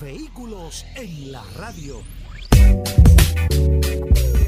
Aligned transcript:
Vehículos 0.00 0.84
en 0.96 1.30
la 1.30 1.42
radio. 1.56 2.02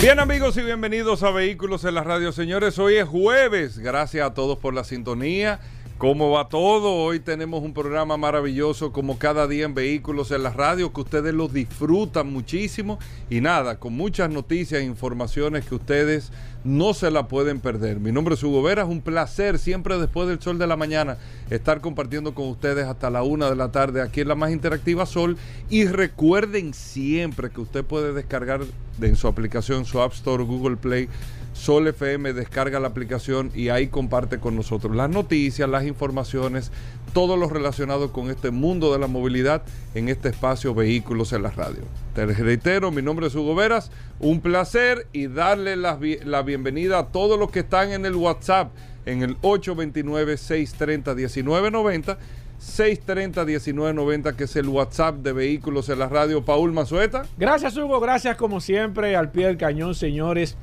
Bien 0.00 0.18
amigos 0.18 0.56
y 0.56 0.62
bienvenidos 0.62 1.23
a 1.23 1.30
Vehículos 1.30 1.84
en 1.84 1.95
la 1.95 2.02
radio. 2.02 2.32
Señores, 2.32 2.78
hoy 2.78 2.96
es 2.96 3.09
jueves. 3.09 3.78
Gracias 3.78 4.27
a 4.27 4.34
todos 4.34 4.59
por 4.59 4.74
la 4.74 4.82
sintonía. 4.82 5.60
¿Cómo 5.98 6.30
va 6.30 6.48
todo? 6.48 6.92
Hoy 6.92 7.20
tenemos 7.20 7.62
un 7.62 7.73
programa 7.73 8.16
maravilloso 8.16 8.92
como 8.92 9.18
cada 9.18 9.46
día 9.46 9.64
en 9.64 9.74
Vehículos 9.74 10.30
en 10.30 10.42
la 10.42 10.51
radio 10.51 10.92
que 10.92 11.01
ustedes 11.01 11.32
lo 11.32 11.48
disfrutan 11.48 12.30
muchísimo 12.30 12.98
y 13.30 13.40
nada, 13.40 13.78
con 13.78 13.95
muchas 13.95 14.28
noticias 14.28 14.82
e 14.82 14.84
informaciones 14.84 15.65
que 15.65 15.74
ustedes 15.74 16.32
no 16.66 16.94
se 16.94 17.10
la 17.10 17.28
pueden 17.28 17.60
perder. 17.60 18.00
Mi 18.00 18.10
nombre 18.10 18.34
es 18.34 18.42
Hugo 18.42 18.62
Vera, 18.62 18.82
es 18.82 18.88
un 18.88 19.00
placer 19.00 19.58
siempre 19.58 19.98
después 19.98 20.28
del 20.28 20.40
sol 20.40 20.58
de 20.58 20.66
la 20.66 20.76
mañana 20.76 21.16
estar 21.48 21.80
compartiendo 21.80 22.34
con 22.34 22.48
ustedes 22.48 22.86
hasta 22.86 23.08
la 23.08 23.22
una 23.22 23.48
de 23.48 23.56
la 23.56 23.70
tarde 23.70 24.02
aquí 24.02 24.20
en 24.20 24.28
la 24.28 24.34
más 24.34 24.50
interactiva 24.50 25.06
Sol 25.06 25.36
y 25.70 25.84
recuerden 25.86 26.74
siempre 26.74 27.50
que 27.50 27.60
usted 27.60 27.84
puede 27.84 28.12
descargar 28.12 28.62
en 29.00 29.16
su 29.16 29.28
aplicación, 29.28 29.84
su 29.84 30.00
App 30.00 30.12
Store, 30.12 30.42
Google 30.42 30.76
Play, 30.76 31.08
Sol 31.57 31.88
FM, 31.88 32.35
descarga 32.35 32.79
la 32.79 32.88
aplicación 32.88 33.51
y 33.54 33.71
ahí 33.71 33.88
comparte 33.88 34.38
con 34.38 34.54
nosotros 34.54 34.95
las 34.95 35.09
noticias, 35.09 35.66
las 35.68 35.87
informaciones, 35.87 36.71
todo 37.15 37.38
lo 37.38 37.48
relacionado 37.48 38.13
con 38.13 38.30
este 38.30 38.51
mundo 38.51 38.93
de 38.93 38.98
la 38.98 39.07
movilidad 39.07 39.63
en 39.95 40.10
este 40.10 40.29
espacio 40.29 40.74
Vehículos 40.74 41.32
en 41.32 41.43
la 41.43 41.51
Radio. 41.51 41.85
Te 42.15 42.26
reitero, 42.26 42.90
mi 42.90 43.01
nombre 43.01 43.29
es 43.29 43.35
Hugo 43.35 43.54
Veras, 43.54 43.90
un 44.21 44.40
placer 44.40 45.07
y 45.15 45.29
darle 45.29 45.76
la, 45.76 45.98
la 46.24 46.43
bienvenida 46.43 46.98
a 46.98 47.07
todos 47.07 47.38
los 47.38 47.51
que 47.51 47.60
están 47.60 47.91
en 47.91 48.04
el 48.04 48.16
WhatsApp 48.16 48.70
en 49.07 49.23
el 49.23 49.41
829-630-1990. 49.41 52.18
630-1990, 52.60 54.35
que 54.35 54.45
es 54.45 54.57
el 54.57 54.68
WhatsApp 54.68 55.16
de 55.16 55.32
Vehículos 55.32 55.91
en 55.91 55.98
la 55.98 56.09
Radio. 56.09 56.45
Paul 56.45 56.73
Mazueta. 56.73 57.26
Gracias, 57.37 57.76
Hugo. 57.76 58.01
Gracias, 58.01 58.37
como 58.37 58.60
siempre, 58.60 59.15
al 59.15 59.30
pie 59.30 59.46
del 59.46 59.59
cañón, 59.59 59.95
señores. 59.95 60.57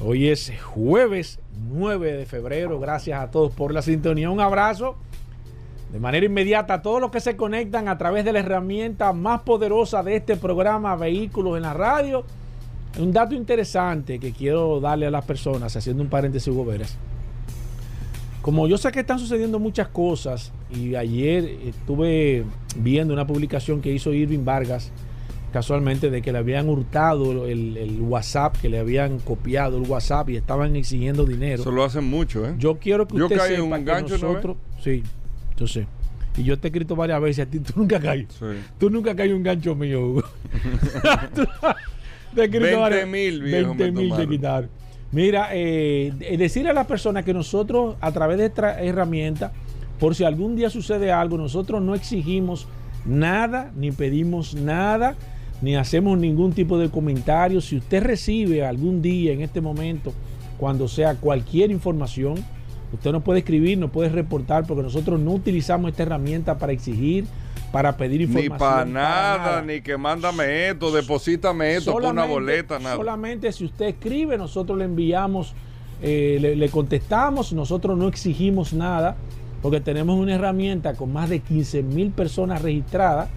Hoy 0.00 0.28
es 0.28 0.52
jueves 0.62 1.40
9 1.72 2.12
de 2.12 2.24
febrero. 2.24 2.78
Gracias 2.78 3.20
a 3.20 3.32
todos 3.32 3.52
por 3.52 3.74
la 3.74 3.82
sintonía. 3.82 4.30
Un 4.30 4.40
abrazo 4.40 4.96
de 5.92 5.98
manera 5.98 6.24
inmediata 6.24 6.74
a 6.74 6.82
todos 6.82 7.00
los 7.00 7.10
que 7.10 7.18
se 7.18 7.36
conectan 7.36 7.88
a 7.88 7.98
través 7.98 8.24
de 8.24 8.32
la 8.32 8.38
herramienta 8.38 9.12
más 9.12 9.42
poderosa 9.42 10.04
de 10.04 10.14
este 10.14 10.36
programa, 10.36 10.94
Vehículos 10.94 11.56
en 11.56 11.62
la 11.62 11.74
Radio. 11.74 12.24
Un 12.96 13.12
dato 13.12 13.34
interesante 13.34 14.20
que 14.20 14.32
quiero 14.32 14.78
darle 14.78 15.06
a 15.06 15.10
las 15.10 15.24
personas, 15.24 15.74
haciendo 15.74 16.04
un 16.04 16.08
paréntesis, 16.08 16.46
Hugo 16.46 16.64
Veras. 16.64 16.96
Como 18.40 18.68
yo 18.68 18.78
sé 18.78 18.92
que 18.92 19.00
están 19.00 19.18
sucediendo 19.18 19.58
muchas 19.58 19.88
cosas, 19.88 20.52
y 20.70 20.94
ayer 20.94 21.44
estuve 21.66 22.44
viendo 22.76 23.12
una 23.12 23.26
publicación 23.26 23.80
que 23.80 23.92
hizo 23.92 24.12
Irving 24.12 24.44
Vargas 24.44 24.92
casualmente 25.52 26.10
de 26.10 26.22
que 26.22 26.32
le 26.32 26.38
habían 26.38 26.68
hurtado 26.68 27.46
el, 27.46 27.98
WhatsApp, 28.00 28.56
que 28.60 28.68
le 28.68 28.78
habían 28.78 29.18
copiado 29.18 29.78
el 29.78 29.88
WhatsApp 29.88 30.30
y 30.30 30.36
estaban 30.36 30.76
exigiendo 30.76 31.24
dinero. 31.24 31.62
Eso 31.62 31.70
lo 31.70 31.84
hacen 31.84 32.04
mucho, 32.04 32.46
¿eh? 32.46 32.54
Yo 32.58 32.78
quiero 32.78 33.06
que 33.06 33.22
usted 33.22 33.38
sepa 33.38 33.62
un 33.62 33.84
gancho, 33.84 34.18
nosotros, 34.18 34.56
sí, 34.82 35.02
yo 35.56 35.66
sé. 35.66 35.86
Y 36.36 36.44
yo 36.44 36.58
te 36.58 36.68
he 36.68 36.70
escrito 36.70 36.94
varias 36.94 37.20
veces 37.20 37.46
a 37.46 37.50
ti, 37.50 37.58
tú 37.58 37.72
nunca 37.76 37.98
caes. 37.98 38.26
Tú 38.78 38.90
nunca 38.90 39.16
caes 39.16 39.32
un 39.32 39.42
gancho 39.42 39.74
mío, 39.74 40.06
Hugo. 40.06 40.22
te 42.34 42.42
he 42.42 42.44
escrito 42.44 42.82
20 42.82 43.06
mil, 43.06 43.42
20 43.42 43.92
mil 43.92 44.16
de 44.16 44.28
quitar. 44.28 44.68
Mira, 45.10 45.48
eh, 45.52 46.12
decirle 46.38 46.70
a 46.70 46.74
las 46.74 46.86
personas 46.86 47.24
que 47.24 47.32
nosotros, 47.32 47.96
a 48.00 48.12
través 48.12 48.38
de 48.38 48.46
esta 48.46 48.80
herramienta, 48.80 49.52
por 49.98 50.14
si 50.14 50.24
algún 50.24 50.54
día 50.54 50.70
sucede 50.70 51.10
algo, 51.10 51.38
nosotros 51.38 51.82
no 51.82 51.94
exigimos 51.94 52.68
nada, 53.04 53.72
ni 53.74 53.90
pedimos 53.90 54.54
nada 54.54 55.16
ni 55.60 55.76
hacemos 55.76 56.18
ningún 56.18 56.52
tipo 56.52 56.78
de 56.78 56.90
comentario. 56.90 57.60
Si 57.60 57.76
usted 57.76 58.02
recibe 58.02 58.64
algún 58.64 59.02
día 59.02 59.32
en 59.32 59.40
este 59.40 59.60
momento, 59.60 60.12
cuando 60.56 60.88
sea 60.88 61.14
cualquier 61.14 61.70
información, 61.70 62.44
usted 62.92 63.12
nos 63.12 63.22
puede 63.22 63.40
escribir, 63.40 63.78
nos 63.78 63.90
puede 63.90 64.08
reportar, 64.08 64.66
porque 64.66 64.82
nosotros 64.82 65.18
no 65.20 65.32
utilizamos 65.32 65.90
esta 65.90 66.04
herramienta 66.04 66.58
para 66.58 66.72
exigir, 66.72 67.26
para 67.72 67.96
pedir 67.96 68.22
información. 68.22 68.52
Ni 68.52 68.58
para 68.58 68.84
nada, 68.84 69.62
ni 69.62 69.80
que 69.80 69.96
mándame 69.96 70.68
esto, 70.68 70.90
deposítame 70.90 71.74
esto 71.74 71.92
por 71.92 72.04
una 72.04 72.24
boleta, 72.24 72.78
nada. 72.78 72.96
Solamente 72.96 73.52
si 73.52 73.64
usted 73.64 73.86
escribe, 73.86 74.38
nosotros 74.38 74.78
le 74.78 74.84
enviamos, 74.84 75.54
eh, 76.00 76.38
le, 76.40 76.56
le 76.56 76.68
contestamos, 76.70 77.52
nosotros 77.52 77.98
no 77.98 78.08
exigimos 78.08 78.72
nada, 78.72 79.16
porque 79.60 79.80
tenemos 79.80 80.18
una 80.18 80.36
herramienta 80.36 80.94
con 80.94 81.12
más 81.12 81.28
de 81.28 81.40
15 81.40 81.82
mil 81.82 82.10
personas 82.10 82.62
registradas 82.62 83.28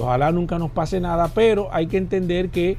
Ojalá 0.00 0.32
nunca 0.32 0.58
nos 0.58 0.70
pase 0.70 1.00
nada, 1.00 1.30
pero 1.34 1.68
hay 1.72 1.86
que 1.86 1.96
entender 1.96 2.50
que 2.50 2.76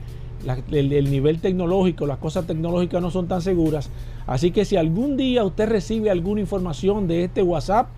el, 0.71 1.11
nivel 1.11 1.39
tecnológico, 1.39 2.05
las 2.05 2.17
cosas 2.17 2.45
tecnológicas 2.45 3.01
no 3.01 3.11
son 3.11 3.27
tan 3.27 3.41
seguras. 3.41 3.89
Así 4.25 4.51
que 4.51 4.65
si 4.65 4.77
algún 4.77 5.17
día 5.17 5.43
usted 5.43 5.67
recibe 5.67 6.09
alguna 6.09 6.41
información 6.41 7.07
de 7.07 7.23
este 7.23 7.41
WhatsApp, 7.41 7.89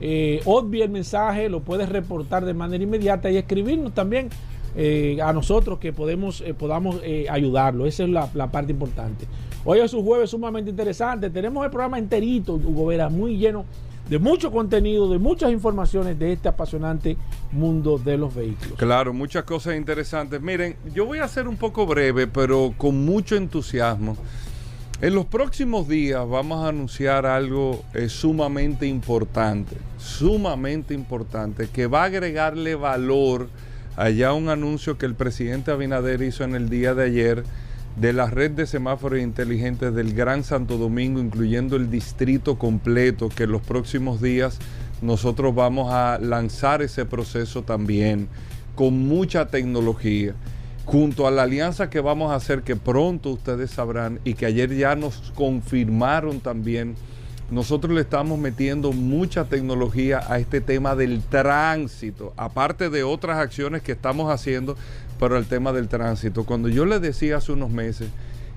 eh, 0.00 0.42
el 0.44 0.90
mensaje, 0.90 1.48
lo 1.48 1.60
puede 1.60 1.86
reportar 1.86 2.44
de 2.44 2.54
manera 2.54 2.82
inmediata 2.82 3.30
y 3.30 3.36
escribirnos 3.36 3.92
también 3.92 4.30
eh, 4.74 5.18
a 5.22 5.32
nosotros 5.32 5.78
que 5.78 5.92
podemos, 5.92 6.40
eh, 6.40 6.54
podamos 6.54 6.96
eh, 7.04 7.26
ayudarlo. 7.30 7.86
Esa 7.86 8.04
es 8.04 8.08
la, 8.08 8.28
la, 8.34 8.50
parte 8.50 8.72
importante. 8.72 9.26
Hoy 9.64 9.80
es 9.80 9.92
un 9.92 10.04
jueves 10.04 10.30
sumamente 10.30 10.70
interesante. 10.70 11.28
Tenemos 11.30 11.64
el 11.64 11.70
programa 11.70 11.98
enterito, 11.98 12.54
Hugo 12.54 12.86
Vera, 12.86 13.10
muy 13.10 13.36
lleno 13.36 13.64
de 14.08 14.18
mucho 14.18 14.50
contenido, 14.50 15.10
de 15.10 15.18
muchas 15.18 15.52
informaciones 15.52 16.18
de 16.18 16.32
este 16.32 16.48
apasionante 16.48 17.16
mundo 17.52 17.98
de 17.98 18.16
los 18.16 18.34
vehículos. 18.34 18.78
Claro, 18.78 19.12
muchas 19.12 19.44
cosas 19.44 19.76
interesantes. 19.76 20.40
Miren, 20.40 20.76
yo 20.94 21.06
voy 21.06 21.18
a 21.18 21.28
ser 21.28 21.48
un 21.48 21.56
poco 21.56 21.86
breve, 21.86 22.26
pero 22.26 22.74
con 22.76 23.04
mucho 23.04 23.36
entusiasmo. 23.36 24.16
En 25.00 25.16
los 25.16 25.26
próximos 25.26 25.88
días 25.88 26.28
vamos 26.28 26.64
a 26.64 26.68
anunciar 26.68 27.26
algo 27.26 27.82
eh, 27.92 28.08
sumamente 28.08 28.86
importante, 28.86 29.76
sumamente 29.98 30.94
importante, 30.94 31.68
que 31.68 31.88
va 31.88 32.02
a 32.02 32.04
agregarle 32.04 32.76
valor 32.76 33.48
allá 33.96 34.32
un 34.32 34.48
anuncio 34.48 34.98
que 34.98 35.06
el 35.06 35.16
presidente 35.16 35.72
Abinader 35.72 36.22
hizo 36.22 36.44
en 36.44 36.54
el 36.54 36.68
día 36.68 36.94
de 36.94 37.04
ayer 37.04 37.44
de 37.96 38.12
la 38.12 38.26
red 38.26 38.52
de 38.52 38.66
semáforos 38.66 39.20
inteligentes 39.20 39.94
del 39.94 40.14
Gran 40.14 40.44
Santo 40.44 40.78
Domingo, 40.78 41.20
incluyendo 41.20 41.76
el 41.76 41.90
distrito 41.90 42.58
completo, 42.58 43.28
que 43.28 43.44
en 43.44 43.52
los 43.52 43.62
próximos 43.62 44.20
días 44.22 44.58
nosotros 45.02 45.54
vamos 45.54 45.92
a 45.92 46.18
lanzar 46.18 46.80
ese 46.80 47.04
proceso 47.04 47.62
también 47.62 48.28
con 48.74 49.06
mucha 49.06 49.48
tecnología, 49.48 50.34
junto 50.84 51.26
a 51.26 51.30
la 51.30 51.42
alianza 51.42 51.90
que 51.90 52.00
vamos 52.00 52.32
a 52.32 52.36
hacer, 52.36 52.62
que 52.62 52.76
pronto 52.76 53.30
ustedes 53.30 53.70
sabrán 53.70 54.20
y 54.24 54.34
que 54.34 54.46
ayer 54.46 54.74
ya 54.74 54.96
nos 54.96 55.32
confirmaron 55.34 56.40
también. 56.40 56.94
Nosotros 57.50 57.92
le 57.92 58.00
estamos 58.00 58.38
metiendo 58.38 58.92
mucha 58.92 59.44
tecnología 59.44 60.22
a 60.26 60.38
este 60.38 60.62
tema 60.62 60.96
del 60.96 61.20
tránsito, 61.20 62.32
aparte 62.38 62.88
de 62.88 63.02
otras 63.02 63.36
acciones 63.36 63.82
que 63.82 63.92
estamos 63.92 64.32
haciendo 64.32 64.74
pero 65.22 65.38
el 65.38 65.46
tema 65.46 65.72
del 65.72 65.86
tránsito. 65.86 66.42
Cuando 66.42 66.68
yo 66.68 66.84
les 66.84 67.00
decía 67.00 67.36
hace 67.36 67.52
unos 67.52 67.70
meses 67.70 68.08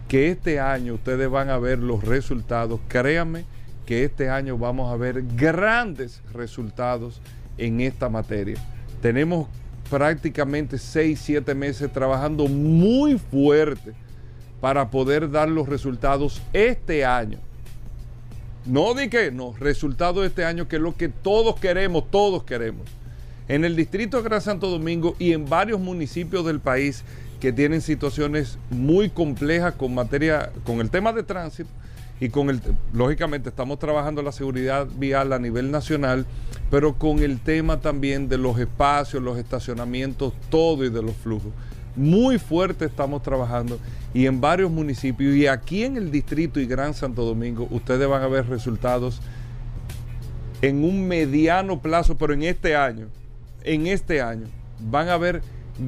que 0.08 0.32
este 0.32 0.60
año 0.60 0.96
ustedes 0.96 1.30
van 1.30 1.52
a 1.52 1.60
ver 1.60 1.78
los 1.78 2.04
resultados, 2.04 2.80
créanme 2.88 3.46
que 3.86 4.04
este 4.04 4.32
año 4.32 4.58
vamos 4.58 4.92
a 4.92 4.98
ver 4.98 5.22
grandes 5.36 6.24
resultados 6.34 7.22
en 7.60 7.82
esta 7.82 8.10
materia. 8.10 8.58
Tenemos 9.00 9.48
prácticamente 9.92 10.80
6, 10.80 11.22
7 11.24 11.54
meses 11.54 11.94
trabajando 11.94 12.48
muy 12.48 13.20
fuerte 13.20 13.94
para 14.60 14.90
poder 14.90 15.30
dar 15.30 15.50
los 15.50 15.70
resultados 15.70 16.42
este 16.52 17.06
año. 17.06 17.38
No 18.66 18.96
di 18.96 19.08
no, 19.32 19.54
resultados 19.60 20.26
este 20.26 20.44
año 20.44 20.68
que 20.68 20.78
es 20.78 20.82
lo 20.82 20.96
que 20.96 21.10
todos 21.10 21.60
queremos, 21.60 22.10
todos 22.10 22.44
queremos 22.44 22.88
en 23.48 23.66
el 23.66 23.76
distrito 23.76 24.22
Gran 24.24 24.42
Santo 24.42 24.70
Domingo 24.70 25.16
y 25.20 25.34
en 25.34 25.48
varios 25.48 25.80
municipios 25.80 26.46
del 26.46 26.60
país 26.60 27.04
que 27.40 27.54
tienen 27.54 27.82
situaciones 27.82 28.58
muy 28.70 29.10
complejas 29.10 29.76
con 29.76 29.94
materia, 29.94 30.52
con 30.64 30.82
el 30.82 30.90
tema 30.90 31.14
de 31.14 31.24
tránsito 31.24 31.70
y 32.20 32.30
con 32.30 32.50
el, 32.50 32.62
lógicamente 32.94 33.50
estamos 33.50 33.78
trabajando 33.78 34.22
la 34.22 34.32
seguridad 34.32 34.88
vial 34.98 35.34
a 35.34 35.40
nivel 35.40 35.70
nacional, 35.70 36.26
pero 36.72 36.94
con 36.94 37.20
el 37.20 37.40
tema 37.40 37.82
también 37.82 38.30
de 38.30 38.38
los 38.38 38.58
espacios, 38.58 39.22
los 39.22 39.38
estacionamientos, 39.38 40.34
todo 40.50 40.86
y 40.86 40.90
de 40.90 41.04
los 41.04 41.16
flujos. 41.16 41.52
Muy 41.96 42.40
fuerte 42.40 42.86
estamos 42.86 43.22
trabajando 43.22 43.80
y 44.14 44.26
en 44.26 44.42
varios 44.42 44.72
municipios 44.72 45.36
y 45.36 45.48
aquí 45.48 45.84
en 45.84 45.98
el 45.98 46.12
distrito 46.12 46.60
y 46.60 46.66
Gran 46.66 46.94
Santo 46.94 47.24
Domingo 47.24 47.68
ustedes 47.70 48.08
van 48.08 48.24
a 48.24 48.28
ver 48.28 48.48
resultados 48.48 49.22
en 50.62 50.84
un 50.84 51.08
mediano 51.08 51.82
plazo, 51.82 52.18
pero 52.18 52.34
en 52.34 52.44
este 52.44 52.76
año, 52.76 53.08
en 53.66 53.88
este 53.88 54.22
año, 54.22 54.48
van 54.80 55.10
a 55.10 55.18
ver 55.18 55.42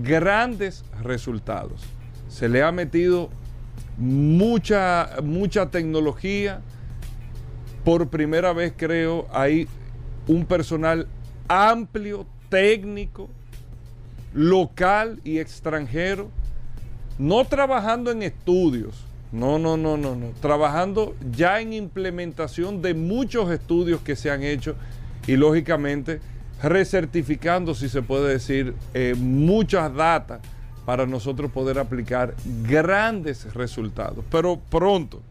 grandes 0.03 0.83
resultados. 1.01 1.81
Se 2.27 2.49
le 2.49 2.63
ha 2.63 2.71
metido 2.71 3.29
mucha, 3.97 5.09
mucha 5.23 5.69
tecnología. 5.69 6.61
Por 7.83 8.09
primera 8.09 8.51
vez 8.51 8.73
creo, 8.75 9.27
hay 9.31 9.67
un 10.27 10.45
personal 10.45 11.07
amplio, 11.47 12.25
técnico, 12.49 13.29
local 14.33 15.19
y 15.23 15.39
extranjero, 15.39 16.29
no 17.17 17.45
trabajando 17.45 18.11
en 18.11 18.23
estudios, 18.23 19.05
no, 19.31 19.57
no, 19.57 19.77
no, 19.77 19.97
no, 19.97 20.15
no, 20.15 20.27
trabajando 20.41 21.15
ya 21.31 21.59
en 21.59 21.73
implementación 21.73 22.81
de 22.81 22.93
muchos 22.93 23.49
estudios 23.51 24.01
que 24.01 24.15
se 24.15 24.29
han 24.29 24.43
hecho 24.43 24.75
y 25.25 25.35
lógicamente 25.35 26.19
recertificando, 26.61 27.75
si 27.75 27.89
se 27.89 28.01
puede 28.01 28.29
decir, 28.29 28.73
eh, 28.93 29.15
muchas 29.17 29.93
datas 29.93 30.39
para 30.85 31.05
nosotros 31.05 31.51
poder 31.51 31.79
aplicar 31.79 32.33
grandes 32.63 33.53
resultados, 33.53 34.23
pero 34.31 34.59
pronto. 34.69 35.21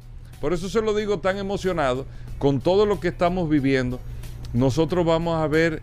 Por 0.40 0.52
eso 0.52 0.68
se 0.68 0.82
lo 0.82 0.94
digo 0.94 1.18
tan 1.18 1.38
emocionado, 1.38 2.06
con 2.38 2.60
todo 2.60 2.84
lo 2.86 3.00
que 3.00 3.08
estamos 3.08 3.48
viviendo, 3.48 3.98
nosotros 4.52 5.04
vamos 5.04 5.42
a 5.42 5.46
ver 5.48 5.82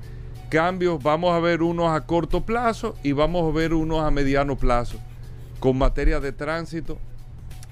cambios, 0.49 1.01
vamos 1.01 1.33
a 1.33 1.39
ver 1.39 1.63
unos 1.63 1.91
a 1.91 2.01
corto 2.01 2.45
plazo 2.45 2.95
y 3.01 3.11
vamos 3.11 3.49
a 3.49 3.55
ver 3.55 3.73
unos 3.73 4.03
a 4.03 4.11
mediano 4.11 4.55
plazo, 4.55 4.97
con 5.59 5.77
materia 5.77 6.19
de 6.19 6.31
tránsito, 6.31 6.99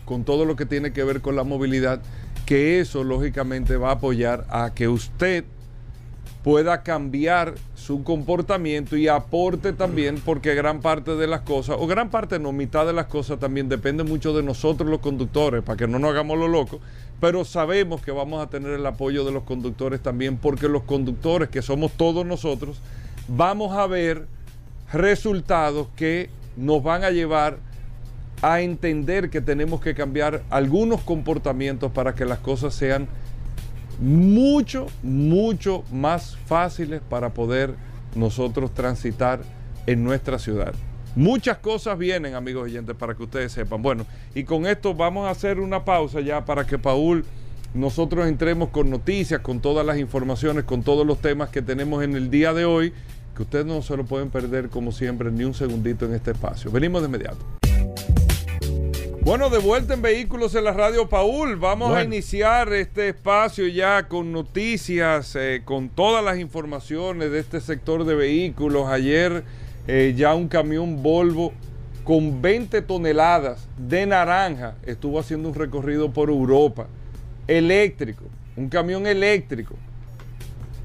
con 0.06 0.24
todo 0.24 0.46
lo 0.46 0.56
que 0.56 0.66
tiene 0.66 0.92
que 0.92 1.04
ver 1.04 1.22
con 1.22 1.36
la 1.36 1.44
movilidad, 1.44 2.02
que 2.48 2.80
eso 2.80 3.04
lógicamente 3.04 3.78
va 3.78 3.90
a 3.90 3.94
apoyar 3.94 4.48
a 4.50 4.74
que 4.74 4.88
usted 4.88 5.46
pueda 6.44 6.82
cambiar 6.82 7.56
su 7.76 8.04
comportamiento 8.04 8.98
y 8.98 9.08
aporte 9.08 9.74
también, 9.74 10.20
porque 10.24 10.56
gran 10.56 10.82
parte 10.82 11.16
de 11.16 11.28
las 11.28 11.42
cosas, 11.42 11.78
o 11.80 11.86
gran 11.86 12.10
parte 12.10 12.40
no, 12.40 12.52
mitad 12.52 12.86
de 12.86 12.94
las 12.94 13.06
cosas 13.06 13.40
también 13.40 13.70
depende 13.70 14.04
mucho 14.04 14.34
de 14.34 14.42
nosotros 14.42 14.90
los 14.90 15.00
conductores, 15.00 15.64
para 15.64 15.78
que 15.78 15.88
no 15.88 16.00
nos 16.00 16.12
hagamos 16.12 16.40
lo 16.40 16.48
loco, 16.48 16.80
pero 17.20 17.46
sabemos 17.46 18.02
que 18.02 18.12
vamos 18.12 18.44
a 18.44 18.50
tener 18.50 18.72
el 18.72 18.86
apoyo 18.86 19.24
de 19.24 19.32
los 19.32 19.44
conductores 19.44 20.02
también, 20.02 20.38
porque 20.38 20.68
los 20.68 20.84
conductores, 20.84 21.50
que 21.50 21.62
somos 21.62 21.92
todos 21.92 22.26
nosotros, 22.26 22.80
vamos 23.28 23.78
a 23.78 23.86
ver 23.86 24.26
resultados 24.92 25.88
que 25.96 26.30
nos 26.58 26.82
van 26.82 27.04
a 27.04 27.12
llevar 27.12 27.58
a 28.42 28.62
entender 28.62 29.30
que 29.30 29.42
tenemos 29.42 29.82
que 29.82 29.94
cambiar 29.94 30.42
algunos 30.50 31.02
comportamientos 31.02 31.92
para 31.92 32.16
que 32.16 32.26
las 32.26 32.40
cosas 32.40 32.74
sean 32.74 33.08
mucho, 34.02 34.88
mucho 35.04 35.84
más 35.92 36.36
fáciles 36.48 37.02
para 37.08 37.30
poder 37.30 37.76
nosotros 38.16 38.74
transitar 38.74 39.42
en 39.86 40.04
nuestra 40.04 40.40
ciudad. 40.40 40.74
Muchas 41.16 41.58
cosas 41.58 41.98
vienen, 41.98 42.36
amigos 42.36 42.64
oyentes, 42.64 42.96
para 42.96 43.14
que 43.16 43.24
ustedes 43.24 43.52
sepan. 43.52 43.82
Bueno, 43.82 44.06
y 44.34 44.44
con 44.44 44.66
esto 44.66 44.94
vamos 44.96 45.28
a 45.28 45.32
hacer 45.32 45.60
una 45.60 45.86
pausa 45.86 46.22
ya 46.22 46.46
para 46.46 46.66
que 46.66 46.80
Paul, 46.80 47.26
nosotros 47.74 48.28
entremos 48.28 48.70
con 48.70 48.90
noticias, 48.90 49.42
con 49.42 49.60
todas 49.60 49.86
las 49.86 49.98
informaciones, 49.98 50.64
con 50.64 50.84
todos 50.84 51.06
los 51.06 51.20
temas 51.20 51.50
que 51.50 51.62
tenemos 51.62 52.04
en 52.04 52.16
el 52.16 52.30
día 52.30 52.54
de 52.54 52.66
hoy, 52.66 52.94
que 53.36 53.44
ustedes 53.44 53.66
no 53.66 53.82
se 53.82 53.96
lo 53.96 54.06
pueden 54.06 54.30
perder 54.30 54.70
como 54.70 54.92
siempre 54.92 55.32
ni 55.32 55.44
un 55.44 55.54
segundito 55.54 56.06
en 56.06 56.14
este 56.14 56.32
espacio. 56.32 56.72
Venimos 56.72 57.02
de 57.02 57.08
inmediato. 57.08 57.71
Bueno, 59.24 59.52
de 59.52 59.60
vuelta 59.60 59.94
en 59.94 60.02
Vehículos 60.02 60.56
en 60.56 60.64
la 60.64 60.74
Radio 60.74 61.08
Paul. 61.08 61.56
Vamos 61.58 61.96
a 61.96 62.04
iniciar 62.04 62.74
este 62.74 63.10
espacio 63.10 63.68
ya 63.68 64.08
con 64.08 64.32
noticias, 64.32 65.36
eh, 65.36 65.62
con 65.64 65.90
todas 65.90 66.26
las 66.26 66.40
informaciones 66.40 67.30
de 67.30 67.38
este 67.38 67.62
sector 67.62 68.04
de 68.04 68.16
vehículos. 68.16 68.88
Ayer 68.88 69.44
eh, 69.88 70.16
ya 70.18 70.34
un 70.34 70.48
camión 70.48 71.04
Volvo 71.04 71.54
con 72.04 72.42
20 72.42 72.82
toneladas 72.82 73.70
de 73.78 74.08
naranja 74.08 74.76
estuvo 74.88 75.20
haciendo 75.20 75.50
un 75.50 75.56
recorrido 75.56 76.12
por 76.12 76.30
Europa. 76.30 76.88
Eléctrico, 77.48 78.24
un 78.56 78.70
camión 78.70 79.06
eléctrico. 79.06 79.76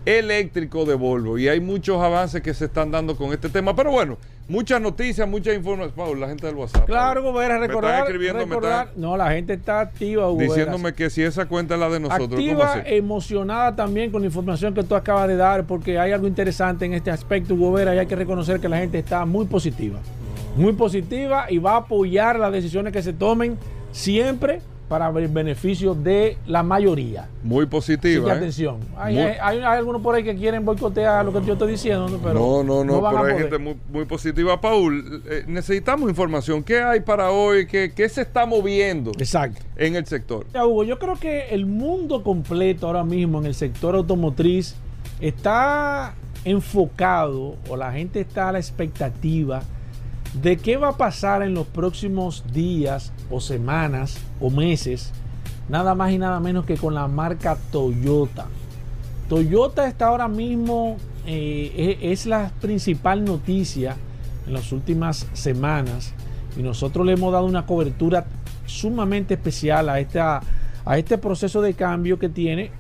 Eléctrico 0.07 0.87
de 0.87 0.95
Volvo. 0.95 1.37
Y 1.37 1.49
hay 1.49 1.61
muchos 1.61 2.01
avances 2.01 2.41
que 2.41 2.55
se 2.55 2.65
están 2.65 2.91
dando 2.91 3.17
con 3.17 3.33
este 3.33 3.51
tema. 3.51 3.77
Pero 3.77 3.91
bueno, 3.91 4.17
Muchas 4.49 4.81
noticias, 4.81 5.29
muchas 5.29 5.57
información. 5.57 6.21
la 6.21 6.29
gente 6.29 6.47
del 6.47 6.55
WhatsApp. 6.55 6.87
Claro, 6.87 7.21
Gobera, 7.21 7.59
recordar. 7.59 8.07
recordar 8.09 8.93
no, 8.95 9.17
la 9.17 9.33
gente 9.33 9.55
está 9.55 9.81
activa, 9.81 10.31
Diciéndome 10.39 10.95
que 10.95 11.11
si 11.11 11.23
esa 11.23 11.47
cuenta 11.47 11.75
es 11.75 11.81
la 11.81 11.89
de 11.89 11.99
nosotros. 11.99 12.31
Activa, 12.31 12.83
emocionada 12.87 13.75
también 13.75 14.13
con 14.13 14.23
la 14.23 14.27
información 14.27 14.73
que 14.73 14.85
tú 14.85 14.95
acabas 14.95 15.27
de 15.27 15.37
dar, 15.37 15.65
porque 15.65 15.99
hay 15.99 16.13
algo 16.13 16.29
interesante 16.29 16.85
en 16.85 16.95
este 16.95 17.11
aspecto, 17.11 17.57
Gobera, 17.57 17.93
y 17.97 17.99
hay 17.99 18.07
que 18.07 18.15
reconocer 18.15 18.61
que 18.61 18.69
la 18.69 18.79
gente 18.79 19.01
está 19.01 19.25
muy 19.25 19.47
positiva. 19.47 19.99
Muy 20.55 20.75
positiva 20.75 21.47
y 21.51 21.59
va 21.59 21.73
a 21.73 21.77
apoyar 21.79 22.39
las 22.39 22.53
decisiones 22.53 22.93
que 22.93 23.03
se 23.03 23.13
tomen 23.13 23.59
siempre 23.91 24.61
para 24.89 25.09
el 25.09 25.29
beneficio 25.29 25.95
de 25.95 26.39
la 26.47 26.63
mayoría. 26.63 27.29
Muy 27.43 27.67
positiva. 27.67 28.33
¿eh? 28.33 28.37
atención. 28.37 28.79
Hay, 28.97 29.19
hay, 29.19 29.61
algunos 29.61 30.01
por 30.01 30.15
ahí 30.15 30.23
que 30.23 30.37
quieren 30.37 30.65
boicotear 30.65 31.25
lo 31.25 31.33
que 31.33 31.45
yo 31.45 31.55
estoy 31.55 31.73
diciendo, 31.73 32.21
pero 32.23 32.35
no, 32.35 32.63
no, 32.63 32.85
no, 32.85 33.11
pero 33.11 33.25
hay 33.25 33.39
gente 33.39 33.59
muy, 33.59 34.05
positiva. 34.05 34.61
Paul, 34.61 35.23
eh, 35.29 35.45
necesitamos 35.47 36.09
información. 36.09 36.63
¿Qué 36.63 36.81
hay 36.81 37.01
para 37.01 37.31
hoy? 37.31 37.67
¿Qué, 37.67 37.93
¿Qué, 37.95 38.09
se 38.09 38.23
está 38.23 38.47
moviendo 38.47 39.11
Exacto. 39.19 39.61
en 39.77 39.97
el 39.97 40.07
sector? 40.07 40.47
Ya, 40.55 40.65
Hugo, 40.65 40.85
yo 40.85 40.99
creo 40.99 41.17
que 41.17 41.49
el 41.51 41.67
mundo 41.67 42.23
completo 42.23 42.87
ahora 42.87 43.05
mismo 43.05 43.39
en 43.39 43.47
el 43.47 43.55
sector 43.55 43.97
automotriz 43.97 44.77
está 45.21 46.15
enfocado 46.45 47.57
o 47.69 47.77
la 47.77 47.93
gente 47.93 48.21
está 48.21 48.51
a 48.51 48.53
la 48.53 48.59
expectativa 48.59 49.63
de 50.43 50.59
qué 50.59 50.77
va 50.77 50.89
a 50.89 50.97
pasar 50.97 51.43
en 51.43 51.55
los 51.55 51.67
próximos 51.67 52.45
días 52.53 53.13
o 53.31 53.41
semanas 53.41 54.19
o 54.41 54.51
meses, 54.51 55.13
nada 55.69 55.95
más 55.95 56.13
y 56.13 56.19
nada 56.19 56.41
menos 56.41 56.67
que 56.67 56.77
con 56.77 56.95
la 56.95 57.09
marca 57.09 57.57
Toyota. 57.73 58.47
Toyota 59.29 59.89
está 59.89 60.09
ahora 60.09 60.29
mismo, 60.29 60.99
eh, 61.27 61.99
es 62.03 62.27
la 62.27 62.51
principal 62.61 63.25
noticia 63.25 63.97
en 64.47 64.53
las 64.53 64.73
últimas 64.73 65.27
semanas 65.33 66.13
y 66.57 66.63
nosotros 66.63 67.07
le 67.07 67.13
hemos 67.13 67.33
dado 67.33 67.47
una 67.47 67.67
cobertura 67.67 68.27
sumamente 68.67 69.35
especial 69.35 69.89
a, 69.89 70.01
esta, 70.01 70.43
a 70.85 70.99
este 70.99 71.19
proceso 71.19 71.63
de 71.63 71.75
cambio 71.75 72.19
que 72.19 72.29
tiene. 72.29 72.71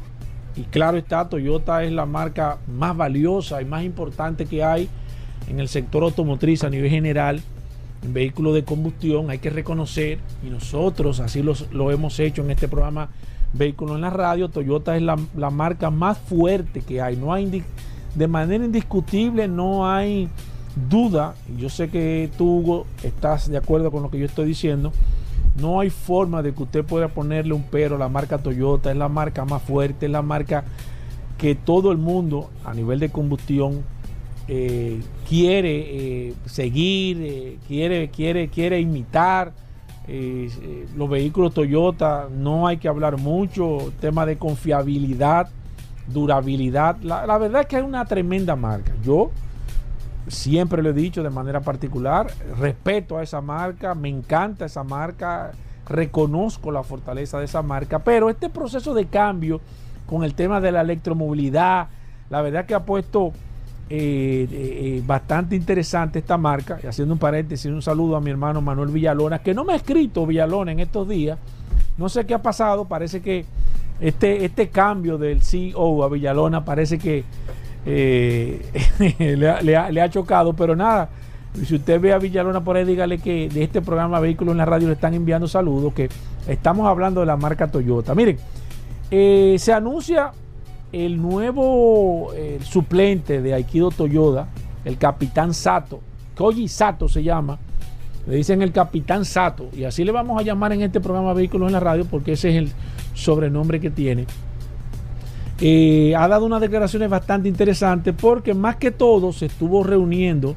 Y 0.56 0.62
claro 0.62 0.96
está, 0.96 1.28
Toyota 1.28 1.84
es 1.84 1.92
la 1.92 2.06
marca 2.06 2.58
más 2.66 2.96
valiosa 2.96 3.60
y 3.60 3.64
más 3.64 3.82
importante 3.82 4.46
que 4.46 4.62
hay 4.62 4.88
en 5.48 5.60
el 5.60 5.68
sector 5.68 6.02
automotriz 6.02 6.64
a 6.64 6.70
nivel 6.70 6.90
general 6.90 7.40
en 8.02 8.12
vehículos 8.12 8.54
de 8.54 8.64
combustión, 8.64 9.30
hay 9.30 9.38
que 9.38 9.50
reconocer, 9.50 10.18
y 10.46 10.50
nosotros 10.50 11.20
así 11.20 11.42
lo 11.42 11.90
hemos 11.90 12.20
hecho 12.20 12.42
en 12.42 12.50
este 12.50 12.68
programa 12.68 13.10
Vehículos 13.52 13.94
en 13.94 14.02
la 14.02 14.10
Radio, 14.10 14.48
Toyota 14.48 14.96
es 14.96 15.02
la, 15.02 15.16
marca 15.50 15.90
más 15.90 16.18
fuerte 16.18 16.82
que 16.82 17.00
hay. 17.00 17.16
No 17.16 17.32
hay 17.32 17.62
de 18.14 18.28
manera 18.28 18.64
indiscutible, 18.64 19.48
no 19.48 19.90
hay 19.90 20.28
duda, 20.90 21.34
y 21.48 21.62
yo 21.62 21.70
sé 21.70 21.88
que 21.88 22.30
tú, 22.36 22.58
Hugo, 22.58 22.86
estás 23.02 23.48
de 23.48 23.56
acuerdo 23.56 23.90
con 23.90 24.02
lo 24.02 24.10
que 24.10 24.18
yo 24.18 24.26
estoy 24.26 24.46
diciendo, 24.46 24.92
no 25.58 25.80
hay 25.80 25.88
forma 25.88 26.42
de 26.42 26.52
que 26.52 26.64
usted 26.64 26.84
pueda 26.84 27.08
ponerle 27.08 27.54
un 27.54 27.62
pero 27.62 27.96
a 27.96 27.98
la 27.98 28.10
marca 28.10 28.38
Toyota, 28.38 28.90
es 28.90 28.96
la 28.96 29.08
marca 29.08 29.46
más 29.46 29.62
fuerte, 29.62 30.04
es 30.04 30.12
la 30.12 30.22
marca 30.22 30.64
que 31.38 31.54
todo 31.54 31.92
el 31.92 31.98
mundo 31.98 32.50
a 32.64 32.74
nivel 32.74 32.98
de 32.98 33.08
combustión 33.08 33.84
eh, 34.48 35.00
quiere 35.28 36.28
eh, 36.28 36.34
seguir, 36.44 37.18
eh, 37.20 37.58
quiere, 37.66 38.08
quiere, 38.10 38.48
quiere 38.48 38.80
imitar. 38.80 39.52
los 40.96 41.10
vehículos 41.10 41.52
Toyota 41.52 42.28
no 42.30 42.68
hay 42.68 42.76
que 42.76 42.86
hablar 42.88 43.18
mucho, 43.18 43.92
tema 44.00 44.24
de 44.24 44.36
confiabilidad, 44.38 45.48
durabilidad. 46.06 46.96
La, 47.02 47.26
la 47.26 47.38
verdad 47.38 47.62
es 47.62 47.66
que 47.66 47.78
es 47.78 47.84
una 47.84 48.04
tremenda 48.04 48.54
marca. 48.54 48.92
Yo 49.02 49.32
siempre 50.28 50.82
lo 50.82 50.90
he 50.90 50.92
dicho 50.92 51.22
de 51.22 51.30
manera 51.30 51.60
particular, 51.60 52.28
respeto 52.58 53.18
a 53.18 53.22
esa 53.22 53.40
marca, 53.40 53.94
me 53.94 54.08
encanta 54.08 54.66
esa 54.66 54.84
marca, 54.84 55.52
reconozco 55.88 56.70
la 56.70 56.82
fortaleza 56.82 57.38
de 57.38 57.46
esa 57.46 57.62
marca, 57.62 58.00
pero 58.00 58.30
este 58.30 58.48
proceso 58.48 58.94
de 58.94 59.06
cambio 59.06 59.60
con 60.06 60.24
el 60.24 60.34
tema 60.34 60.60
de 60.60 60.72
la 60.72 60.82
electromovilidad, 60.82 61.88
la 62.30 62.42
verdad 62.42 62.66
que 62.66 62.74
ha 62.74 62.84
puesto 62.84 63.32
eh, 63.88 64.48
eh, 64.50 65.02
bastante 65.06 65.54
interesante 65.54 66.18
esta 66.18 66.36
marca. 66.36 66.78
Haciendo 66.86 67.14
un 67.14 67.20
paréntesis, 67.20 67.70
un 67.70 67.82
saludo 67.82 68.16
a 68.16 68.20
mi 68.20 68.30
hermano 68.30 68.60
Manuel 68.60 68.88
Villalona, 68.88 69.38
que 69.38 69.54
no 69.54 69.64
me 69.64 69.74
ha 69.74 69.76
escrito 69.76 70.26
Villalona 70.26 70.72
en 70.72 70.80
estos 70.80 71.08
días. 71.08 71.38
No 71.96 72.08
sé 72.08 72.26
qué 72.26 72.34
ha 72.34 72.42
pasado, 72.42 72.84
parece 72.84 73.20
que 73.22 73.44
este, 74.00 74.44
este 74.44 74.68
cambio 74.68 75.18
del 75.18 75.42
CEO 75.42 76.02
a 76.02 76.08
Villalona 76.08 76.64
parece 76.64 76.98
que 76.98 77.24
eh, 77.86 78.60
le, 79.62 80.00
ha, 80.00 80.10
chocado, 80.10 80.52
pero 80.52 80.74
nada. 80.74 81.08
Si 81.64 81.76
usted 81.76 82.00
ve 82.00 82.12
a 82.12 82.18
Villalona 82.18 82.62
por 82.62 82.76
ahí, 82.76 82.84
dígale 82.84 83.18
que 83.18 83.48
de 83.48 83.62
este 83.62 83.80
programa 83.80 84.20
Vehículos 84.20 84.52
en 84.52 84.58
la 84.58 84.66
Radio 84.66 84.88
le 84.88 84.94
están 84.94 85.14
enviando 85.14 85.48
saludos, 85.48 85.94
que 85.94 86.10
estamos 86.48 86.86
hablando 86.86 87.20
de 87.20 87.26
la 87.26 87.36
marca 87.36 87.68
Toyota. 87.68 88.14
Miren, 88.14 88.36
eh, 89.10 89.56
se 89.58 89.72
anuncia 89.72 90.32
el 90.92 91.20
nuevo 91.20 92.32
suplente 92.62 93.42
de 93.42 93.54
Aikido 93.54 93.90
Toyota, 93.90 94.48
el 94.84 94.98
capitán 94.98 95.52
Sato, 95.52 96.00
Koji 96.36 96.68
Sato 96.68 97.08
se 97.08 97.22
llama, 97.22 97.58
le 98.26 98.36
dicen 98.36 98.62
el 98.62 98.72
capitán 98.72 99.24
Sato, 99.24 99.68
y 99.76 99.84
así 99.84 100.04
le 100.04 100.12
vamos 100.12 100.40
a 100.40 100.44
llamar 100.44 100.72
en 100.72 100.82
este 100.82 101.00
programa 101.00 101.32
Vehículos 101.32 101.68
en 101.68 101.72
la 101.72 101.80
Radio, 101.80 102.04
porque 102.04 102.32
ese 102.32 102.50
es 102.50 102.56
el 102.56 102.72
sobrenombre 103.14 103.80
que 103.80 103.90
tiene. 103.90 104.26
Eh, 105.60 106.14
ha 106.14 106.28
dado 106.28 106.44
unas 106.44 106.60
declaraciones 106.60 107.08
bastante 107.08 107.48
interesantes 107.48 108.14
porque 108.14 108.52
más 108.52 108.76
que 108.76 108.90
todo 108.90 109.32
se 109.32 109.46
estuvo 109.46 109.82
reuniendo 109.82 110.54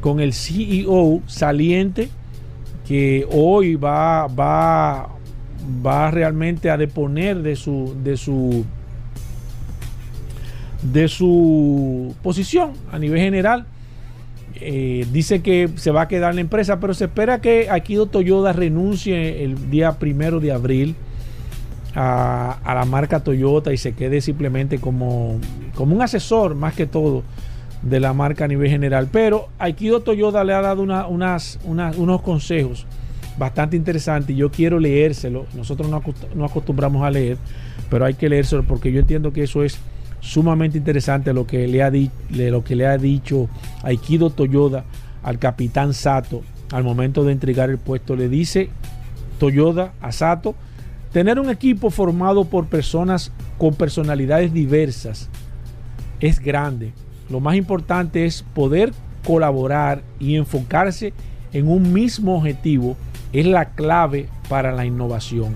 con 0.00 0.18
el 0.18 0.32
CEO 0.32 1.22
saliente 1.26 2.08
que 2.86 3.28
hoy 3.30 3.76
va, 3.76 4.26
va, 4.26 5.08
va 5.86 6.10
realmente 6.10 6.68
a 6.68 6.76
deponer 6.76 7.42
de 7.42 7.54
su, 7.54 7.94
de 8.02 8.16
su 8.16 8.64
de 10.82 11.08
su 11.08 12.14
posición 12.22 12.72
a 12.92 12.98
nivel 12.98 13.20
general 13.20 13.66
eh, 14.60 15.06
dice 15.12 15.40
que 15.40 15.68
se 15.76 15.90
va 15.90 16.02
a 16.02 16.08
quedar 16.08 16.30
en 16.30 16.36
la 16.36 16.40
empresa, 16.40 16.80
pero 16.80 16.94
se 16.94 17.04
espera 17.04 17.40
que 17.40 17.70
Akido 17.70 18.06
Toyoda 18.06 18.52
renuncie 18.52 19.44
el 19.44 19.70
día 19.70 19.98
primero 19.98 20.40
de 20.40 20.52
abril 20.52 20.96
a, 21.94 22.58
la 22.64 22.84
marca 22.84 23.20
Toyota 23.20 23.72
y 23.72 23.76
se 23.76 23.92
quede 23.92 24.20
simplemente 24.20 24.78
como, 24.78 25.38
como 25.74 25.94
un 25.94 26.02
asesor 26.02 26.54
más 26.54 26.74
que 26.74 26.86
todo 26.86 27.22
de 27.82 28.00
la 28.00 28.12
marca 28.12 28.44
a 28.44 28.48
nivel 28.48 28.68
general. 28.68 29.08
Pero 29.12 29.48
Aikido 29.58 30.00
Toyota 30.00 30.42
le 30.42 30.54
ha 30.54 30.60
dado 30.60 30.82
unas, 30.82 31.58
unos 31.64 32.22
consejos 32.22 32.86
bastante 33.38 33.76
interesantes 33.76 34.36
yo 34.36 34.50
quiero 34.50 34.80
leérselo. 34.80 35.46
Nosotros 35.54 35.88
no, 35.88 36.02
no 36.34 36.44
acostumbramos 36.44 37.04
a 37.04 37.10
leer, 37.10 37.38
pero 37.88 38.04
hay 38.04 38.14
que 38.14 38.28
leérselo 38.28 38.64
porque 38.64 38.90
yo 38.90 38.98
entiendo 38.98 39.32
que 39.32 39.44
eso 39.44 39.62
es 39.62 39.78
sumamente 40.20 40.78
interesante 40.78 41.32
lo 41.32 41.46
que 41.46 41.66
le 41.68 41.82
ha, 41.82 41.90
lo 41.90 42.64
que 42.64 42.76
le 42.76 42.86
ha 42.86 42.98
dicho 42.98 43.48
Aikido 43.82 44.30
Toyoda 44.30 44.84
al 45.22 45.38
capitán 45.38 45.94
Sato 45.94 46.42
al 46.72 46.84
momento 46.84 47.24
de 47.24 47.32
entregar 47.32 47.70
el 47.70 47.78
puesto. 47.78 48.16
Le 48.16 48.28
dice 48.28 48.70
Toyoda 49.38 49.92
a 50.00 50.12
Sato, 50.12 50.54
tener 51.12 51.38
un 51.38 51.50
equipo 51.50 51.90
formado 51.90 52.44
por 52.44 52.66
personas 52.66 53.32
con 53.56 53.74
personalidades 53.74 54.52
diversas 54.52 55.28
es 56.20 56.40
grande. 56.40 56.92
Lo 57.30 57.40
más 57.40 57.56
importante 57.56 58.26
es 58.26 58.42
poder 58.54 58.92
colaborar 59.24 60.02
y 60.18 60.36
enfocarse 60.36 61.12
en 61.52 61.68
un 61.68 61.92
mismo 61.92 62.36
objetivo 62.36 62.96
es 63.32 63.46
la 63.46 63.70
clave 63.70 64.28
para 64.48 64.72
la 64.72 64.86
innovación. 64.86 65.54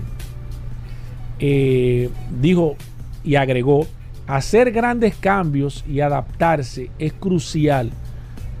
Eh, 1.39 2.09
dijo 2.39 2.75
y 3.23 3.35
agregó, 3.35 3.87
Hacer 4.27 4.71
grandes 4.71 5.15
cambios 5.15 5.83
y 5.87 5.99
adaptarse 5.99 6.89
es 6.97 7.11
crucial 7.13 7.91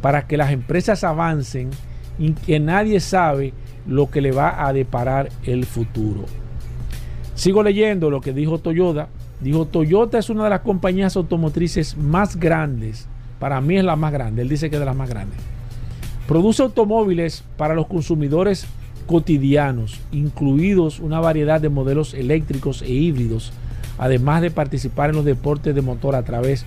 para 0.01 0.27
que 0.27 0.35
las 0.35 0.51
empresas 0.51 1.05
avancen 1.05 1.69
y 2.19 2.33
que 2.33 2.59
nadie 2.59 2.99
sabe 2.99 3.53
lo 3.87 4.11
que 4.11 4.21
le 4.21 4.31
va 4.31 4.65
a 4.67 4.73
deparar 4.73 5.29
el 5.45 5.65
futuro. 5.65 6.25
Sigo 7.35 7.63
leyendo 7.63 8.09
lo 8.09 8.19
que 8.19 8.33
dijo 8.33 8.59
Toyota. 8.59 9.07
Dijo, 9.39 9.65
Toyota 9.65 10.19
es 10.19 10.29
una 10.29 10.43
de 10.45 10.49
las 10.49 10.61
compañías 10.61 11.15
automotrices 11.15 11.97
más 11.97 12.37
grandes. 12.37 13.07
Para 13.39 13.59
mí 13.61 13.77
es 13.77 13.83
la 13.83 13.95
más 13.95 14.13
grande. 14.13 14.41
Él 14.41 14.49
dice 14.49 14.69
que 14.69 14.75
es 14.75 14.79
de 14.79 14.85
las 14.85 14.95
más 14.95 15.09
grandes. 15.09 15.39
Produce 16.27 16.61
automóviles 16.61 17.43
para 17.57 17.73
los 17.73 17.87
consumidores 17.87 18.67
cotidianos, 19.07 19.99
incluidos 20.11 20.99
una 20.99 21.19
variedad 21.19 21.59
de 21.59 21.69
modelos 21.69 22.13
eléctricos 22.13 22.81
e 22.81 22.89
híbridos 22.89 23.51
además 23.97 24.41
de 24.41 24.51
participar 24.51 25.09
en 25.09 25.17
los 25.17 25.25
deportes 25.25 25.75
de 25.75 25.81
motor 25.81 26.15
a 26.15 26.23
través 26.23 26.65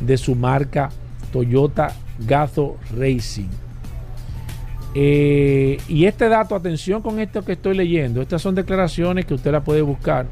de 0.00 0.16
su 0.16 0.34
marca 0.34 0.90
Toyota 1.32 1.94
Gazo 2.26 2.76
Racing. 2.96 3.48
Eh, 4.94 5.78
y 5.88 6.06
este 6.06 6.28
dato, 6.28 6.54
atención 6.54 7.02
con 7.02 7.20
esto 7.20 7.44
que 7.44 7.52
estoy 7.52 7.76
leyendo, 7.76 8.22
estas 8.22 8.42
son 8.42 8.54
declaraciones 8.54 9.26
que 9.26 9.34
usted 9.34 9.52
la 9.52 9.62
puede 9.62 9.82
buscar. 9.82 10.26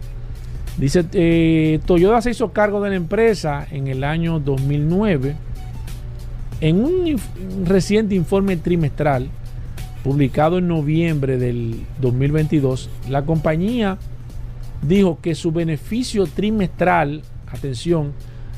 Dice, 0.79 1.05
eh, 1.13 1.81
Toyota 1.87 2.21
se 2.21 2.31
hizo 2.31 2.53
cargo 2.53 2.81
de 2.83 2.91
la 2.91 2.97
empresa 2.97 3.67
en 3.71 3.87
el 3.87 4.05
año 4.05 4.41
2009. 4.41 5.37
En 6.61 6.83
un 6.83 7.21
reciente 7.65 8.15
informe 8.15 8.57
trimestral 8.57 9.29
publicado 10.03 10.59
en 10.59 10.69
noviembre 10.69 11.39
del 11.39 11.83
2022, 12.01 12.91
la 13.09 13.23
compañía 13.25 13.99
dijo 14.83 15.19
que 15.21 15.35
su 15.35 15.53
beneficio 15.53 16.27
trimestral, 16.27 17.23
atención, 17.47 18.13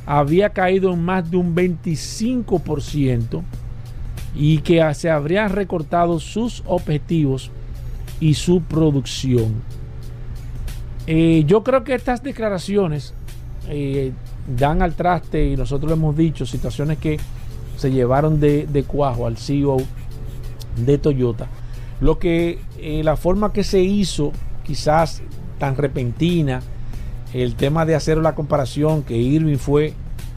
había 0.06 0.50
caído 0.50 0.92
en 0.92 1.04
más 1.04 1.30
de 1.30 1.36
un 1.36 1.54
25% 1.54 3.42
y 4.34 4.58
que 4.58 4.94
se 4.94 5.10
habrían 5.10 5.50
recortado 5.50 6.18
sus 6.18 6.62
objetivos 6.66 7.50
y 8.20 8.34
su 8.34 8.62
producción. 8.62 9.62
Eh, 11.06 11.44
yo 11.46 11.62
creo 11.62 11.84
que 11.84 11.94
estas 11.94 12.22
declaraciones 12.22 13.14
eh, 13.68 14.12
dan 14.56 14.82
al 14.82 14.94
traste, 14.94 15.46
y 15.46 15.56
nosotros 15.56 15.90
lo 15.90 15.96
hemos 15.96 16.16
dicho, 16.16 16.46
situaciones 16.46 16.98
que 16.98 17.18
se 17.76 17.90
llevaron 17.90 18.40
de, 18.40 18.84
cuajo 18.86 19.26
al 19.26 19.36
CEO 19.36 19.78
de 20.76 20.98
Toyota. 20.98 21.48
Lo 22.00 22.18
que 22.18 22.58
eh, 22.78 23.02
la 23.02 23.16
forma 23.16 23.52
que 23.52 23.64
se 23.64 23.80
hizo, 23.80 24.32
quizás 24.64 25.22
tan 25.58 25.76
repentina, 25.76 26.62
el 27.32 27.54
tema 27.54 27.84
de 27.84 27.94
hacer 27.94 28.18
la 28.18 28.34
comparación 28.34 29.02
que 29.02 29.16
Irving 29.16 29.58
fue 29.58 29.94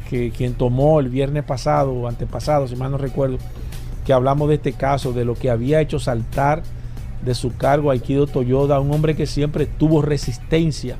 que, 0.09 0.31
quien 0.31 0.53
tomó 0.53 0.99
el 0.99 1.09
viernes 1.09 1.43
pasado 1.43 1.93
o 1.93 2.07
antepasado, 2.07 2.67
si 2.67 2.75
mal 2.75 2.91
no 2.91 2.97
recuerdo, 2.97 3.37
que 4.05 4.13
hablamos 4.13 4.49
de 4.49 4.55
este 4.55 4.73
caso, 4.73 5.13
de 5.13 5.25
lo 5.25 5.35
que 5.35 5.49
había 5.49 5.79
hecho 5.79 5.99
saltar 5.99 6.63
de 7.23 7.35
su 7.35 7.55
cargo 7.55 7.89
a 7.89 7.93
Aikido 7.93 8.27
Toyota, 8.27 8.79
un 8.79 8.91
hombre 8.91 9.15
que 9.15 9.27
siempre 9.27 9.65
tuvo 9.65 10.01
resistencia. 10.01 10.97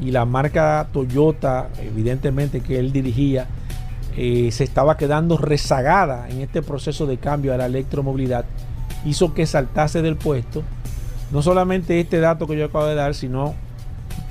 Y 0.00 0.12
la 0.12 0.24
marca 0.24 0.88
Toyota, 0.92 1.70
evidentemente 1.82 2.60
que 2.60 2.78
él 2.78 2.92
dirigía, 2.92 3.48
eh, 4.16 4.50
se 4.52 4.64
estaba 4.64 4.96
quedando 4.96 5.36
rezagada 5.36 6.28
en 6.28 6.40
este 6.42 6.62
proceso 6.62 7.06
de 7.06 7.18
cambio 7.18 7.54
a 7.54 7.56
la 7.56 7.66
electromovilidad, 7.66 8.44
hizo 9.04 9.34
que 9.34 9.46
saltase 9.46 10.02
del 10.02 10.16
puesto 10.16 10.62
no 11.30 11.42
solamente 11.42 12.00
este 12.00 12.20
dato 12.20 12.46
que 12.46 12.56
yo 12.56 12.66
acabo 12.66 12.86
de 12.86 12.94
dar, 12.94 13.14
sino 13.14 13.54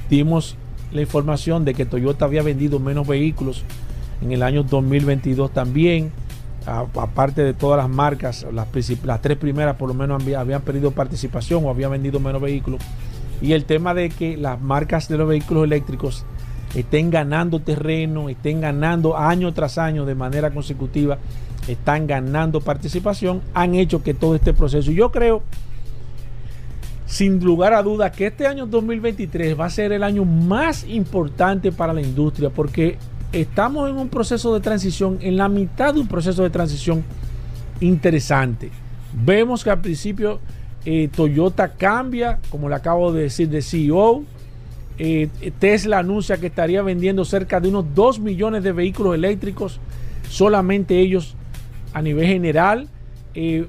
dimos 0.09 0.55
la 0.91 1.01
información 1.01 1.65
de 1.65 1.73
que 1.73 1.85
Toyota 1.85 2.25
había 2.25 2.41
vendido 2.41 2.79
menos 2.79 3.07
vehículos 3.07 3.63
en 4.21 4.31
el 4.31 4.43
año 4.43 4.63
2022 4.63 5.51
también. 5.51 6.11
Aparte 6.65 7.43
de 7.43 7.53
todas 7.53 7.77
las 7.77 7.87
marcas, 7.87 8.45
las, 8.51 8.67
tres 9.21 9.37
primeras 9.37 9.77
por 9.77 9.87
lo 9.87 9.93
menos 9.93 10.21
habían, 10.35 10.61
perdido 10.63 10.91
participación 10.91 11.63
o 11.63 11.69
habían 11.69 11.91
vendido 11.91 12.19
menos 12.19 12.41
vehículos. 12.41 12.81
Y 13.41 13.53
el 13.53 13.63
tema 13.63 13.93
de 13.93 14.09
que 14.09 14.35
las 14.35 14.59
marcas 14.59 15.07
de 15.07 15.17
los 15.17 15.29
vehículos 15.29 15.63
eléctricos 15.63 16.25
estén 16.75 17.09
ganando 17.09 17.61
terreno, 17.61 18.27
estén 18.27 18.59
ganando 18.59 19.17
año 19.17 19.53
tras 19.53 19.77
año 19.77 20.05
de 20.05 20.15
manera 20.15 20.51
consecutiva, 20.51 21.19
están 21.69 22.05
ganando 22.05 22.59
participación, 22.59 23.41
han 23.53 23.75
hecho 23.75 24.03
que 24.03 24.13
todo 24.13 24.35
este 24.35 24.53
proceso. 24.53 24.91
Yo 24.91 25.09
creo 25.11 25.43
sin 27.07 27.43
lugar 27.43 27.73
a 27.73 27.81
dudas 27.81 28.11
que 28.11 28.27
este 28.27 28.45
año 28.45 28.67
2023 28.67 29.57
va 29.57 29.65
a 29.65 29.69
ser 29.69 29.93
el 29.93 30.03
año 30.03 30.25
más 30.25 30.85
importante 30.87 31.71
para 31.71 31.93
la 31.93 32.01
industria 32.01 32.49
porque 32.49 32.97
estamos 33.31 33.89
en 33.89 33.97
un 33.97 34.09
proceso 34.09 34.53
de 34.53 34.59
transición, 34.59 35.17
en 35.21 35.37
la 35.37 35.47
mitad 35.47 35.93
de 35.93 36.01
un 36.01 36.07
proceso 36.07 36.43
de 36.43 36.49
transición 36.49 37.03
interesante. 37.79 38.71
Vemos 39.13 39.63
que 39.63 39.69
al 39.69 39.79
principio 39.79 40.39
eh, 40.85 41.09
Toyota 41.13 41.69
cambia, 41.69 42.39
como 42.49 42.67
le 42.67 42.75
acabo 42.75 43.11
de 43.11 43.23
decir, 43.23 43.49
de 43.49 43.61
CEO. 43.61 44.23
Eh, 44.99 45.29
Tesla 45.59 45.99
anuncia 45.99 46.37
que 46.37 46.47
estaría 46.47 46.81
vendiendo 46.81 47.23
cerca 47.23 47.59
de 47.59 47.69
unos 47.69 47.85
2 47.95 48.19
millones 48.19 48.63
de 48.63 48.71
vehículos 48.71 49.15
eléctricos, 49.15 49.79
solamente 50.29 50.99
ellos 50.99 51.35
a 51.93 52.01
nivel 52.01 52.27
general. 52.27 52.89
Eh, 53.39 53.67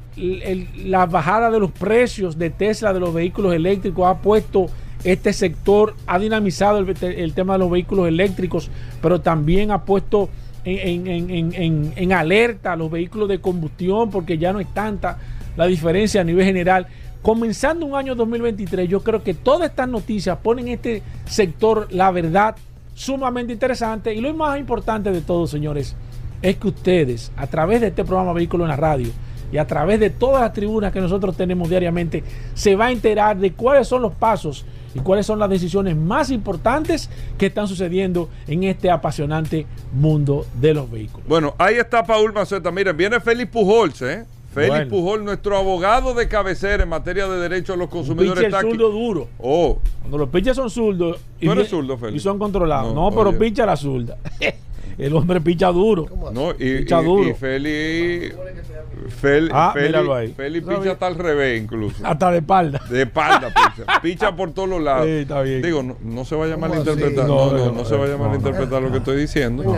la 0.86 1.04
bajada 1.04 1.50
de 1.50 1.60
los 1.60 1.70
precios 1.70 2.38
de 2.38 2.48
Tesla 2.48 2.94
de 2.94 3.00
los 3.00 3.12
vehículos 3.12 3.52
eléctricos 3.52 4.06
ha 4.06 4.16
puesto 4.16 4.68
este 5.04 5.34
sector, 5.34 5.94
ha 6.06 6.18
dinamizado 6.18 6.78
el, 6.78 7.34
tema 7.34 7.52
de 7.52 7.58
los 7.58 7.70
vehículos 7.70 8.08
eléctricos, 8.08 8.70
pero 9.02 9.20
también 9.20 9.70
ha 9.70 9.84
puesto 9.84 10.30
en, 10.64 12.12
alerta 12.14 12.72
a 12.72 12.76
los 12.76 12.90
vehículos 12.90 13.28
de 13.28 13.42
combustión 13.42 14.08
porque 14.08 14.38
ya 14.38 14.54
no 14.54 14.60
es 14.60 14.72
tanta 14.72 15.18
la 15.54 15.66
diferencia 15.66 16.22
a 16.22 16.24
nivel 16.24 16.46
general. 16.46 16.86
comenzando 17.20 17.84
un 17.84 17.94
año 17.94 18.14
2023, 18.14 18.88
yo 18.88 19.02
creo 19.02 19.22
que 19.22 19.34
todas 19.34 19.68
estas 19.68 19.86
noticias 19.86 20.38
ponen 20.38 20.68
este 20.68 21.02
sector, 21.26 21.88
la 21.90 22.10
verdad, 22.10 22.56
sumamente 22.94 23.52
interesante. 23.52 24.14
Y 24.14 24.22
lo 24.22 24.32
más 24.32 24.58
importante 24.58 25.12
de 25.12 25.20
todo, 25.20 25.46
señores, 25.46 25.94
es 26.40 26.56
que 26.56 26.68
ustedes, 26.68 27.32
a 27.36 27.46
través 27.46 27.82
de 27.82 27.88
este 27.88 28.02
programa 28.02 28.32
Vehículo 28.32 28.64
en 28.64 28.70
la 28.70 28.76
Radio 28.76 29.10
y 29.52 29.58
a 29.58 29.66
través 29.66 29.98
de 30.00 30.10
todas 30.10 30.40
las 30.42 30.52
tribunas 30.52 30.92
que 30.92 31.00
nosotros 31.00 31.36
tenemos 31.36 31.68
diariamente, 31.70 32.22
se 32.54 32.76
va 32.76 32.86
a 32.86 32.90
enterar 32.92 33.36
de 33.38 33.52
cuáles 33.52 33.88
son 33.88 34.02
los 34.02 34.12
pasos 34.14 34.64
y 34.94 35.00
cuáles 35.00 35.26
son 35.26 35.38
las 35.38 35.50
decisiones 35.50 35.96
más 35.96 36.30
importantes 36.30 37.10
que 37.36 37.46
están 37.46 37.68
sucediendo 37.68 38.28
en 38.46 38.64
este 38.64 38.90
apasionante 38.90 39.66
mundo 39.92 40.46
de 40.60 40.74
los 40.74 40.90
vehículos. 40.90 41.26
Bueno, 41.28 41.54
ahí 41.58 41.74
está 41.76 42.04
Paul 42.04 42.32
Maceta. 42.32 42.70
Miren, 42.70 42.96
viene 42.96 43.20
Félix 43.20 43.50
Pujols, 43.50 44.02
¿eh? 44.02 44.24
Félix 44.54 44.70
Bueno. 44.74 44.90
Pujol, 44.90 45.24
nuestro 45.26 45.58
abogado 45.58 46.14
de 46.14 46.26
cabecera 46.26 46.82
en 46.82 46.88
materia 46.88 47.28
de 47.28 47.38
derechos 47.38 47.76
de 47.76 47.80
los 47.80 47.90
consumidores. 47.90 48.52
aquí. 48.52 48.70
zurdo 48.70 48.90
duro. 48.90 49.28
Oh, 49.38 49.78
Cuando 50.00 50.16
los 50.18 50.28
pitchers 50.30 50.56
son 50.56 50.70
zurdos 50.70 51.20
y, 51.38 51.44
¿Tú 51.44 51.52
eres 51.52 51.70
bien- 51.70 51.82
zurdo, 51.82 51.98
Félix? 51.98 52.16
y 52.16 52.20
son 52.20 52.38
controlados. 52.38 52.94
No, 52.94 53.10
No, 53.10 53.16
pero 53.16 53.28
oye. 53.28 53.38
picha 53.38 53.66
la 53.66 53.76
zurda. 53.76 54.16
El 54.98 55.14
hombre 55.14 55.40
picha 55.40 55.68
duro. 55.68 56.06
no, 56.32 56.50
y, 56.58 56.78
Picha 56.78 57.00
y- 57.00 57.04
duro. 57.04 57.28
y 57.28 57.34
Félix. 57.34 58.34
Fel- 59.22 59.48
Ah, 59.52 59.72
míralo 59.74 60.14
ahí. 60.14 60.34
¿Sabes? 60.36 60.60
picha 60.62 60.92
hasta 60.92 61.06
al 61.06 61.14
revés, 61.14 61.62
incluso. 61.62 62.04
Hasta 62.06 62.30
de 62.32 62.38
espalda. 62.38 62.80
De 62.90 63.02
espalda 63.02 63.48
picha. 63.48 64.00
Picha 64.02 64.34
por 64.36 64.52
todos 64.52 64.68
los 64.68 64.82
lados. 64.82 65.06
Sí, 65.06 65.12
está 65.12 65.40
bien. 65.42 65.62
Digo, 65.62 65.82
no, 65.82 65.96
no 66.02 66.24
se 66.24 66.34
vaya 66.34 66.54
a 66.54 66.56
¿Cómo 66.56 66.68
malinterpretar. 66.68 67.26
No, 67.26 67.46
No, 67.46 67.52
no, 67.52 67.66
no, 67.66 67.72
no, 67.72 67.84
se 67.84 67.96
vaya 67.96 68.14
a 68.14 68.18
malinterpretar 68.18 68.82
lo 68.82 68.90
que 68.90 68.98
estoy 68.98 69.16
diciendo. 69.20 69.76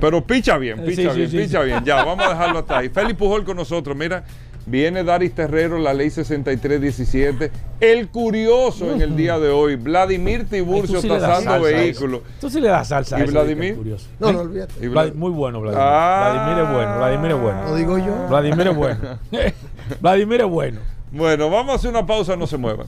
Pero 0.00 0.24
picha 0.24 0.56
bien, 0.56 0.82
picha 0.84 1.10
sí, 1.12 1.16
bien, 1.18 1.30
sí, 1.30 1.36
picha 1.38 1.60
sí. 1.60 1.66
bien. 1.66 1.84
Ya, 1.84 2.04
vamos 2.04 2.24
a 2.24 2.30
dejarlo 2.30 2.60
hasta 2.60 2.78
ahí. 2.78 2.88
Félix 2.88 3.18
Pujol 3.18 3.44
con 3.44 3.56
nosotros. 3.56 3.96
Mira, 3.96 4.24
viene 4.66 5.04
Daris 5.04 5.34
Terrero, 5.34 5.78
la 5.78 5.92
ley 5.94 6.10
6317. 6.10 7.50
El 7.80 8.08
curioso 8.08 8.92
en 8.92 9.00
el 9.00 9.16
día 9.16 9.38
de 9.38 9.48
hoy. 9.50 9.76
Vladimir 9.76 10.48
Tiburcio 10.48 11.00
sí 11.00 11.08
tasando 11.08 11.60
vehículos. 11.62 12.20
Tú 12.40 12.50
sí 12.50 12.60
le 12.60 12.68
das 12.68 12.88
salsa. 12.88 13.18
¿Y 13.18 13.22
a 13.22 13.24
eso, 13.24 13.32
Vladimir? 13.32 13.74
curioso. 13.76 14.06
No, 14.18 14.32
no 14.32 14.40
olvídate. 14.40 14.74
Y 14.80 14.88
Vlad- 14.88 15.12
Vlad- 15.12 15.14
muy 15.14 15.30
bueno, 15.30 15.60
Vladimir. 15.60 15.84
Ah. 15.86 16.30
Vladimir 16.34 16.64
es 16.64 16.72
bueno. 16.72 16.96
Vladimir 16.98 17.30
es 17.30 17.36
Lo 17.36 17.42
bueno. 17.42 17.74
digo 17.76 17.98
yo. 17.98 18.28
Vladimir 18.28 18.66
es 18.68 18.76
bueno. 18.76 19.18
Vladimir 20.00 20.40
es 20.42 20.46
bueno. 20.48 20.80
Bueno, 21.12 21.50
vamos 21.50 21.72
a 21.72 21.76
hacer 21.76 21.90
una 21.90 22.06
pausa, 22.06 22.36
no 22.36 22.46
se 22.46 22.56
muevan. 22.56 22.86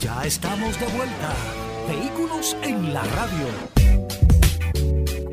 Ya 0.00 0.24
estamos 0.24 0.78
de 0.78 0.86
vuelta. 0.86 1.32
Vehículos 1.88 2.56
en 2.62 2.92
la 2.92 3.02
radio. 3.02 3.75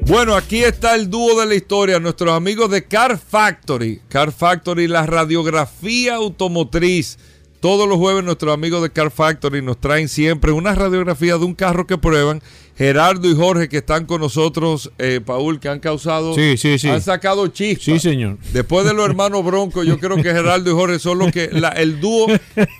Bueno, 0.06 0.36
aquí 0.36 0.62
está 0.62 0.96
el 0.96 1.10
dúo 1.10 1.40
de 1.40 1.46
la 1.46 1.56
historia, 1.56 1.98
nuestros 1.98 2.34
amigos 2.34 2.70
de 2.70 2.84
Car 2.84 3.18
Factory. 3.18 4.02
Car 4.10 4.34
Factory, 4.34 4.88
la 4.88 5.06
radiografía 5.06 6.16
automotriz. 6.16 7.18
Todos 7.62 7.88
los 7.88 7.98
jueves 7.98 8.26
nuestros 8.26 8.54
amigos 8.54 8.84
de 8.84 8.92
Car 8.92 9.12
Factory 9.12 9.62
nos 9.62 9.80
traen 9.80 10.10
siempre 10.10 10.52
una 10.52 10.76
radiografía 10.76 11.38
de 11.38 11.46
un 11.46 11.56
carro 11.56 11.88
que 11.88 11.98
prueban. 11.98 12.44
Gerardo 12.75 13.30
y 13.30 13.36
Jorge 13.36 13.70
que 13.70 13.77
están 13.77 14.06
con 14.06 14.20
nosotros, 14.22 14.92
eh, 14.98 15.22
Paul, 15.24 15.60
que 15.60 15.70
han 15.70 15.80
causado, 15.80 16.34
Sí, 16.34 16.58
sí, 16.58 16.80
sí. 16.80 16.89
han 16.89 17.01
sacado 17.01 17.48
chispas. 17.48 17.86
Sí, 17.86 18.00
señor. 18.00 18.38
Después 18.51 18.86
de 18.86 18.94
los 18.94 19.06
hermanos 19.06 19.46
Bronco, 19.46 19.84
yo 19.84 20.00
creo 20.00 20.15
que 20.18 20.24
Gerardo 20.24 20.72
y 20.72 20.74
Jorge 20.74 20.98
son 21.00 21.20
los 21.20 21.32
que 21.32 21.50
la- 21.51 21.70
el 21.70 22.00
dúo 22.00 22.27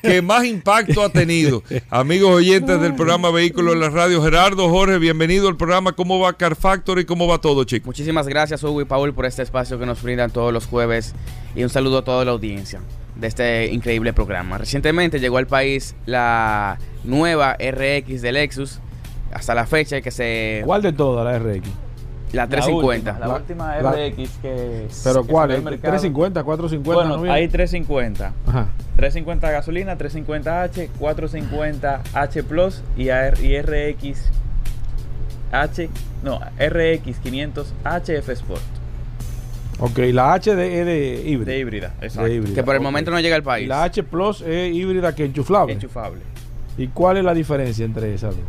que 0.02 0.22
más 0.24 0.46
impacto 0.46 1.04
ha 1.04 1.10
tenido. 1.10 1.62
Amigos 1.92 2.32
oyentes 2.32 2.82
del 2.82 2.96
programa 2.96 3.30
Vehículos 3.30 3.74
en 3.76 3.82
la 3.82 3.90
Radio, 3.90 4.22
Gerardo, 4.24 4.68
Jorge, 4.70 4.98
bienvenido 4.98 5.48
al 5.48 5.58
programa. 5.58 5.92
¿Cómo 5.94 6.20
va 6.20 6.34
Car 6.34 6.56
Factory? 6.56 7.06
¿Cómo 7.06 7.28
va 7.28 7.38
todo, 7.40 7.64
chicos? 7.64 7.86
Muchísimas 7.86 8.28
gracias, 8.28 8.64
Hugo 8.64 8.82
y 8.82 8.86
Paul, 8.86 9.14
por 9.14 9.26
este 9.28 9.44
espacio 9.44 9.78
que 9.78 9.86
nos 9.86 10.02
brindan 10.02 10.32
todos 10.32 10.52
los 10.52 10.66
jueves 10.66 11.14
y 11.56 11.62
un 11.64 11.70
saludo 11.70 12.00
a 12.00 12.04
toda 12.04 12.26
la 12.26 12.32
audiencia 12.32 12.82
de 13.16 13.28
este 13.28 13.68
increíble 13.72 14.12
programa. 14.12 14.58
Recientemente 14.58 15.20
llegó 15.20 15.38
al 15.38 15.46
país 15.46 15.96
la 16.08 16.80
nueva 17.04 17.56
RX 17.60 18.24
de 18.24 18.32
Lexus, 18.32 18.80
hasta 19.34 19.56
la 19.56 19.66
fecha 19.66 20.02
que 20.02 20.12
se... 20.12 20.62
¿Cuál 20.66 20.82
de 20.82 20.94
todas 20.94 21.26
la 21.26 21.38
RX? 21.40 21.68
La 22.34 22.48
350. 22.48 23.20
La, 23.20 23.28
La- 23.28 23.36
última 23.36 23.76
la- 23.80 23.92
RX 23.92 24.30
que. 24.42 24.88
¿Pero 25.04 25.22
que 25.24 25.30
cuál? 25.32 25.50
salió 25.50 25.54
¿Es 25.54 25.58
al 25.60 25.64
mercado. 25.66 25.92
350, 25.92 26.44
450? 26.44 26.94
Bueno, 27.10 27.24
¿no 27.24 27.32
hay 27.32 27.48
350. 27.48 28.34
Ajá. 28.48 28.68
350 28.96 29.52
gasolina, 29.52 29.96
350H, 29.98 30.90
450H 31.00 32.44
Plus 32.46 32.82
y, 32.98 33.10
AR 33.10 33.40
y 33.40 33.62
RX 33.62 34.32
H, 35.52 35.90
no, 36.24 36.40
RX 36.58 37.22
500H 37.24 38.10
F 38.18 38.32
Sport 38.34 38.62
Ok, 39.80 39.98
la 40.12 40.34
H 40.34 40.56
de, 40.56 40.80
es 40.80 40.86
de 40.88 41.30
híbrida. 41.30 41.52
de 41.52 41.60
híbrida, 41.60 41.94
exacto. 42.02 42.28
De 42.30 42.36
híbrida, 42.36 42.56
Que 42.56 42.64
por 42.64 42.74
el 42.76 42.80
ok. 42.80 42.84
momento 42.84 43.12
no 43.12 43.20
llega 43.20 43.36
al 43.36 43.42
Y 43.42 43.46
país. 43.46 43.68
la 43.68 43.84
H 43.84 44.02
Plus 44.04 44.42
es 44.42 44.74
híbrida 44.74 45.14
que 45.14 45.26
enchuflable. 45.26 45.74
Enchufable. 45.74 46.22
¿Y 46.78 46.88
cuál 46.88 47.18
es 47.18 47.24
la 47.24 47.36
diferencia 47.36 47.86
entre 47.86 48.12
esas 48.16 48.32
dos? 48.36 48.44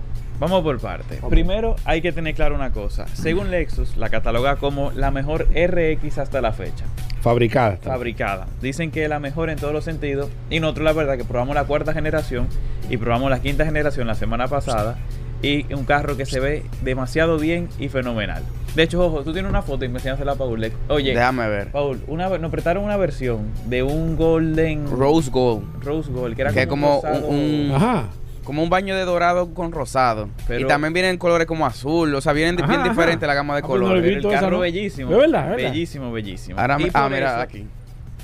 Vamos 0.44 0.62
por 0.62 0.78
partes. 0.78 1.20
Primero 1.30 1.76
hay 1.84 2.02
que 2.02 2.12
tener 2.12 2.34
claro 2.34 2.54
una 2.54 2.70
cosa. 2.70 3.06
Según 3.14 3.50
Lexus, 3.50 3.96
la 3.96 4.08
cataloga 4.10 4.56
como 4.56 4.90
la 4.92 5.10
mejor 5.10 5.46
RX 5.54 6.18
hasta 6.18 6.40
la 6.40 6.52
fecha. 6.52 6.84
Fabricada. 7.22 7.78
fabricada. 7.82 8.46
Dicen 8.60 8.90
que 8.90 9.04
es 9.04 9.08
la 9.08 9.18
mejor 9.18 9.48
en 9.48 9.56
todos 9.56 9.72
los 9.72 9.84
sentidos. 9.84 10.28
Y 10.50 10.60
nosotros, 10.60 10.84
la 10.84 10.92
verdad, 10.92 11.16
que 11.16 11.24
probamos 11.24 11.54
la 11.54 11.64
cuarta 11.64 11.94
generación 11.94 12.48
y 12.90 12.98
probamos 12.98 13.30
la 13.30 13.40
quinta 13.40 13.64
generación 13.64 14.06
la 14.06 14.14
semana 14.14 14.46
pasada. 14.48 14.98
Y 15.40 15.72
un 15.72 15.84
carro 15.84 16.16
que 16.18 16.26
se 16.26 16.40
ve 16.40 16.62
demasiado 16.82 17.38
bien 17.38 17.68
y 17.78 17.88
fenomenal. 17.88 18.42
De 18.74 18.82
hecho, 18.82 19.02
ojo, 19.04 19.22
tú 19.22 19.32
tienes 19.32 19.48
una 19.48 19.62
foto 19.62 19.84
y 19.84 19.88
me 19.88 19.96
enseñaste 19.98 20.28
a 20.28 20.34
Paul. 20.34 20.70
Oye, 20.88 21.14
Déjame 21.14 21.48
ver. 21.48 21.70
Paul, 21.70 22.02
una, 22.08 22.28
nos 22.38 22.50
prestaron 22.50 22.84
una 22.84 22.96
versión 22.98 23.48
de 23.66 23.82
un 23.82 24.16
Golden 24.16 24.86
Rose 24.90 25.30
Gold. 25.30 25.82
Rose 25.82 26.10
Gold, 26.10 26.34
que 26.36 26.42
era 26.42 26.52
Que 26.52 26.62
es 26.62 26.66
como, 26.66 27.00
como 27.00 27.16
un 27.16 27.22
rosado- 27.22 27.28
un- 27.28 27.70
un- 27.70 27.72
Ajá. 27.74 28.04
Como 28.44 28.62
un 28.62 28.68
baño 28.70 28.94
de 28.94 29.04
dorado 29.04 29.52
con 29.54 29.72
rosado. 29.72 30.28
Pero- 30.46 30.60
y 30.60 30.68
también 30.68 30.92
vienen 30.92 31.16
colores 31.16 31.46
como 31.46 31.64
azul. 31.66 32.14
O 32.14 32.20
sea, 32.20 32.32
vienen 32.34 32.58
Ajá, 32.58 32.66
bien 32.68 32.80
ajá. 32.80 32.90
diferente 32.90 33.26
la 33.26 33.34
gama 33.34 33.54
de 33.54 33.60
Ah, 33.60 33.66
pues 33.66 33.80
no 33.80 33.86
colores. 33.86 34.02
Pero 34.02 34.14
visto 34.16 34.28
el 34.32 34.34
carro 34.38 34.50
¿no? 34.50 34.58
bellísimo. 34.60 35.10
Es 35.12 35.16
verdad, 35.16 35.44
es 35.44 35.50
verdad. 35.56 35.70
Bellísimo, 35.72 36.12
bellísimo. 36.12 36.60
Ahora, 36.60 36.76
Y 36.80 36.90
ah, 36.92 37.08
mira 37.10 37.28
eso- 37.32 37.40
aquí. 37.40 37.66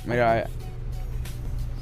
Mira 0.07 0.45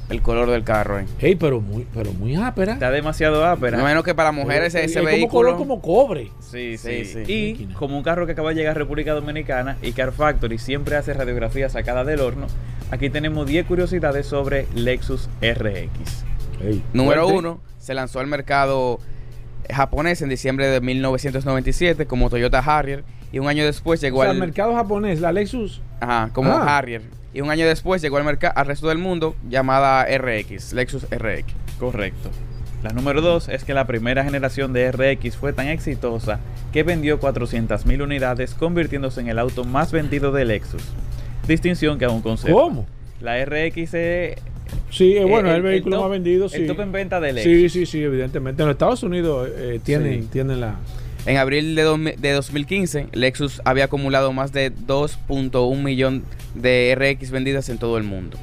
el 0.09 0.21
color 0.23 0.49
del 0.49 0.63
carro. 0.63 0.99
eh. 0.99 1.05
Ey, 1.19 1.35
pero 1.35 1.61
muy, 1.61 1.85
pero 1.93 2.11
muy 2.13 2.35
ápera. 2.35 2.73
Está 2.73 2.89
demasiado 2.89 3.45
ápera. 3.45 3.77
No 3.77 3.83
menos 3.83 4.03
que 4.03 4.15
para 4.15 4.31
mujeres 4.31 4.73
Es 4.73 4.85
ese 4.85 4.99
como 4.99 5.11
vehículo. 5.11 5.29
color 5.29 5.57
como 5.57 5.81
cobre. 5.81 6.31
Sí, 6.39 6.77
Sí, 6.77 7.05
sí, 7.05 7.23
sí. 7.25 7.31
Y 7.33 7.51
Máquina. 7.51 7.73
como 7.75 7.97
un 7.97 8.03
carro 8.03 8.25
que 8.25 8.31
acaba 8.31 8.49
de 8.49 8.55
llegar 8.55 8.71
a 8.71 8.79
República 8.79 9.13
Dominicana 9.13 9.77
y 9.83 9.91
Car 9.91 10.11
Factory 10.11 10.57
siempre 10.57 10.95
hace 10.95 11.13
radiografía 11.13 11.69
sacada 11.69 12.03
del 12.05 12.21
horno, 12.21 12.47
aquí 12.89 13.09
tenemos 13.11 13.45
10 13.45 13.67
curiosidades 13.67 14.25
sobre 14.25 14.65
Lexus 14.73 15.29
RX. 15.41 16.25
Número 16.93 17.23
fuerte. 17.23 17.39
uno, 17.39 17.59
se 17.77 17.93
lanzó 17.93 18.19
al 18.19 18.27
mercado 18.27 18.99
japonés 19.69 20.21
en 20.21 20.29
diciembre 20.29 20.67
de 20.67 20.81
1997 20.81 22.05
como 22.05 22.29
Toyota 22.29 22.59
Harrier 22.59 23.03
y 23.31 23.39
un 23.39 23.47
año 23.47 23.63
después 23.65 23.99
O 23.99 24.01
llegó 24.01 24.21
sea, 24.21 24.31
al 24.31 24.37
mercado 24.37 24.73
japonés, 24.75 25.19
la 25.21 25.31
Lexus. 25.31 25.81
ajá, 25.99 26.29
como 26.33 26.51
Ah. 26.51 26.77
Harrier 26.77 27.01
y 27.33 27.41
un 27.41 27.51
año 27.51 27.67
después 27.67 28.01
llegó 28.01 28.17
al 28.17 28.23
mercado 28.23 28.53
al 28.57 28.65
resto 28.65 28.87
del 28.89 28.97
mundo 28.97 29.35
llamada 29.47 30.05
RX, 30.05 30.73
Lexus 30.73 31.05
RX. 31.11 31.45
Correcto. 31.79 32.29
La 32.81 32.89
número 32.91 33.21
2 33.21 33.49
es 33.49 33.63
que 33.65 33.73
la 33.73 33.85
primera 33.85 34.23
generación 34.23 34.71
de 34.73 34.89
RX 34.91 35.35
fue 35.35 35.51
tan 35.53 35.67
exitosa 35.67 36.39
que 36.71 36.83
vendió 36.83 37.19
400.000 37.19 38.01
unidades, 38.01 38.53
convirtiéndose 38.55 39.19
en 39.21 39.27
el 39.27 39.37
auto 39.37 39.65
más 39.65 39.91
vendido 39.91 40.31
de 40.31 40.45
Lexus. 40.45 40.81
Distinción 41.47 41.99
que 41.99 42.05
aún 42.05 42.21
conserva. 42.21 42.59
¿Cómo? 42.61 42.85
La 43.19 43.43
RX 43.43 43.93
es 43.93 44.37
Sí, 44.89 45.15
eh, 45.17 45.25
bueno, 45.25 45.49
el, 45.49 45.57
el- 45.57 45.61
vehículo 45.61 45.95
el 45.95 45.99
top- 45.99 46.03
más 46.09 46.11
vendido, 46.11 46.49
sí. 46.49 46.57
el 46.57 46.67
top 46.67 46.79
en 46.81 46.91
venta 46.91 47.19
de 47.19 47.33
Lexus. 47.33 47.51
Sí, 47.51 47.69
sí, 47.69 47.85
sí, 47.85 48.03
evidentemente. 48.03 48.61
En 48.63 48.67
los 48.67 48.73
Estados 48.75 49.03
Unidos 49.03 49.49
eh, 49.55 49.79
tienen, 49.83 50.23
Sí. 50.23 50.27
tienen 50.31 50.61
la... 50.61 50.75
En 51.25 51.37
abril 51.37 51.75
de 51.75 52.31
2015, 52.33 53.07
Lexus 53.13 53.61
había 53.65 53.83
acumulado 53.85 54.31
más 54.33 54.51
de 54.53 54.71
2.1 54.73 55.83
millón 55.83 56.23
de 56.55 56.95
RX 56.95 57.29
vendidas 57.31 57.69
en 57.69 57.77
todo 57.77 57.97
el 57.97 58.03
mundo. 58.03 58.37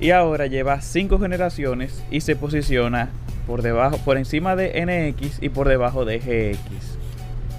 y 0.00 0.10
ahora 0.10 0.46
lleva 0.46 0.80
5 0.80 1.18
generaciones 1.18 2.02
y 2.10 2.20
se 2.22 2.34
posiciona 2.36 3.10
por 3.46 3.62
debajo, 3.62 3.98
por 4.04 4.16
encima 4.18 4.56
de 4.56 4.80
NX 4.84 5.42
y 5.42 5.48
por 5.48 5.68
debajo 5.68 6.04
de 6.04 6.18
GX. 6.18 6.98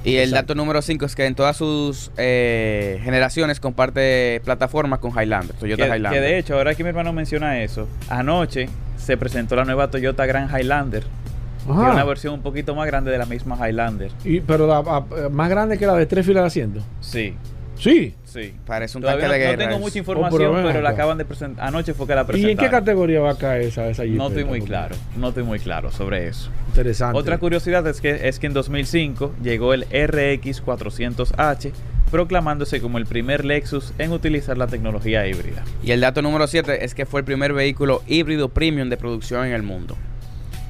Y 0.05 0.15
el 0.17 0.29
Exacto. 0.29 0.53
dato 0.53 0.55
número 0.55 0.81
5 0.81 1.05
es 1.05 1.15
que 1.15 1.25
en 1.25 1.33
todas 1.35 1.55
sus 1.55 2.11
eh, 2.17 2.99
generaciones 3.03 3.59
comparte 3.61 4.41
plataforma 4.43 4.99
con 4.99 5.11
Highlander, 5.11 5.55
Toyota 5.55 5.83
Que, 5.83 5.89
que 5.89 5.95
Highlander. 5.97 6.21
de 6.21 6.37
hecho, 6.39 6.55
ahora 6.57 6.75
que 6.75 6.83
mi 6.83 6.89
hermano 6.89 7.13
menciona 7.13 7.61
eso, 7.63 7.87
anoche 8.09 8.67
se 8.97 9.15
presentó 9.17 9.55
la 9.55 9.63
nueva 9.65 9.89
Toyota 9.89 10.25
Grand 10.25 10.49
Highlander, 10.49 11.03
que 11.03 11.71
es 11.71 11.75
una 11.77 12.03
versión 12.03 12.33
un 12.33 12.41
poquito 12.41 12.75
más 12.75 12.85
grande 12.87 13.11
de 13.11 13.17
la 13.17 13.25
misma 13.25 13.55
Highlander. 13.57 14.11
Y, 14.25 14.41
pero 14.41 14.67
la- 14.67 14.77
a- 14.79 15.29
más 15.29 15.49
grande 15.49 15.77
que 15.77 15.85
la 15.87 15.95
de 15.95 16.05
tres 16.05 16.25
filas 16.25 16.43
de 16.43 16.47
asiento. 16.47 16.81
Sí, 16.99 17.35
Sí. 17.83 18.15
sí. 18.23 18.53
Parece 18.65 18.97
un 18.97 19.01
Todavía 19.01 19.27
tanque 19.27 19.27
no, 19.27 19.33
de 19.33 19.45
no 19.45 19.49
guerra. 19.57 19.63
tengo 19.71 19.71
eso. 19.75 19.79
mucha 19.81 19.95
Oh, 19.95 19.99
información, 19.99 20.39
pero 20.39 20.53
ven 20.53 20.65
pero 20.67 20.81
la 20.81 20.89
acaban 20.91 21.17
de 21.17 21.25
presentar. 21.25 21.67
Anoche 21.67 21.93
fue 21.93 22.07
que 22.07 22.15
la 22.15 22.21
¿Y 22.21 22.25
presentaron. 22.25 22.51
en 22.51 22.57
qué 22.57 22.69
categoría 22.69 23.19
va 23.19 23.31
a 23.31 23.37
caer 23.37 23.61
esa, 23.63 23.87
esa 23.89 24.03
No 24.05 24.27
estoy 24.29 24.45
muy 24.45 24.61
claro, 24.61 24.95
no 25.17 25.29
estoy 25.29 25.43
muy 25.43 25.59
claro 25.59 25.91
sobre 25.91 26.27
eso. 26.27 26.49
Interesante. 26.69 27.17
Otra 27.19 27.37
curiosidad 27.37 27.85
es 27.87 27.99
que, 28.01 28.27
es 28.27 28.39
que 28.39 28.47
en 28.47 28.53
2005 28.53 29.33
llegó 29.43 29.73
el 29.73 29.81
RX 29.83 30.63
400H 30.65 31.71
proclamándose 32.09 32.79
como 32.79 32.99
el 32.99 33.05
primer 33.07 33.43
Lexus 33.43 33.91
en 33.97 34.11
utilizar 34.11 34.55
la 34.57 34.67
tecnología 34.67 35.25
híbrida. 35.27 35.63
Y 35.83 35.91
el 35.91 35.99
dato 36.01 36.21
número 36.21 36.45
7 36.47 36.85
es 36.85 36.93
que 36.93 37.05
fue 37.07 37.21
el 37.21 37.25
primer 37.25 37.53
vehículo 37.53 38.03
híbrido 38.07 38.49
premium 38.49 38.89
de 38.89 38.97
producción 38.97 39.45
en 39.47 39.53
el 39.53 39.63
mundo. 39.63 39.97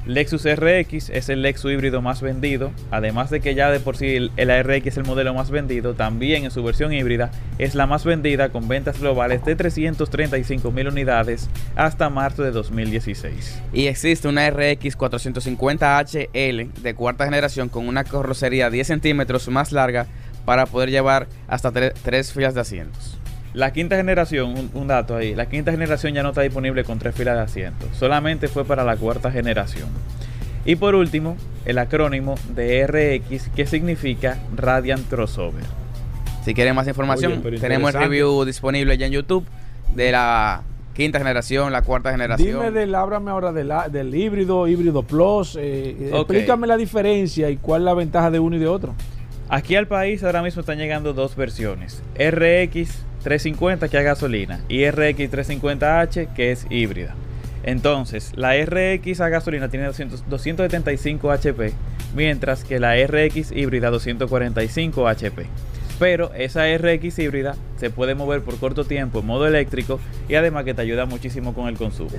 Lexus 0.06 0.44
RX 0.44 1.08
es 1.08 1.30
el 1.30 1.40
Lexus 1.40 1.72
híbrido 1.72 2.02
más 2.02 2.20
vendido, 2.20 2.72
además 2.90 3.30
de 3.30 3.40
que 3.40 3.54
ya 3.54 3.70
de 3.70 3.80
por 3.80 3.96
sí 3.96 4.16
el, 4.16 4.30
RX 4.36 4.86
es 4.88 4.96
el 4.98 5.04
modelo 5.04 5.32
más 5.32 5.50
vendido, 5.50 5.94
también 5.94 6.44
en 6.44 6.50
su 6.50 6.62
versión 6.62 6.92
híbrida 6.92 7.30
es 7.58 7.74
la 7.74 7.86
más 7.86 8.04
vendida 8.04 8.50
con 8.50 8.68
ventas 8.68 9.00
globales 9.00 9.42
de 9.46 9.56
335 9.56 10.70
mil 10.72 10.88
unidades 10.88 11.48
hasta 11.74 12.10
marzo 12.10 12.42
de 12.42 12.50
2016. 12.50 13.62
Y 13.72 13.86
existe 13.86 14.28
una 14.28 14.50
RX 14.50 14.98
450HL 14.98 16.72
de 16.74 16.94
cuarta 16.94 17.24
generación 17.24 17.70
con 17.70 17.88
una 17.88 18.04
carrocería 18.04 18.68
10 18.68 18.86
centímetros 18.86 19.48
más 19.48 19.72
larga 19.72 20.06
para 20.44 20.66
poder 20.66 20.90
llevar 20.90 21.26
hasta 21.48 21.72
tre- 21.72 21.94
tres 22.02 22.30
filas 22.30 22.54
de 22.54 22.60
asientos. 22.60 23.18
La 23.54 23.72
quinta 23.72 23.96
generación, 23.96 24.50
un, 24.50 24.70
un 24.74 24.88
dato 24.88 25.14
ahí, 25.16 25.34
la 25.34 25.46
quinta 25.46 25.70
generación 25.70 26.12
ya 26.12 26.22
no 26.22 26.30
está 26.30 26.42
disponible 26.42 26.82
con 26.84 26.98
tres 26.98 27.14
filas 27.14 27.36
de 27.36 27.42
asientos, 27.42 27.88
solamente 27.96 28.48
fue 28.48 28.64
para 28.64 28.82
la 28.84 28.96
cuarta 28.96 29.30
generación. 29.30 29.88
Y 30.64 30.76
por 30.76 30.94
último, 30.94 31.36
el 31.64 31.78
acrónimo 31.78 32.34
de 32.54 32.86
RX 32.86 33.48
que 33.50 33.66
significa 33.66 34.38
Radiant 34.56 35.08
Crossover. 35.08 35.62
Si 36.44 36.52
quieren 36.52 36.74
más 36.74 36.88
información, 36.88 37.42
Oye, 37.44 37.58
tenemos 37.58 37.94
el 37.94 38.00
review 38.00 38.44
disponible 38.44 38.98
ya 38.98 39.06
en 39.06 39.12
YouTube 39.12 39.46
de 39.94 40.10
la 40.10 40.62
quinta 40.94 41.18
generación, 41.18 41.70
la 41.72 41.82
cuarta 41.82 42.10
generación. 42.10 42.48
Dime 42.60 42.70
del, 42.70 42.94
háblame 42.94 43.30
ahora 43.30 43.52
del, 43.52 43.72
del 43.90 44.14
híbrido, 44.14 44.66
híbrido 44.68 45.02
plus. 45.02 45.56
eh, 45.60 46.10
Ok. 46.12 46.30
Explícame 46.30 46.66
la 46.66 46.76
diferencia 46.76 47.50
y 47.50 47.56
cuál 47.56 47.82
es 47.82 47.84
la 47.86 47.94
ventaja 47.94 48.30
de 48.30 48.40
uno 48.40 48.56
y 48.56 48.58
de 48.58 48.66
otro. 48.66 48.94
Aquí 49.48 49.76
al 49.76 49.86
país 49.86 50.24
ahora 50.24 50.42
mismo 50.42 50.60
están 50.60 50.78
llegando 50.78 51.12
dos 51.12 51.36
versiones, 51.36 52.02
RX 52.18 53.04
350 53.24 53.88
que 53.88 53.98
es 53.98 54.04
gasolina 54.04 54.60
y 54.68 54.88
RX 54.88 55.18
350H 55.32 56.32
que 56.34 56.52
es 56.52 56.66
híbrida. 56.70 57.16
Entonces, 57.64 58.32
la 58.36 58.54
RX 58.62 59.20
a 59.20 59.30
gasolina 59.30 59.68
tiene 59.68 59.86
200 59.86 60.28
275 60.28 61.32
HP, 61.32 61.72
mientras 62.14 62.62
que 62.62 62.78
la 62.78 62.94
RX 62.94 63.52
híbrida 63.52 63.90
245 63.90 65.08
HP. 65.08 65.46
Pero 65.98 66.32
esa 66.34 66.64
RX 66.76 67.18
híbrida 67.18 67.54
se 67.76 67.90
puede 67.90 68.14
mover 68.14 68.42
por 68.42 68.58
corto 68.58 68.84
tiempo 68.84 69.20
en 69.20 69.26
modo 69.26 69.46
eléctrico 69.46 70.00
y 70.28 70.34
además 70.34 70.64
que 70.64 70.74
te 70.74 70.82
ayuda 70.82 71.06
muchísimo 71.06 71.54
con 71.54 71.68
el 71.68 71.76
consumo. 71.76 72.10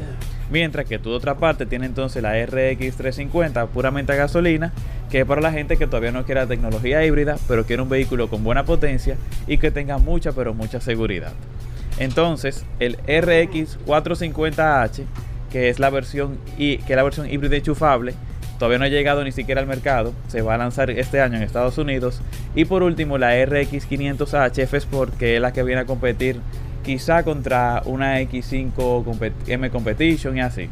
Mientras 0.49 0.85
que 0.85 0.99
tu 0.99 1.11
otra 1.11 1.35
parte 1.35 1.65
tiene 1.65 1.85
entonces 1.85 2.23
la 2.23 2.33
RX 2.45 2.95
350 2.95 3.67
puramente 3.67 4.13
a 4.13 4.15
gasolina, 4.15 4.71
que 5.09 5.21
es 5.21 5.25
para 5.25 5.41
la 5.41 5.51
gente 5.51 5.77
que 5.77 5.87
todavía 5.87 6.11
no 6.11 6.23
quiere 6.25 6.45
tecnología 6.47 7.05
híbrida, 7.05 7.37
pero 7.47 7.65
quiere 7.65 7.81
un 7.81 7.89
vehículo 7.89 8.29
con 8.29 8.43
buena 8.43 8.63
potencia 8.63 9.17
y 9.47 9.57
que 9.57 9.71
tenga 9.71 9.97
mucha 9.97 10.31
pero 10.31 10.53
mucha 10.53 10.79
seguridad. 10.79 11.33
Entonces, 11.97 12.65
el 12.79 12.93
RX 12.95 13.79
450H, 13.85 15.03
que 15.51 15.69
es 15.69 15.79
la 15.79 15.89
versión 15.89 16.37
que 16.57 16.81
es 16.87 16.95
la 16.95 17.03
versión 17.03 17.29
híbrida 17.29 17.57
enchufable, 17.57 18.13
todavía 18.57 18.77
no 18.79 18.85
ha 18.85 18.89
llegado 18.89 19.23
ni 19.23 19.31
siquiera 19.31 19.61
al 19.61 19.67
mercado, 19.67 20.13
se 20.27 20.41
va 20.41 20.55
a 20.55 20.57
lanzar 20.57 20.89
este 20.91 21.21
año 21.21 21.37
en 21.37 21.43
Estados 21.43 21.77
Unidos. 21.77 22.21
Y 22.55 22.65
por 22.65 22.83
último, 22.83 23.17
la 23.17 23.31
RX 23.45 23.89
500H 23.89 24.59
F 24.63 24.77
Sport, 24.77 25.17
que 25.17 25.35
es 25.35 25.41
la 25.41 25.51
que 25.53 25.63
viene 25.63 25.81
a 25.81 25.85
competir 25.85 26.39
quizá 26.83 27.23
contra 27.23 27.81
una 27.85 28.21
X5 28.21 28.73
compet- 29.03 29.33
M 29.47 29.69
Competition 29.69 30.37
y 30.37 30.41
así. 30.41 30.69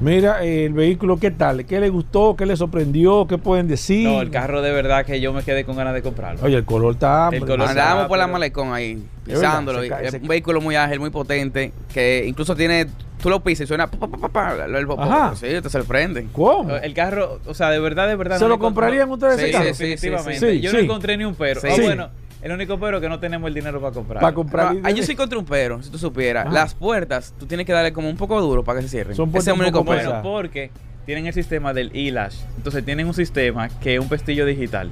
Mira, 0.00 0.44
eh, 0.44 0.64
el 0.66 0.72
vehículo, 0.72 1.18
¿qué 1.18 1.30
tal? 1.30 1.64
¿Qué 1.66 1.78
le 1.78 1.88
gustó? 1.88 2.34
¿Qué 2.36 2.46
le 2.46 2.56
sorprendió? 2.56 3.26
¿Qué 3.28 3.38
pueden 3.38 3.68
decir? 3.68 4.08
No, 4.08 4.20
el 4.20 4.30
carro 4.30 4.60
de 4.60 4.72
verdad 4.72 5.06
que 5.06 5.20
yo 5.20 5.32
me 5.32 5.42
quedé 5.44 5.64
con 5.64 5.76
ganas 5.76 5.94
de 5.94 6.02
comprarlo. 6.02 6.40
Oye, 6.44 6.56
el 6.56 6.64
color 6.64 6.94
está. 6.94 7.28
El 7.32 7.40
color 7.46 7.68
Andábamos 7.68 8.08
por 8.08 8.18
la 8.18 8.26
malecón 8.26 8.72
ahí, 8.74 8.92
Es 9.22 9.34
verdad, 9.34 9.40
pisándolo. 9.50 9.80
se 9.80 9.86
y 9.86 9.88
cae, 9.88 10.04
es 10.06 10.10
se 10.10 10.16
un 10.18 10.26
vehículo 10.26 10.60
muy 10.60 10.74
ágil, 10.74 10.98
muy 10.98 11.10
potente, 11.10 11.72
que 11.94 12.24
incluso 12.26 12.56
tiene, 12.56 12.86
tú 13.24 13.30
lo 13.30 13.42
pisas 13.42 13.64
y 13.64 13.66
suena 13.68 13.86
pa, 13.90 14.06
pa, 14.06 14.18
pa, 14.18 14.28
pa, 14.28 14.64
el- 14.66 14.86
Ajá. 14.98 15.34
Sí, 15.34 15.46
te 15.62 15.70
sorprende. 15.70 16.26
¿Cómo? 16.30 16.76
El 16.76 16.92
carro, 16.92 17.40
o 17.46 17.54
sea, 17.54 17.70
de 17.70 17.80
verdad, 17.80 18.06
de 18.06 18.16
verdad. 18.16 18.36
¿Se 18.36 18.44
no 18.44 18.48
lo 18.50 18.56
encontré- 18.56 18.64
comprarían 18.66 19.10
ustedes 19.10 19.36
Sí, 19.36 19.42
ese 19.44 19.52
carro? 19.52 19.64
sí, 19.64 19.74
sí. 19.74 19.84
Definitivamente. 19.88 20.50
sí, 20.52 20.60
yo 20.60 20.70
sí. 20.70 20.76
no 20.76 20.82
encontré 20.82 21.16
ni 21.16 21.24
un 21.24 21.34
pero. 21.34 21.58
Sí. 21.62 21.68
Ah, 21.70 21.76
bueno, 21.82 22.10
el 22.42 22.52
único 22.52 22.78
pero 22.78 23.00
que 23.00 23.08
no 23.08 23.18
tenemos 23.20 23.48
el 23.48 23.54
dinero 23.54 23.80
para 23.80 23.94
comprar. 23.94 24.20
Para 24.20 24.34
comprar. 24.34 24.76
Ah, 24.84 24.90
yo 24.90 25.02
sí 25.02 25.12
encontré 25.12 25.38
un 25.38 25.46
pero, 25.46 25.82
si 25.82 25.88
tú 25.90 25.96
supieras. 25.96 26.44
Ajá. 26.44 26.54
Las 26.54 26.74
puertas, 26.74 27.32
tú 27.38 27.46
tienes 27.46 27.64
que 27.64 27.72
darle 27.72 27.94
como 27.94 28.10
un 28.10 28.16
poco 28.18 28.38
duro 28.42 28.62
para 28.62 28.80
que 28.80 28.82
se 28.82 28.90
cierren. 28.90 29.16
Son 29.16 29.30
Ese 29.30 29.38
es 29.38 29.46
el 29.46 29.52
un 29.54 29.60
único 29.62 29.82
pero. 29.86 30.10
Bueno, 30.10 30.22
porque 30.22 30.70
tienen 31.06 31.26
el 31.26 31.32
sistema 31.32 31.72
del 31.72 31.90
e-lash. 31.94 32.36
Entonces 32.58 32.84
tienen 32.84 33.06
un 33.06 33.14
sistema 33.14 33.70
que 33.80 33.94
es 33.94 34.00
un 34.00 34.08
pestillo 34.10 34.44
digital. 34.44 34.90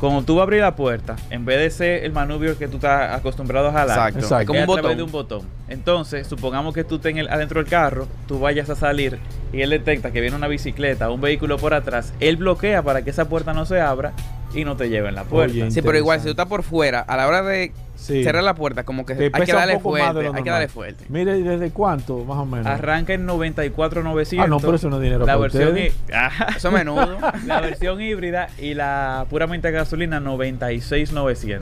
Cuando 0.00 0.22
tú 0.22 0.36
vas 0.36 0.40
a 0.40 0.42
abrir 0.44 0.62
la 0.62 0.74
puerta, 0.74 1.16
en 1.28 1.44
vez 1.44 1.58
de 1.58 1.70
ser 1.70 2.04
el 2.04 2.12
manubrio 2.12 2.56
que 2.56 2.68
tú 2.68 2.76
estás 2.76 3.14
acostumbrado 3.14 3.68
a 3.68 3.72
jalar, 3.72 3.98
Exacto. 3.98 4.18
Exacto. 4.20 4.40
Es 4.40 4.46
como 4.46 4.58
es 4.60 4.68
un 4.68 4.78
a 4.78 4.80
través 4.80 4.96
botón. 4.96 4.96
de 4.96 5.02
un 5.02 5.12
botón. 5.12 5.42
Entonces, 5.68 6.26
supongamos 6.26 6.74
que 6.74 6.84
tú 6.84 6.94
estés 6.96 7.14
adentro 7.28 7.60
del 7.60 7.70
carro, 7.70 8.08
tú 8.26 8.40
vayas 8.40 8.70
a 8.70 8.76
salir 8.76 9.18
y 9.52 9.60
él 9.60 9.68
detecta 9.68 10.10
que 10.10 10.22
viene 10.22 10.34
una 10.36 10.48
bicicleta 10.48 11.10
o 11.10 11.14
un 11.14 11.20
vehículo 11.20 11.58
por 11.58 11.74
atrás, 11.74 12.14
él 12.18 12.38
bloquea 12.38 12.82
para 12.82 13.02
que 13.02 13.10
esa 13.10 13.28
puerta 13.28 13.52
no 13.52 13.66
se 13.66 13.78
abra 13.78 14.14
y 14.54 14.64
no 14.64 14.76
te 14.76 14.88
lleve 14.88 15.08
en 15.08 15.14
la 15.14 15.24
puerta. 15.24 15.52
Oye, 15.52 15.70
Sí, 15.70 15.82
pero 15.82 15.96
igual, 15.98 16.18
si 16.20 16.24
tú 16.24 16.30
estás 16.30 16.46
por 16.46 16.62
fuera, 16.62 17.00
a 17.00 17.16
la 17.16 17.26
hora 17.28 17.42
de 17.42 17.72
Sí. 17.96 18.24
cerrar 18.24 18.42
la 18.42 18.54
puerta, 18.54 18.84
como 18.84 19.04
que 19.04 19.14
Te 19.14 19.24
hay 19.32 19.44
que 19.44 19.52
darle 19.52 19.78
fuerte. 19.78 20.26
Hay 20.34 20.42
que 20.42 20.50
darle 20.50 20.68
fuerte. 20.68 21.04
Mire, 21.10 21.38
¿y 21.38 21.42
¿desde 21.42 21.70
cuánto, 21.70 22.24
más 22.24 22.38
o 22.38 22.46
menos? 22.46 22.66
Arranca 22.66 23.12
en 23.12 23.26
94.900. 23.26 24.42
Ah, 24.42 24.46
no, 24.48 24.58
pero 24.58 24.76
eso 24.76 24.88
no 24.88 24.96
es 24.96 25.02
dinero 25.02 25.20
La 25.20 25.34
para 25.34 25.38
versión 25.38 25.68
ustedes. 25.68 25.94
Eso 26.56 26.68
es 26.68 26.74
menudo. 26.74 27.18
La 27.46 27.60
versión 27.60 28.00
híbrida 28.00 28.48
y 28.58 28.72
la 28.74 29.26
puramente 29.28 29.70
gasolina 29.70 30.18
96.900. 30.18 31.60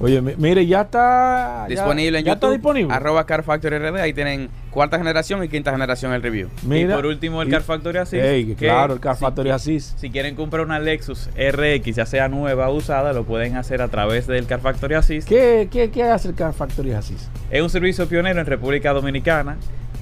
Oye, 0.00 0.20
mi- 0.22 0.34
mire, 0.36 0.64
ya 0.66 0.82
está. 0.82 1.64
ya- 1.64 1.68
disponible 1.68 2.18
en 2.20 2.24
ya 2.24 2.32
YouTube. 2.34 2.50
está 2.50 2.52
disponible. 2.52 2.94
Arroba 2.94 3.26
Car 3.26 3.42
Factory 3.42 3.78
RD. 3.78 4.00
Ahí 4.00 4.12
tienen 4.12 4.48
cuarta 4.70 4.96
generación 4.96 5.42
y 5.42 5.48
quinta 5.48 5.72
generación 5.72 6.12
el 6.12 6.22
review. 6.22 6.48
Mira, 6.62 6.92
y 6.92 6.96
por 6.96 7.06
último, 7.06 7.42
el 7.42 7.48
y- 7.48 7.50
Car 7.50 7.62
Factory 7.62 7.98
Assist. 7.98 8.58
Claro, 8.58 8.94
el 8.94 9.00
Car 9.00 9.16
si- 9.16 9.20
Factory 9.24 9.50
Assist. 9.50 9.98
Si 9.98 10.10
quieren 10.10 10.36
comprar 10.36 10.64
una 10.64 10.78
Lexus 10.78 11.28
RX, 11.36 11.96
ya 11.96 12.06
sea 12.06 12.28
nueva 12.28 12.68
o 12.68 12.76
usada, 12.76 13.12
lo 13.12 13.24
pueden 13.24 13.56
hacer 13.56 13.82
a 13.82 13.88
través 13.88 14.26
del 14.28 14.46
Car 14.46 14.60
Factory 14.60 14.94
Assist. 14.94 15.28
¿Qué, 15.28 15.68
qué, 15.70 15.90
qué 15.90 16.04
hace 16.04 16.28
el 16.28 16.34
Car 16.36 16.52
Factory 16.52 16.92
Assist? 16.92 17.26
Es 17.50 17.60
un 17.60 17.70
servicio 17.70 18.06
pionero 18.08 18.38
en 18.40 18.46
República 18.46 18.92
Dominicana 18.92 19.56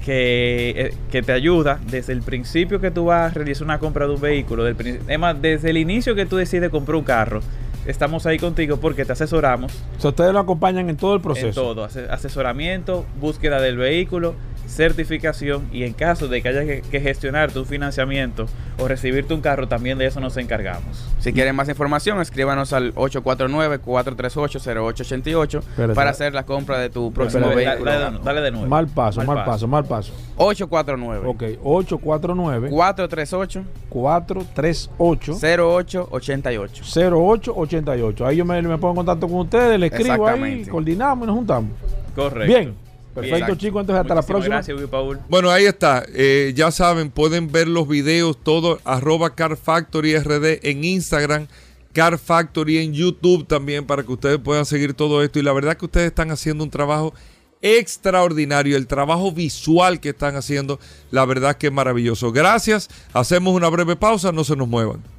que, 0.05 0.71
eh, 0.77 0.95
que 1.11 1.23
te 1.23 1.33
ayuda 1.33 1.81
desde 1.91 2.13
el 2.13 2.23
principio 2.23 2.81
que 2.81 2.91
tú 2.91 3.07
vas 3.07 3.31
a 3.33 3.35
realizar 3.35 3.65
una 3.65 3.79
compra 3.79 4.07
de 4.07 4.15
un 4.15 4.21
vehículo. 4.21 4.63
Del, 4.65 5.01
es 5.09 5.19
más, 5.19 5.41
desde 5.41 5.71
el 5.71 5.79
inicio 5.79 6.15
que 6.15 6.27
tú 6.27 6.37
decides 6.37 6.71
comprar 6.71 6.97
un 6.97 7.03
carro, 7.05 7.41
estamos 7.87 8.27
ahí 8.27 8.38
contigo 8.38 8.77
porque 8.79 9.05
te 9.05 9.12
asesoramos 9.12 9.72
O 9.99 10.01
sea, 10.01 10.11
ustedes 10.11 10.33
lo 10.33 10.38
acompañan 10.40 10.90
en 10.90 10.96
todo 10.96 11.14
el 11.14 11.20
proceso. 11.20 11.49
en 11.49 11.55
todo. 11.55 11.85
ase- 11.85 12.09
Asesoramiento, 12.11 13.05
búsqueda 13.20 13.61
del 13.61 13.77
vehículo, 13.77 14.35
certificación 14.66 15.68
y 15.72 15.85
en 15.85 15.92
caso 15.92 16.29
de 16.29 16.42
que 16.42 16.48
haya 16.48 16.64
que, 16.64 16.83
que 16.83 17.00
gestionarte 17.00 17.59
un 17.59 17.66
financiamiento 17.66 18.46
o 18.79 18.88
recibirte 18.88 19.35
un 19.35 19.40
carro, 19.40 19.68
también 19.68 19.98
de 19.98 20.07
eso 20.07 20.20
nos 20.20 20.37
encargamos. 20.37 21.09
Si 21.18 21.33
quieren 21.33 21.55
más 21.57 21.68
información, 21.68 22.20
escríbanos 22.20 22.72
al 22.72 22.94
849-438-0888 22.94 25.59
Espérate. 25.59 25.94
para 25.94 26.11
hacer 26.11 26.35
la 26.35 26.44
compra 26.44 26.79
de 26.79 26.90
tu 26.90 27.12
próximo 27.12 27.48
vehículo. 27.48 27.90
dale 27.90 28.18
de- 28.18 28.24
dale 28.24 28.40
de 28.40 28.50
nuevo. 28.50 28.66
Mal 28.66 28.87
paso, 28.88 29.22
mal, 29.24 29.44
paso. 29.44 29.66
mal 29.68 29.85
paso. 29.85 30.12
849 30.37 31.26
Ok, 31.26 31.42
849 31.62 32.68
438 32.70 33.64
438 33.88 35.35
0888 35.35 36.85
0888. 36.85 38.26
Ahí 38.26 38.37
yo 38.37 38.44
me, 38.44 38.61
me 38.62 38.79
pongo 38.79 38.90
en 38.90 38.96
contacto 38.96 39.29
con 39.29 39.38
ustedes, 39.40 39.79
le 39.79 39.87
escribo 39.87 40.26
ahí, 40.26 40.64
coordinamos 40.66 41.24
y 41.24 41.26
nos 41.29 41.37
juntamos. 41.37 41.70
Correcto. 42.14 42.46
Bien, 42.46 42.74
perfecto 43.20 43.55
chicos, 43.57 43.81
entonces 43.81 44.02
hasta 44.02 44.14
la 44.14 44.22
próxima. 44.22 44.57
Gracias, 44.57 44.76
Will 44.79 44.88
Paul. 44.88 45.18
Bueno, 45.29 45.50
ahí 45.50 45.64
está. 45.64 46.05
Eh, 46.14 46.52
ya 46.55 46.70
saben, 46.70 47.11
pueden 47.11 47.50
ver 47.50 47.68
los 47.68 47.88
videos, 47.88 48.37
todo, 48.42 48.79
arroba 48.85 49.35
Car 49.35 49.57
Factory 49.57 50.16
RD 50.18 50.61
en 50.62 50.85
Instagram, 50.85 51.46
Car 51.92 52.18
Factory 52.18 52.79
en 52.79 52.92
YouTube 52.92 53.46
también, 53.46 53.87
para 53.87 54.02
que 54.02 54.12
ustedes 54.12 54.38
puedan 54.38 54.66
seguir 54.66 54.94
todo 54.94 55.22
esto. 55.22 55.38
Y 55.38 55.42
la 55.42 55.52
verdad 55.52 55.76
que 55.76 55.87
ustedes 55.87 56.09
están 56.09 56.31
haciendo 56.31 56.62
un 56.62 56.70
trabajo 56.70 57.14
extraordinario. 57.62 58.76
El 58.76 58.87
trabajo 58.87 59.33
visual 59.33 60.00
que 60.00 60.11
están 60.11 60.37
haciendo, 60.37 60.79
la 61.11 61.24
verdad 61.24 61.57
que 61.57 61.68
es 61.68 61.72
maravilloso. 61.72 62.33
Gracias. 62.33 62.88
Hacemos 63.12 63.55
una 63.55 63.68
breve 63.68 63.96
pausa, 63.96 64.33
no 64.33 64.44
se 64.44 64.57
nos 64.57 64.68
muevan. 64.68 65.15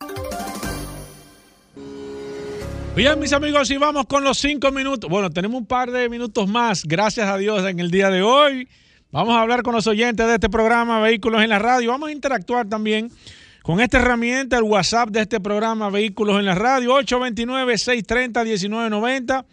Bien, 2.98 3.18
mis 3.20 3.32
amigos, 3.32 3.70
y 3.70 3.78
vamos 3.78 4.08
con 4.08 4.24
los 4.24 4.40
cinco 4.40 4.72
minutos. 4.72 5.08
Bueno, 5.08 5.30
tenemos 5.30 5.62
un 5.62 5.68
par 5.68 5.92
de 5.92 6.10
minutos 6.10 6.50
más, 6.50 6.84
gracias 6.84 7.30
a 7.30 7.38
Dios, 7.38 7.64
en 7.64 7.80
el 7.80 7.92
día 7.92 8.10
de 8.10 8.24
hoy. 8.24 8.68
Vamos 9.12 9.36
a 9.36 9.42
hablar 9.42 9.62
con 9.62 9.76
los 9.76 9.86
oyentes 9.86 10.26
de 10.26 10.34
este 10.34 10.50
programa 10.50 11.00
Vehículos 11.00 11.44
en 11.44 11.50
la 11.50 11.60
Radio. 11.60 11.92
Vamos 11.92 12.10
a 12.10 12.12
interactuar 12.12 12.68
también 12.68 13.12
con 13.62 13.80
esta 13.82 14.00
herramienta, 14.00 14.58
el 14.58 14.64
WhatsApp 14.64 15.10
de 15.10 15.22
este 15.22 15.40
programa 15.40 15.92
Vehículos 15.92 16.40
en 16.40 16.46
la 16.46 16.56
Radio, 16.56 17.00
829-630-1990. 17.00 19.46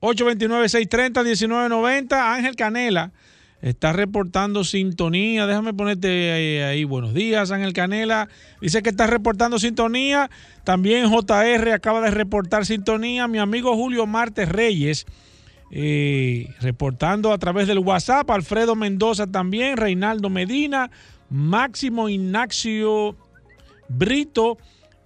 829-630-1990. 0.00 2.12
Ángel 2.12 2.56
Canela 2.56 3.12
Está 3.64 3.94
reportando 3.94 4.62
sintonía. 4.62 5.46
Déjame 5.46 5.72
ponerte 5.72 6.32
ahí, 6.32 6.58
ahí. 6.58 6.84
Buenos 6.84 7.14
días, 7.14 7.50
Ángel 7.50 7.72
Canela. 7.72 8.28
Dice 8.60 8.82
que 8.82 8.90
está 8.90 9.06
reportando 9.06 9.58
sintonía. 9.58 10.28
También 10.64 11.08
JR 11.08 11.72
acaba 11.72 12.02
de 12.02 12.10
reportar 12.10 12.66
sintonía. 12.66 13.26
Mi 13.26 13.38
amigo 13.38 13.74
Julio 13.74 14.06
Martes 14.06 14.50
Reyes. 14.50 15.06
eh, 15.70 16.46
reportando 16.60 17.32
a 17.32 17.38
través 17.38 17.66
del 17.66 17.78
WhatsApp. 17.78 18.30
Alfredo 18.30 18.76
Mendoza 18.76 19.28
también. 19.28 19.78
Reinaldo 19.78 20.28
Medina. 20.28 20.90
Máximo 21.30 22.10
Ignacio 22.10 23.16
Brito. 23.88 24.58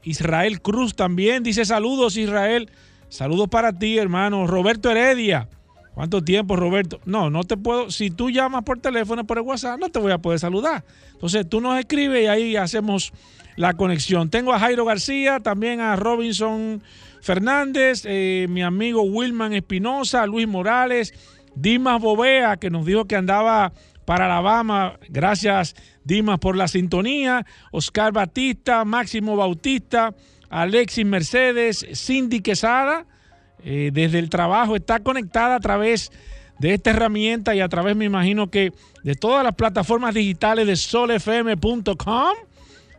Israel 0.03 0.61
Cruz 0.61 0.97
también. 0.97 1.44
Dice 1.44 1.64
saludos, 1.64 2.16
Israel. 2.16 2.68
Saludos 3.09 3.47
para 3.47 3.73
ti, 3.73 3.99
hermano. 3.99 4.49
Roberto 4.49 4.90
Heredia. 4.90 5.49
¿Cuánto 5.99 6.23
tiempo, 6.23 6.55
Roberto? 6.55 7.01
No, 7.07 7.29
no 7.29 7.43
te 7.43 7.57
puedo. 7.57 7.91
Si 7.91 8.13
tú 8.13 8.31
llamas 8.31 8.63
por 8.63 8.79
teléfono, 8.79 9.27
por 9.27 9.39
el 9.39 9.43
WhatsApp, 9.43 9.81
no 9.81 9.89
te 9.89 9.99
voy 9.99 10.13
a 10.13 10.19
poder 10.19 10.39
saludar. 10.39 10.85
Entonces 11.15 11.49
tú 11.49 11.61
nos 11.61 11.77
escribes 11.77 12.23
y 12.23 12.27
ahí 12.29 12.55
hacemos 12.55 13.13
la 13.57 13.75
conexión. 13.75 14.31
Tengo 14.31 14.53
a 14.53 14.61
Jairo 14.61 14.85
García, 14.85 15.41
también 15.41 15.81
a 15.81 15.97
Robinson 15.97 16.85
Fernández, 17.21 18.05
eh, 18.05 18.47
mi 18.49 18.63
amigo 18.63 19.03
Wilman 19.03 19.55
Espinosa, 19.55 20.25
Luis 20.27 20.47
Morales, 20.47 21.13
Dimas 21.57 22.01
Bovea, 22.01 22.59
que 22.59 22.71
nos 22.71 22.87
dijo 22.87 23.07
que 23.07 23.17
andaba 23.17 23.73
para 24.05 24.27
Alabama. 24.27 25.01
Gracias, 25.09 25.75
Dimas, 26.05 26.39
por 26.39 26.55
la 26.55 26.69
sintonía. 26.69 27.45
Oscar 27.73 28.13
Batista, 28.13 28.85
Máximo 28.85 29.35
Bautista, 29.35 30.15
Alexis 30.49 31.05
Mercedes, 31.05 31.85
Cindy 31.93 32.39
Quesada 32.39 33.05
eh, 33.64 33.90
desde 33.92 34.18
el 34.18 34.31
trabajo, 34.31 34.77
está 34.77 35.01
conectada 35.01 35.57
a 35.57 35.61
través 35.61 36.11
de 36.59 36.75
esta 36.75 36.90
herramienta 36.90 37.55
y 37.55 37.61
a 37.61 37.68
través, 37.68 37.97
me 37.97 38.05
imagino 38.05 38.51
que 38.51 38.73
de 39.03 39.14
todas 39.14 39.44
las 39.44 39.55
plataformas 39.55 40.14
digitales 40.14 40.66
de 40.66 40.77
solfm.com. 40.77 42.35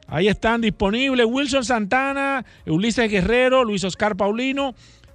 Ahí 0.07 0.27
están 0.27 0.61
disponibles 0.61 1.25
Wilson 1.29 1.63
Santana, 1.63 2.43
Ulises 2.65 3.11
Guerrero, 3.11 3.63
Luis 3.63 3.83
Oscar 3.83 4.15
Paulino, 4.15 4.73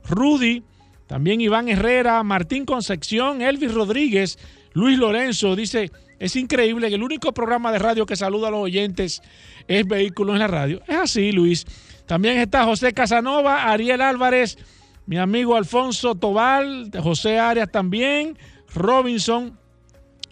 Rudy, 0.09 0.63
también 1.07 1.41
Iván 1.41 1.69
Herrera, 1.69 2.23
Martín 2.23 2.65
Concepción, 2.65 3.43
Elvis 3.43 3.75
Rodríguez, 3.75 4.39
Luis 4.73 4.99
Lorenzo. 4.99 5.57
Dice, 5.57 5.91
es 6.19 6.37
increíble 6.37 6.89
que 6.89 6.95
el 6.95 7.03
único 7.03 7.33
programa 7.33 7.73
de 7.73 7.79
radio 7.79 8.07
que 8.07 8.17
saluda 8.17 8.49
a 8.49 8.51
los 8.51 8.61
oyentes 8.61 9.21
es 9.67 9.87
Vehículos 9.87 10.35
en 10.35 10.41
la 10.41 10.47
Radio. 10.47 10.81
Es 10.87 10.97
así, 10.97 11.33
Luis. 11.33 11.67
También 12.07 12.39
está 12.39 12.65
José 12.65 12.93
Casanova, 12.93 13.71
Ariel 13.71 14.01
Álvarez, 14.01 14.59
mi 15.07 15.19
amigo 15.19 15.57
Alfonso 15.57 16.15
Tobal, 16.15 16.91
José 17.03 17.39
Arias 17.39 17.71
también, 17.71 18.39
Robinson. 18.75 19.59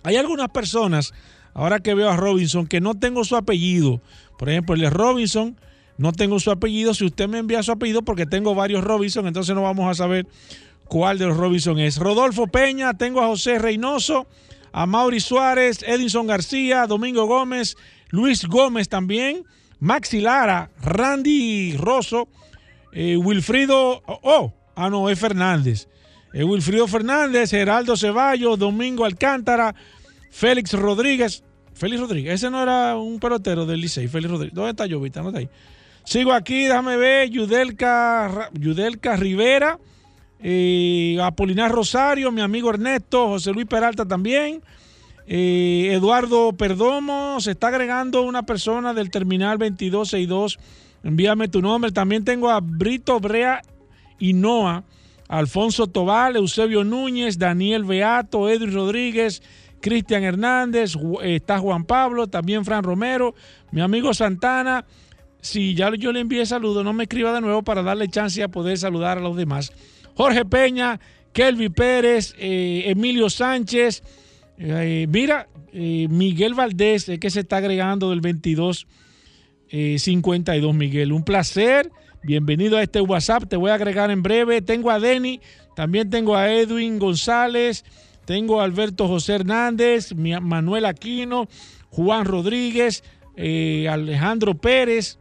Hay 0.03 0.17
algunas 0.17 0.49
personas, 0.49 1.13
ahora 1.55 1.81
que 1.81 1.95
veo 1.95 2.09
a 2.09 2.17
Robinson, 2.17 2.67
que 2.67 2.81
no 2.81 2.95
tengo 2.95 3.25
su 3.25 3.37
apellido. 3.37 4.01
Por 4.39 4.49
ejemplo, 4.49 4.75
el 4.75 4.91
Robinson, 4.91 5.57
no 5.99 6.13
tengo 6.13 6.41
su 6.41 6.51
apellido. 6.51 6.95
Si 6.95 7.05
usted 7.05 7.29
me 7.29 7.39
envía 7.39 7.63
su 7.63 7.73
apellido, 7.73 8.03
porque 8.03 8.27
tengo 8.27 8.55
varios 8.55 8.83
Robinson, 8.83 9.27
entonces 9.27 9.55
no 9.55 9.63
vamos 9.63 9.91
a 9.91 9.95
saber 9.95 10.27
cuál 10.87 11.19
de 11.19 11.27
los 11.27 11.37
Robinson 11.37 11.79
es. 11.79 11.99
Rodolfo 11.99 12.47
Peña, 12.47 12.95
tengo 12.95 13.21
a 13.21 13.27
José 13.27 13.59
Reynoso, 13.59 14.27
a 14.73 14.87
Mauri 14.87 15.21
Suárez, 15.21 15.83
Edinson 15.83 16.27
García, 16.27 16.87
Domingo 16.87 17.27
Gómez, 17.27 17.77
Luis 18.11 18.47
Gómez 18.47 18.89
también, 18.89 19.45
Maxi 19.79 20.21
Lara, 20.21 20.71
Randy 20.83 21.77
Rosso, 21.77 22.29
eh, 22.93 23.17
Wilfrido, 23.17 24.03
oh, 24.07 24.21
oh, 24.23 24.53
ah 24.75 24.91
no, 24.91 25.09
es 25.09 25.19
Fernández. 25.19 25.89
Wilfrido 26.35 26.89
Fernández, 26.89 27.51
Geraldo 27.51 27.97
Ceballos, 27.97 28.59
Domingo 28.59 29.05
Alcántara, 29.05 29.75
Félix 30.31 30.73
Rodríguez. 30.73 31.45
Félix 31.75 32.01
Rodríguez, 32.01 32.35
ese 32.35 32.51
no 32.51 32.63
era 32.63 32.97
un 32.97 33.19
pelotero 33.19 33.67
del 33.67 33.81
Licey, 33.81 34.09
Félix 34.09 34.31
Rodríguez. 34.31 34.55
¿Dónde 34.55 34.71
está 34.71 34.89
Jovita? 34.89 35.21
No 35.23 35.29
está 35.29 35.41
ahí. 35.41 35.49
Sigo 36.05 36.33
aquí, 36.33 36.65
déjame 36.65 36.97
ver, 36.97 37.31
Yudelka, 37.31 38.51
Yudelka 38.55 39.17
Rivera, 39.17 39.79
eh, 40.41 41.17
Apolinar 41.23 41.71
Rosario, 41.71 42.33
mi 42.33 42.41
amigo 42.41 42.71
Ernesto, 42.71 43.29
José 43.29 43.53
Luis 43.53 43.67
Peralta 43.67 44.07
también. 44.07 44.63
Eh, 45.27 45.91
Eduardo 45.93 46.53
Perdomo, 46.53 47.41
se 47.41 47.53
está 47.53 47.69
agregando 47.69 48.23
una 48.23 48.43
persona 48.43 48.93
del 48.93 49.11
terminal 49.11 49.59
2262. 49.59 50.59
Envíame 51.05 51.49
tu 51.49 51.63
nombre. 51.63 51.93
También 51.93 52.25
tengo 52.25 52.51
a 52.51 52.61
Brito 52.61 53.21
Brea 53.21 53.63
Hinoa, 54.23 54.85
Alfonso 55.29 55.87
Tobal, 55.87 56.37
Eusebio 56.37 56.85
Núñez, 56.85 57.39
Daniel 57.39 57.85
Beato, 57.85 58.49
Edwin 58.49 58.73
Rodríguez, 58.73 59.43
Cristian 59.81 60.23
Hernández, 60.23 60.95
eh, 61.23 61.37
está 61.37 61.59
Juan 61.59 61.85
Pablo, 61.85 62.29
también 62.29 62.65
Fran 62.65 62.85
Romero, 62.85 63.35
mi 63.71 63.81
amigo 63.81 64.15
Santana. 64.15 64.85
Si 65.41 65.75
ya 65.75 65.91
yo 65.97 66.13
le 66.13 66.21
envié 66.21 66.47
saludos, 66.47 66.85
no 66.85 66.93
me 66.93 67.05
escriba 67.05 67.33
de 67.33 67.41
nuevo 67.41 67.63
para 67.63 67.83
darle 67.83 68.09
chance 68.09 68.41
a 68.43 68.49
poder 68.49 68.79
saludar 68.79 69.19
a 69.19 69.21
los 69.21 69.37
demás. 69.37 69.73
Jorge 70.15 70.45
Peña, 70.45 71.01
Kelvi 71.33 71.69
Pérez, 71.69 72.35
eh, 72.39 72.85
Emilio 72.87 73.29
Sánchez, 73.29 74.03
eh, 74.59 75.07
mira, 75.09 75.49
Miguel 75.73 76.55
Valdés, 76.55 77.11
que 77.19 77.31
se 77.31 77.41
está 77.41 77.57
agregando 77.57 78.11
del 78.11 78.21
22 78.21 78.87
eh, 79.73 79.99
52, 79.99 80.75
Miguel. 80.75 81.13
Un 81.13 81.25
placer. 81.25 81.91
Bienvenido 82.25 82.77
a 82.77 82.83
este 82.85 83.01
WhatsApp. 83.01 83.49
Te 83.49 83.57
voy 83.57 83.73
a 83.73 83.75
agregar 83.75 84.13
en 84.13 84.23
breve. 84.23 84.63
Tengo 84.63 84.93
a 84.93 85.01
Denny, 85.01 85.41
también 85.75 86.09
tengo 86.09 86.37
a 86.37 86.53
Edwin 86.53 87.01
González, 87.01 87.85
tengo 88.25 88.61
a 88.61 88.65
Alberto 88.65 89.09
José 89.09 89.35
Hernández, 89.35 90.15
Manuel 90.15 90.85
Aquino, 90.85 91.49
Juan 91.91 92.25
Rodríguez, 92.25 93.03
eh, 93.37 93.89
Alejandro 93.89 94.55
Pérez, 94.55 95.19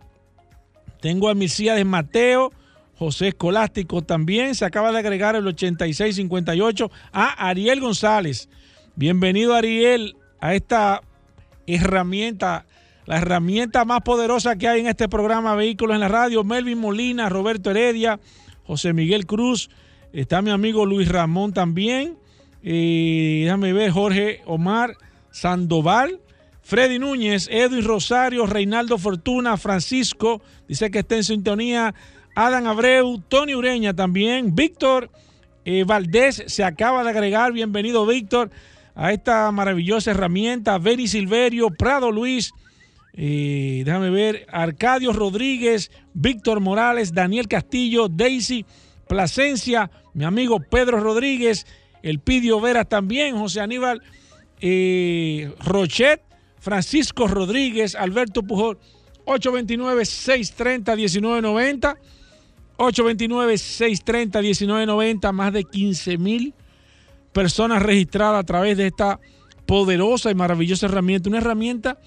tengo 0.99 1.27
a 1.27 1.33
Misíades 1.33 1.85
Mateo, 1.87 2.51
José 2.95 3.29
Escolástico 3.29 4.03
también. 4.03 4.53
Se 4.53 4.65
acaba 4.65 4.91
de 4.91 4.99
agregar 4.99 5.35
el 5.35 5.47
8658 5.47 6.91
a 7.11 7.47
Ariel 7.47 7.79
González. 7.79 8.47
Bienvenido, 8.95 9.55
Ariel, 9.55 10.17
a 10.39 10.53
esta 10.53 11.01
herramienta, 11.65 12.67
la 13.05 13.17
herramienta 13.17 13.85
más 13.85 14.01
poderosa 14.01 14.55
que 14.55 14.67
hay 14.67 14.81
en 14.81 14.87
este 14.87 15.09
programa 15.09 15.55
Vehículos 15.55 15.95
en 15.95 16.01
la 16.01 16.07
Radio. 16.07 16.43
Melvin 16.43 16.79
Molina, 16.79 17.29
Roberto 17.29 17.71
Heredia, 17.71 18.19
José 18.65 18.93
Miguel 18.93 19.25
Cruz. 19.25 19.69
Está 20.13 20.41
mi 20.41 20.51
amigo 20.51 20.85
Luis 20.85 21.07
Ramón 21.07 21.53
también. 21.53 22.17
Eh, 22.63 23.41
déjame 23.43 23.73
ver, 23.73 23.91
Jorge 23.91 24.41
Omar 24.45 24.95
Sandoval. 25.31 26.19
Freddy 26.63 26.99
Núñez, 26.99 27.49
Edwin 27.51 27.83
Rosario, 27.83 28.45
Reinaldo 28.45 28.97
Fortuna, 28.97 29.57
Francisco, 29.57 30.41
dice 30.67 30.91
que 30.91 30.99
está 30.99 31.15
en 31.15 31.23
sintonía. 31.23 31.93
Adam 32.35 32.67
Abreu, 32.67 33.21
Tony 33.27 33.55
Ureña 33.55 33.93
también. 33.93 34.55
Víctor 34.55 35.09
eh, 35.65 35.83
Valdés 35.83 36.43
se 36.47 36.63
acaba 36.63 37.03
de 37.03 37.09
agregar. 37.09 37.51
Bienvenido, 37.51 38.05
Víctor, 38.05 38.51
a 38.95 39.11
esta 39.11 39.51
maravillosa 39.51 40.11
herramienta. 40.11 40.77
Beni 40.77 41.07
Silverio, 41.07 41.71
Prado 41.71 42.11
Luis, 42.11 42.53
déjame 43.13 44.10
ver, 44.10 44.45
Arcadio 44.50 45.13
Rodríguez, 45.13 45.91
Víctor 46.13 46.60
Morales, 46.60 47.13
Daniel 47.13 47.47
Castillo, 47.47 48.08
Daisy 48.08 48.65
Plasencia, 49.08 49.89
mi 50.13 50.24
amigo 50.24 50.60
Pedro 50.60 51.00
Rodríguez, 51.00 51.65
el 52.04 52.19
Pidio 52.19 52.62
Veras 52.62 52.88
también, 52.88 53.38
José 53.38 53.62
Aníbal 53.62 54.02
eh, 54.62 55.52
Rochet, 55.60 56.21
Francisco 56.60 57.28
Rodríguez, 57.28 57.95
Alberto 57.95 58.43
Pujol, 58.43 58.78
829-630-1990. 59.26 61.97
829-630-1990, 62.78 65.34
más 65.34 65.52
de 65.54 65.63
15 65.63 66.17
mil 66.17 66.56
personas 67.32 67.84
registradas 67.84 68.39
a 68.39 68.43
través 68.43 68.76
de 68.78 68.88
esta 68.88 69.19
poderosa 69.67 70.32
y 70.32 70.36
maravillosa 70.36 70.88
herramienta. 70.88 71.30
Una 71.30 71.38
herramienta 71.38 72.00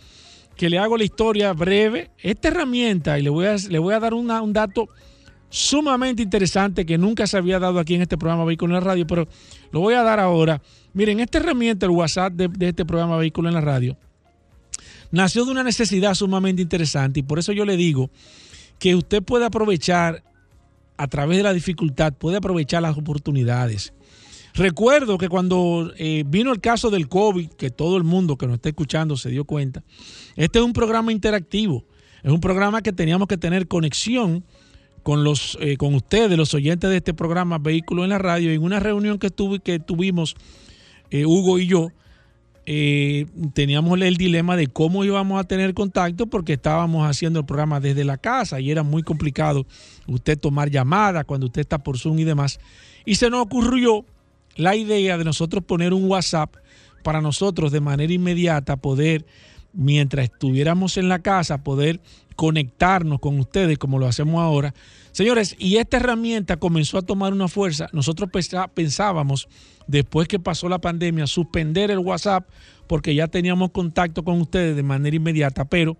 que 0.56 0.70
le 0.70 0.78
hago 0.78 0.96
la 0.96 1.04
historia 1.04 1.52
breve. 1.52 2.10
Esta 2.18 2.48
herramienta, 2.48 3.18
y 3.18 3.22
le 3.22 3.30
voy 3.30 3.46
a, 3.46 3.56
le 3.56 3.78
voy 3.78 3.94
a 3.94 4.00
dar 4.00 4.14
un 4.14 4.52
dato 4.52 4.88
sumamente 5.48 6.22
interesante 6.22 6.84
que 6.84 6.98
nunca 6.98 7.26
se 7.26 7.36
había 7.36 7.58
dado 7.58 7.78
aquí 7.78 7.94
en 7.94 8.02
este 8.02 8.18
programa 8.18 8.44
Vehículo 8.44 8.74
en 8.74 8.80
la 8.82 8.86
Radio, 8.86 9.06
pero 9.06 9.28
lo 9.70 9.80
voy 9.80 9.94
a 9.94 10.02
dar 10.02 10.18
ahora. 10.18 10.60
Miren, 10.92 11.20
esta 11.20 11.38
herramienta, 11.38 11.86
el 11.86 11.92
WhatsApp 11.92 12.32
de, 12.32 12.48
de 12.48 12.68
este 12.70 12.84
programa 12.84 13.16
Vehículo 13.16 13.48
en 13.48 13.54
la 13.54 13.60
Radio, 13.60 13.96
nació 15.12 15.44
de 15.44 15.52
una 15.52 15.62
necesidad 15.62 16.14
sumamente 16.14 16.60
interesante 16.60 17.20
y 17.20 17.22
por 17.22 17.38
eso 17.38 17.52
yo 17.52 17.64
le 17.64 17.76
digo 17.76 18.10
que 18.80 18.96
usted 18.96 19.22
puede 19.22 19.44
aprovechar 19.44 20.24
a 20.96 21.06
través 21.06 21.36
de 21.38 21.44
la 21.44 21.52
dificultad, 21.52 22.12
puede 22.12 22.36
aprovechar 22.36 22.82
las 22.82 22.96
oportunidades. 22.96 23.92
Recuerdo 24.54 25.18
que 25.18 25.28
cuando 25.28 25.92
eh, 25.98 26.22
vino 26.26 26.52
el 26.52 26.60
caso 26.60 26.88
del 26.88 27.08
COVID, 27.08 27.50
que 27.50 27.70
todo 27.70 27.96
el 27.96 28.04
mundo 28.04 28.36
que 28.36 28.46
nos 28.46 28.54
está 28.54 28.68
escuchando 28.68 29.16
se 29.16 29.30
dio 29.30 29.44
cuenta, 29.44 29.82
este 30.36 30.60
es 30.60 30.64
un 30.64 30.72
programa 30.72 31.10
interactivo, 31.10 31.84
es 32.22 32.30
un 32.30 32.40
programa 32.40 32.80
que 32.80 32.92
teníamos 32.92 33.26
que 33.26 33.36
tener 33.36 33.66
conexión 33.66 34.44
con, 35.02 35.24
los, 35.24 35.58
eh, 35.60 35.76
con 35.76 35.94
ustedes, 35.94 36.38
los 36.38 36.54
oyentes 36.54 36.88
de 36.88 36.98
este 36.98 37.12
programa 37.12 37.58
Vehículo 37.58 38.04
en 38.04 38.10
la 38.10 38.18
Radio, 38.18 38.52
en 38.52 38.62
una 38.62 38.78
reunión 38.78 39.18
que, 39.18 39.28
tuve, 39.28 39.58
que 39.58 39.80
tuvimos 39.80 40.36
eh, 41.10 41.26
Hugo 41.26 41.58
y 41.58 41.66
yo, 41.66 41.90
eh, 42.66 43.26
teníamos 43.52 44.00
el 44.00 44.16
dilema 44.16 44.56
de 44.56 44.68
cómo 44.68 45.04
íbamos 45.04 45.38
a 45.38 45.44
tener 45.44 45.74
contacto 45.74 46.26
porque 46.26 46.54
estábamos 46.54 47.08
haciendo 47.08 47.40
el 47.40 47.44
programa 47.44 47.78
desde 47.80 48.04
la 48.04 48.16
casa 48.16 48.58
y 48.60 48.70
era 48.70 48.82
muy 48.82 49.02
complicado 49.02 49.66
usted 50.06 50.38
tomar 50.38 50.70
llamadas 50.70 51.24
cuando 51.26 51.46
usted 51.46 51.60
está 51.60 51.82
por 51.82 51.98
Zoom 51.98 52.20
y 52.20 52.24
demás. 52.24 52.58
Y 53.04 53.16
se 53.16 53.28
nos 53.28 53.42
ocurrió 53.42 54.06
la 54.56 54.76
idea 54.76 55.18
de 55.18 55.24
nosotros 55.24 55.64
poner 55.64 55.92
un 55.92 56.04
WhatsApp 56.04 56.56
para 57.02 57.20
nosotros 57.20 57.70
de 57.70 57.80
manera 57.80 58.12
inmediata 58.12 58.76
poder, 58.76 59.26
mientras 59.72 60.24
estuviéramos 60.24 60.96
en 60.96 61.08
la 61.08 61.20
casa, 61.20 61.62
poder 61.62 62.00
conectarnos 62.36 63.20
con 63.20 63.38
ustedes 63.38 63.78
como 63.78 63.98
lo 63.98 64.06
hacemos 64.06 64.40
ahora. 64.40 64.74
Señores, 65.12 65.54
y 65.58 65.76
esta 65.76 65.98
herramienta 65.98 66.56
comenzó 66.56 66.98
a 66.98 67.02
tomar 67.02 67.32
una 67.32 67.46
fuerza. 67.46 67.88
Nosotros 67.92 68.30
pensábamos, 68.74 69.48
después 69.86 70.26
que 70.26 70.40
pasó 70.40 70.68
la 70.68 70.80
pandemia, 70.80 71.26
suspender 71.26 71.90
el 71.90 71.98
WhatsApp 71.98 72.48
porque 72.86 73.14
ya 73.14 73.28
teníamos 73.28 73.70
contacto 73.70 74.24
con 74.24 74.40
ustedes 74.40 74.74
de 74.74 74.82
manera 74.82 75.14
inmediata, 75.14 75.64
pero 75.64 75.96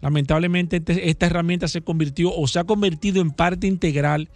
lamentablemente 0.00 0.76
este, 0.76 1.10
esta 1.10 1.26
herramienta 1.26 1.68
se 1.68 1.82
convirtió 1.82 2.34
o 2.34 2.46
se 2.46 2.58
ha 2.58 2.64
convertido 2.64 3.20
en 3.20 3.30
parte 3.30 3.66
integral 3.66 4.28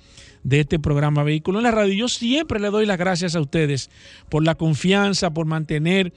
de 0.47 0.61
este 0.61 0.79
programa 0.79 1.25
Vehículo 1.25 1.59
en 1.59 1.65
la 1.65 1.73
Radio. 1.73 1.93
Yo 1.93 2.09
siempre 2.09 2.61
le 2.61 2.71
doy 2.71 2.87
las 2.87 2.99
gracias 2.99 3.35
a 3.35 3.41
ustedes 3.41 3.91
por 4.29 4.45
la 4.45 4.55
confianza, 4.55 5.31
por 5.31 5.45
mantener. 5.45 6.13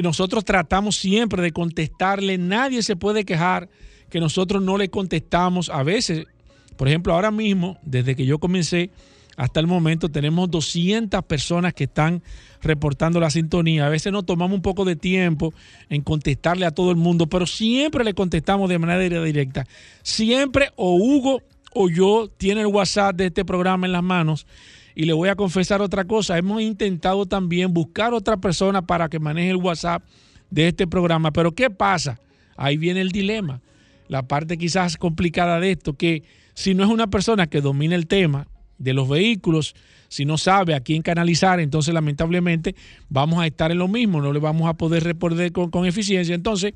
Nosotros 0.00 0.44
tratamos 0.44 0.96
siempre 0.96 1.42
de 1.42 1.50
contestarle. 1.50 2.38
Nadie 2.38 2.84
se 2.84 2.94
puede 2.94 3.24
quejar 3.24 3.68
que 4.10 4.20
nosotros 4.20 4.62
no 4.62 4.78
le 4.78 4.90
contestamos. 4.90 5.70
A 5.70 5.82
veces, 5.82 6.24
por 6.76 6.86
ejemplo, 6.86 7.14
ahora 7.14 7.32
mismo, 7.32 7.76
desde 7.82 8.14
que 8.14 8.24
yo 8.26 8.38
comencé 8.38 8.90
hasta 9.36 9.58
el 9.58 9.66
momento, 9.66 10.08
tenemos 10.08 10.48
200 10.52 11.24
personas 11.24 11.74
que 11.74 11.84
están 11.84 12.22
reportando 12.62 13.18
la 13.18 13.30
sintonía. 13.30 13.86
A 13.86 13.88
veces 13.88 14.12
nos 14.12 14.24
tomamos 14.24 14.54
un 14.54 14.62
poco 14.62 14.84
de 14.84 14.94
tiempo 14.94 15.52
en 15.90 16.02
contestarle 16.02 16.64
a 16.64 16.70
todo 16.70 16.92
el 16.92 16.96
mundo, 16.96 17.26
pero 17.26 17.44
siempre 17.44 18.04
le 18.04 18.14
contestamos 18.14 18.68
de 18.68 18.78
manera 18.78 19.24
directa. 19.24 19.66
Siempre 20.04 20.70
o 20.76 20.94
Hugo 20.94 21.42
o 21.74 21.90
yo 21.90 22.30
tiene 22.36 22.62
el 22.62 22.68
WhatsApp 22.68 23.16
de 23.16 23.26
este 23.26 23.44
programa 23.44 23.86
en 23.86 23.92
las 23.92 24.02
manos. 24.02 24.46
Y 24.94 25.04
le 25.04 25.12
voy 25.12 25.28
a 25.28 25.34
confesar 25.34 25.82
otra 25.82 26.04
cosa, 26.04 26.38
hemos 26.38 26.62
intentado 26.62 27.26
también 27.26 27.74
buscar 27.74 28.14
otra 28.14 28.36
persona 28.36 28.82
para 28.82 29.08
que 29.08 29.18
maneje 29.18 29.50
el 29.50 29.56
WhatsApp 29.56 30.04
de 30.50 30.68
este 30.68 30.86
programa. 30.86 31.32
Pero 31.32 31.52
¿qué 31.52 31.68
pasa? 31.68 32.20
Ahí 32.56 32.76
viene 32.76 33.00
el 33.00 33.10
dilema. 33.10 33.60
La 34.06 34.22
parte 34.22 34.56
quizás 34.56 34.96
complicada 34.96 35.58
de 35.58 35.72
esto, 35.72 35.94
que 35.94 36.22
si 36.54 36.74
no 36.74 36.84
es 36.84 36.90
una 36.90 37.08
persona 37.08 37.48
que 37.48 37.60
domina 37.60 37.96
el 37.96 38.06
tema 38.06 38.46
de 38.78 38.94
los 38.94 39.08
vehículos, 39.08 39.74
si 40.08 40.24
no 40.24 40.38
sabe 40.38 40.74
a 40.74 40.80
quién 40.80 41.02
canalizar, 41.02 41.58
entonces 41.58 41.92
lamentablemente 41.92 42.76
vamos 43.08 43.40
a 43.40 43.46
estar 43.46 43.72
en 43.72 43.78
lo 43.78 43.88
mismo, 43.88 44.20
no 44.20 44.32
le 44.32 44.38
vamos 44.38 44.68
a 44.68 44.74
poder 44.74 45.02
responder 45.02 45.50
con, 45.50 45.70
con 45.70 45.86
eficiencia. 45.86 46.36
Entonces, 46.36 46.74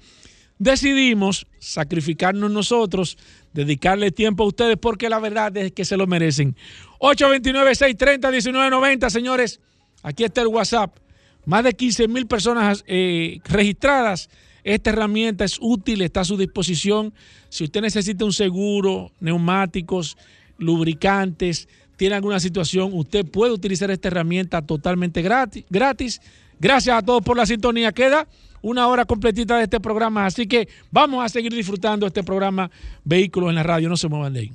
decidimos 0.59 1.47
sacrificarnos 1.59 2.51
nosotros, 2.51 3.17
dedicarle 3.53 4.11
tiempo 4.11 4.45
a 4.45 4.49
ustedes, 4.49 4.77
porque 4.77 5.09
la 5.09 5.19
verdad 5.19 5.57
es 5.57 5.73
que 5.73 5.85
se 5.85 5.97
lo 5.97 6.07
merecen. 6.07 6.57
829-630-1990, 7.01 9.11
señores, 9.11 9.61
aquí 10.03 10.25
está 10.25 10.43
el 10.43 10.49
WhatsApp. 10.49 10.97
Más 11.45 11.65
de 11.65 11.73
15 11.73 12.09
mil 12.09 12.27
personas 12.27 12.85
eh, 12.87 13.41
registradas. 13.45 14.29
Esta 14.65 14.91
herramienta 14.91 15.45
es 15.45 15.57
útil, 15.61 16.03
está 16.03 16.21
a 16.21 16.25
su 16.25 16.37
disposición. 16.37 17.15
Si 17.49 17.65
usted 17.65 17.81
necesita 17.81 18.25
un 18.25 18.35
seguro, 18.35 19.13
neumáticos, 19.21 20.19
lubricantes, 20.59 21.69
tiene 21.97 22.17
alguna 22.17 22.39
situación, 22.39 22.91
usted 22.93 23.25
puede 23.25 23.53
utilizar 23.53 23.91
esta 23.91 24.09
herramienta 24.09 24.61
totalmente 24.63 25.23
gratis. 25.23 25.65
gratis. 25.71 26.21
Gracias 26.61 26.97
a 26.97 27.03
todos 27.03 27.23
por 27.23 27.37
la 27.37 27.47
sintonía. 27.47 27.93
Queda 27.93 28.27
una 28.63 28.87
hora 28.89 29.05
completita 29.05 29.57
de 29.57 29.65
este 29.65 29.81
programa. 29.81 30.27
Así 30.27 30.47
que 30.47 30.69
vamos 30.91 31.25
a 31.25 31.29
seguir 31.29 31.53
disfrutando 31.53 32.07
este 32.07 32.23
programa 32.23 32.71
Vehículos 33.05 33.51
en 33.51 33.57
la 33.57 33.63
Radio. 33.63 33.89
No 33.89 33.97
se 33.97 34.09
muevan 34.09 34.33
de 34.33 34.41
ahí. 34.41 34.53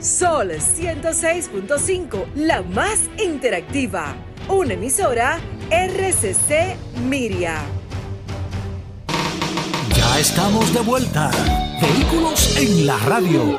Sol 0.00 0.50
106.5, 0.50 2.34
la 2.34 2.62
más 2.62 3.08
interactiva. 3.24 4.16
Una 4.48 4.74
emisora 4.74 5.38
RCC 5.70 6.76
Miria. 7.08 7.62
Ya 9.96 10.18
estamos 10.18 10.74
de 10.74 10.80
vuelta. 10.80 11.30
Vehículos 11.80 12.56
en 12.56 12.86
la 12.86 12.98
Radio. 12.98 13.58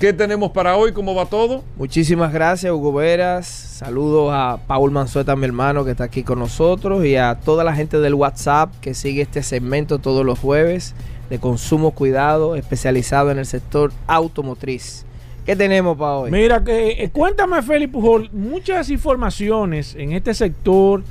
¿Qué 0.00 0.12
tenemos 0.12 0.50
para 0.50 0.76
hoy? 0.76 0.92
¿Cómo 0.92 1.14
va 1.14 1.24
todo? 1.26 1.62
Muchísimas 1.76 2.32
gracias, 2.32 2.72
Hugo 2.72 2.92
Veras. 2.92 3.46
Saludos 3.46 4.30
a 4.32 4.58
Paul 4.66 4.90
Manzueta, 4.90 5.36
mi 5.36 5.44
hermano, 5.44 5.84
que 5.84 5.92
está 5.92 6.04
aquí 6.04 6.24
con 6.24 6.40
nosotros, 6.40 7.04
y 7.04 7.14
a 7.14 7.36
toda 7.36 7.62
la 7.62 7.74
gente 7.74 8.00
del 8.00 8.14
WhatsApp 8.14 8.74
que 8.80 8.92
sigue 8.92 9.22
este 9.22 9.42
segmento 9.44 10.00
todos 10.00 10.26
los 10.26 10.40
jueves 10.40 10.94
de 11.30 11.38
consumo 11.38 11.92
cuidado, 11.92 12.56
especializado 12.56 13.30
en 13.30 13.38
el 13.38 13.46
sector 13.46 13.92
automotriz. 14.08 15.06
¿Qué 15.46 15.54
tenemos 15.54 15.96
para 15.96 16.14
hoy? 16.14 16.30
Mira, 16.32 16.64
que 16.64 17.04
eh, 17.04 17.10
cuéntame, 17.10 17.62
Felipe 17.62 17.92
Pujol, 17.92 18.30
muchas 18.32 18.90
informaciones 18.90 19.94
en 19.94 20.12
este 20.12 20.34
sector, 20.34 21.04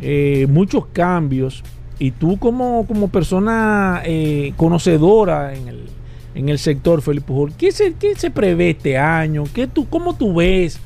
eh, 0.00 0.46
muchos 0.50 0.86
cambios, 0.86 1.62
y 1.98 2.10
tú 2.10 2.38
como, 2.38 2.86
como 2.86 3.08
persona 3.08 4.02
eh, 4.04 4.52
conocedora 4.56 5.54
en 5.54 5.68
el 5.68 5.95
en 6.36 6.50
el 6.50 6.58
sector, 6.58 7.00
Felipe 7.00 7.26
Pujol. 7.28 7.54
¿Qué 7.54 7.72
se, 7.72 7.94
qué 7.94 8.14
se 8.14 8.30
prevé 8.30 8.70
este 8.70 8.98
año? 8.98 9.44
¿Qué 9.54 9.66
tú, 9.66 9.88
¿Cómo 9.88 10.14
tú 10.14 10.34
ves 10.34 10.78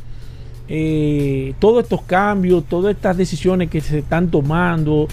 eh, 0.68 1.54
todos 1.58 1.82
estos 1.82 2.02
cambios, 2.02 2.64
todas 2.66 2.94
estas 2.94 3.16
decisiones 3.16 3.68
que 3.68 3.80
se 3.80 3.98
están 3.98 4.30
tomando 4.30 5.08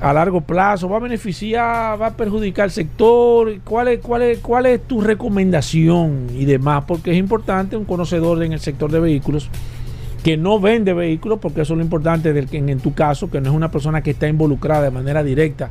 a 0.00 0.12
largo 0.12 0.40
plazo? 0.40 0.88
¿Va 0.88 0.96
a 0.96 1.00
beneficiar, 1.00 2.02
va 2.02 2.08
a 2.08 2.16
perjudicar 2.16 2.64
al 2.64 2.72
sector? 2.72 3.60
¿Cuál 3.62 3.88
es, 3.88 4.00
cuál 4.00 4.22
es, 4.22 4.40
cuál 4.40 4.66
es 4.66 4.82
tu 4.82 5.00
recomendación 5.00 6.26
y 6.34 6.46
demás? 6.46 6.82
Porque 6.88 7.12
es 7.12 7.16
importante 7.16 7.76
un 7.76 7.84
conocedor 7.84 8.42
en 8.42 8.54
el 8.54 8.60
sector 8.60 8.90
de 8.90 8.98
vehículos 8.98 9.48
que 10.24 10.36
no 10.36 10.58
vende 10.58 10.94
vehículos, 10.94 11.38
porque 11.38 11.60
eso 11.60 11.74
es 11.74 11.78
lo 11.78 11.84
importante 11.84 12.32
del, 12.32 12.48
en, 12.50 12.70
en 12.70 12.80
tu 12.80 12.92
caso, 12.92 13.30
que 13.30 13.40
no 13.40 13.50
es 13.50 13.54
una 13.54 13.70
persona 13.70 14.02
que 14.02 14.10
está 14.10 14.26
involucrada 14.26 14.82
de 14.82 14.90
manera 14.90 15.22
directa 15.22 15.70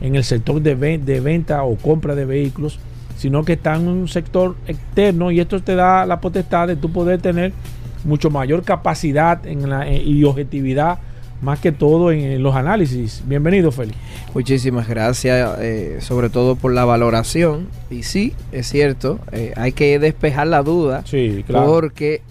en 0.00 0.14
el 0.14 0.22
sector 0.22 0.60
de, 0.60 0.98
de 0.98 1.20
venta 1.20 1.64
o 1.64 1.74
compra 1.74 2.14
de 2.14 2.26
vehículos 2.26 2.78
sino 3.16 3.44
que 3.44 3.54
está 3.54 3.76
en 3.76 3.88
un 3.88 4.08
sector 4.08 4.56
externo 4.66 5.30
y 5.30 5.40
esto 5.40 5.60
te 5.60 5.74
da 5.74 6.06
la 6.06 6.20
potestad 6.20 6.68
de 6.68 6.76
tú 6.76 6.90
poder 6.90 7.20
tener 7.20 7.52
mucho 8.04 8.30
mayor 8.30 8.62
capacidad 8.62 9.46
en 9.46 9.68
la, 9.68 9.88
eh, 9.88 10.02
y 10.02 10.24
objetividad 10.24 10.98
más 11.40 11.58
que 11.58 11.72
todo 11.72 12.10
en, 12.10 12.42
los 12.42 12.54
análisis. 12.54 13.22
Bienvenido, 13.26 13.70
Félix. 13.70 13.98
Muchísimas 14.32 14.88
gracias, 14.88 15.58
eh, 15.60 15.98
sobre 16.00 16.30
todo 16.30 16.56
por 16.56 16.72
la 16.72 16.84
valoración. 16.84 17.68
Y 17.90 18.02
sí, 18.02 18.32
es 18.52 18.68
cierto, 18.68 19.18
eh, 19.32 19.52
hay 19.56 19.72
que 19.72 19.98
despejar 19.98 20.46
la 20.46 20.62
duda, 20.62 21.02
sí, 21.04 21.44
claro. 21.46 21.66
porque 21.66 22.22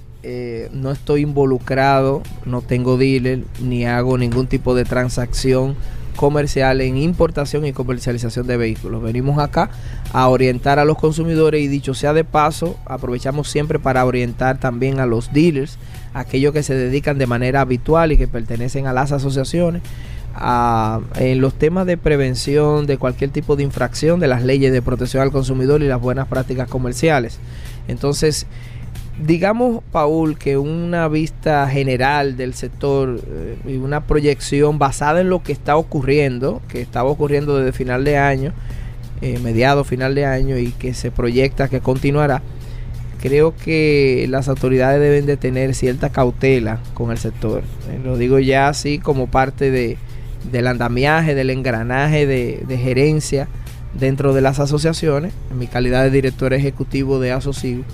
no 0.72 0.92
estoy 0.92 1.22
involucrado, 1.22 2.24
no 2.46 2.62
tengo 2.62 2.98
dealer, 2.98 3.40
ni 3.62 3.86
hago 3.86 4.18
ningún 4.18 4.48
tipo 4.48 4.74
de 4.74 4.86
transacción 4.86 5.76
comercial 6.16 6.82
en 6.82 6.98
importación 6.98 7.66
y 7.66 7.74
comercialización 7.74 8.48
de 8.48 8.58
vehículos. 8.58 9.02
Venimos 9.04 9.40
acá 9.40 9.70
a 10.12 10.28
orientar 10.30 10.80
a 10.80 10.86
los 10.86 10.98
consumidores 10.98 11.62
y 11.62 11.68
dicho 11.68 11.94
sea 11.94 12.14
de 12.14 12.24
paso, 12.24 12.78
aprovechamos 12.86 13.50
siempre 13.50 13.80
para 13.80 14.06
orientar 14.06 14.60
también 14.60 15.00
a 15.00 15.06
los 15.06 15.34
dealers, 15.34 15.78
aquellos 16.14 16.54
que 16.54 16.64
se 16.64 16.76
dedican 16.76 17.18
de 17.18 17.28
manera 17.28 17.62
habitual 17.62 18.12
y 18.12 18.18
que 18.18 18.28
pertenecen 18.28 18.88
a 18.88 18.94
las 18.94 19.12
asociaciones, 19.12 19.82
en 21.18 21.42
los 21.42 21.54
temas 21.54 21.86
de 21.86 21.96
prevención 21.96 22.88
de 22.88 22.98
cualquier 22.98 23.30
tipo 23.30 23.56
de 23.56 23.64
infracción 23.64 24.20
de 24.20 24.28
las 24.28 24.44
leyes 24.44 24.74
de 24.74 24.82
protección 24.82 25.22
al 25.22 25.32
consumidor 25.32 25.84
y 25.84 25.88
las 25.88 26.02
buenas 26.02 26.28
prácticas 26.28 26.68
comerciales. 26.68 27.40
Entonces, 27.88 28.48
digamos, 29.20 29.84
Paul, 29.92 30.38
que 30.38 30.58
una 30.58 31.08
vista 31.08 31.68
general 31.68 32.36
del 32.38 32.54
sector 32.54 33.22
eh, 33.28 33.58
y 33.66 33.78
una 33.78 34.06
proyección 34.08 34.80
basada 34.80 35.22
en 35.22 35.30
lo 35.30 35.44
que 35.44 35.52
está 35.52 35.78
ocurriendo, 35.78 36.62
que 36.68 36.82
estaba 36.82 37.10
ocurriendo 37.10 37.58
desde 37.58 37.72
final 37.72 38.04
de 38.04 38.18
año, 38.18 38.54
eh, 39.22 39.40
mediado 39.40 39.84
final 39.84 40.16
de 40.16 40.26
año 40.26 40.58
y 40.58 40.72
que 40.72 40.94
se 40.94 41.12
proyecta 41.12 41.70
que 41.70 41.80
continuará, 41.80 42.42
creo 43.22 43.56
que 43.56 44.26
las 44.30 44.50
autoridades 44.50 45.00
deben 45.00 45.26
de 45.26 45.38
tener 45.38 45.76
cierta 45.76 46.10
cautela 46.10 46.80
con 46.94 47.10
el 47.10 47.18
sector. 47.18 47.64
Eh, 47.90 48.00
lo 48.04 48.18
digo 48.18 48.40
ya 48.40 48.68
así 48.68 49.00
como 49.00 49.28
parte 49.28 49.72
de, 49.72 49.98
del 50.52 50.68
andamiaje, 50.68 51.36
del 51.36 51.50
engranaje 51.50 52.26
de, 52.26 52.78
gerencia 52.78 53.48
dentro 53.94 54.34
de 54.34 54.42
las 54.42 54.60
asociaciones, 54.60 55.34
en 55.52 55.60
mi 55.60 55.68
calidad 55.68 56.04
de 56.04 56.10
director 56.10 56.54
ejecutivo 56.54 57.20
de 57.20 57.32
ASOCIG, 57.32 57.86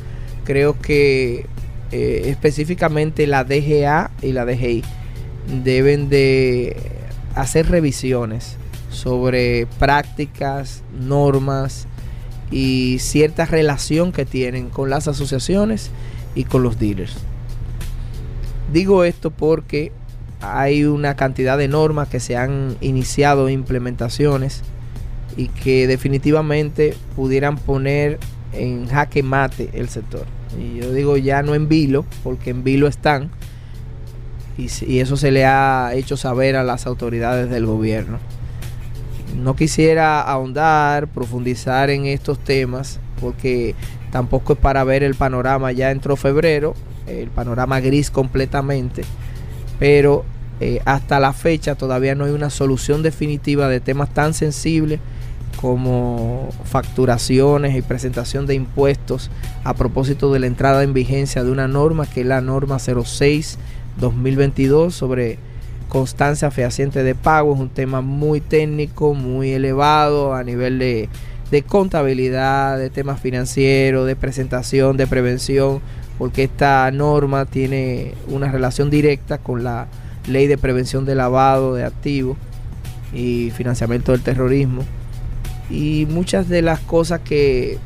creo 0.49 0.79
que 0.79 1.45
eh, 1.91 2.23
específicamente 2.25 3.27
la 3.27 3.43
DGA 3.43 4.09
y 4.23 4.31
la 4.31 4.45
DGI 4.45 4.83
deben 5.63 6.09
de 6.09 6.75
hacer 7.35 7.69
revisiones 7.69 8.57
sobre 8.89 9.67
prácticas, 9.77 10.81
normas 10.99 11.85
y 12.49 12.97
cierta 12.97 13.45
relación 13.45 14.11
que 14.11 14.25
tienen 14.25 14.69
con 14.69 14.89
las 14.89 15.07
asociaciones 15.07 15.91
y 16.33 16.45
con 16.45 16.63
los 16.63 16.79
dealers. 16.79 17.13
Digo 18.73 19.03
esto 19.03 19.29
porque 19.29 19.91
hay 20.41 20.83
una 20.83 21.15
cantidad 21.15 21.59
de 21.59 21.67
normas 21.67 22.07
que 22.07 22.19
se 22.19 22.35
han 22.35 22.75
iniciado 22.81 23.49
implementaciones 23.49 24.63
y 25.37 25.49
que 25.49 25.85
definitivamente 25.85 26.95
pudieran 27.15 27.59
poner 27.59 28.17
en 28.51 28.87
jaque 28.87 29.21
mate 29.21 29.69
el 29.73 29.89
sector. 29.89 30.38
Y 30.57 30.79
yo 30.79 30.91
digo 30.93 31.17
ya 31.17 31.43
no 31.43 31.55
en 31.55 31.67
vilo, 31.67 32.05
porque 32.23 32.49
en 32.49 32.63
vilo 32.63 32.87
están, 32.87 33.31
y, 34.57 34.99
eso 34.99 35.15
se 35.15 35.31
le 35.31 35.45
ha 35.45 35.91
hecho 35.93 36.17
saber 36.17 36.55
a 36.55 36.63
las 36.63 36.85
autoridades 36.85 37.49
del 37.49 37.65
gobierno. 37.65 38.19
No 39.35 39.55
quisiera 39.55 40.21
ahondar, 40.21 41.07
profundizar 41.07 41.89
en 41.89 42.05
estos 42.05 42.39
temas, 42.39 42.99
porque 43.21 43.75
tampoco 44.11 44.53
es 44.53 44.59
para 44.59 44.83
ver 44.83 45.03
el 45.03 45.15
panorama. 45.15 45.71
Ya 45.71 45.91
entró 45.91 46.15
febrero, 46.15 46.73
el 47.07 47.29
panorama 47.29 47.79
gris 47.79 48.11
completamente, 48.11 49.03
pero 49.77 50.25
eh, 50.59 50.81
hasta 50.83 51.19
la 51.19 51.31
fecha 51.31 51.75
todavía 51.75 52.15
no 52.15 52.25
hay 52.25 52.31
una 52.31 52.49
solución 52.49 53.01
definitiva 53.01 53.69
de 53.69 53.79
temas 53.79 54.13
tan 54.13 54.33
sensibles 54.33 54.99
como 55.59 56.47
facturaciones 56.63 57.75
y 57.75 57.81
presentación 57.81 58.47
de 58.47 58.55
impuestos 58.55 59.29
a 59.65 59.73
propósito 59.73 60.31
de 60.31 60.39
la 60.39 60.47
entrada 60.47 60.83
en 60.83 60.93
vigencia 60.93 61.43
de 61.43 61.51
una 61.51 61.67
norma 61.67 62.05
que 62.05 62.21
es 62.21 62.27
la 62.27 62.39
norma 62.39 62.77
06-2022 62.77 64.91
sobre 64.91 65.37
constancia 65.89 66.49
fehaciente 66.49 67.03
de 67.03 67.13
pago. 67.13 67.53
Es 67.53 67.59
un 67.59 67.67
tema 67.67 67.99
muy 67.99 68.39
técnico, 68.39 69.13
muy 69.13 69.51
elevado 69.51 70.33
a 70.33 70.45
nivel 70.45 70.79
de, 70.79 71.09
de 71.51 71.61
contabilidad, 71.63 72.77
de 72.77 72.89
temas 72.89 73.19
financieros, 73.19 74.07
de 74.07 74.15
presentación, 74.15 74.95
de 74.95 75.07
prevención, 75.07 75.81
porque 76.17 76.45
esta 76.45 76.89
norma 76.91 77.43
tiene 77.43 78.13
una 78.29 78.49
relación 78.49 78.89
directa 78.89 79.39
con 79.39 79.65
la 79.65 79.87
ley 80.25 80.47
de 80.47 80.57
prevención 80.57 81.03
de 81.03 81.15
lavado 81.15 81.75
de 81.75 81.83
activos 81.83 82.37
y 83.13 83.51
financiamiento 83.53 84.13
del 84.13 84.21
terrorismo 84.21 84.85
y 85.69 86.07
muchas 86.09 86.49
de 86.49 86.61
las 86.61 86.79
cosas 86.79 87.21
que 87.21 87.77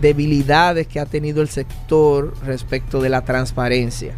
debilidades 0.00 0.86
que 0.86 1.00
ha 1.00 1.06
tenido 1.06 1.40
el 1.40 1.48
sector 1.48 2.34
respecto 2.44 3.00
de 3.00 3.08
la 3.08 3.24
transparencia. 3.24 4.12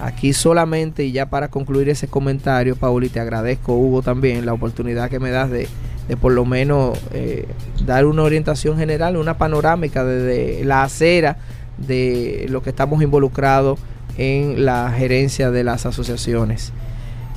Aquí 0.00 0.32
solamente, 0.34 1.04
y 1.04 1.12
ya 1.12 1.30
para 1.30 1.48
concluir 1.48 1.88
ese 1.88 2.06
comentario, 2.06 2.76
Paul, 2.76 3.04
y 3.04 3.08
te 3.08 3.18
agradezco, 3.18 3.74
Hugo, 3.74 4.02
también 4.02 4.44
la 4.44 4.52
oportunidad 4.52 5.08
que 5.08 5.18
me 5.18 5.30
das 5.30 5.50
de, 5.50 5.68
de 6.08 6.16
por 6.18 6.32
lo 6.32 6.44
menos 6.44 6.98
eh, 7.12 7.46
dar 7.84 8.04
una 8.04 8.22
orientación 8.22 8.76
general, 8.76 9.16
una 9.16 9.38
panorámica 9.38 10.04
desde 10.04 10.64
la 10.64 10.82
acera 10.82 11.38
de 11.78 12.46
lo 12.50 12.62
que 12.62 12.70
estamos 12.70 13.02
involucrados 13.02 13.78
en 14.18 14.64
la 14.64 14.92
gerencia 14.92 15.50
de 15.50 15.64
las 15.64 15.86
asociaciones. 15.86 16.72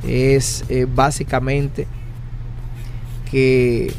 Es 0.05 0.65
eh, 0.69 0.85
básicamente 0.93 1.87
que 3.31 3.93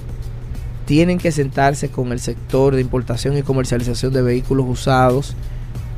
tienen 0.90 1.18
que 1.18 1.30
sentarse 1.30 1.88
con 1.88 2.10
el 2.10 2.18
sector 2.18 2.74
de 2.74 2.80
importación 2.80 3.38
y 3.38 3.44
comercialización 3.44 4.12
de 4.12 4.22
vehículos 4.22 4.66
usados 4.68 5.36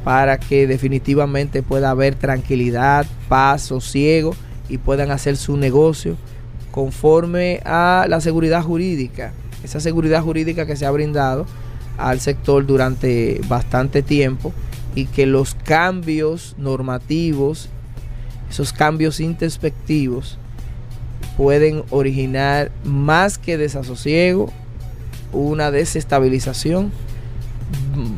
para 0.05 0.39
que 0.39 0.67
definitivamente 0.67 1.63
pueda 1.63 1.89
haber 1.89 2.15
tranquilidad, 2.15 3.07
paz, 3.27 3.63
sosiego 3.63 4.37
y 4.69 4.77
puedan 4.77 5.11
hacer 5.11 5.39
su 5.39 5.57
negocio 5.57 6.19
conforme 6.73 7.63
a 7.65 8.05
la 8.07 8.21
seguridad 8.21 8.63
jurídica. 8.63 9.33
Esa 9.65 9.81
seguridad 9.81 10.23
jurídica 10.23 10.67
que 10.67 10.77
se 10.77 10.85
ha 10.85 10.91
brindado 10.91 11.47
al 11.97 12.21
sector 12.21 12.67
durante 12.67 13.41
bastante 13.49 14.03
tiempo 14.03 14.53
y 14.95 15.07
que 15.07 15.25
los 15.25 15.55
cambios 15.55 16.55
normativos, 16.59 17.71
esos 18.51 18.75
cambios 18.75 19.21
introspectivos, 19.21 20.37
pueden 21.39 21.83
originar 21.89 22.71
más 22.85 23.39
que 23.39 23.57
desasosiego, 23.57 24.53
una 25.33 25.71
desestabilización 25.71 26.93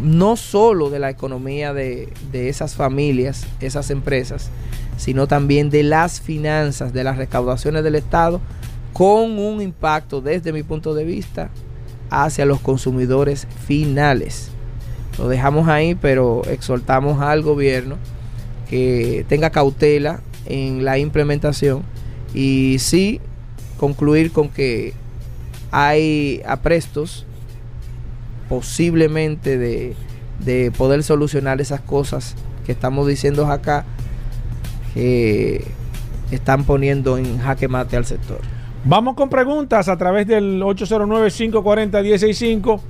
no 0.02 0.36
solo 0.36 0.90
de 0.90 0.98
la 0.98 1.10
economía 1.10 1.72
de, 1.72 2.12
de, 2.32 2.48
esas 2.48 2.74
familias, 2.74 3.46
esas 3.60 3.90
empresas, 3.90 4.50
sino 4.96 5.26
también 5.26 5.70
de 5.70 5.82
las 5.82 6.20
finanzas, 6.20 6.92
de 6.92 7.04
las 7.04 7.16
recaudaciones 7.16 7.84
del 7.84 7.94
Estado, 7.94 8.40
con 8.92 9.38
un 9.38 9.60
impacto 9.60 10.20
desde 10.20 10.52
mi 10.52 10.62
punto 10.62 10.94
de 10.94 11.04
vista 11.04 11.50
hacia 12.10 12.46
los 12.46 12.60
consumidores 12.60 13.46
finales. 13.66 14.50
Lo 15.18 15.28
dejamos 15.28 15.68
ahí, 15.68 15.94
pero 15.94 16.42
exhortamos 16.46 17.20
al 17.20 17.42
gobierno 17.42 17.96
que 18.68 19.24
tenga 19.28 19.50
cautela 19.50 20.20
en 20.46 20.84
la 20.84 20.98
implementación 20.98 21.82
y 22.34 22.76
sí 22.78 23.20
concluir 23.78 24.32
con 24.32 24.48
que 24.48 24.94
hay 25.76 26.40
aprestos 26.46 27.26
posiblemente 28.48 29.58
de, 29.58 29.96
de, 30.38 30.70
poder 30.70 31.02
solucionar 31.02 31.60
esas 31.60 31.80
cosas 31.80 32.36
que 32.64 32.70
estamos 32.70 33.08
diciendo 33.08 33.50
acá 33.50 33.84
que 34.94 35.66
están 36.30 36.62
poniendo 36.62 37.18
en 37.18 37.40
jaque 37.40 37.66
mate 37.66 37.96
al 37.96 38.04
sector. 38.04 38.38
Vamos 38.84 39.16
con 39.16 39.28
preguntas 39.28 39.88
a 39.88 39.96
través 39.96 40.28
del 40.28 40.62
809-540-165. 40.62 42.80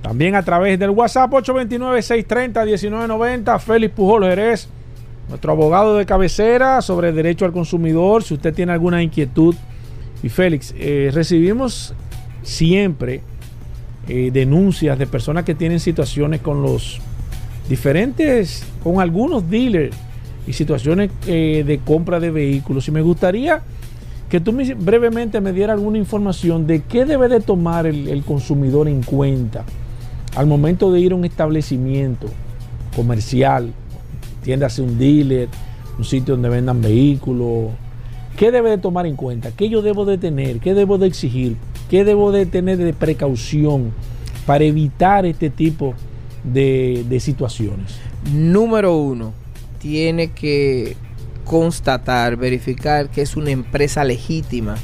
También 0.00 0.34
a 0.34 0.42
través 0.42 0.78
del 0.78 0.88
WhatsApp 0.90 1.30
829-630-1990. 1.32 3.60
Félix 3.60 3.94
Pujol 3.94 4.24
Jerez, 4.24 4.66
nuestro 5.28 5.52
abogado 5.52 5.98
de 5.98 6.06
cabecera 6.06 6.80
sobre 6.80 7.12
derecho 7.12 7.44
al 7.44 7.52
consumidor. 7.52 8.22
Si 8.22 8.32
usted 8.32 8.54
tiene 8.54 8.72
alguna 8.72 9.02
inquietud. 9.02 9.54
Y 10.22 10.30
Félix, 10.30 10.74
eh, 10.78 11.10
recibimos 11.12 11.94
siempre 12.42 13.22
eh, 14.08 14.30
denuncias 14.32 14.98
de 14.98 15.06
personas 15.06 15.44
que 15.44 15.54
tienen 15.54 15.80
situaciones 15.80 16.40
con 16.40 16.62
los 16.62 17.00
diferentes, 17.68 18.64
con 18.82 19.00
algunos 19.00 19.48
dealers 19.48 19.96
y 20.46 20.52
situaciones 20.52 21.10
eh, 21.26 21.64
de 21.66 21.78
compra 21.78 22.18
de 22.18 22.30
vehículos. 22.30 22.88
Y 22.88 22.90
me 22.90 23.02
gustaría 23.02 23.62
que 24.28 24.40
tú 24.40 24.52
me, 24.52 24.74
brevemente 24.74 25.40
me 25.40 25.52
dieras 25.52 25.74
alguna 25.74 25.98
información 25.98 26.66
de 26.66 26.82
qué 26.82 27.04
debe 27.04 27.28
de 27.28 27.40
tomar 27.40 27.86
el, 27.86 28.08
el 28.08 28.24
consumidor 28.24 28.88
en 28.88 29.02
cuenta 29.02 29.64
al 30.36 30.46
momento 30.46 30.92
de 30.92 31.00
ir 31.00 31.12
a 31.12 31.16
un 31.16 31.24
establecimiento 31.24 32.28
comercial, 32.94 33.72
tiéndase 34.42 34.82
un 34.82 34.98
dealer, 34.98 35.48
un 35.98 36.04
sitio 36.04 36.34
donde 36.34 36.48
vendan 36.48 36.80
vehículos. 36.80 37.70
¿Qué 38.36 38.50
debe 38.50 38.70
de 38.70 38.78
tomar 38.78 39.06
en 39.06 39.16
cuenta? 39.16 39.50
¿Qué 39.50 39.68
yo 39.68 39.82
debo 39.82 40.04
de 40.04 40.18
tener? 40.18 40.60
¿Qué 40.60 40.74
debo 40.74 40.98
de 40.98 41.06
exigir? 41.06 41.56
¿Qué 41.90 42.04
debo 42.04 42.32
de 42.32 42.46
tener 42.46 42.78
de 42.78 42.92
precaución 42.92 43.92
para 44.46 44.64
evitar 44.64 45.26
este 45.26 45.50
tipo 45.50 45.94
de, 46.44 47.04
de 47.08 47.20
situaciones? 47.20 47.96
Número 48.32 48.96
uno, 48.96 49.34
tiene 49.78 50.30
que 50.30 50.96
constatar, 51.44 52.36
verificar 52.36 53.08
que 53.08 53.22
es 53.22 53.36
una 53.36 53.50
empresa 53.50 54.04
legítima, 54.04 54.76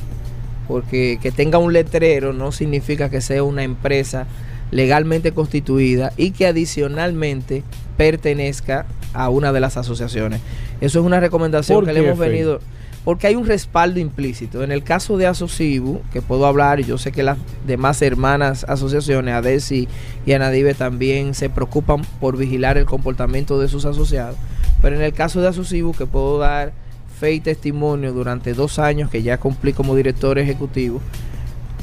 porque 0.67 1.19
que 1.23 1.31
tenga 1.31 1.59
un 1.59 1.73
letrero 1.73 2.33
no 2.33 2.51
significa 2.51 3.09
que 3.09 3.21
sea 3.21 3.45
una 3.45 3.63
empresa 3.63 4.27
legalmente 4.71 5.33
constituida 5.33 6.13
y 6.17 6.33
que 6.33 6.47
adicionalmente 6.47 7.63
pertenezca 7.97 8.87
a 9.13 9.29
una 9.29 9.53
de 9.53 9.61
las 9.61 9.77
asociaciones. 9.77 10.41
Eso 10.81 11.01
es 11.01 11.07
una 11.07 11.21
recomendación 11.21 11.85
que 11.85 11.93
le 11.93 12.01
hemos 12.01 12.19
venido 12.19 12.61
porque 13.07 13.29
hay 13.29 13.37
un 13.37 13.47
respaldo 13.47 14.01
implícito. 14.01 14.65
En 14.65 14.73
el 14.73 14.83
caso 14.83 15.17
de 15.17 15.29
Asocibu, 15.29 16.01
que 16.13 16.23
puedo 16.23 16.45
hablar, 16.45 16.81
y 16.81 16.83
yo 16.83 16.99
sé 16.99 17.13
que 17.13 17.23
las 17.23 17.39
demás 17.65 18.03
hermanas 18.03 18.67
asociaciones, 18.69 19.33
ADESI 19.33 19.87
y 20.27 20.33
Anadive, 20.33 20.75
también 20.75 21.33
se 21.33 21.49
preocupan 21.49 22.03
por 22.19 22.37
vigilar 22.37 22.79
el 22.79 22.85
comportamiento 22.85 23.61
de 23.61 23.69
sus 23.69 23.85
asociados. 23.85 24.35
Pero 24.83 24.97
en 24.97 25.03
el 25.03 25.13
caso 25.13 25.41
de 25.41 25.47
Asocibu, 25.47 25.93
que 25.93 26.07
puedo 26.07 26.39
dar 26.39 26.73
fe 27.21 27.35
y 27.35 27.39
testimonio 27.39 28.13
durante 28.13 28.55
dos 28.55 28.81
años 28.81 29.09
que 29.09 29.23
ya 29.23 29.39
cumplí 29.39 29.73
como 29.73 29.95
director 29.95 30.41
ejecutivo, 30.41 31.01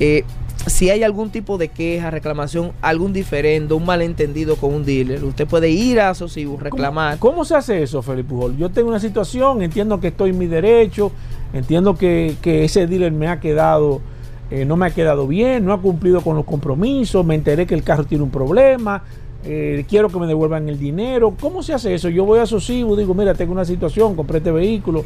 eh, 0.01 0.25
si 0.65 0.89
hay 0.89 1.03
algún 1.03 1.29
tipo 1.29 1.57
de 1.57 1.67
queja, 1.67 2.09
reclamación, 2.09 2.71
algún 2.81 3.11
diferendo, 3.13 3.75
un 3.75 3.85
malentendido 3.85 4.55
con 4.55 4.73
un 4.73 4.85
dealer, 4.85 5.23
usted 5.23 5.47
puede 5.47 5.69
ir 5.69 5.99
a 5.99 6.09
Asocibu, 6.09 6.57
reclamar. 6.57 7.19
¿Cómo, 7.19 7.33
cómo 7.33 7.45
se 7.45 7.55
hace 7.55 7.83
eso, 7.83 8.01
Felipe 8.01 8.29
Pujol? 8.29 8.57
Yo 8.57 8.69
tengo 8.69 8.89
una 8.89 8.99
situación, 8.99 9.61
entiendo 9.61 9.99
que 9.99 10.07
estoy 10.07 10.29
en 10.29 10.37
mi 10.37 10.47
derecho, 10.47 11.11
entiendo 11.53 11.95
que, 11.95 12.35
que 12.41 12.63
ese 12.63 12.87
dealer 12.87 13.11
me 13.11 13.27
ha 13.27 13.39
quedado, 13.39 14.01
eh, 14.51 14.65
no 14.65 14.77
me 14.77 14.85
ha 14.85 14.91
quedado 14.91 15.27
bien, 15.27 15.65
no 15.65 15.73
ha 15.73 15.81
cumplido 15.81 16.21
con 16.21 16.35
los 16.35 16.45
compromisos, 16.45 17.25
me 17.25 17.35
enteré 17.35 17.65
que 17.65 17.75
el 17.75 17.83
carro 17.83 18.05
tiene 18.05 18.23
un 18.23 18.31
problema, 18.31 19.03
eh, 19.45 19.85
quiero 19.89 20.07
que 20.07 20.17
me 20.19 20.27
devuelvan 20.27 20.69
el 20.69 20.79
dinero. 20.79 21.35
¿Cómo 21.39 21.61
se 21.61 21.73
hace 21.73 21.93
eso? 21.93 22.07
Yo 22.07 22.23
voy 22.23 22.39
a 22.39 22.43
Asocibu, 22.43 22.95
digo, 22.95 23.13
mira, 23.13 23.33
tengo 23.33 23.51
una 23.51 23.65
situación, 23.65 24.15
compré 24.15 24.37
este 24.37 24.51
vehículo. 24.51 25.03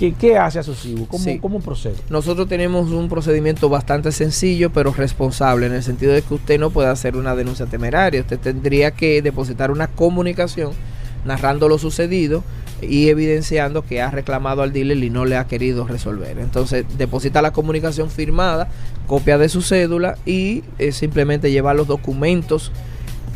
¿Qué, 0.00 0.14
qué 0.14 0.38
hace 0.38 0.58
Asocibu? 0.58 1.06
¿Cómo, 1.06 1.22
Sí. 1.22 1.38
¿Cómo 1.40 1.60
procede? 1.60 1.96
Nosotros 2.08 2.48
tenemos 2.48 2.90
un 2.90 3.10
procedimiento 3.10 3.68
bastante 3.68 4.12
sencillo, 4.12 4.70
pero 4.70 4.94
responsable, 4.94 5.66
en 5.66 5.74
el 5.74 5.82
sentido 5.82 6.14
de 6.14 6.22
que 6.22 6.32
usted 6.32 6.58
no 6.58 6.70
puede 6.70 6.88
hacer 6.88 7.16
una 7.16 7.36
denuncia 7.36 7.66
temeraria. 7.66 8.22
Usted 8.22 8.38
tendría 8.38 8.92
que 8.92 9.20
depositar 9.20 9.70
una 9.70 9.88
comunicación 9.88 10.72
narrando 11.26 11.68
lo 11.68 11.76
sucedido 11.76 12.42
y 12.80 13.10
evidenciando 13.10 13.82
que 13.84 14.00
ha 14.00 14.10
reclamado 14.10 14.62
al 14.62 14.72
dealer 14.72 14.96
y 15.04 15.10
no 15.10 15.26
le 15.26 15.36
ha 15.36 15.46
querido 15.46 15.86
resolver. 15.86 16.38
Entonces, 16.38 16.86
deposita 16.96 17.42
la 17.42 17.52
comunicación 17.52 18.08
firmada, 18.08 18.68
copia 19.06 19.36
de 19.36 19.50
su 19.50 19.60
cédula 19.60 20.16
y 20.24 20.64
eh, 20.78 20.92
simplemente 20.92 21.50
lleva 21.50 21.74
los 21.74 21.86
documentos 21.86 22.72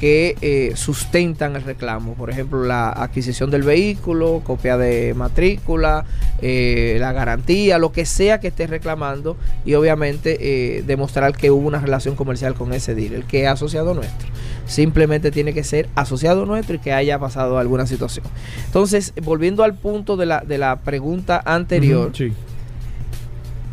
que 0.04 0.36
eh, 0.42 0.72
sustentan 0.76 1.56
el 1.56 1.62
reclamo. 1.62 2.12
Por 2.12 2.28
ejemplo, 2.28 2.62
la 2.62 2.90
adquisición 2.90 3.50
del 3.50 3.62
vehículo, 3.62 4.42
copia 4.44 4.76
de 4.76 5.14
matrícula, 5.14 6.04
eh, 6.42 6.98
la 7.00 7.14
garantía, 7.14 7.78
lo 7.78 7.90
que 7.90 8.04
sea 8.04 8.38
que 8.38 8.48
esté 8.48 8.66
reclamando 8.66 9.38
y 9.64 9.72
obviamente 9.72 10.36
eh, 10.42 10.82
demostrar 10.82 11.34
que 11.34 11.50
hubo 11.50 11.66
una 11.66 11.78
relación 11.80 12.16
comercial 12.16 12.52
con 12.52 12.74
ese 12.74 12.94
dealer, 12.94 13.24
que 13.24 13.44
es 13.44 13.48
asociado 13.48 13.94
nuestro. 13.94 14.28
Simplemente 14.66 15.30
tiene 15.30 15.54
que 15.54 15.64
ser 15.64 15.88
asociado 15.94 16.44
nuestro 16.44 16.76
y 16.76 16.80
que 16.80 16.92
haya 16.92 17.18
pasado 17.18 17.56
alguna 17.56 17.86
situación. 17.86 18.26
Entonces, 18.66 19.14
volviendo 19.22 19.64
al 19.64 19.72
punto 19.72 20.18
de 20.18 20.26
la, 20.26 20.40
de 20.40 20.58
la 20.58 20.80
pregunta 20.80 21.40
anterior. 21.42 22.12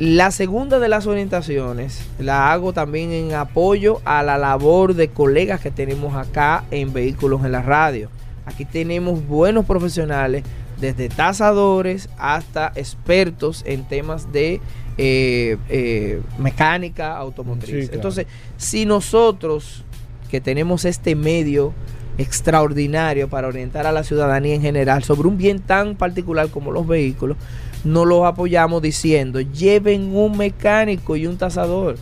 La 0.01 0.31
segunda 0.31 0.79
de 0.79 0.89
las 0.89 1.05
orientaciones 1.05 2.01
la 2.17 2.51
hago 2.51 2.73
también 2.73 3.11
en 3.11 3.35
apoyo 3.35 4.01
a 4.03 4.23
la 4.23 4.39
labor 4.39 4.95
de 4.95 5.09
colegas 5.09 5.61
que 5.61 5.69
tenemos 5.69 6.15
acá 6.15 6.63
en 6.71 6.91
Vehículos 6.91 7.45
en 7.45 7.51
la 7.51 7.61
Radio. 7.61 8.09
Aquí 8.47 8.65
tenemos 8.65 9.27
buenos 9.27 9.63
profesionales, 9.67 10.43
desde 10.79 11.07
tasadores 11.07 12.09
hasta 12.17 12.71
expertos 12.73 13.61
en 13.67 13.83
temas 13.83 14.31
de 14.31 14.59
eh, 14.97 15.57
eh, 15.69 16.19
mecánica 16.39 17.15
automotriz. 17.15 17.69
Sí, 17.69 17.81
claro. 17.81 17.93
Entonces, 17.93 18.25
si 18.57 18.87
nosotros 18.87 19.83
que 20.31 20.41
tenemos 20.41 20.83
este 20.83 21.13
medio 21.13 21.75
extraordinario 22.17 23.29
para 23.29 23.47
orientar 23.47 23.85
a 23.85 23.91
la 23.91 24.03
ciudadanía 24.03 24.55
en 24.55 24.61
general 24.61 25.03
sobre 25.03 25.27
un 25.27 25.37
bien 25.37 25.59
tan 25.59 25.95
particular 25.95 26.49
como 26.49 26.71
los 26.71 26.87
vehículos, 26.87 27.37
no 27.83 28.05
los 28.05 28.23
apoyamos 28.25 28.81
diciendo, 28.81 29.41
lleven 29.41 30.15
un 30.15 30.37
mecánico 30.37 31.15
y 31.15 31.27
un 31.27 31.37
tasador. 31.37 31.97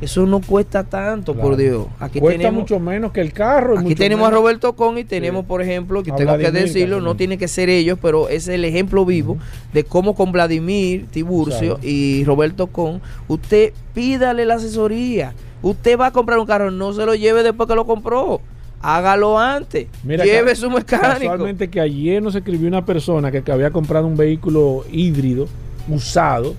Eso 0.00 0.24
no 0.24 0.40
cuesta 0.40 0.82
tanto, 0.82 1.34
Claro. 1.34 1.48
por 1.50 1.56
Dios. 1.58 1.86
Aquí 1.98 2.20
Cuesta 2.20 2.38
tenemos, 2.38 2.62
mucho 2.62 2.80
menos 2.80 3.12
que 3.12 3.20
el 3.20 3.34
carro. 3.34 3.78
aquí 3.78 3.94
tenemos 3.94 4.26
a 4.28 4.30
Roberto 4.30 4.74
Con 4.74 4.96
y 4.96 5.04
tenemos, 5.04 5.42
Sí. 5.42 5.46
por 5.48 5.60
ejemplo, 5.60 6.02
que 6.02 6.10
A 6.10 6.16
tengo 6.16 6.38
que 6.38 6.50
decirlo, 6.50 7.02
no 7.02 7.16
tiene 7.16 7.36
que 7.36 7.48
ser 7.48 7.68
ellos, 7.68 7.98
pero 8.00 8.30
es 8.30 8.48
el 8.48 8.64
ejemplo 8.64 9.04
vivo 9.04 9.36
de 9.74 9.84
cómo 9.84 10.14
con 10.14 10.32
Vladimir 10.32 11.04
Tiburcio 11.10 11.74
Claro. 11.74 11.80
y 11.82 12.24
Roberto 12.24 12.68
Con, 12.68 13.02
usted 13.28 13.74
pídale 13.92 14.46
la 14.46 14.54
asesoría. 14.54 15.34
Usted 15.60 15.98
va 15.98 16.06
a 16.06 16.12
comprar 16.12 16.38
un 16.38 16.46
carro, 16.46 16.70
no 16.70 16.94
se 16.94 17.04
lo 17.04 17.14
lleve 17.14 17.42
después 17.42 17.68
que 17.68 17.74
lo 17.74 17.84
compró. 17.86 18.40
Hágalo 18.80 19.38
antes. 19.38 19.88
Mira, 20.04 20.24
Lleve 20.24 20.54
su 20.56 20.70
mecánico. 20.70 21.30
Casualmente 21.30 21.68
que 21.68 21.80
ayer 21.80 22.22
nos 22.22 22.34
escribió 22.34 22.66
una 22.66 22.84
persona 22.84 23.30
que, 23.30 23.42
que 23.42 23.52
había 23.52 23.70
comprado 23.70 24.06
un 24.06 24.16
vehículo 24.16 24.84
híbrido 24.90 25.46
usado 25.88 26.54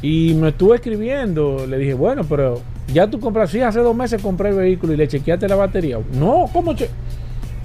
y 0.00 0.34
me 0.34 0.50
estuvo 0.50 0.74
escribiendo. 0.74 1.66
Le 1.66 1.78
dije, 1.78 1.94
bueno, 1.94 2.22
pero 2.24 2.60
ya 2.92 3.08
tú 3.08 3.18
compras, 3.18 3.50
sí, 3.50 3.60
hace 3.60 3.80
dos 3.80 3.96
meses 3.96 4.22
compré 4.22 4.50
el 4.50 4.56
vehículo 4.56 4.92
y 4.92 4.96
le 4.96 5.08
chequeaste 5.08 5.48
la 5.48 5.56
batería. 5.56 5.98
No, 6.12 6.48
¿cómo? 6.52 6.74
che-? 6.74 6.90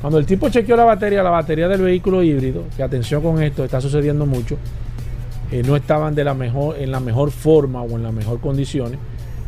Cuando 0.01 0.17
el 0.17 0.26
tipo 0.26 0.49
chequeó 0.49 0.78
la 0.78 0.86
batería, 0.86 1.22
la 1.22 1.30
batería 1.30 1.67
del 1.67 1.82
vehículo 1.82 2.24
híbrido, 2.24 2.63
que 2.76 2.84
atención 2.84 3.22
con 3.22 3.43
esto, 3.43 3.65
está 3.65 3.82
sucediendo 3.82 4.26
mucho, 4.26 4.57
eh, 5.51 5.61
no 5.65 5.76
estaban 5.76 6.15
de 6.15 6.24
la 6.24 6.34
mejor, 6.34 6.78
en 6.78 6.91
la 6.91 6.99
mejor 7.01 7.32
forma 7.32 7.82
o 7.82 7.97
en 7.97 8.03
las 8.03 8.13
mejor 8.13 8.39
condiciones. 8.39 8.97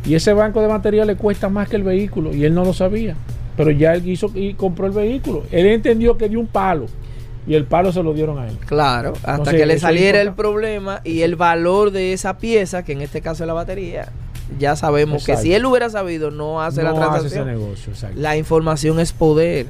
Y 0.04 0.14
ese 0.14 0.32
banco 0.32 0.60
de 0.60 0.66
batería 0.66 1.04
le 1.04 1.16
cuesta 1.16 1.48
más 1.48 1.68
que 1.68 1.76
el 1.76 1.84
vehículo 1.84 2.34
y 2.34 2.44
él 2.44 2.54
no 2.54 2.64
lo 2.64 2.74
sabía. 2.74 3.16
Pero 3.56 3.70
ya 3.70 3.94
él 3.94 4.08
hizo 4.08 4.30
y 4.34 4.54
compró 4.54 4.86
el 4.86 4.92
vehículo. 4.92 5.44
Él 5.50 5.66
entendió 5.66 6.16
que 6.16 6.28
dio 6.28 6.40
un 6.40 6.46
palo 6.46 6.86
y 7.46 7.54
el 7.54 7.64
palo 7.64 7.92
se 7.92 8.02
lo 8.02 8.14
dieron 8.14 8.38
a 8.38 8.48
él. 8.48 8.56
Claro, 8.66 9.12
hasta 9.16 9.32
Entonces, 9.32 9.54
que 9.60 9.66
le 9.66 9.78
saliera 9.78 10.20
el 10.20 10.32
problema 10.32 11.00
y 11.04 11.22
el 11.22 11.36
valor 11.36 11.90
de 11.90 12.12
esa 12.12 12.38
pieza, 12.38 12.84
que 12.84 12.92
en 12.92 13.02
este 13.02 13.20
caso 13.20 13.42
es 13.42 13.46
la 13.46 13.52
batería, 13.52 14.10
ya 14.58 14.76
sabemos 14.76 15.24
que 15.24 15.36
si 15.36 15.52
él 15.54 15.64
hubiera 15.66 15.90
sabido, 15.90 16.30
no 16.30 16.62
hace 16.62 16.82
la 16.82 16.92
no 16.92 16.96
hace 17.02 17.26
ese 17.26 17.36
transacción. 17.36 17.46
negocio, 17.46 17.92
exacto. 17.92 18.20
La 18.20 18.36
información 18.36 19.00
es 19.00 19.12
poder, 19.12 19.66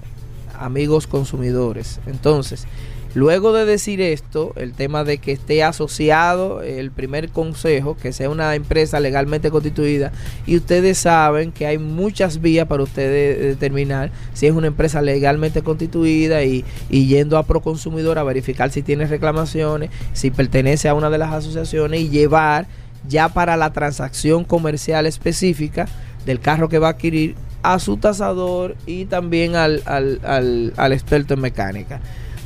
amigos 0.59 1.07
consumidores. 1.07 2.01
Entonces, 2.07 2.67
luego 3.15 3.53
de 3.53 3.65
decir 3.65 4.01
esto, 4.01 4.53
el 4.57 4.73
tema 4.73 5.05
de 5.05 5.19
que 5.19 5.33
esté 5.33 5.63
asociado 5.63 6.63
el 6.63 6.91
primer 6.91 7.29
consejo, 7.29 7.97
que 7.97 8.13
sea 8.13 8.31
una 8.31 8.55
empresa 8.55 9.01
legalmente 9.01 9.51
constituida, 9.51 10.13
y 10.47 10.57
ustedes 10.57 10.99
saben 10.99 11.53
que 11.53 11.67
hay 11.67 11.79
muchas 11.79 12.41
vías 12.41 12.67
para 12.67 12.83
ustedes 12.83 13.39
determinar 13.39 14.11
si 14.33 14.47
es 14.47 14.53
una 14.53 14.69
empresa 14.69 15.03
legalmente 15.03 15.63
constituida 15.63 16.43
y, 16.45 16.65
yendo 16.91 17.39
a 17.39 17.43
Proconsumidor 17.43 18.19
a 18.19 18.23
verificar 18.23 18.71
si 18.71 18.83
tiene 18.83 19.07
reclamaciones, 19.07 19.91
si 20.13 20.31
pertenece 20.31 20.89
a 20.89 20.95
una 20.95 21.11
de 21.11 21.19
las 21.19 21.33
asociaciones 21.33 22.01
y 22.01 22.09
llevar 22.09 22.67
ya 23.09 23.29
para 23.29 23.57
la 23.57 23.73
transacción 23.73 24.45
comercial 24.45 25.07
específica 25.07 25.89
del 26.25 26.41
carro 26.41 26.69
que 26.69 26.79
va 26.79 26.87
a 26.89 26.91
adquirir 26.93 27.35
a 27.65 27.79
su 27.79 27.97
tasador 27.97 28.77
y 28.87 29.05
también 29.05 29.55
al, 29.57 29.83
al- 29.87 30.21
al- 30.25 30.73
al 30.77 30.93
experto 30.93 31.35
en 31.35 31.41
mecánica. 31.41 32.01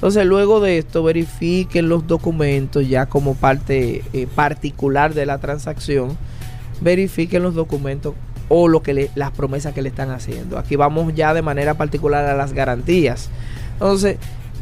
Entonces, 0.07 0.25
luego 0.25 0.61
de 0.61 0.79
esto, 0.79 1.03
verifiquen 1.03 1.89
los 1.89 2.07
documentos 2.07 2.89
ya 2.89 3.07
como 3.07 3.35
parte 3.35 4.05
eh, 4.13 4.29
particular 4.33 5.15
de 5.15 5.27
la 5.27 5.39
transacción. 5.39 6.17
Verifiquen 6.81 7.43
los 7.43 7.57
documentos 7.57 8.15
o 8.49 8.69
lo 8.69 8.85
que 8.85 8.95
le- 8.95 9.11
las 9.17 9.33
promesas 9.33 9.75
que 9.75 9.83
le 9.83 9.89
están 9.89 10.13
haciendo. 10.13 10.59
Aquí 10.59 10.77
vamos 10.77 11.13
ya 11.17 11.35
de 11.35 11.43
manera 11.43 11.75
particular 11.75 12.25
a 12.25 12.37
las 12.37 12.53
garantías. 12.53 13.31
Entonces, 13.73 14.19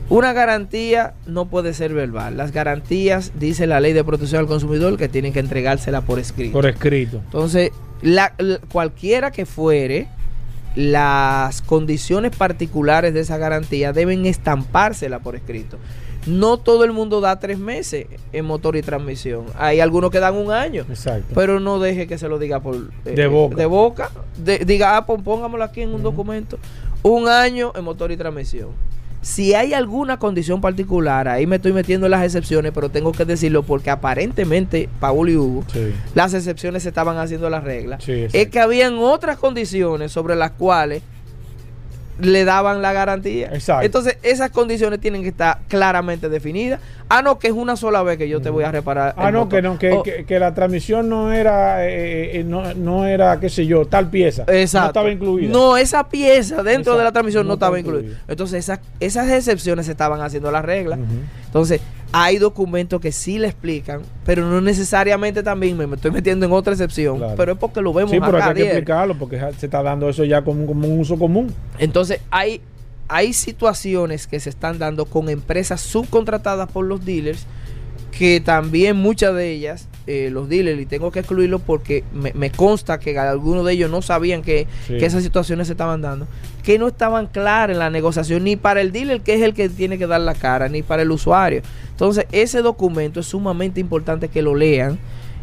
una 0.09 0.33
garantía 0.33 1.13
no 1.27 1.45
puede 1.45 1.75
ser 1.75 1.93
verbal. 1.93 2.39
Las 2.39 2.51
garantías, 2.51 3.33
dice 3.39 3.67
la 3.67 3.81
ley 3.81 3.93
de 3.93 4.03
protección 4.03 4.41
al 4.41 4.47
consumidor, 4.47 4.97
que 4.97 5.11
tienen 5.11 5.35
que 5.35 5.41
entregársela 5.41 6.01
por 6.01 6.19
escrito. 6.21 6.53
Por 6.55 6.65
escrito. 6.65 7.21
Entonces, 7.27 7.71
la- 8.01 8.33
la- 8.39 8.61
cualquiera 8.73 9.31
que 9.31 9.45
fuere, 9.45 10.09
las 10.75 11.63
condiciones 11.63 12.35
particulares 12.37 13.15
de 13.15 13.21
esa 13.21 13.39
garantía 13.39 13.93
deben 13.93 14.27
estampársela 14.27 15.21
por 15.21 15.37
escrito. 15.37 15.79
No 16.27 16.57
todo 16.57 16.85
el 16.85 16.93
mundo 16.93 17.21
da 17.21 17.39
tres 17.39 17.59
meses 17.59 18.07
en 18.33 18.45
motor 18.47 18.77
y 18.77 18.83
transmisión. 18.83 19.45
Hay 19.59 19.81
algunos 19.81 20.11
que 20.11 20.21
dan 20.21 20.35
un 20.35 20.51
año. 20.51 20.87
Exacto. 20.89 21.35
Pero 21.35 21.61
no 21.61 21.79
deje 21.79 22.07
que 22.07 22.17
se 22.17 22.29
lo 22.29 22.39
diga 22.39 22.61
por 22.61 22.77
eh, 23.05 23.11
De 23.11 23.27
boca. 23.27 23.57
De 23.57 23.67
boca. 23.67 24.11
De- 24.43 24.61
diga, 24.61 24.97
ah, 24.97 25.05
pues 25.05 25.21
póngamelo 25.23 25.63
aquí 25.63 25.83
en 25.83 25.93
un 25.95 26.03
documento. 26.03 26.59
Un 27.03 27.29
año 27.29 27.73
en 27.77 27.85
motor 27.85 28.11
y 28.11 28.17
transmisión. 28.17 28.71
Si 29.25 29.55
hay 29.55 29.73
alguna 29.73 30.19
condición 30.19 30.61
particular, 30.61 31.29
ahí 31.29 31.47
me 31.47 31.57
estoy 31.57 31.73
metiendo 31.73 32.07
en 32.07 32.11
las 32.11 32.23
excepciones, 32.23 32.73
pero 32.75 32.91
tengo 32.91 33.11
que 33.13 33.25
decirlo 33.25 33.63
porque 33.63 33.89
aparentemente, 33.89 34.89
Paul 35.01 35.31
y 35.31 35.37
Hugo, 35.37 35.65
Sí. 35.73 35.95
las 36.15 36.35
excepciones 36.35 36.83
se 36.83 36.91
estaban 36.91 37.17
haciendo 37.17 37.49
las 37.49 37.65
reglas. 37.65 38.05
Sí, 38.05 38.27
es 38.31 38.49
que 38.51 38.61
habían 38.61 38.99
otras 38.99 39.39
condiciones 39.39 40.13
sobre 40.13 40.37
las 40.37 40.51
cuales 40.51 41.03
le 42.21 42.45
daban 42.45 42.81
la 42.83 42.93
garantía. 42.93 43.51
Exacto. 43.53 43.85
Entonces, 43.85 44.19
esas 44.23 44.51
condiciones 44.51 45.01
tienen 45.01 45.23
que 45.23 45.29
estar 45.29 45.59
claramente 45.69 46.29
definidas. 46.29 46.81
Ah, 47.09 47.23
no, 47.23 47.39
que 47.39 47.49
es 47.49 47.53
una 47.53 47.77
sola 47.77 48.03
vez 48.03 48.17
que 48.19 48.29
yo 48.29 48.41
te 48.41 48.51
voy 48.51 48.65
a 48.65 48.71
reparar. 48.71 49.15
Ah, 49.17 49.29
el 49.29 49.35
no, 49.35 49.41
motor. 49.41 49.59
que 49.59 49.63
no, 49.63 49.79
que, 49.79 49.93
Oh, 49.93 50.03
que- 50.03 50.25
que 50.25 50.39
la 50.39 50.55
transmisión 50.55 51.09
no 51.09 51.33
era, 51.33 51.87
eh, 51.89 52.39
eh, 52.41 52.45
no, 52.45 52.73
no 52.75 53.07
era, 53.07 53.39
qué 53.41 53.49
sé 53.49 53.67
yo, 53.67 53.85
tal 53.87 54.09
pieza. 54.11 54.45
Exacto. 54.49 54.81
No 54.85 54.87
estaba 54.89 55.11
incluida. 55.11 55.53
No, 55.53 55.77
esa 55.77 56.09
pieza 56.09 56.63
dentro 56.63 56.97
de 56.97 57.05
la 57.05 57.13
transmisión 57.13 57.45
no, 57.45 57.49
no 57.49 57.55
estaba 57.55 57.79
incluida. 57.79 58.01
incluida. 58.03 58.23
Entonces, 58.29 58.59
esas, 58.61 58.81
esas 59.01 59.29
excepciones 59.31 59.87
se 59.87 59.93
estaban 59.93 60.21
haciendo 60.21 60.51
las 60.51 60.65
reglas. 60.65 60.99
Entonces, 61.47 61.81
hay 62.17 62.39
documentos 62.39 63.01
que 63.01 63.11
sí 63.11 63.41
le 63.41 63.49
explican, 63.49 64.03
pero 64.25 64.49
no 64.49 64.61
necesariamente 64.61 65.43
también 65.43 65.77
me, 65.77 65.93
estoy 65.97 66.13
metiendo 66.13 66.47
en 66.47 66.53
otra 66.53 66.73
excepción, 66.73 67.19
Claro. 67.19 67.35
pero 67.37 67.53
es 67.55 67.59
porque 67.59 67.81
lo 67.81 67.93
vemos 67.93 68.13
Sí, 68.13 68.21
pero 68.21 68.37
acá 68.37 68.51
hay 68.51 68.55
que 68.55 68.63
explicarlo 68.63 69.19
porque 69.19 69.41
se 69.59 69.67
está 69.67 69.83
dando 69.83 70.09
eso 70.09 70.23
ya 70.23 70.43
como, 70.45 70.65
como 70.65 70.87
un 70.87 71.01
uso 71.01 71.19
común. 71.19 71.53
Entonces, 71.77 72.21
hay, 72.31 72.61
hay 73.09 73.33
situaciones 73.33 74.29
que 74.29 74.39
se 74.39 74.49
están 74.49 74.79
dando 74.79 75.07
con 75.07 75.29
empresas 75.29 75.81
subcontratadas 75.81 76.71
por 76.71 76.85
los 76.85 77.05
dealers, 77.05 77.47
que 78.19 78.41
también 78.41 78.97
muchas 78.97 79.35
de 79.35 79.51
ellas, 79.51 79.89
eh, 80.07 80.29
los 80.31 80.49
dealers, 80.49 80.81
y 80.81 80.87
tengo 80.87 81.11
que 81.11 81.21
excluirlo 81.21 81.59
porque 81.59 82.05
me, 82.13 82.33
me 82.35 82.51
consta 82.51 82.99
que 83.01 83.19
algunos 83.19 83.65
de 83.67 83.73
ellos 83.73 83.91
no 83.91 84.03
sabían 84.03 84.43
que, 84.43 84.67
Sí. 84.87 84.99
que 84.99 85.07
esas 85.07 85.23
situaciones 85.25 85.67
se 85.67 85.73
estaban 85.73 86.01
dando, 86.03 86.27
que 86.63 86.79
no 86.79 86.87
estaban 86.89 87.27
claras 87.27 87.75
en 87.75 87.79
la 87.81 87.91
negociación, 87.91 88.45
ni 88.45 88.55
para 88.57 88.81
el 88.83 88.93
dealer, 88.93 89.21
que 89.23 89.35
es 89.35 89.43
el 89.43 89.53
que 89.55 89.69
tiene 89.69 89.99
que 89.99 90.07
dar 90.07 90.21
la 90.21 90.35
cara, 90.35 90.69
ni 90.69 90.83
para 90.83 91.03
el 91.03 91.11
usuario. 91.11 91.63
Entonces, 91.91 92.27
ese 92.33 92.63
documento 92.63 93.21
es 93.21 93.27
sumamente 93.27 93.81
importante 93.81 94.29
que 94.29 94.43
lo 94.43 94.55
lean 94.55 94.99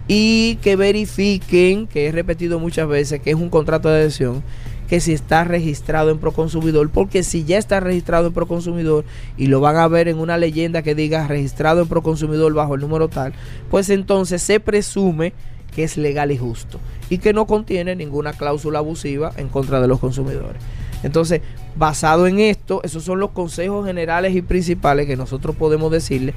y 0.08 0.56
que 0.62 0.76
verifiquen, 0.76 1.88
que 1.88 2.08
he 2.08 2.12
repetido 2.12 2.60
muchas 2.60 2.88
veces, 2.88 3.20
que 3.22 3.32
es 3.32 3.36
un 3.36 3.50
contrato 3.50 3.90
de 3.90 4.00
adhesión, 4.02 4.44
que 4.92 5.00
si 5.00 5.14
está 5.14 5.46
registrado 5.46 6.10
en 6.10 6.18
Proconsumidor, 6.18 6.90
porque 6.90 7.24
si 7.24 7.46
ya 7.46 7.58
está 7.58 7.80
registrado 7.80 8.28
en 8.28 8.34
Proconsumidor 8.34 9.06
y 9.38 9.48
lo 9.48 9.62
van 9.62 9.78
a 9.78 9.88
ver 9.88 10.10
en 10.10 10.20
una 10.20 10.38
leyenda 10.38 10.82
que 10.82 10.96
diga 10.96 11.26
registrado 11.30 11.84
en 11.84 11.88
Proconsumidor 11.88 12.54
bajo 12.54 12.76
el 12.76 12.82
número 12.82 13.08
tal, 13.08 13.32
pues 13.70 13.90
entonces 13.90 14.42
se 14.42 14.60
presume 14.60 15.32
que 15.74 15.86
es 15.86 15.96
legal 15.96 16.30
y 16.34 16.38
justo 16.38 16.78
y 17.10 17.20
que 17.20 17.32
no 17.32 17.48
contiene 17.48 17.96
ninguna 17.96 18.34
cláusula 18.34 18.80
abusiva 18.80 19.32
en 19.38 19.48
contra 19.48 19.80
de 19.80 19.88
los 19.88 19.98
consumidores. 19.98 20.62
Entonces, 21.04 21.40
basado 21.78 22.28
en 22.28 22.42
esto, 22.42 22.82
esos 22.84 23.06
son 23.06 23.22
los 23.22 23.32
consejos 23.32 23.86
generales 23.86 24.36
y 24.36 24.42
principales 24.42 25.08
que 25.08 25.16
nosotros 25.16 25.56
podemos 25.56 25.90
decirle 25.90 26.34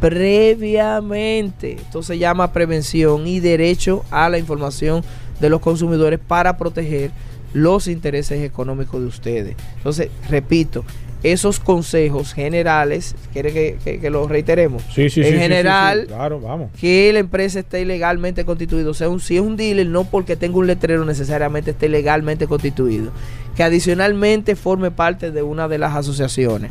previamente. 0.00 1.76
Esto 1.76 2.02
se 2.02 2.18
llama 2.18 2.52
prevención 2.52 3.26
y 3.26 3.40
derecho 3.40 4.04
a 4.10 4.28
la 4.28 4.36
información 4.36 5.02
de 5.40 5.48
los 5.48 5.62
consumidores 5.62 6.20
para 6.20 6.58
proteger 6.58 7.10
los 7.56 7.88
intereses 7.88 8.42
económicos 8.42 9.00
de 9.00 9.06
ustedes. 9.06 9.56
Entonces, 9.78 10.08
repito, 10.28 10.84
esos 11.22 11.58
consejos 11.58 12.34
generales, 12.34 13.14
¿quiere 13.32 13.52
que, 13.52 13.78
que, 13.82 13.98
que 13.98 14.10
los 14.10 14.28
reiteremos? 14.28 14.82
Sí, 14.94 15.08
sí, 15.08 15.10
sí, 15.10 15.20
en 15.22 15.26
sí, 15.26 15.32
sí, 15.32 15.38
general, 15.38 16.00
sí. 16.02 16.06
Claro, 16.08 16.40
vamos. 16.40 16.70
que 16.78 17.10
la 17.12 17.18
empresa 17.20 17.60
esté 17.60 17.84
legalmente 17.84 18.44
constituida. 18.44 18.90
O 18.90 18.94
sea, 18.94 19.08
un- 19.08 19.20
si 19.20 19.36
es 19.36 19.40
un 19.42 19.56
dealer, 19.56 19.86
no 19.86 20.04
porque 20.04 20.36
tenga 20.36 20.58
un 20.58 20.66
letrero 20.66 21.04
necesariamente 21.04 21.70
esté 21.72 21.88
legalmente 21.88 22.46
constituido. 22.46 23.10
Que 23.56 23.62
adicionalmente 23.62 24.54
forme 24.54 24.90
parte 24.90 25.30
de 25.30 25.42
una 25.42 25.66
de 25.66 25.78
las 25.78 25.96
asociaciones. 25.96 26.70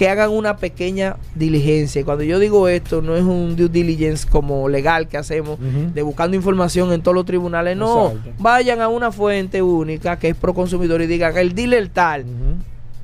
Que 0.00 0.08
hagan 0.08 0.30
una 0.30 0.56
pequeña 0.56 1.16
diligencia. 1.34 2.02
Cuando 2.06 2.24
yo 2.24 2.38
digo 2.38 2.68
esto, 2.68 3.02
no 3.02 3.16
es 3.16 3.22
un 3.22 3.54
due 3.54 3.68
diligence 3.68 4.26
como 4.26 4.66
legal 4.66 5.08
que 5.08 5.18
hacemos 5.18 5.58
de 5.60 6.00
buscando 6.00 6.34
información 6.34 6.90
en 6.94 7.02
todos 7.02 7.14
los 7.14 7.26
tribunales. 7.26 7.76
No, 7.76 8.12
Exacto. 8.12 8.30
vayan 8.38 8.80
a 8.80 8.88
una 8.88 9.12
fuente 9.12 9.60
única 9.60 10.18
que 10.18 10.30
es 10.30 10.34
pro 10.34 10.54
consumidor 10.54 11.02
y 11.02 11.06
digan, 11.06 11.36
el 11.36 11.54
dealer 11.54 11.90
tal 11.90 12.24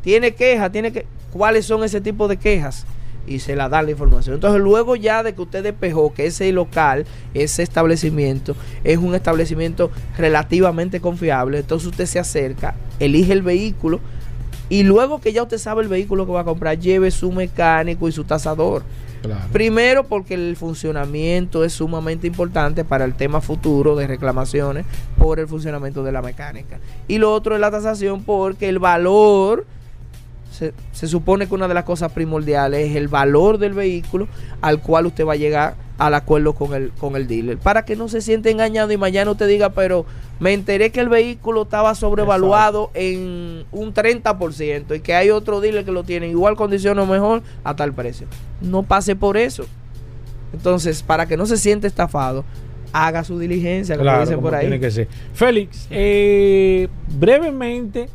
tiene 0.00 0.34
quejas, 0.34 0.72
tiene 0.72 0.90
que 0.90 1.04
cuáles 1.34 1.66
son 1.66 1.84
ese 1.84 2.00
tipo 2.00 2.28
de 2.28 2.38
quejas 2.38 2.86
y 3.26 3.40
se 3.40 3.56
la 3.56 3.68
da 3.68 3.82
la 3.82 3.90
información. 3.90 4.36
Entonces, 4.36 4.62
luego 4.62 4.96
ya 4.96 5.22
de 5.22 5.34
que 5.34 5.42
usted 5.42 5.62
despejó 5.62 6.14
que 6.14 6.24
ese 6.24 6.50
local, 6.50 7.04
ese 7.34 7.62
establecimiento 7.62 8.56
es 8.84 8.96
un 8.96 9.14
establecimiento 9.14 9.90
relativamente 10.16 11.00
confiable, 11.00 11.58
entonces 11.58 11.88
usted 11.88 12.06
se 12.06 12.18
acerca, 12.18 12.74
elige 13.00 13.34
el 13.34 13.42
vehículo 13.42 14.00
y 14.68 14.82
luego 14.82 15.20
que 15.20 15.32
ya 15.32 15.42
usted 15.42 15.58
sabe 15.58 15.82
el 15.82 15.88
vehículo 15.88 16.26
que 16.26 16.32
va 16.32 16.40
a 16.40 16.44
comprar, 16.44 16.78
lleve 16.78 17.10
su 17.10 17.32
mecánico 17.32 18.08
y 18.08 18.12
su 18.12 18.24
tasador. 18.24 18.82
Claro. 19.22 19.44
Primero 19.52 20.04
porque 20.04 20.34
el 20.34 20.56
funcionamiento 20.56 21.64
es 21.64 21.72
sumamente 21.72 22.26
importante 22.26 22.84
para 22.84 23.04
el 23.04 23.14
tema 23.14 23.40
futuro 23.40 23.96
de 23.96 24.06
reclamaciones 24.06 24.84
por 25.18 25.40
el 25.40 25.48
funcionamiento 25.48 26.04
de 26.04 26.12
la 26.12 26.22
mecánica. 26.22 26.78
Y 27.08 27.18
lo 27.18 27.32
otro 27.32 27.54
es 27.54 27.60
la 27.60 27.70
tasación 27.70 28.22
porque 28.22 28.68
el 28.68 28.78
valor, 28.78 29.66
se, 30.56 30.72
se 30.92 31.06
supone 31.06 31.46
que 31.46 31.54
una 31.54 31.68
de 31.68 31.74
las 31.74 31.84
cosas 31.84 32.12
primordiales 32.12 32.90
es 32.90 32.96
el 32.96 33.08
valor 33.08 33.58
del 33.58 33.74
vehículo 33.74 34.26
al 34.60 34.80
cual 34.80 35.06
usted 35.06 35.26
va 35.26 35.34
a 35.34 35.36
llegar 35.36 35.74
al 35.98 36.14
acuerdo 36.14 36.54
con 36.54 36.74
el, 36.74 36.90
con 36.92 37.16
el 37.16 37.26
dealer. 37.26 37.58
Para 37.58 37.84
que 37.84 37.96
no 37.96 38.08
se 38.08 38.20
siente 38.20 38.50
engañado 38.50 38.92
y 38.92 38.96
mañana 38.96 39.30
usted 39.30 39.48
diga, 39.48 39.70
pero 39.70 40.04
me 40.40 40.52
enteré 40.52 40.90
que 40.92 41.00
el 41.00 41.08
vehículo 41.08 41.62
estaba 41.62 41.94
sobrevaluado 41.94 42.90
en 42.94 43.64
un 43.72 43.94
30% 43.94 44.96
y 44.96 45.00
que 45.00 45.14
hay 45.14 45.30
otro 45.30 45.60
dealer 45.60 45.84
que 45.84 45.92
lo 45.92 46.04
tiene 46.04 46.26
en 46.26 46.32
igual 46.32 46.56
condición 46.56 46.98
o 46.98 47.06
mejor 47.06 47.42
a 47.64 47.74
tal 47.76 47.92
precio. 47.94 48.26
No 48.60 48.82
pase 48.82 49.16
por 49.16 49.36
eso. 49.36 49.64
Entonces, 50.52 51.02
para 51.02 51.26
que 51.26 51.36
no 51.36 51.46
se 51.46 51.56
siente 51.56 51.86
estafado, 51.86 52.44
haga 52.92 53.24
su 53.24 53.38
diligencia, 53.38 53.96
como 53.96 54.04
Claro, 54.04 54.20
dicen 54.20 54.36
como 54.36 54.46
por 54.48 54.54
ahí. 54.54 54.60
tiene 54.66 54.80
que 54.80 54.90
ser. 54.90 55.08
Félix, 55.34 55.86
eh, 55.90 56.88
brevemente, 57.18 58.08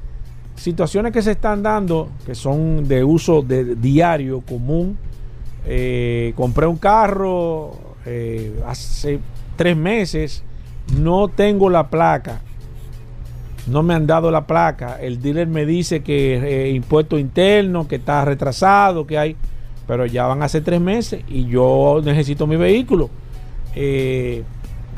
situaciones 0.61 1.11
que 1.11 1.21
se 1.21 1.31
están 1.31 1.63
dando 1.63 2.09
que 2.25 2.35
son 2.35 2.87
de 2.87 3.03
uso 3.03 3.41
de 3.41 3.75
diario 3.75 4.41
común. 4.41 4.97
Eh, 5.65 6.33
compré 6.35 6.67
un 6.67 6.77
carro 6.77 7.71
eh, 8.05 8.59
hace 8.65 9.19
tres 9.55 9.75
meses, 9.75 10.43
no 10.97 11.27
tengo 11.27 11.69
la 11.69 11.89
placa, 11.89 12.41
no 13.67 13.83
me 13.83 13.93
han 13.93 14.07
dado 14.07 14.31
la 14.31 14.45
placa. 14.45 14.99
El 15.01 15.21
dealer 15.21 15.47
me 15.47 15.65
dice 15.65 16.01
que 16.01 16.35
eh, 16.35 16.71
impuesto 16.71 17.17
interno, 17.17 17.87
que 17.87 17.95
está 17.95 18.25
retrasado, 18.25 19.05
que 19.05 19.17
hay, 19.17 19.35
pero 19.87 20.05
ya 20.05 20.25
van 20.27 20.43
hace 20.43 20.61
tres 20.61 20.81
meses 20.81 21.23
y 21.27 21.45
yo 21.45 22.01
necesito 22.03 22.47
mi 22.47 22.55
vehículo. 22.55 23.09
Eh, 23.75 24.43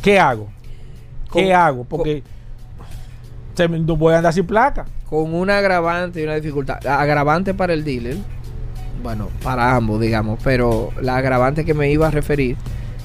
¿Qué 0.02 0.20
hago? 0.20 0.50
¿Qué 1.32 1.54
hago? 1.54 1.84
Porque 1.84 2.24
se 3.56 3.68
no 3.70 3.96
voy 3.98 4.14
a 4.14 4.18
andar 4.18 4.34
sin 4.34 4.46
placa. 4.46 4.86
con 5.10 5.34
un 5.34 5.50
agravante 5.50 6.22
y 6.22 6.24
una 6.24 6.36
dificultad. 6.36 6.86
Agravante 6.88 7.54
para 7.54 7.74
el 7.74 7.84
dealer, 7.84 8.18
bueno, 9.04 9.30
para 9.44 9.76
ambos, 9.76 10.00
digamos, 10.02 10.40
pero 10.44 10.92
la 11.02 11.18
agravante 11.18 11.66
que 11.66 11.74
me 11.74 11.92
iba 11.92 12.08
a 12.08 12.12
referir 12.12 12.56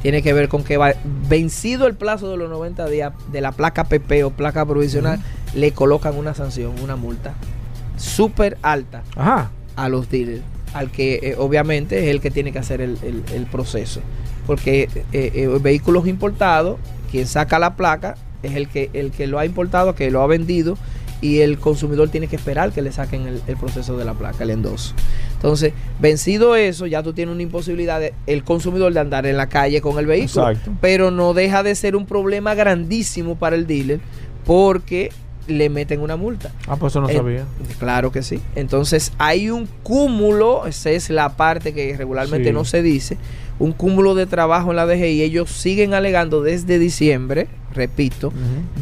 tiene 0.03 0.23
que 0.23 0.33
ver 0.33 0.49
con 0.49 0.63
que 0.65 0.77
va, 0.77 0.93
vencido 1.29 1.87
el 1.87 1.95
plazo 1.95 2.31
de 2.31 2.37
los 2.37 2.49
90 2.49 2.87
días 2.89 3.13
de 3.33 3.41
la 3.41 3.53
placa 3.53 3.85
PP 3.85 4.23
o 4.25 4.31
placa 4.31 4.65
provisional, 4.65 5.19
le 5.55 5.73
colocan 5.73 6.17
una 6.17 6.35
sanción, 6.35 6.73
una 6.83 6.95
multa 6.97 7.35
súper 7.97 8.59
alta 8.63 9.03
Ajá. 9.17 9.51
a 9.77 9.89
los 9.89 10.09
dealers, 10.09 10.43
al 10.73 10.91
que 10.91 11.15
eh, 11.23 11.35
obviamente 11.39 11.99
es 12.05 12.07
el 12.11 12.21
que 12.21 12.31
tiene 12.31 12.53
que 12.53 12.59
hacer 12.61 12.81
el, 12.81 12.97
el- 13.03 13.25
el 13.35 13.47
proceso. 13.47 14.01
Porque 14.47 14.85
eh, 15.13 15.33
eh, 15.35 15.59
vehículos 15.61 16.07
importados, 16.07 16.79
quien 17.11 17.27
saca 17.27 17.59
la 17.59 17.75
placa 17.75 18.15
es 18.43 18.55
el 18.55 18.69
que, 18.69 18.91
el 18.93 19.11
que 19.11 19.27
lo 19.27 19.39
ha 19.39 19.45
importado, 19.47 19.95
que 19.95 20.11
lo 20.11 20.23
ha 20.23 20.27
vendido, 20.27 20.77
y 21.21 21.41
el 21.41 21.59
consumidor 21.59 22.09
tiene 22.11 22.29
que 22.29 22.37
esperar 22.37 22.71
que 22.73 22.81
le 22.81 22.93
saquen 22.93 23.27
el, 23.27 23.43
el 23.49 23.57
proceso 23.57 23.97
de 23.97 24.05
la 24.05 24.15
placa, 24.15 24.45
el 24.45 24.51
endoso. 24.51 24.95
Entonces, 25.35 25.73
vencido 26.01 26.55
eso, 26.55 26.87
ya 26.87 27.03
tú 27.03 27.13
tienes 27.13 27.33
una 27.35 27.43
imposibilidad 27.43 27.99
de, 27.99 28.15
el 28.29 28.45
consumidor 28.45 28.93
de 28.93 29.01
andar 29.01 29.27
en 29.27 29.37
la 29.37 29.49
calle 29.49 29.81
con 29.81 29.99
el 29.99 30.07
vehículo. 30.07 30.49
Exacto. 30.51 30.73
Pero 30.81 31.11
no 31.11 31.35
deja 31.35 31.63
de 31.65 31.75
ser 31.75 31.97
un 31.97 32.07
problema 32.07 32.55
grandísimo 32.55 33.35
para 33.37 33.57
el 33.57 33.67
dealer 33.67 33.99
porque 34.45 35.11
le 35.49 35.71
meten 35.71 36.01
una 36.03 36.17
multa. 36.17 36.53
Ah, 36.69 36.77
pues 36.77 36.93
eso 36.93 37.01
no 37.01 37.09
Eh, 37.09 37.15
sabía. 37.17 37.45
Claro 37.79 38.13
que 38.13 38.23
sí. 38.23 38.39
Entonces 38.55 39.13
hay 39.19 39.51
un 39.51 39.67
cúmulo, 39.83 40.67
esa 40.67 40.91
es 40.91 41.11
la 41.11 41.31
parte 41.37 41.73
que 41.75 41.97
regularmente 41.97 42.49
Sí. 42.49 42.55
no 42.55 42.65
se 42.65 42.83
dice, 42.83 43.17
un 43.59 43.73
cúmulo 43.73 44.15
de 44.15 44.27
trabajo 44.27 44.71
en 44.71 44.77
la 44.77 44.87
DGI. 44.87 45.23
Ellos 45.23 45.51
siguen 45.51 45.95
alegando 45.95 46.43
desde 46.43 46.79
diciembre, 46.79 47.49
repito, 47.73 48.33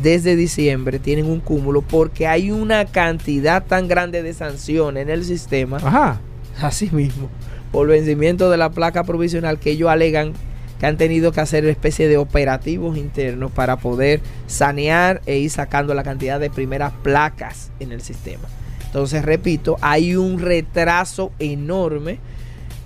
desde 0.03 0.37
diciembre 0.37 0.99
tienen 0.99 1.27
un 1.27 1.41
cúmulo 1.41 1.83
porque 1.83 2.27
hay 2.27 2.51
una 2.51 2.85
cantidad 2.85 3.65
tan 3.65 3.89
grande 3.89 4.23
de 4.23 4.33
sanciones 4.35 5.03
en 5.03 5.11
el 5.11 5.25
sistema, 5.25 5.79
Ajá. 5.79 6.21
así 6.61 6.91
mismo, 6.91 7.29
por 7.73 7.89
vencimiento 7.89 8.51
de 8.51 8.57
la 8.57 8.71
placa 8.71 9.05
provisional 9.05 9.59
que 9.59 9.73
ellos 9.73 9.91
alegan 9.91 10.33
que 10.79 10.87
han 10.87 10.99
tenido 10.99 11.33
que 11.33 11.41
hacer 11.41 11.65
especie 11.65 12.07
de 12.07 12.19
operativos 12.19 12.99
internos 12.99 13.51
para 13.51 13.77
poder 13.77 14.21
sanear 14.47 15.23
e 15.25 15.39
ir 15.39 15.51
sacando 15.51 15.95
la 15.95 16.03
cantidad 16.03 16.39
de 16.39 16.51
primeras 16.51 16.93
placas 17.03 17.71
en 17.81 17.93
el 17.93 18.03
sistema. 18.03 18.47
Entonces, 18.85 19.25
repito, 19.25 19.77
hay 19.81 20.17
un 20.17 20.39
retraso 20.39 21.33
enorme 21.39 22.19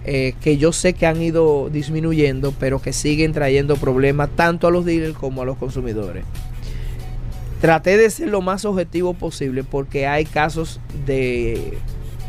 eh, 0.04 0.34
que 0.40 0.56
yo 0.56 0.72
sé 0.72 0.94
que 0.94 1.06
han 1.06 1.20
ido 1.20 1.68
disminuyendo, 1.70 2.54
pero 2.58 2.80
que 2.80 2.92
siguen 2.92 3.32
trayendo 3.32 3.76
problemas 3.76 4.30
tanto 4.34 4.66
a 4.66 4.70
los 4.70 4.84
dealers 4.84 5.16
como 5.16 5.42
a 5.42 5.44
los 5.44 5.58
consumidores. 5.58 6.24
Traté 7.60 7.98
de 7.98 8.08
ser 8.08 8.28
lo 8.28 8.40
más 8.40 8.64
objetivo 8.64 9.12
posible 9.12 9.64
porque 9.64 10.06
hay 10.06 10.24
casos 10.24 10.80
de 11.06 11.76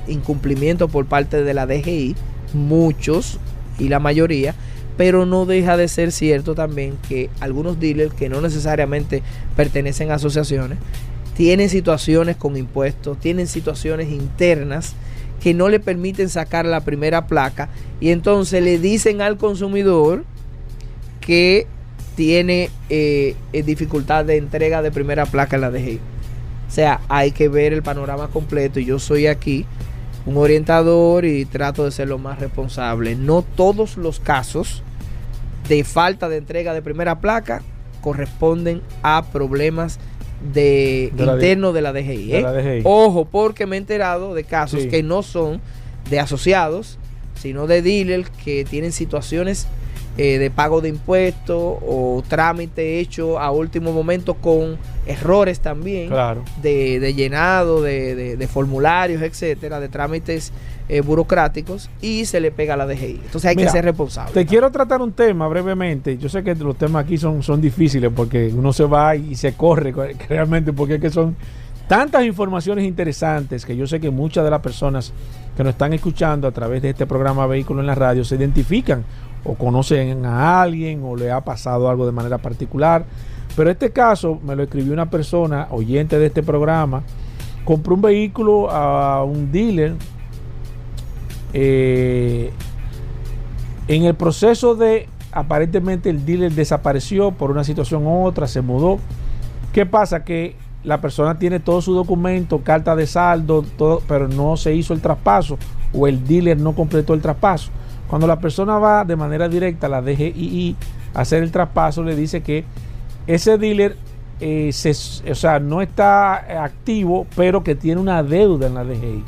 incumplimiento 0.08 0.90
por 0.90 1.06
parte 1.06 1.44
de 1.44 1.54
la 1.54 1.66
DGI, 1.66 2.16
muchos 2.54 3.40
y 3.80 3.88
la 3.88 4.00
mayoría, 4.00 4.54
pero 4.98 5.26
no 5.26 5.46
deja 5.46 5.78
de 5.78 5.88
ser 5.88 6.12
cierto 6.12 6.54
también 6.54 6.98
que 7.08 7.30
algunos 7.40 7.80
dealers 7.80 8.14
que 8.14 8.28
no 8.28 8.42
necesariamente 8.42 9.24
pertenecen 9.56 10.12
a 10.12 10.16
asociaciones 10.16 10.78
tienen 11.36 11.70
situaciones 11.70 12.36
con 12.36 12.58
impuestos, 12.58 13.18
tienen 13.20 13.48
situaciones 13.48 14.10
internas 14.10 14.94
que 15.42 15.54
no 15.54 15.70
le 15.70 15.80
permiten 15.80 16.30
sacar 16.30 16.66
la 16.66 16.82
primera 16.82 17.28
placa 17.28 17.70
y 18.00 18.12
entonces 18.12 18.64
le 18.64 18.78
dicen 18.78 19.22
al 19.22 19.38
consumidor 19.38 20.24
que 21.20 21.68
tiene 22.16 22.70
eh, 22.89 23.36
eh, 23.52 23.64
dificultad 23.64 24.26
de 24.26 24.38
entrega 24.38 24.82
de 24.82 24.92
primera 24.92 25.26
placa 25.26 25.56
en 25.56 25.62
la 25.62 25.72
DGI. 25.72 26.00
O 26.68 26.72
sea, 26.72 27.02
hay 27.10 27.32
que 27.32 27.50
ver 27.50 27.74
el 27.74 27.84
panorama 27.84 28.28
completo 28.28 28.80
y 28.80 28.86
yo 28.86 29.00
soy 29.00 29.28
aquí 29.28 29.66
un 30.26 30.38
orientador 30.38 31.26
y 31.26 31.46
trato 31.46 31.86
de 31.86 31.92
ser 31.92 32.08
lo 32.08 32.18
más 32.18 32.39
responsable. 32.39 33.16
No 33.16 33.42
todos 33.42 33.98
los 33.98 34.20
casos 34.20 34.84
de 35.68 35.84
falta 35.84 36.30
de 36.30 36.38
entrega 36.38 36.74
de 36.74 36.82
primera 36.82 37.20
placa 37.20 37.62
corresponden 38.02 38.82
a 39.04 39.26
problemas 39.32 40.00
de, 40.54 41.12
internos 41.18 41.74
de 41.74 41.82
la 41.82 41.94
DGI. 41.94 42.28
de 42.28 42.38
¿eh? 42.39 42.42
la 42.42 42.54
DGI. 42.54 42.82
Ojo, 42.84 43.26
porque 43.26 43.66
me 43.66 43.76
he 43.76 43.80
enterado 43.80 44.34
de 44.34 44.44
casos 44.44 44.82
Sí. 44.84 44.89
que 44.89 45.04
no 45.04 45.24
son 45.24 45.62
de 46.10 46.20
asociados, 46.20 46.98
sino 47.36 47.68
de 47.68 47.82
dealers 47.82 48.30
que 48.44 48.66
tienen 48.66 48.92
situaciones 48.92 49.68
eh, 50.18 50.38
de 50.39 50.52
pago 50.52 50.82
de 50.82 50.89
impuestos 50.89 51.58
o 51.58 52.22
trámite 52.28 53.00
hecho 53.00 53.39
a 53.39 53.50
último 53.52 53.94
momento 53.94 54.34
con 54.36 54.78
errores 55.06 55.62
también 55.62 56.10
Claro. 56.10 56.44
de, 56.62 57.00
de 57.00 57.14
llenado 57.14 57.82
de, 57.82 58.14
de- 58.16 58.36
de 58.38 58.48
formularios, 58.48 59.22
etcétera, 59.22 59.80
de 59.80 59.88
trámites 59.88 60.52
eh, 60.94 61.00
burocráticos 61.00 61.89
y 62.02 62.26
se 62.26 62.42
le 62.42 62.52
pega 62.52 62.74
a 62.74 62.78
la 62.78 62.86
DGI. 62.86 63.22
Entonces 63.24 63.46
hay 63.46 63.56
Mira, 63.56 63.68
que 63.68 63.72
ser 63.72 63.86
responsable. 63.86 64.34
Te 64.34 64.46
quiero 64.46 64.70
tratar 64.72 65.02
un 65.02 65.14
tema 65.14 65.48
brevemente. 65.48 66.18
Yo 66.18 66.28
sé 66.28 66.44
que 66.44 66.54
los 66.56 66.76
temas 66.78 67.06
aquí 67.06 67.18
son, 67.18 67.42
son 67.44 67.62
difíciles 67.62 68.12
porque 68.14 68.52
uno 68.54 68.74
se 68.74 68.84
va 68.84 69.16
y 69.16 69.36
se 69.36 69.54
corre 69.54 69.94
co- 69.94 70.04
realmente 70.30 70.74
porque 70.74 70.96
es 70.96 71.02
que 71.02 71.10
son 71.10 71.38
tantas 71.88 72.26
informaciones 72.26 72.86
interesantes 72.86 73.66
que 73.66 73.76
yo 73.78 73.88
sé 73.88 74.02
que 74.02 74.10
muchas 74.12 74.44
de 74.44 74.50
las 74.52 74.60
personas 74.60 75.14
que 75.56 75.64
nos 75.64 75.72
están 75.72 75.94
escuchando 75.94 76.46
a 76.48 76.52
través 76.52 76.82
de 76.82 76.89
este 76.89 77.06
programa 77.06 77.48
Vehículo 77.48 77.80
en 77.80 77.88
la 77.88 77.96
Radio 77.96 78.26
se 78.26 78.36
identifican 78.36 79.04
o 79.46 79.56
conocen 79.56 80.26
a 80.26 80.62
alguien 80.62 81.02
o 81.04 81.16
le 81.16 81.32
ha 81.32 81.42
pasado 81.42 81.89
algo 81.89 82.06
de 82.06 82.12
manera 82.12 82.38
particular. 82.38 83.06
Pero 83.56 83.70
este 83.70 83.92
caso 83.92 84.39
me 84.46 84.56
lo 84.58 84.64
escribió 84.64 84.92
una 84.94 85.10
persona, 85.10 85.68
oyente 85.72 86.20
de 86.20 86.26
este 86.28 86.44
programa, 86.44 87.04
compró 87.66 87.96
un 87.96 88.02
vehículo 88.02 88.70
a 88.70 89.24
un 89.24 89.52
dealer 89.52 89.94
eh, 91.54 92.52
en 93.88 94.04
el 94.04 94.16
proceso 94.16 94.76
de 94.76 95.08
aparentemente 95.32 96.10
el 96.10 96.26
dealer 96.26 96.52
desapareció 96.52 97.32
por 97.32 97.52
una 97.52 97.64
situación 97.64 98.06
u 98.06 98.26
otra, 98.26 98.47
se 98.47 98.62
mudó. 98.62 98.99
¿Qué 99.74 99.86
pasa? 99.86 100.24
Que 100.24 100.56
la 100.84 100.99
persona 100.99 101.38
tiene 101.38 101.60
todo 101.60 101.82
su 101.82 101.93
documento, 101.93 102.62
carta 102.62 102.95
de 102.95 103.08
saldo, 103.08 103.64
todo, 103.78 104.02
pero 104.08 104.28
no 104.28 104.58
se 104.58 104.74
hizo 104.76 104.93
el 104.93 105.02
traspaso 105.02 105.58
o 105.93 106.08
el 106.08 106.26
dealer 106.26 106.60
no 106.60 106.74
completó 106.74 107.14
el 107.14 107.22
traspaso. 107.22 107.72
Cuando 108.08 108.28
la 108.28 108.39
persona 108.39 108.78
va 108.78 109.06
de 109.06 109.16
manera 109.16 109.47
directa 109.47 109.88
a 109.88 109.89
la 109.89 110.02
DGII 110.02 110.76
a 111.14 111.22
hacer 111.22 111.43
el 111.43 111.52
traspaso, 111.52 112.04
le 112.04 112.16
dice 112.16 112.41
que 112.41 112.66
ese 113.28 113.58
dealer 113.58 113.95
eh, 114.41 114.72
o 115.30 115.36
sea, 115.36 115.60
no 115.60 115.82
está 115.82 116.64
activo, 116.64 117.28
pero 117.36 117.64
que 117.64 117.76
tiene 117.76 118.02
una 118.02 118.24
deuda 118.24 118.68
en 118.68 118.74
la 118.74 118.84
DGI. 118.84 119.24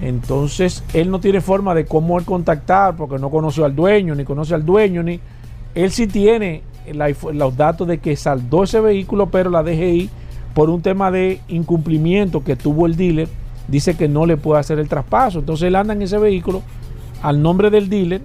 Entonces, 0.00 0.84
él 0.94 1.10
no 1.10 1.20
tiene 1.20 1.40
forma 1.40 1.74
de 1.74 1.84
cómo 1.84 2.22
contactar 2.24 2.96
porque 2.96 3.18
no 3.18 3.30
conoce 3.30 3.64
al 3.64 3.74
dueño, 3.74 4.14
ni 4.14 4.24
conoce 4.24 4.54
al 4.54 4.64
dueño, 4.64 5.02
ni. 5.02 5.20
Él 5.74 5.90
sí 5.90 6.06
tiene 6.06 6.62
la 6.92 7.12
los 7.32 7.56
datos 7.56 7.86
de 7.86 7.98
que 7.98 8.16
saldó 8.16 8.64
ese 8.64 8.80
vehículo, 8.80 9.30
pero 9.30 9.50
la 9.50 9.62
DGI, 9.62 10.08
por 10.54 10.70
un 10.70 10.82
tema 10.82 11.10
de 11.10 11.40
incumplimiento 11.48 12.44
que 12.44 12.56
tuvo 12.56 12.86
el 12.86 12.96
dealer, 12.96 13.28
dice 13.66 13.96
que 13.96 14.08
no 14.08 14.24
le 14.24 14.36
puede 14.36 14.60
hacer 14.60 14.78
el 14.78 14.88
traspaso. 14.88 15.40
Entonces, 15.40 15.68
él 15.68 15.76
anda 15.76 15.94
en 15.94 16.02
ese 16.02 16.18
vehículo 16.18 16.62
al 17.22 17.42
nombre 17.42 17.70
del 17.70 17.88
dealer, 17.88 18.22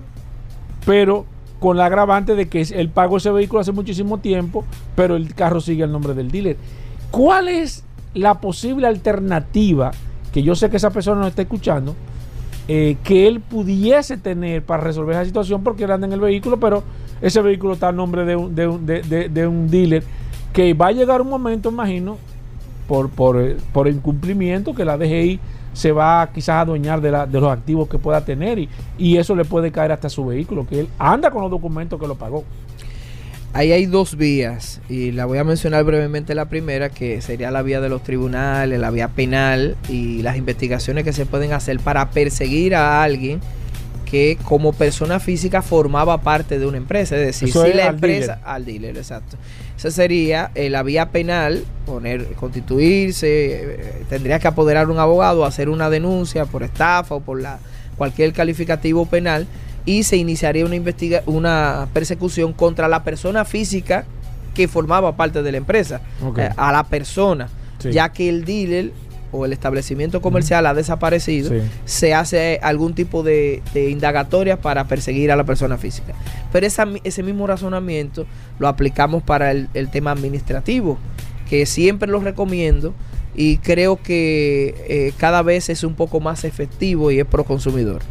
pero 0.85 1.25
con 1.59 1.77
la 1.77 1.85
agravante 1.85 2.35
de 2.35 2.47
que 2.49 2.61
él 2.61 2.89
pagó 2.89 3.17
ese 3.17 3.31
vehículo 3.31 3.61
hace 3.61 3.71
muchísimo 3.71 4.19
tiempo, 4.19 4.63
pero 4.95 5.15
el 5.15 5.33
carro 5.33 5.59
sigue 5.59 5.83
al 5.83 5.91
nombre 5.91 6.13
del 6.13 6.29
dealer. 6.29 6.57
¿Cuál 7.09 7.47
es 7.47 7.83
la 8.13 8.41
posible 8.41 8.85
alternativa 8.85 9.91
que 10.33 10.43
yo 10.43 10.55
sé 10.55 10.69
que 10.69 10.77
esa 10.77 10.89
persona 10.89 11.19
nos 11.21 11.29
está 11.29 11.43
escuchando, 11.43 11.95
eh, 12.67 12.97
que 13.03 13.27
él 13.27 13.39
pudiese 13.39 14.17
tener 14.17 14.63
para 14.63 14.83
resolver 14.83 15.15
esa 15.15 15.25
situación 15.25 15.63
porque 15.63 15.83
él 15.83 15.91
anda 15.91 16.07
en 16.07 16.13
el 16.13 16.19
vehículo, 16.19 16.59
pero 16.59 16.83
ese 17.21 17.41
vehículo 17.41 17.73
está 17.73 17.89
a 17.89 17.91
nombre 17.91 18.25
de 18.25 18.35
un, 18.35 18.55
de 18.55 18.67
un- 18.67 18.85
de- 18.85 19.01
de- 19.01 19.29
de 19.29 19.47
un 19.47 19.69
dealer 19.69 20.03
que 20.53 20.73
va 20.73 20.87
a 20.87 20.91
llegar 20.91 21.21
un 21.21 21.29
momento, 21.29 21.69
imagino, 21.69 22.17
por, 22.87 23.09
por, 23.09 23.39
eh, 23.41 23.57
por 23.71 23.87
incumplimiento 23.87 24.73
que 24.73 24.85
la 24.85 24.97
DGI 24.97 25.39
se 25.73 25.91
va 25.91 26.29
quizás 26.33 26.49
a 26.55 26.61
adueñar 26.61 27.01
de, 27.01 27.11
la- 27.11 27.25
de 27.25 27.39
los 27.41 27.51
activos 27.51 27.87
que 27.89 27.97
pueda 27.97 28.23
tener 28.23 28.59
y, 28.59 28.69
y 28.97 29.17
eso 29.17 29.35
le 29.35 29.43
puede 29.45 29.71
caer 29.71 29.91
hasta 29.91 30.07
su 30.09 30.25
vehículo, 30.25 30.65
que 30.67 30.81
él 30.81 30.87
anda 30.99 31.31
con 31.31 31.41
los 31.41 31.49
documentos 31.51 31.99
que 31.99 32.07
lo 32.07 32.15
pagó. 32.15 32.43
Ahí 33.55 33.71
hay 33.71 33.85
dos 33.85 34.17
vías 34.17 34.81
y 34.89 35.11
la 35.11 35.25
voy 35.25 35.37
a 35.37 35.43
mencionar 35.43 35.83
brevemente 35.83 36.33
la 36.33 36.45
primera 36.45 36.89
que 36.89 37.21
sería 37.21 37.51
la 37.51 37.61
vía 37.61 37.81
de 37.81 37.87
los 37.89 38.01
tribunales, 38.01 38.79
la 38.79 38.89
vía 38.89 39.09
penal 39.09 39.77
y 39.89 40.23
las 40.23 40.37
investigaciones 40.37 41.03
que 41.03 41.13
se 41.13 41.27
pueden 41.27 41.53
hacer 41.53 41.79
para 41.79 42.09
perseguir 42.09 42.73
a 42.73 43.03
alguien 43.03 43.41
que 44.09 44.39
como 44.43 44.73
persona 44.73 45.19
física 45.19 45.61
formaba 45.61 46.21
parte 46.21 46.57
de 46.57 46.65
una 46.65 46.77
empresa, 46.77 47.15
es 47.15 47.25
decir, 47.27 47.49
Eso 47.49 47.63
si 47.63 47.69
es 47.69 47.75
la 47.75 47.89
al 47.89 47.93
empresa 47.95 48.33
dealer. 48.35 48.47
al 48.49 48.65
dealer, 48.65 48.97
exacto. 48.97 49.37
Esa 49.77 49.91
sería 49.91 50.49
eh, 50.55 50.69
la 50.71 50.81
vía 50.81 51.09
penal, 51.11 51.63
poner 51.85 52.33
constituirse, 52.33 53.27
eh, 53.53 54.03
tendría 54.09 54.39
que 54.39 54.47
apoderar 54.47 54.89
un 54.89 54.97
abogado, 54.97 55.45
hacer 55.45 55.69
una 55.69 55.91
denuncia 55.91 56.45
por 56.45 56.63
estafa 56.63 57.15
o 57.15 57.19
por 57.21 57.39
la 57.39 57.59
cualquier 57.97 58.33
calificativo 58.33 59.05
penal 59.05 59.45
y 59.85 60.03
se 60.03 60.17
iniciaría 60.17 60.65
una 60.65 60.75
investiga 60.75 61.23
una 61.25 61.87
persecución 61.93 62.53
contra 62.53 62.87
la 62.87 63.03
persona 63.03 63.45
física 63.45 64.05
que 64.53 64.67
formaba 64.67 65.15
parte 65.15 65.41
de 65.43 65.51
la 65.51 65.57
empresa, 65.57 66.01
eh, 66.37 66.49
a 66.57 66.71
la 66.71 66.83
persona, 66.83 67.49
Sí. 67.79 67.91
ya 67.91 68.09
que 68.13 68.29
el 68.29 68.45
dealer 68.45 68.91
o 69.31 69.45
el 69.45 69.51
establecimiento 69.51 70.21
comercial 70.21 70.65
ha 70.67 70.73
desaparecido, 70.75 71.49
Sí. 71.49 71.57
se 71.85 72.13
hace 72.13 72.59
algún 72.61 72.93
tipo 72.93 73.23
de, 73.23 73.61
de 73.73 73.89
indagatoria 73.89 74.61
para 74.61 74.87
perseguir 74.87 75.31
a 75.31 75.35
la 75.35 75.43
persona 75.43 75.77
física. 75.77 76.13
Pero 76.51 76.67
esa 76.67 76.87
ese 77.03 77.23
mismo 77.23 77.47
razonamiento 77.47 78.25
lo 78.59 78.67
aplicamos 78.67 79.23
para 79.23 79.49
el, 79.51 79.69
el 79.73 79.89
tema 79.89 80.11
administrativo, 80.11 80.99
que 81.49 81.65
siempre 81.65 82.07
lo 82.09 82.19
recomiendo 82.19 82.93
y 83.35 83.57
creo 83.57 83.99
que 84.01 84.75
eh, 84.87 85.13
cada 85.17 85.41
vez 85.41 85.67
es 85.69 85.83
un 85.83 85.95
poco 85.95 86.19
más 86.19 86.43
efectivo 86.45 87.09
y 87.09 87.19
es 87.19 87.25
pro 87.25 87.43
consumidor. 87.43 88.01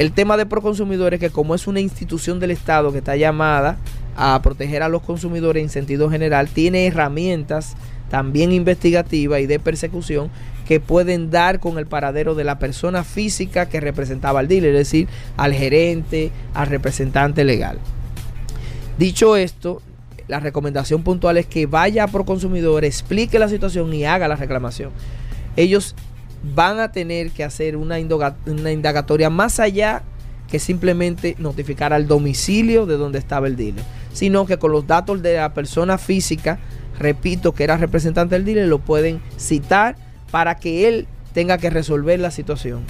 El 0.00 0.12
tema 0.12 0.38
de 0.38 0.46
Proconsumidor 0.46 1.12
es 1.12 1.20
que 1.20 1.28
como 1.28 1.54
es 1.54 1.66
una 1.66 1.78
institución 1.78 2.40
del 2.40 2.52
Estado 2.52 2.90
que 2.90 2.96
está 3.00 3.16
llamada 3.16 3.76
a 4.16 4.40
proteger 4.42 4.82
a 4.82 4.88
los 4.88 5.02
consumidores 5.02 5.62
en 5.62 5.68
sentido 5.68 6.08
general, 6.08 6.48
tiene 6.48 6.86
herramientas 6.86 7.76
también 8.08 8.50
investigativas 8.50 9.42
y 9.42 9.46
de 9.46 9.60
persecución 9.60 10.30
que 10.66 10.80
pueden 10.80 11.30
dar 11.30 11.60
con 11.60 11.76
el 11.76 11.86
paradero 11.86 12.34
de 12.34 12.44
la 12.44 12.58
persona 12.58 13.04
física 13.04 13.68
que 13.68 13.78
representaba 13.78 14.40
al 14.40 14.48
dealer, 14.48 14.70
es 14.70 14.88
decir, 14.88 15.06
al 15.36 15.52
gerente, 15.52 16.30
al 16.54 16.68
representante 16.68 17.44
legal. 17.44 17.78
Dicho 18.96 19.36
esto, 19.36 19.82
la 20.28 20.40
recomendación 20.40 21.02
puntual 21.02 21.36
es 21.36 21.44
que 21.44 21.66
vaya 21.66 22.04
a 22.04 22.08
Proconsumidor, 22.08 22.86
explique 22.86 23.38
la 23.38 23.50
situación 23.50 23.92
y 23.92 24.06
haga 24.06 24.28
la 24.28 24.36
reclamación. 24.36 24.92
Ellos 25.56 25.94
van 26.42 26.80
a 26.80 26.92
tener 26.92 27.30
que 27.30 27.44
hacer 27.44 27.76
una, 27.76 27.98
indagatoria 27.98 29.30
más 29.30 29.60
allá 29.60 30.02
que 30.48 30.58
simplemente 30.58 31.36
notificar 31.38 31.92
al 31.92 32.08
domicilio 32.08 32.86
de 32.86 32.96
donde 32.96 33.18
estaba 33.18 33.46
el 33.46 33.56
dealer, 33.56 33.84
sino 34.12 34.46
que 34.46 34.58
con 34.58 34.72
los 34.72 34.86
datos 34.86 35.22
de 35.22 35.36
la 35.36 35.54
persona 35.54 35.96
física, 35.98 36.58
repito 36.98 37.52
que 37.52 37.64
era 37.64 37.76
representante 37.76 38.34
del 38.34 38.44
dealer, 38.44 38.68
lo 38.68 38.78
pueden 38.78 39.20
citar 39.36 39.96
para 40.30 40.56
que 40.56 40.88
él 40.88 41.06
tenga 41.32 41.58
que 41.58 41.70
resolver 41.70 42.18
la 42.18 42.30
situación. 42.30 42.84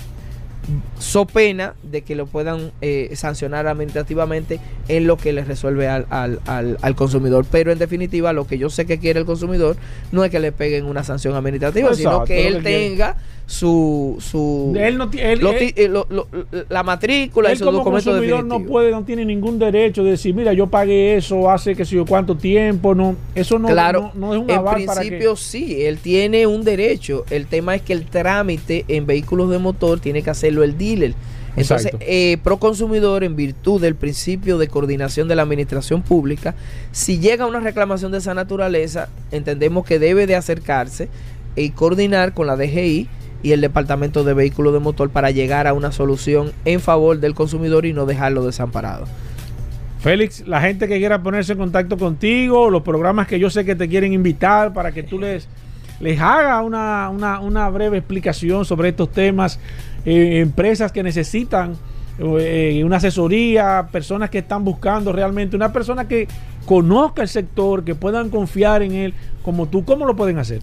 So 0.98 1.26
pena 1.26 1.74
de 1.82 2.02
que 2.02 2.14
lo 2.14 2.26
puedan 2.26 2.70
eh, 2.80 3.10
sancionar 3.14 3.66
administrativamente 3.66 4.60
en 4.88 5.06
lo 5.06 5.16
que 5.16 5.32
le 5.32 5.44
resuelve 5.44 5.88
al, 5.88 6.06
al- 6.10 6.40
al- 6.46 6.76
al 6.82 6.94
consumidor. 6.94 7.44
Pero 7.50 7.72
en 7.72 7.78
definitiva, 7.78 8.32
lo 8.32 8.46
que 8.46 8.58
yo 8.58 8.70
sé 8.70 8.86
que 8.86 8.98
quiere 8.98 9.20
el 9.20 9.26
consumidor 9.26 9.76
no 10.12 10.24
es 10.24 10.30
que 10.30 10.40
le 10.40 10.52
peguen 10.52 10.84
una 10.86 11.04
sanción 11.04 11.34
administrativa, 11.34 11.94
sino 11.94 12.24
que 12.24 12.46
él 12.46 12.56
que 12.58 12.62
tenga 12.62 13.16
su, 13.46 14.16
su 14.20 14.72
Él 14.78 14.96
no 14.96 15.10
ti- 15.10 15.18
él- 15.20 15.40
lo 15.40 15.50
él- 15.50 15.58
ti- 15.58 15.82
eh, 15.82 15.88
lo- 15.88 16.06
lo- 16.08 16.28
la 16.68 16.84
matrícula 16.84 17.48
y 17.48 17.52
él 17.52 17.58
su 17.58 17.64
como 17.64 17.78
documento 17.78 18.10
consumidor 18.10 18.36
definitivo. 18.44 18.60
no 18.60 18.70
puede, 18.70 18.90
no 18.92 19.02
tiene 19.04 19.24
ningún 19.24 19.58
derecho 19.58 20.04
de 20.04 20.10
decir, 20.12 20.32
mira, 20.36 20.52
yo 20.52 20.68
pagué 20.68 21.16
eso 21.16 21.50
hace 21.50 21.74
que 21.74 21.84
sé 21.84 21.96
yo 21.96 22.06
cuánto 22.06 22.36
tiempo, 22.36 22.94
no, 22.94 23.16
eso 23.34 23.58
no, 23.58 23.66
claro, 23.66 24.12
no, 24.14 24.28
no 24.28 24.34
es 24.34 24.40
un 24.42 24.50
en 24.50 24.56
aval 24.56 24.84
para 24.84 25.00
que- 25.00 25.08
principio 25.08 25.34
sí, 25.34 25.82
él 25.84 25.98
tiene 25.98 26.46
un 26.46 26.62
derecho. 26.62 27.24
El 27.28 27.46
tema 27.46 27.74
es 27.74 27.82
que 27.82 27.92
el 27.92 28.04
trámite 28.04 28.84
en 28.86 29.04
vehículos 29.06 29.50
de 29.50 29.58
motor 29.58 29.98
tiene 29.98 30.22
que 30.22 30.30
hacerlo 30.30 30.59
el 30.64 30.76
dealer. 30.78 31.14
Entonces, 31.56 31.90
eh, 32.00 32.38
Proconsumidor, 32.44 33.24
en 33.24 33.34
virtud 33.34 33.80
del 33.80 33.96
principio 33.96 34.56
de 34.56 34.68
coordinación 34.68 35.26
de 35.26 35.34
la 35.34 35.42
administración 35.42 36.02
pública, 36.02 36.54
si 36.92 37.18
llega 37.18 37.46
una 37.46 37.58
reclamación 37.60 38.12
de 38.12 38.18
esa 38.18 38.34
naturaleza, 38.34 39.08
entendemos 39.32 39.84
que 39.84 39.98
debe 39.98 40.26
de 40.28 40.36
acercarse 40.36 41.08
y 41.56 41.70
coordinar 41.70 42.34
con 42.34 42.46
la 42.46 42.56
DGI 42.56 43.08
y 43.42 43.52
el 43.52 43.60
Departamento 43.60 44.22
de 44.22 44.34
Vehículos 44.34 44.72
de 44.72 44.78
Motor 44.78 45.10
para 45.10 45.30
llegar 45.32 45.66
a 45.66 45.72
una 45.72 45.90
solución 45.90 46.52
en 46.64 46.78
favor 46.80 47.18
del 47.18 47.34
consumidor 47.34 47.84
y 47.84 47.92
no 47.92 48.06
dejarlo 48.06 48.44
desamparado. 48.46 49.06
Félix, 50.00 50.46
la 50.46 50.60
gente 50.62 50.88
que 50.88 50.98
quiera 50.98 51.22
ponerse 51.22 51.52
en 51.52 51.58
contacto 51.58 51.98
contigo, 51.98 52.70
los 52.70 52.82
programas 52.82 53.26
que 53.26 53.38
yo 53.38 53.50
sé 53.50 53.64
que 53.64 53.74
te 53.74 53.88
quieren 53.88 54.12
invitar 54.14 54.72
para 54.72 54.92
que 54.92 55.02
tú 55.02 55.18
les, 55.18 55.46
les 56.00 56.18
haga 56.20 56.62
una, 56.62 57.10
una- 57.10 57.40
una 57.40 57.68
breve 57.68 57.98
explicación 57.98 58.64
sobre 58.64 58.90
estos 58.90 59.10
temas, 59.12 59.58
eh, 60.04 60.40
empresas 60.40 60.92
que 60.92 61.02
necesitan 61.02 61.76
eh, 62.18 62.82
una 62.84 62.96
asesoría, 62.96 63.88
personas 63.90 64.30
que 64.30 64.38
están 64.38 64.64
buscando 64.64 65.12
realmente 65.12 65.56
una 65.56 65.72
persona 65.72 66.06
que 66.06 66.28
conozca 66.66 67.22
el 67.22 67.28
sector, 67.28 67.84
que 67.84 67.94
puedan 67.94 68.30
confiar 68.30 68.82
en 68.82 68.92
él, 68.92 69.14
como 69.42 69.66
tú, 69.66 69.84
¿cómo 69.84 70.04
lo 70.04 70.16
pueden 70.16 70.38
hacer? 70.38 70.60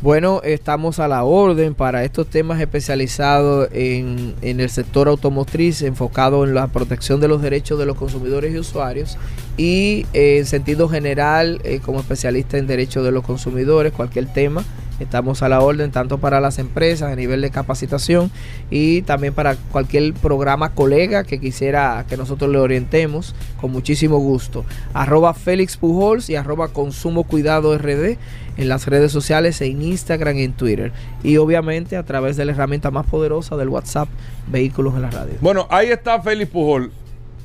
Bueno, 0.00 0.40
estamos 0.44 1.00
a 1.00 1.08
la 1.08 1.24
orden 1.24 1.74
para 1.74 2.04
estos 2.04 2.28
temas 2.28 2.60
especializados 2.60 3.68
en, 3.72 4.34
el 4.42 4.70
sector 4.70 5.08
automotriz, 5.08 5.82
enfocado 5.82 6.44
en 6.44 6.54
la 6.54 6.68
protección 6.68 7.20
de 7.20 7.26
los 7.26 7.42
derechos 7.42 7.80
de 7.80 7.86
los 7.86 7.96
consumidores 7.96 8.54
y 8.54 8.58
usuarios. 8.58 9.18
Y 9.56 10.06
eh, 10.12 10.38
en 10.38 10.46
sentido 10.46 10.88
general, 10.88 11.60
como 11.84 11.98
especialista 11.98 12.58
en 12.58 12.68
derechos 12.68 13.04
de 13.04 13.10
los 13.10 13.24
consumidores, 13.24 13.92
cualquier 13.92 14.26
tema, 14.32 14.62
estamos 15.00 15.42
a 15.42 15.48
la 15.48 15.60
orden 15.60 15.90
tanto 15.90 16.18
para 16.18 16.40
las 16.40 16.58
empresas 16.58 17.12
a 17.12 17.16
nivel 17.16 17.40
de 17.40 17.50
capacitación 17.50 18.30
y 18.70 19.02
también 19.02 19.34
para 19.34 19.56
cualquier 19.56 20.14
programa 20.14 20.74
colega 20.74 21.24
que 21.24 21.40
quisiera 21.40 22.04
que 22.08 22.16
nosotros 22.16 22.50
le 22.50 22.58
orientemos 22.58 23.34
con 23.60 23.72
muchísimo 23.72 24.18
gusto. 24.18 24.64
Arroba 24.94 25.34
Félix 25.34 25.76
Pujols 25.76 26.30
y 26.30 26.36
arroba 26.36 26.68
Consumo 26.68 27.24
Cuidado 27.24 27.76
RD 27.76 28.16
en 28.56 28.68
las 28.68 28.86
redes 28.86 29.12
sociales, 29.12 29.60
en 29.60 29.82
Instagram 29.82 30.36
y 30.36 30.42
en 30.42 30.52
Twitter. 30.52 30.92
Y 31.22 31.36
obviamente 31.36 31.96
a 31.96 32.02
través 32.02 32.36
de 32.36 32.44
la 32.44 32.52
herramienta 32.52 32.90
más 32.90 33.06
poderosa 33.06 33.56
del 33.56 33.68
WhatsApp, 33.68 34.08
Vehículos 34.48 34.94
en 34.94 35.02
la 35.02 35.10
Radio. 35.10 35.34
Bueno, 35.40 35.66
ahí 35.70 35.88
está 35.88 36.20
Félix 36.20 36.50
Pujol. 36.50 36.90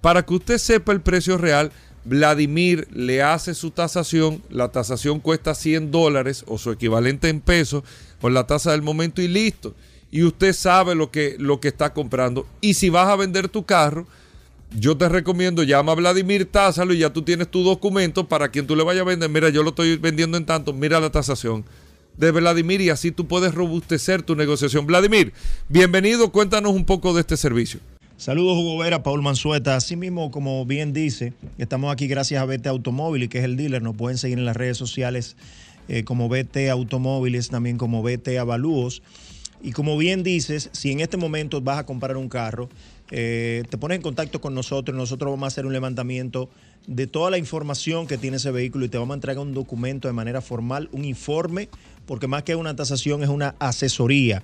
Para 0.01 0.25
que 0.25 0.33
usted 0.33 0.57
sepa 0.57 0.91
el 0.91 1.01
precio 1.01 1.37
real, 1.37 1.71
Vladimir 2.03 2.87
le 2.91 3.21
hace 3.21 3.53
su 3.53 3.71
tasación. 3.71 4.41
La 4.49 4.69
tasación 4.71 5.19
cuesta 5.19 5.55
100 5.55 5.91
dólares 5.91 6.43
o 6.47 6.57
su 6.57 6.71
equivalente 6.71 7.29
en 7.29 7.41
pesos 7.41 7.83
con 8.19 8.33
la 8.33 8.45
tasa 8.45 8.71
del 8.71 8.81
momento 8.81 9.21
y 9.21 9.27
listo. 9.27 9.73
Y 10.11 10.23
usted 10.23 10.53
sabe 10.53 10.95
lo 10.95 11.11
que, 11.11 11.35
lo 11.39 11.59
que 11.59 11.67
está 11.67 11.93
comprando. 11.93 12.47
Y 12.61 12.73
si 12.73 12.89
vas 12.89 13.07
a 13.07 13.15
vender 13.15 13.47
tu 13.47 13.65
carro, 13.65 14.07
yo 14.71 14.97
te 14.97 15.09
recomiendo, 15.09 15.63
llama 15.63 15.93
a 15.93 15.95
Vladimir, 15.95 16.45
tásalo 16.45 16.93
y 16.93 16.99
ya 16.99 17.11
tú 17.11 17.23
tienes 17.23 17.49
tu 17.49 17.63
documento 17.63 18.27
para 18.27 18.49
quien 18.49 18.67
tú 18.67 18.75
le 18.75 18.83
vayas 18.83 19.01
a 19.01 19.05
vender. 19.05 19.29
Mira, 19.29 19.49
yo 19.49 19.63
lo 19.63 19.69
estoy 19.69 19.97
vendiendo 19.97 20.37
en 20.37 20.45
tanto, 20.45 20.73
mira 20.73 20.99
la 20.99 21.09
tasación 21.09 21.65
de 22.17 22.31
Vladimir 22.31 22.81
y 22.81 22.89
así 22.89 23.11
tú 23.11 23.27
puedes 23.27 23.55
robustecer 23.55 24.21
tu 24.21 24.35
negociación. 24.35 24.85
Vladimir, 24.85 25.33
bienvenido, 25.69 26.31
cuéntanos 26.31 26.73
un 26.73 26.85
poco 26.85 27.13
de 27.13 27.21
este 27.21 27.37
servicio. 27.37 27.79
Saludos, 28.17 28.57
Hugo 28.57 28.77
Vera, 28.79 29.01
Paul 29.01 29.21
Manzueta. 29.21 29.77
Así 29.77 29.95
mismo, 29.95 30.29
como 30.29 30.65
bien 30.65 30.91
dice, 30.91 31.31
estamos 31.57 31.93
aquí 31.93 32.07
gracias 32.07 32.41
a 32.41 32.45
BT 32.45 32.67
Automóviles, 32.67 33.29
que 33.29 33.37
es 33.37 33.45
el 33.45 33.55
dealer. 33.55 33.81
Nos 33.81 33.95
pueden 33.95 34.17
seguir 34.17 34.37
en 34.37 34.43
las 34.43 34.57
redes 34.57 34.75
sociales 34.75 35.37
eh, 35.87 36.03
como 36.03 36.27
BT 36.27 36.69
Automóviles, 36.69 37.47
también 37.47 37.77
como 37.77 38.03
BT 38.03 38.37
Avalúos. 38.37 39.01
Y 39.61 39.71
como 39.71 39.97
bien 39.97 40.23
dices, 40.23 40.69
si 40.73 40.91
en 40.91 40.99
este 40.99 41.15
momento 41.15 41.61
vas 41.61 41.79
a 41.79 41.85
comprar 41.85 42.17
un 42.17 42.27
carro, 42.27 42.69
eh, 43.11 43.63
te 43.69 43.77
pones 43.77 43.97
en 43.97 44.01
contacto 44.01 44.41
con 44.41 44.53
nosotros. 44.53 44.95
Nosotros 44.95 45.31
vamos 45.31 45.45
a 45.45 45.47
hacer 45.47 45.65
un 45.65 45.73
levantamiento 45.73 46.49
de 46.87 47.07
toda 47.07 47.31
la 47.31 47.37
información 47.37 48.07
que 48.07 48.17
tiene 48.17 48.37
ese 48.37 48.51
vehículo 48.51 48.85
y 48.85 48.89
te 48.89 48.97
vamos 48.97 49.13
a 49.13 49.15
entregar 49.15 49.43
un 49.43 49.53
documento 49.53 50.07
de 50.07 50.13
manera 50.13 50.41
formal, 50.41 50.89
un 50.91 51.05
informe, 51.05 51.69
porque 52.05 52.27
más 52.27 52.43
que 52.43 52.55
una 52.55 52.75
tasación 52.75 53.23
es 53.23 53.29
una 53.29 53.55
asesoría 53.59 54.43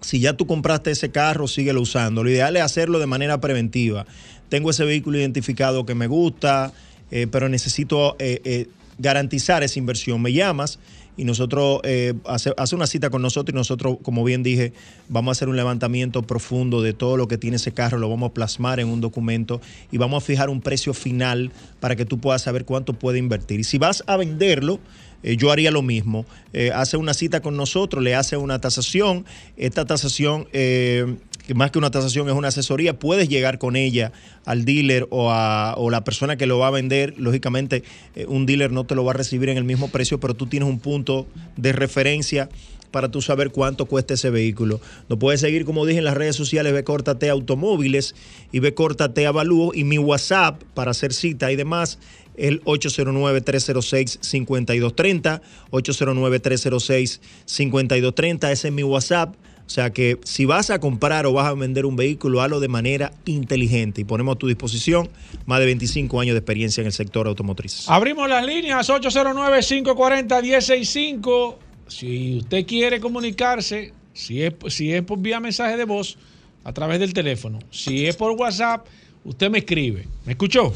si 0.00 0.20
ya 0.20 0.34
tú 0.34 0.46
compraste 0.46 0.92
ese 0.92 1.10
carro, 1.10 1.48
síguelo 1.48 1.80
usando. 1.80 2.22
Lo 2.22 2.30
ideal 2.30 2.56
es 2.56 2.62
hacerlo 2.62 3.00
de 3.00 3.06
manera 3.06 3.40
preventiva. 3.40 4.06
Tengo 4.48 4.70
ese 4.70 4.84
vehículo 4.84 5.18
identificado 5.18 5.84
que 5.84 5.96
me 5.96 6.06
gusta, 6.06 6.72
eh, 7.10 7.26
pero 7.28 7.48
necesito 7.48 8.14
eh, 8.20 8.68
garantizar 8.98 9.62
esa 9.62 9.78
inversión. 9.78 10.22
Me 10.22 10.32
llamas 10.32 10.78
y 11.18 11.24
nosotros 11.24 11.80
eh, 11.82 12.14
hace, 12.24 12.54
hace 12.56 12.76
una 12.76 12.86
cita 12.86 13.10
con 13.10 13.20
nosotros 13.20 13.52
y 13.52 13.56
nosotros, 13.56 13.98
como 14.02 14.24
bien 14.24 14.42
dije, 14.42 14.72
vamos 15.08 15.32
a 15.32 15.32
hacer 15.32 15.48
un 15.48 15.56
levantamiento 15.56 16.22
profundo 16.22 16.80
de 16.80 16.94
todo 16.94 17.16
lo 17.16 17.26
que 17.28 17.36
tiene 17.36 17.56
ese 17.56 17.72
carro, 17.72 17.98
lo 17.98 18.08
vamos 18.08 18.30
a 18.30 18.34
plasmar 18.34 18.78
en 18.78 18.88
un 18.88 19.00
documento 19.00 19.60
y 19.90 19.98
vamos 19.98 20.22
a 20.22 20.26
fijar 20.26 20.48
un 20.48 20.60
precio 20.60 20.94
final 20.94 21.50
para 21.80 21.96
que 21.96 22.04
tú 22.04 22.18
puedas 22.18 22.42
saber 22.42 22.64
cuánto 22.64 22.92
puede 22.92 23.18
invertir. 23.18 23.58
Y 23.58 23.64
si 23.64 23.78
vas 23.78 24.04
a 24.06 24.16
venderlo, 24.16 24.78
eh, 25.22 25.36
yo 25.36 25.50
haría 25.50 25.70
lo 25.70 25.82
mismo. 25.82 26.24
Eh, 26.52 26.70
hace 26.72 26.96
una 26.96 27.14
cita 27.14 27.40
con 27.40 27.56
nosotros, 27.56 28.02
le 28.02 28.14
hace 28.14 28.36
una 28.36 28.60
tasación. 28.60 29.24
Esta 29.56 29.84
tasación, 29.84 30.46
eh, 30.52 31.16
que 31.48 31.54
más 31.54 31.70
que 31.70 31.78
una 31.78 31.90
tasación 31.90 32.28
es 32.28 32.34
una 32.34 32.48
asesoría, 32.48 32.98
puedes 32.98 33.30
llegar 33.30 33.58
con 33.58 33.74
ella 33.74 34.12
al 34.44 34.66
dealer 34.66 35.06
o 35.08 35.30
a 35.30 35.74
o 35.78 35.88
la 35.88 36.04
persona 36.04 36.36
que 36.36 36.44
lo 36.44 36.58
va 36.58 36.66
a 36.66 36.70
vender. 36.70 37.14
Lógicamente, 37.16 37.82
eh, 38.14 38.26
un 38.28 38.44
dealer 38.44 38.70
no 38.70 38.84
te 38.84 38.94
lo 38.94 39.02
va 39.02 39.12
a 39.12 39.14
recibir 39.14 39.48
en 39.48 39.56
el 39.56 39.64
mismo 39.64 39.88
precio, 39.88 40.20
pero 40.20 40.34
tú 40.34 40.46
tienes 40.46 40.68
un 40.68 40.78
punto 40.78 41.26
de 41.56 41.72
referencia 41.72 42.50
para 42.90 43.10
tú 43.10 43.22
saber 43.22 43.50
cuánto 43.50 43.86
cuesta 43.86 44.12
ese 44.12 44.28
vehículo. 44.28 44.78
Nos 45.08 45.18
puedes 45.18 45.40
seguir, 45.40 45.64
como 45.64 45.86
dije, 45.86 46.00
en 46.00 46.04
las 46.04 46.18
redes 46.18 46.36
sociales, 46.36 46.74
ve 46.74 46.84
Córtate 46.84 47.30
Automóviles 47.30 48.14
y 48.52 48.58
ve 48.60 48.74
Córtate 48.74 49.26
Avalúo 49.26 49.72
y 49.74 49.84
mi 49.84 49.96
WhatsApp 49.96 50.62
para 50.74 50.90
hacer 50.90 51.14
cita 51.14 51.50
y 51.50 51.56
demás, 51.56 51.98
el 52.36 52.62
809-306-5230, 52.64 55.40
809-306-5230, 55.70 58.50
ese 58.50 58.68
es 58.68 58.74
mi 58.74 58.82
WhatsApp. 58.82 59.34
O 59.68 59.70
sea 59.70 59.92
que 59.92 60.18
si 60.24 60.46
vas 60.46 60.70
a 60.70 60.80
comprar 60.80 61.26
o 61.26 61.34
vas 61.34 61.46
a 61.46 61.52
vender 61.52 61.84
un 61.84 61.94
vehículo, 61.94 62.40
hazlo 62.40 62.58
de 62.58 62.68
manera 62.68 63.12
inteligente 63.26 64.00
y 64.00 64.04
ponemos 64.04 64.36
a 64.36 64.38
tu 64.38 64.46
disposición 64.46 65.10
más 65.44 65.60
de 65.60 65.66
25 65.66 66.20
años 66.20 66.32
de 66.32 66.38
experiencia 66.38 66.80
en 66.80 66.86
el 66.86 66.94
sector 66.94 67.26
automotriz. 67.26 67.84
Abrimos 67.86 68.30
las 68.30 68.46
líneas 68.46 68.88
809-540-1065. 68.88 71.56
Si 71.86 72.38
usted 72.38 72.64
quiere 72.64 72.98
comunicarse, 72.98 73.92
si 74.14 74.42
es, 74.42 74.54
si 74.68 74.90
es 74.90 75.02
por 75.02 75.18
vía 75.18 75.38
mensaje 75.38 75.76
de 75.76 75.84
voz, 75.84 76.16
a 76.64 76.72
través 76.72 76.98
del 76.98 77.12
teléfono. 77.12 77.58
Si 77.70 78.06
es 78.06 78.16
por 78.16 78.32
WhatsApp, 78.32 78.86
usted 79.22 79.50
me 79.50 79.58
escribe. 79.58 80.08
¿Me 80.24 80.32
escuchó? 80.32 80.72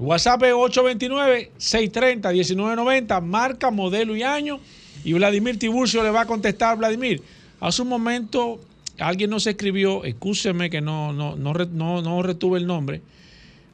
WhatsApp 0.00 0.42
es 0.42 0.52
829-630-1990, 0.52 3.22
marca, 3.22 3.70
modelo 3.70 4.16
y 4.16 4.24
año. 4.24 4.58
Y 5.04 5.12
Vladimir 5.12 5.60
Tiburcio 5.60 6.02
le 6.02 6.10
va 6.10 6.22
a 6.22 6.26
contestar, 6.26 6.76
Vladimir. 6.76 7.22
Hace 7.60 7.82
un 7.82 7.88
momento 7.88 8.60
alguien 8.98 9.30
nos 9.30 9.46
escribió, 9.46 10.04
excúseme 10.04 10.70
que 10.70 10.80
no, 10.80 11.12
no, 11.12 11.36
no, 11.36 11.52
no, 11.54 12.02
no 12.02 12.22
retuve 12.22 12.58
el 12.58 12.66
nombre, 12.66 13.02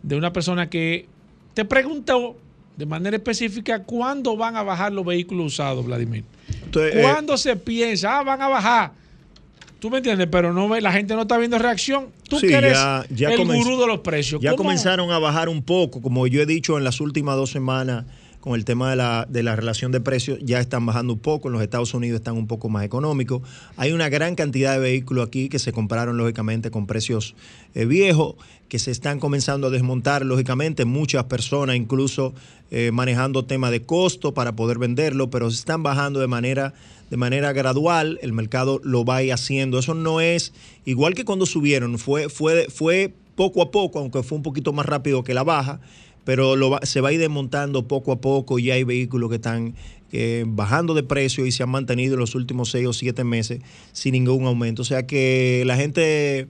de 0.02 0.16
una 0.16 0.32
persona 0.32 0.68
que 0.68 1.06
te 1.54 1.64
preguntó 1.64 2.36
de 2.76 2.86
manera 2.86 3.16
específica 3.16 3.82
cuándo 3.82 4.36
van 4.36 4.56
a 4.56 4.62
bajar 4.62 4.92
los 4.92 5.04
vehículos 5.04 5.46
usados, 5.46 5.84
Vladimir. 5.84 6.24
Entonces, 6.64 6.96
eh, 6.96 7.02
¿Cuándo 7.02 7.36
se 7.36 7.54
piensa? 7.56 8.18
Ah, 8.18 8.22
van 8.22 8.40
a 8.40 8.48
bajar. 8.48 8.92
Tú 9.78 9.90
me 9.90 9.98
entiendes, 9.98 10.28
pero 10.30 10.52
no 10.52 10.68
ve, 10.68 10.80
la 10.80 10.92
gente 10.92 11.14
no 11.14 11.22
está 11.22 11.36
viendo 11.38 11.58
reacción. 11.58 12.06
Tú 12.28 12.38
Sí, 12.38 12.46
que 12.46 12.54
eres 12.54 12.72
ya- 12.74 13.04
ya 13.10 13.30
el 13.32 13.44
gurú 13.44 13.80
de 13.80 13.86
los 13.86 13.98
precios. 14.00 14.40
Ya 14.40 14.50
¿cómo? 14.52 14.62
comenzaron 14.62 15.10
a 15.10 15.18
bajar 15.18 15.48
un 15.48 15.62
poco, 15.62 16.00
como 16.00 16.26
yo 16.28 16.40
he 16.40 16.46
dicho 16.46 16.78
en 16.78 16.84
las 16.84 17.00
últimas 17.00 17.36
dos 17.36 17.50
semanas 17.50 18.04
con 18.42 18.56
el 18.56 18.64
tema 18.64 18.90
de 18.90 18.96
la, 18.96 19.24
de 19.30 19.44
la 19.44 19.54
relación 19.54 19.92
de 19.92 20.00
precios, 20.00 20.40
ya 20.42 20.58
están 20.58 20.84
bajando 20.84 21.12
un 21.12 21.20
poco, 21.20 21.48
en 21.48 21.52
los 21.52 21.62
Estados 21.62 21.94
Unidos 21.94 22.18
están 22.18 22.36
un 22.36 22.48
poco 22.48 22.68
más 22.68 22.84
económicos. 22.84 23.40
Hay 23.76 23.92
una 23.92 24.08
gran 24.08 24.34
cantidad 24.34 24.72
de 24.72 24.80
vehículos 24.80 25.28
aquí 25.28 25.48
que 25.48 25.60
se 25.60 25.72
compraron 25.72 26.16
lógicamente 26.16 26.72
con 26.72 26.88
precios 26.88 27.36
eh, 27.74 27.84
viejos, 27.84 28.34
que 28.68 28.80
se 28.80 28.90
están 28.90 29.20
comenzando 29.20 29.68
a 29.68 29.70
desmontar 29.70 30.26
lógicamente, 30.26 30.84
muchas 30.84 31.24
personas 31.24 31.76
incluso 31.76 32.34
eh, 32.72 32.90
manejando 32.92 33.44
tema 33.44 33.70
de 33.70 33.82
costo 33.82 34.34
para 34.34 34.56
poder 34.56 34.78
venderlo, 34.78 35.30
pero 35.30 35.48
se 35.48 35.58
están 35.58 35.84
bajando 35.84 36.18
de 36.18 36.26
manera 36.26 36.74
de 37.10 37.18
manera 37.18 37.52
gradual, 37.52 38.18
el 38.22 38.32
mercado 38.32 38.80
lo 38.82 39.04
va 39.04 39.18
haciendo. 39.18 39.78
Eso 39.78 39.92
no 39.92 40.22
es 40.22 40.54
igual 40.86 41.12
que 41.12 41.26
cuando 41.26 41.44
subieron, 41.44 41.98
fue, 41.98 42.30
fue, 42.30 42.68
fue 42.70 43.12
poco 43.34 43.60
a 43.60 43.70
poco, 43.70 43.98
aunque 43.98 44.22
fue 44.22 44.36
un 44.36 44.42
poquito 44.42 44.72
más 44.72 44.86
rápido 44.86 45.22
que 45.22 45.34
la 45.34 45.44
baja, 45.44 45.80
pero 46.24 46.56
lo 46.56 46.70
va- 46.70 46.80
se 46.82 47.00
va 47.00 47.08
a 47.10 47.12
ir 47.12 47.20
desmontando 47.20 47.86
poco 47.88 48.12
a 48.12 48.20
poco 48.20 48.58
y 48.58 48.70
hay 48.70 48.84
vehículos 48.84 49.28
que 49.30 49.36
están 49.36 49.74
eh, 50.12 50.44
bajando 50.46 50.92
de 50.94 51.02
precio 51.02 51.46
y 51.46 51.52
se 51.52 51.62
han 51.62 51.70
mantenido 51.70 52.14
en 52.14 52.20
los 52.20 52.34
últimos 52.34 52.70
seis 52.70 52.86
o 52.86 52.92
siete 52.92 53.24
meses 53.24 53.60
sin 53.92 54.12
ningún 54.12 54.44
aumento. 54.46 54.82
O 54.82 54.84
sea 54.84 55.06
que 55.06 55.62
la 55.66 55.76
gente 55.76 56.48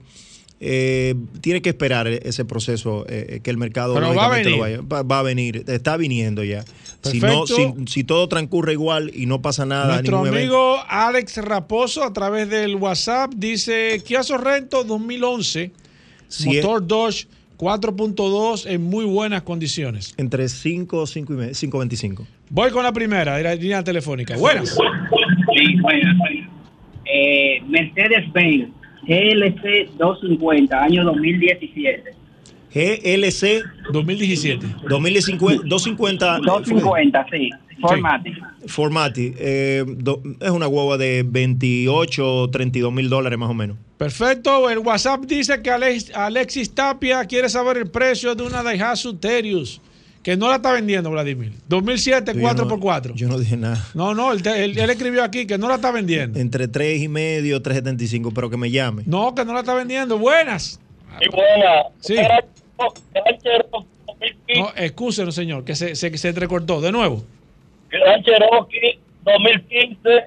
eh, 0.59 1.15
tiene 1.41 1.61
que 1.61 1.69
esperar 1.69 2.07
ese 2.07 2.45
proceso 2.45 3.05
eh, 3.09 3.39
que 3.43 3.49
el 3.49 3.57
mercado 3.57 3.93
va 3.95 3.99
a 3.99 4.03
lógicamente, 4.03 4.49
lo 4.49 4.61
venir. 4.61 4.77
vaya- 4.81 4.87
va, 4.87 5.03
va 5.03 5.19
a 5.19 5.23
venir, 5.23 5.63
está 5.67 5.97
viniendo 5.97 6.43
ya. 6.43 6.63
Si, 7.03 7.19
no, 7.19 7.45
si, 7.47 7.55
si 7.87 8.03
todo 8.05 8.29
transcurre 8.29 8.71
igual 8.73 9.11
y 9.13 9.25
no 9.25 9.41
pasa 9.41 9.65
nada, 9.65 9.95
Nuestro 9.95 10.25
evento- 10.25 10.37
amigo 10.37 10.77
Alex 10.87 11.37
Raposo 11.37 12.03
a 12.03 12.13
través 12.13 12.49
del 12.49 12.75
WhatsApp 12.77 13.33
dice 13.35 14.01
Kia 14.05 14.23
Sorrento 14.23 14.83
2011, 14.85 15.71
Sí, 16.29 16.45
motor 16.47 16.85
Dodge 16.87 17.27
4.2 17.63 18.65
en 18.69 18.83
muy 18.83 19.05
buenas 19.05 19.43
condiciones. 19.43 20.13
entre 20.17 20.49
5 20.49 21.07
5 21.07 21.33
y 21.33 21.35
medio, 21.37 21.53
5.25. 21.53 22.25
Voy 22.49 22.71
con 22.71 22.83
la 22.83 22.91
primera, 22.91 23.37
de 23.37 23.43
la 23.43 23.55
línea 23.55 23.83
telefónica. 23.83 24.35
Buenas. 24.37 24.69
Sí, 24.71 25.75
buenas, 25.81 26.17
buenas. 26.17 26.49
Eh, 27.05 27.61
Mercedes-Benz 27.67 28.69
GLC 29.07 29.89
250, 29.97 30.83
año 30.83 31.03
2017. 31.05 32.11
GLC 32.73 33.63
2017. 33.91 34.65
2050, 34.89 35.63
250. 35.67 36.37
250, 36.39 37.25
sí. 37.31 37.49
Formatic. 37.81 38.33
Formati. 38.67 39.33
eh, 39.37 39.83
do- 39.87 40.21
es 40.39 40.49
una 40.51 40.65
guagua 40.67 40.97
de 40.97 41.23
28, 41.25 42.49
32 42.51 42.93
mil 42.93 43.09
dólares 43.09 43.37
más 43.39 43.49
o 43.49 43.53
menos. 43.53 43.77
Perfecto. 44.03 44.69
El 44.69 44.79
WhatsApp 44.79 45.21
dice 45.21 45.61
que 45.61 45.71
Alex- 45.71 46.11
Alexis 46.13 46.75
Tapia 46.75 47.23
quiere 47.25 47.47
saber 47.47 47.77
el 47.77 47.89
precio 47.89 48.35
de 48.35 48.43
una 48.43 48.61
Daihatsu 48.61 49.15
Terius, 49.15 49.79
que 50.21 50.35
no 50.35 50.49
la 50.49 50.57
está 50.57 50.73
vendiendo, 50.73 51.09
Vladimir. 51.09 51.53
2007, 51.69 52.33
Yo 52.35 52.41
4x4. 52.41 53.09
no- 53.11 53.15
Yo 53.15 53.27
no 53.29 53.39
dije 53.39 53.55
nada. 53.55 53.81
No, 53.93 54.13
no, 54.13 54.33
él, 54.33 54.43
te- 54.43 54.65
él- 54.65 54.77
él 54.77 54.89
escribió 54.89 55.23
aquí 55.23 55.47
que 55.47 55.57
no 55.57 55.69
la 55.69 55.75
está 55.75 55.91
vendiendo. 55.91 56.37
Entre 56.37 56.67
3 56.67 57.01
y 57.01 57.07
medio, 57.07 57.61
3.75, 57.61 58.31
pero 58.33 58.49
que 58.49 58.57
me 58.57 58.69
llame. 58.71 59.03
No, 59.05 59.33
que 59.33 59.45
no 59.45 59.53
la 59.53 59.61
está 59.61 59.73
vendiendo. 59.73 60.17
Buenas. 60.17 60.81
Sí. 62.01 62.15
Cherokee 62.15 62.49
2015, 62.79 64.59
No, 64.59 64.69
excúsenos, 64.75 65.33
señor, 65.33 65.63
que 65.63 65.75
se, 65.75 65.95
se, 65.95 66.17
se 66.17 66.27
entrecortó. 66.27 66.81
De 66.81 66.91
nuevo. 66.91 67.23
Gran 67.89 68.21
Cherokee 68.21 68.99
2015, 69.23 70.25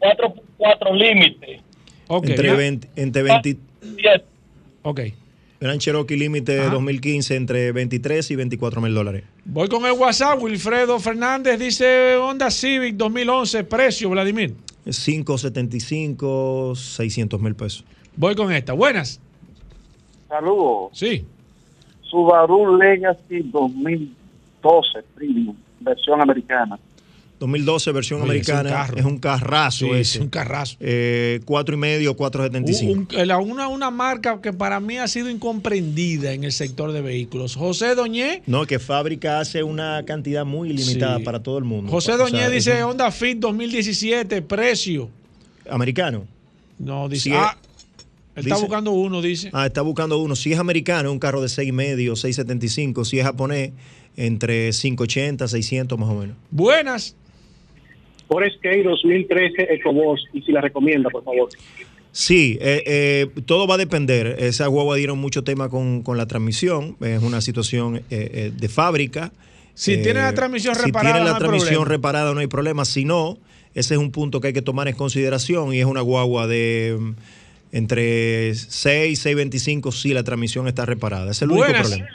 4x4 0.00 0.92
límite. 0.94 1.60
Ok. 2.08 2.28
entre, 2.28 2.48
ya. 2.48 2.54
20, 2.54 2.88
entre 2.96 3.22
20 3.22 3.56
Siete. 3.96 4.24
Ok. 4.82 5.00
Gran 5.60 5.78
Cherokee 5.78 6.16
Límite 6.16 6.60
Ajá. 6.60 6.70
2015 6.70 7.34
entre 7.36 7.72
23 7.72 8.30
y 8.30 8.36
24 8.36 8.80
mil 8.80 8.94
dólares. 8.94 9.24
Voy 9.44 9.68
con 9.68 9.84
el 9.86 9.92
WhatsApp. 9.92 10.40
Wilfredo 10.40 10.98
Fernández 11.00 11.58
dice 11.58 12.16
Honda 12.16 12.50
Civic 12.50 12.96
2011, 12.96 13.64
precio, 13.64 14.10
Vladimir. 14.10 14.54
575, 14.84 16.74
600 16.74 17.40
mil 17.40 17.54
pesos. 17.54 17.84
Voy 18.16 18.34
con 18.34 18.52
esta. 18.52 18.72
Buenas. 18.72 19.20
Saludos. 20.28 20.90
Sí. 20.92 21.24
Subaru 22.02 22.76
Legacy 22.76 23.40
2012 23.50 25.02
Premium, 25.14 25.56
versión 25.80 26.20
americana. 26.20 26.78
2012 27.38 27.92
versión 27.92 28.22
Oye, 28.22 28.38
es 28.40 28.48
un 28.48 28.54
americana. 28.56 28.90
Es 28.96 29.04
un 29.04 29.18
carrazo 29.18 29.86
Sí, 29.86 29.90
ese. 29.92 30.18
es 30.18 30.22
un 30.24 30.28
carrazo. 30.28 30.76
Eh, 30.80 31.40
cuatro 31.44 31.74
y 31.74 31.78
medio, 31.78 32.16
475. 32.16 32.92
Un- 32.92 33.08
un- 33.20 33.26
la- 33.28 33.38
una, 33.38 33.68
una 33.68 33.90
marca 33.90 34.40
que 34.40 34.52
para 34.52 34.80
mí 34.80 34.98
ha 34.98 35.06
sido 35.08 35.30
incomprendida 35.30 36.32
en 36.32 36.44
el 36.44 36.52
sector 36.52 36.92
de 36.92 37.00
vehículos. 37.00 37.54
José 37.54 37.94
Doñé. 37.94 38.42
No, 38.46 38.66
que 38.66 38.78
fábrica 38.78 39.40
hace 39.40 39.62
una 39.62 40.04
cantidad 40.04 40.44
muy 40.44 40.68
limitada 40.72 41.18
Sí. 41.18 41.24
para 41.24 41.42
todo 41.42 41.58
el 41.58 41.64
mundo. 41.64 41.90
José 41.92 42.12
O 42.12 42.16
sea, 42.16 42.24
Doñé 42.24 42.50
dice 42.50 42.82
un- 42.84 42.90
Honda 42.90 43.10
Fit 43.10 43.38
2017, 43.38 44.42
precio. 44.42 45.08
americano. 45.70 46.26
No, 46.78 47.08
dice. 47.08 47.32
Ah, 47.34 47.56
él 48.34 48.44
está 48.44 48.54
dice- 48.54 48.66
buscando 48.66 48.92
uno, 48.92 49.20
dice. 49.20 49.50
Ah, 49.52 49.66
está 49.66 49.82
buscando 49.82 50.18
uno. 50.18 50.34
Si 50.36 50.52
es 50.52 50.58
americano, 50.58 51.12
un 51.12 51.18
carro 51.18 51.40
de 51.42 51.48
6 51.48 51.68
y 51.68 51.72
medio, 51.72 52.16
675. 52.16 53.04
Si 53.04 53.18
es 53.18 53.24
japonés, 53.24 53.72
entre 54.16 54.70
580, 54.72 55.46
600 55.46 55.98
más 55.98 56.08
o 56.08 56.14
menos. 56.14 56.36
Buenas. 56.50 57.14
Forest 58.28 58.60
K 58.62 58.68
2013 58.84 59.74
EcoBoss, 59.74 60.24
y 60.32 60.42
si 60.42 60.52
la 60.52 60.60
recomienda, 60.60 61.08
por 61.10 61.24
favor. 61.24 61.48
Sí, 62.12 62.58
eh, 62.60 62.82
eh, 62.86 63.26
todo 63.46 63.66
va 63.66 63.74
a 63.74 63.78
depender. 63.78 64.36
Esa 64.38 64.66
guagua 64.66 64.96
dieron 64.96 65.18
mucho 65.18 65.44
tema 65.44 65.68
con, 65.68 66.02
con 66.02 66.16
la 66.16 66.26
transmisión. 66.26 66.96
Es 67.00 67.22
una 67.22 67.40
situación 67.40 67.96
eh, 67.96 68.02
eh, 68.10 68.52
de 68.54 68.68
fábrica. 68.68 69.32
Si 69.74 69.92
Eh, 69.94 69.98
tiene 69.98 70.20
la 70.20 70.34
transmisión 70.34 70.74
si 70.74 70.82
reparada, 70.86 71.14
tiene 71.14 71.24
la 71.24 71.30
no 71.30 71.36
hay 71.36 71.40
transmisión 71.40 71.68
problema. 71.84 71.88
reparada, 71.90 72.34
no 72.34 72.40
hay 72.40 72.46
problema. 72.48 72.84
Si 72.84 73.04
no, 73.04 73.38
ese 73.74 73.94
es 73.94 74.00
un 74.00 74.10
punto 74.10 74.40
que 74.40 74.48
hay 74.48 74.52
que 74.52 74.62
tomar 74.62 74.88
en 74.88 74.96
consideración 74.96 75.72
y 75.74 75.78
es 75.80 75.84
una 75.86 76.00
guagua 76.00 76.46
de 76.48 76.96
mm, 76.98 77.12
entre 77.72 78.54
6, 78.54 79.18
625 79.18 79.92
si 79.92 80.12
la 80.14 80.24
transmisión 80.24 80.66
está 80.66 80.86
reparada. 80.86 81.30
Ese 81.30 81.44
es 81.44 81.50
el 81.50 81.56
Buenas. 81.56 81.68
único 81.68 81.88
problema. 81.88 82.08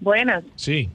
Buenas. 0.00 0.44
Sí. 0.56 0.88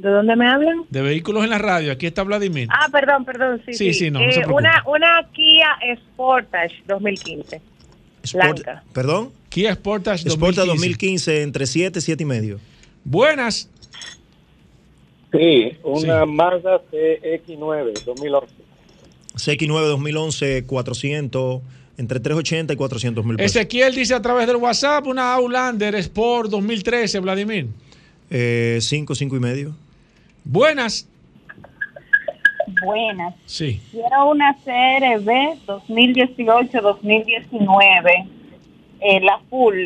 ¿De 0.00 0.08
dónde 0.08 0.34
me 0.36 0.48
hablan? 0.48 0.84
De 0.88 1.02
vehículos 1.02 1.44
en 1.44 1.50
la 1.50 1.58
radio. 1.58 1.92
Aquí 1.92 2.06
está 2.06 2.22
Vladimir. 2.22 2.68
Ah, 2.70 2.88
perdón, 2.90 3.24
perdón, 3.24 3.60
sí. 3.66 3.74
Sí, 3.74 3.92
sí, 3.94 4.10
no, 4.10 4.20
no 4.20 4.24
se 4.32 4.38
Eh, 4.40 4.42
preocupe. 4.44 4.62
una, 4.62 4.82
una 4.86 5.28
Kia 5.32 5.68
Sportage 5.96 6.82
2015. 6.86 7.60
Sport- 8.22 8.52
Blanca. 8.62 8.82
¿Perdón? 8.92 9.30
Kia 9.48 9.74
Sportage 9.74 10.24
2015. 10.24 10.30
Sporta 10.36 10.64
2015 10.64 11.42
entre 11.42 11.66
7, 11.66 12.00
7 12.00 12.22
y 12.22 12.26
medio. 12.26 12.60
Buenas. 13.04 13.68
Sí, 15.32 15.72
una 15.84 16.24
Mazda 16.26 16.80
CX9 16.90 17.92
2011. 18.04 18.52
CX9 19.36 19.86
2011, 19.86 20.64
400, 20.66 21.62
entre 21.98 22.18
380 22.20 22.72
y 22.72 22.76
400 22.76 23.24
mil 23.24 23.36
pesos. 23.36 23.54
Ezequiel 23.56 23.94
dice 23.94 24.14
a 24.14 24.22
través 24.22 24.46
del 24.46 24.56
WhatsApp 24.56 25.06
una 25.06 25.34
Outlander 25.34 25.94
Sport 25.96 26.50
2013, 26.50 27.20
Vladimir. 27.20 27.68
Eh, 28.28 28.78
5, 28.80 29.14
5 29.14 29.36
y 29.36 29.40
medio. 29.40 29.76
Buenas. 30.44 31.06
Buenas. 32.84 33.34
Sí. 33.46 33.80
Quiero 33.90 34.30
una 34.30 34.54
CRB 34.64 35.58
2018-2019. 35.66 38.28
Eh, 39.02 39.20
la 39.20 39.38
full, 39.48 39.76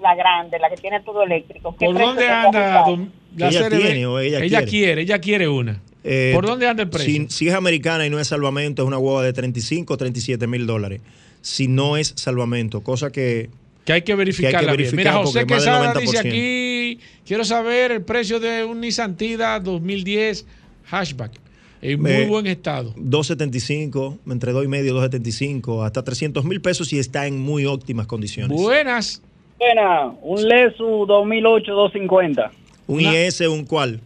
la 0.00 0.14
grande, 0.14 0.58
la 0.58 0.70
que 0.70 0.76
tiene 0.76 1.00
todo 1.00 1.22
eléctrico. 1.22 1.74
¿Qué 1.78 1.86
¿Por 1.86 1.98
dónde 1.98 2.28
anda 2.28 2.86
la 3.36 3.48
Ella 3.48 3.68
CRB? 3.68 3.78
tiene 3.80 4.06
o 4.06 4.18
ella 4.18 4.40
quiere. 4.40 4.66
quiere, 4.66 5.02
ella 5.02 5.18
quiere 5.18 5.48
una. 5.48 5.80
Eh, 6.04 6.32
¿Por 6.34 6.46
dónde 6.46 6.68
anda 6.68 6.82
el 6.82 6.90
precio? 6.90 7.10
Si, 7.12 7.26
si 7.30 7.48
es 7.48 7.54
americana 7.54 8.06
y 8.06 8.10
no 8.10 8.18
es 8.20 8.28
salvamento, 8.28 8.82
es 8.82 8.86
una 8.86 8.98
hueva 8.98 9.22
de 9.22 9.32
35 9.32 9.94
o 9.94 9.96
37 9.96 10.46
mil 10.46 10.66
dólares. 10.66 11.00
Si 11.40 11.66
no 11.68 11.96
es 11.96 12.12
salvamento, 12.16 12.82
cosa 12.82 13.10
que... 13.10 13.48
Que 13.84 13.92
hay 13.94 14.02
que 14.02 14.14
verificarla 14.14 14.60
que 14.60 14.66
hay 14.70 14.76
que 14.76 14.82
bien. 14.82 14.90
verificar 14.96 15.14
Mira, 15.14 15.24
José 15.24 15.40
porque 15.40 15.54
más 15.54 15.64
del 15.64 15.72
Quesada 15.74 15.94
dice 16.00 16.16
90%. 16.16 16.20
aquí, 16.28 16.63
quiero 17.26 17.44
saber 17.44 17.92
el 17.92 18.02
precio 18.02 18.40
de 18.40 18.64
un 18.64 18.80
Nissan 18.80 19.16
Tida 19.16 19.58
2010 19.60 20.46
hatchback. 20.90 21.32
En 21.82 22.00
muy 22.00 22.10
Eh, 22.10 22.26
buen 22.26 22.46
estado. 22.46 22.94
275, 22.96 24.18
entre 24.30 24.52
2 24.52 24.64
y 24.64 24.68
medio, 24.68 24.94
275, 24.94 25.84
hasta 25.84 26.02
300 26.02 26.44
mil 26.44 26.60
pesos 26.60 26.88
si 26.88 26.98
está 26.98 27.26
en 27.26 27.38
muy 27.38 27.66
óptimas 27.66 28.06
condiciones. 28.06 28.56
Buenas. 28.58 29.20
Buena, 29.58 30.06
un 30.22 30.48
Lesu 30.48 31.04
2008 31.06 31.72
250. 31.72 32.50
Un 32.86 33.00
IS, 33.00 33.40
un 33.42 33.64
cuál? 33.64 34.00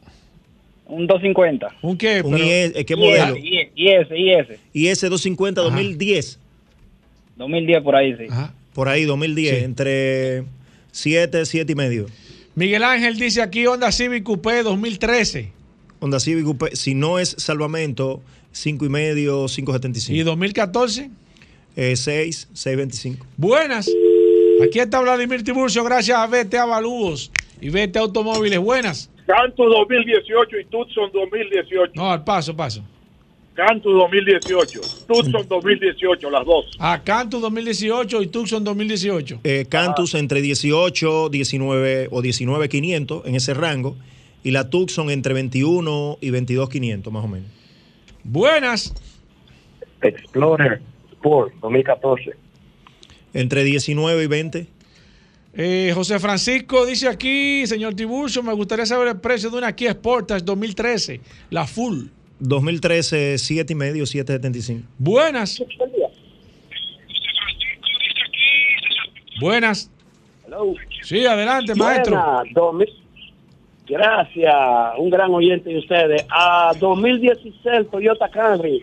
Un 0.87 1.07
250. 1.07 1.69
¿Un 1.83 1.97
qué? 1.97 2.21
Un 2.23 2.37
IS, 2.39 2.85
¿qué 2.85 2.97
modelo? 2.97 3.37
IS, 3.37 3.69
IS, 3.77 4.07
IS. 4.11 4.59
IS 4.73 5.01
250 5.03 5.61
2010. 5.63 6.39
2010 7.37 7.83
por 7.83 7.95
ahí, 7.97 8.17
sí. 8.17 8.25
Por 8.75 8.89
ahí, 8.89 9.05
2010, 9.05 9.63
entre 9.65 10.45
7, 10.91 11.45
7 11.47 11.73
y 11.73 11.75
medio. 11.75 12.07
Miguel 12.59 12.83
Ángel 12.83 13.17
dice 13.17 13.41
aquí 13.41 13.65
Honda 13.69 13.93
Civic 13.93 14.25
Coupé 14.25 14.65
2013. 14.65 15.53
Honda 16.01 16.19
Civic 16.19 16.45
Coupé, 16.45 16.75
si 16.75 16.93
no 16.93 17.21
es 17.21 17.37
salvamento, 17.39 18.21
5 18.51 18.85
y 18.85 18.89
medio, 18.89 19.45
5.75. 19.45 20.11
¿Y 20.13 20.23
2014? 20.25 21.09
Eh, 21.77 21.95
6, 21.95 22.49
6.25. 22.53 23.19
Buenas. 23.37 23.89
Aquí 24.61 24.81
está 24.81 25.01
Vladimir 25.01 25.45
Tiburcio, 25.45 25.85
gracias 25.85 26.19
a 26.19 26.27
VT 26.27 26.59
Avalúos 26.59 27.31
y 27.61 27.71
VT 27.71 27.97
Automóviles. 27.97 28.59
Buenas. 28.59 29.09
Canto 29.25 29.63
2018 29.63 30.59
y 30.59 30.65
Tucson 30.65 31.13
2018. 31.13 31.93
No, 31.95 32.11
al 32.11 32.25
paso, 32.25 32.57
paso. 32.57 32.83
Canto 33.59 33.91
2018, 33.91 34.81
Tucson 35.09 35.49
2018, 35.49 36.31
las 36.31 36.47
dos. 36.47 36.77
A 36.79 37.03
Cantus 37.03 37.41
2018 37.41 38.23
y 38.23 38.29
Tucson 38.29 38.63
2018. 38.63 39.41
Eh, 39.43 39.67
Cantus 39.69 40.15
entre 40.15 40.41
18, 40.41 41.29
19 41.29 42.07
o 42.13 42.23
19.500 42.23 43.23
en 43.25 43.35
ese 43.35 43.55
rango. 43.55 43.97
Y 44.45 44.53
la 44.53 44.71
Tucson 44.71 45.11
entre 45.11 45.35
21 45.35 46.19
y 46.21 46.31
22.500 46.31 47.11
más 47.11 47.25
o 47.25 47.27
menos. 47.27 47.49
Buenas. 48.23 48.95
Explorer 50.03 50.81
Sport 51.15 51.55
2014. 51.61 52.35
Entre 53.35 53.65
19 53.65 54.23
y 54.23 54.27
20. 54.29 54.67
Eh, 55.55 55.91
José 55.97 56.21
Francisco 56.21 56.87
dice 56.87 57.09
aquí, 57.09 57.67
señor 57.67 57.95
Tiburcio, 57.95 58.41
me 58.45 58.53
gustaría 58.53 58.87
saber 58.87 59.09
el 59.09 59.19
precio 59.19 59.51
de 59.51 59.59
una 59.59 59.75
Kia 59.75 59.95
Sportage 59.95 60.45
2013, 60.45 61.21
la 61.51 61.67
full. 61.67 62.05
2013, 62.41 63.39
7 63.39 63.73
y 63.73 63.77
medio, 63.77 64.05
7.75. 64.05 64.83
Buenas. 64.99 65.63
Buenas. 69.41 69.91
Hello. 70.47 70.75
Sí, 71.03 71.25
adelante, 71.25 71.75
maestro. 71.75 72.17
Buena, 72.17 72.43
2000. 72.53 72.89
Gracias, 73.89 74.55
un 74.99 75.09
gran 75.09 75.31
oyente 75.31 75.71
de 75.71 75.79
ustedes. 75.79 76.25
A 76.31 76.73
2016 76.79 77.91
Toyota 77.91 78.29
Camry, 78.29 78.83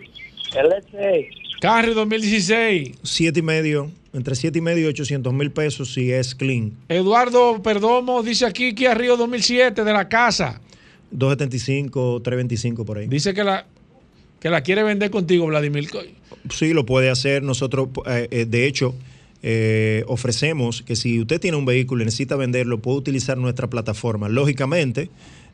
el 0.56 0.84
SE. 0.92 1.30
Camry 1.62 1.94
2016. 1.94 2.98
7 3.04 3.40
y 3.40 3.42
medio, 3.44 3.92
entre 4.14 4.34
7 4.34 4.58
y 4.58 4.62
medio 4.62 4.86
y 4.86 4.88
800 4.88 5.32
mil 5.32 5.52
pesos 5.52 5.94
si 5.94 6.12
es 6.12 6.34
clean. 6.34 6.74
Eduardo 6.90 7.62
Perdomo 7.62 8.24
dice 8.24 8.48
aquí 8.48 8.74
Kia 8.74 8.96
Río 8.96 9.16
2007 9.16 9.84
de 9.84 9.94
la 9.94 10.10
casa. 10.10 10.60
275, 11.12 12.22
325 12.22 12.86
por 12.86 12.98
ahí. 12.98 13.08
Dice 13.08 13.34
que 13.34 13.44
la, 13.44 13.66
que 14.40 14.50
la 14.50 14.62
quiere 14.62 14.84
vender 14.84 15.12
contigo, 15.12 15.46
Vladimir. 15.48 15.90
Sí, 16.50 16.74
lo 16.74 16.86
puede 16.86 17.10
hacer. 17.10 17.44
Nosotros, 17.44 17.90
eh, 18.08 18.28
eh, 18.32 18.46
de 18.46 18.68
hecho, 18.68 18.96
eh, 19.42 20.04
ofrecemos 20.08 20.82
que 20.82 20.96
si 20.96 21.22
usted 21.22 21.40
tiene 21.40 21.58
un 21.58 21.66
vehículo 21.66 22.02
y 22.02 22.06
necesita 22.06 22.36
venderlo, 22.36 22.80
puede 22.80 22.98
utilizar 22.98 23.38
nuestra 23.38 23.70
plataforma. 23.70 24.30
Lógicamente, 24.30 25.10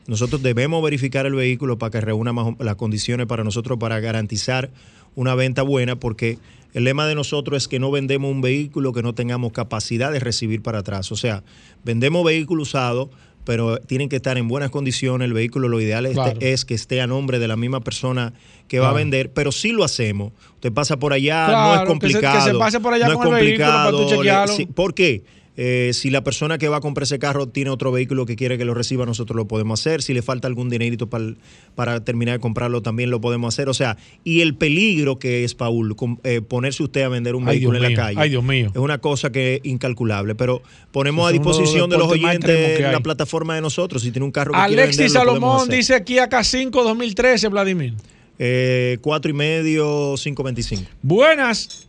nosotros 0.06 0.42
debemos 0.42 0.82
verificar 0.82 1.26
el 1.26 1.34
vehículo 1.34 1.78
para 1.78 1.90
que 1.90 2.00
reúna 2.00 2.32
más 2.32 2.54
las 2.58 2.76
condiciones 2.76 3.26
para 3.26 3.44
nosotros 3.44 3.78
para 3.78 4.00
garantizar 4.00 4.70
una 5.14 5.34
venta 5.34 5.62
buena, 5.62 5.96
porque 5.96 6.38
el 6.72 6.84
lema 6.84 7.06
de 7.06 7.14
nosotros 7.14 7.64
es 7.64 7.68
que 7.68 7.78
no 7.78 7.90
vendemos 7.90 8.30
un 8.30 8.40
vehículo 8.40 8.92
que 8.92 9.02
no 9.02 9.14
tengamos 9.14 9.52
capacidad 9.52 10.10
de 10.10 10.20
recibir 10.20 10.62
para 10.62 10.78
atrás. 10.78 11.12
O 11.12 11.16
sea, 11.16 11.44
vendemos 11.84 12.24
vehículos 12.24 12.68
usados, 12.68 13.10
pero 13.44 13.78
tienen 13.78 14.08
que 14.08 14.16
estar 14.16 14.38
en 14.38 14.48
buenas 14.48 14.70
condiciones. 14.70 15.26
El 15.26 15.32
vehículo 15.32 15.68
lo 15.68 15.80
ideal 15.80 16.06
es, 16.06 16.14
Claro. 16.14 16.38
es 16.40 16.64
que 16.64 16.74
esté 16.74 17.00
a 17.00 17.06
nombre 17.06 17.38
de 17.38 17.48
la 17.48 17.56
misma 17.56 17.80
persona 17.80 18.32
que 18.68 18.78
va 18.80 18.90
a 18.90 18.92
vender, 18.92 19.32
pero 19.32 19.52
sí 19.52 19.72
lo 19.72 19.84
hacemos. 19.84 20.32
Usted 20.54 20.72
pasa 20.72 20.96
por 20.98 21.12
allá, 21.12 21.48
no 21.48 21.72
es 21.74 21.80
que 21.80 21.84
se- 21.84 21.86
complicado. 21.88 22.44
que 22.46 22.52
se 22.52 22.58
pase 22.58 22.80
por 22.80 22.94
allá 22.94 23.08
no 23.08 23.14
con 23.18 23.28
es 23.28 23.32
el 23.40 23.46
vehículo 23.46 23.66
para 23.68 23.90
tú 23.90 23.96
complicado. 23.98 24.46
chequearlo. 24.46 24.74
¿Por 24.74 24.94
qué? 24.94 25.22
Eh, 25.56 25.90
si 25.92 26.08
la 26.08 26.24
persona 26.24 26.56
que 26.56 26.68
va 26.68 26.78
a 26.78 26.80
comprar 26.80 27.02
ese 27.02 27.18
carro 27.18 27.46
tiene 27.46 27.70
otro 27.70 27.92
vehículo 27.92 28.24
que 28.24 28.36
quiere 28.36 28.56
que 28.56 28.64
lo 28.64 28.72
reciba, 28.72 29.04
nosotros 29.04 29.36
lo 29.36 29.46
podemos 29.46 29.80
hacer. 29.80 30.00
Si 30.00 30.14
le 30.14 30.22
falta 30.22 30.48
algún 30.48 30.70
dinerito 30.70 31.10
para, 31.10 31.34
para 31.74 32.02
terminar 32.04 32.36
de 32.36 32.40
comprarlo, 32.40 32.80
también 32.80 33.10
lo 33.10 33.20
podemos 33.20 33.54
hacer. 33.54 33.68
O 33.68 33.74
sea, 33.74 33.98
y 34.24 34.40
el 34.40 34.54
peligro 34.54 35.18
que 35.18 35.44
es, 35.44 35.54
Paul, 35.54 35.94
eh, 36.24 36.40
ponerse 36.40 36.82
usted 36.82 37.02
a 37.02 37.08
vender 37.08 37.34
un 37.34 37.46
Ay, 37.46 37.56
vehículo 37.56 37.78
Dios 37.78 37.84
en 37.84 37.92
mío. 37.92 37.98
la 37.98 38.04
calle. 38.06 38.20
Ay, 38.20 38.30
Dios 38.30 38.44
mío. 38.44 38.70
Es 38.74 38.80
una 38.80 38.98
cosa 38.98 39.30
que 39.30 39.56
es 39.56 39.60
incalculable. 39.64 40.34
Pero 40.34 40.62
ponemos 40.90 41.28
a 41.28 41.32
disposición 41.32 41.90
de 41.90 41.98
los 41.98 42.08
oyentes 42.08 42.80
la 42.80 43.00
plataforma 43.00 43.54
de 43.54 43.60
nosotros. 43.60 44.02
Si 44.02 44.10
tiene 44.10 44.24
un 44.24 44.32
carro 44.32 44.52
que 44.52 44.58
Alexis 44.58 45.12
Salomón 45.12 45.68
dice 45.68 45.94
aquí 45.94 46.16
AK5 46.16 46.70
2013, 46.70 47.48
Vladimir. 47.48 47.94
Eh, 48.38 48.98
cuatro 49.02 49.30
y 49.30 49.34
medio, 49.34 50.14
5.25. 50.14 50.86
Buenas. 51.02 51.86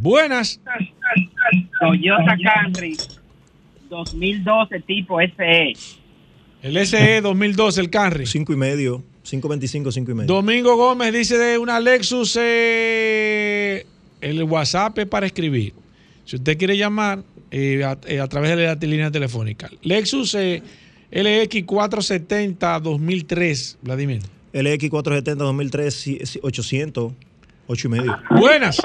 Buenas. 0.00 0.60
Toyota 1.80 2.36
Camry 2.42 2.96
2012 3.88 4.80
tipo 4.80 5.20
SE. 5.20 5.72
El 6.62 6.86
SE 6.86 7.20
2012, 7.20 7.80
el 7.80 7.90
Camry. 7.90 8.26
Cinco 8.26 8.52
y 8.52 8.56
medio, 8.56 9.02
5.25, 9.24 9.92
cinco 9.92 10.10
y 10.10 10.14
medio. 10.14 10.34
Domingo 10.34 10.76
Gómez 10.76 11.12
dice 11.12 11.36
de 11.36 11.58
una 11.58 11.78
Lexus, 11.78 12.38
eh, 12.40 13.86
el 14.20 14.42
WhatsApp 14.44 14.98
es 14.98 15.06
para 15.06 15.26
escribir. 15.26 15.74
Si 16.24 16.36
usted 16.36 16.56
quiere 16.56 16.76
llamar 16.76 17.22
eh, 17.50 17.84
a, 17.84 17.98
eh, 18.06 18.18
a 18.18 18.26
través 18.26 18.56
de 18.56 18.64
la 18.64 18.74
línea 18.74 19.10
telefónica. 19.10 19.70
Lexus 19.82 20.34
eh, 20.34 20.62
LX 21.12 21.64
470 21.64 22.80
2003, 22.80 23.78
Vladimir. 23.82 24.22
LX 24.52 24.88
470 24.90 25.44
2003, 25.44 25.94
sí, 25.94 26.18
sí, 26.24 26.40
800, 26.42 27.12
8 27.66 27.86
y 27.88 27.90
medio. 27.90 28.18
Buenas. 28.30 28.80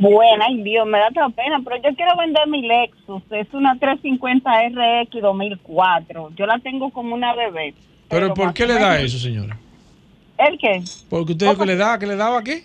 Buena, 0.00 0.44
ay 0.48 0.62
Dios, 0.62 0.86
me 0.86 0.98
da 0.98 1.08
otra 1.08 1.28
pena, 1.30 1.60
pero 1.64 1.76
yo 1.76 1.94
quiero 1.94 2.16
vender 2.16 2.46
mi 2.48 2.62
Lexus. 2.66 3.22
Es 3.30 3.46
una 3.52 3.78
350 3.78 4.50
RX 5.04 5.22
2004. 5.22 6.30
Yo 6.36 6.46
la 6.46 6.58
tengo 6.58 6.90
como 6.90 7.14
una 7.14 7.34
bebé. 7.34 7.74
Pero 8.08 8.34
¿por 8.34 8.52
qué 8.54 8.66
le 8.66 8.74
da 8.74 8.90
menos- 8.94 9.04
eso, 9.14 9.18
señora? 9.18 9.56
¿El 10.38 10.58
qué? 10.58 10.82
Porque 11.08 11.32
usted 11.32 11.46
dijo 11.46 11.58
que 11.58 11.66
le 11.66 11.76
da, 11.76 11.98
que 11.98 12.06
le 12.06 12.16
daba 12.16 12.42
qué? 12.42 12.64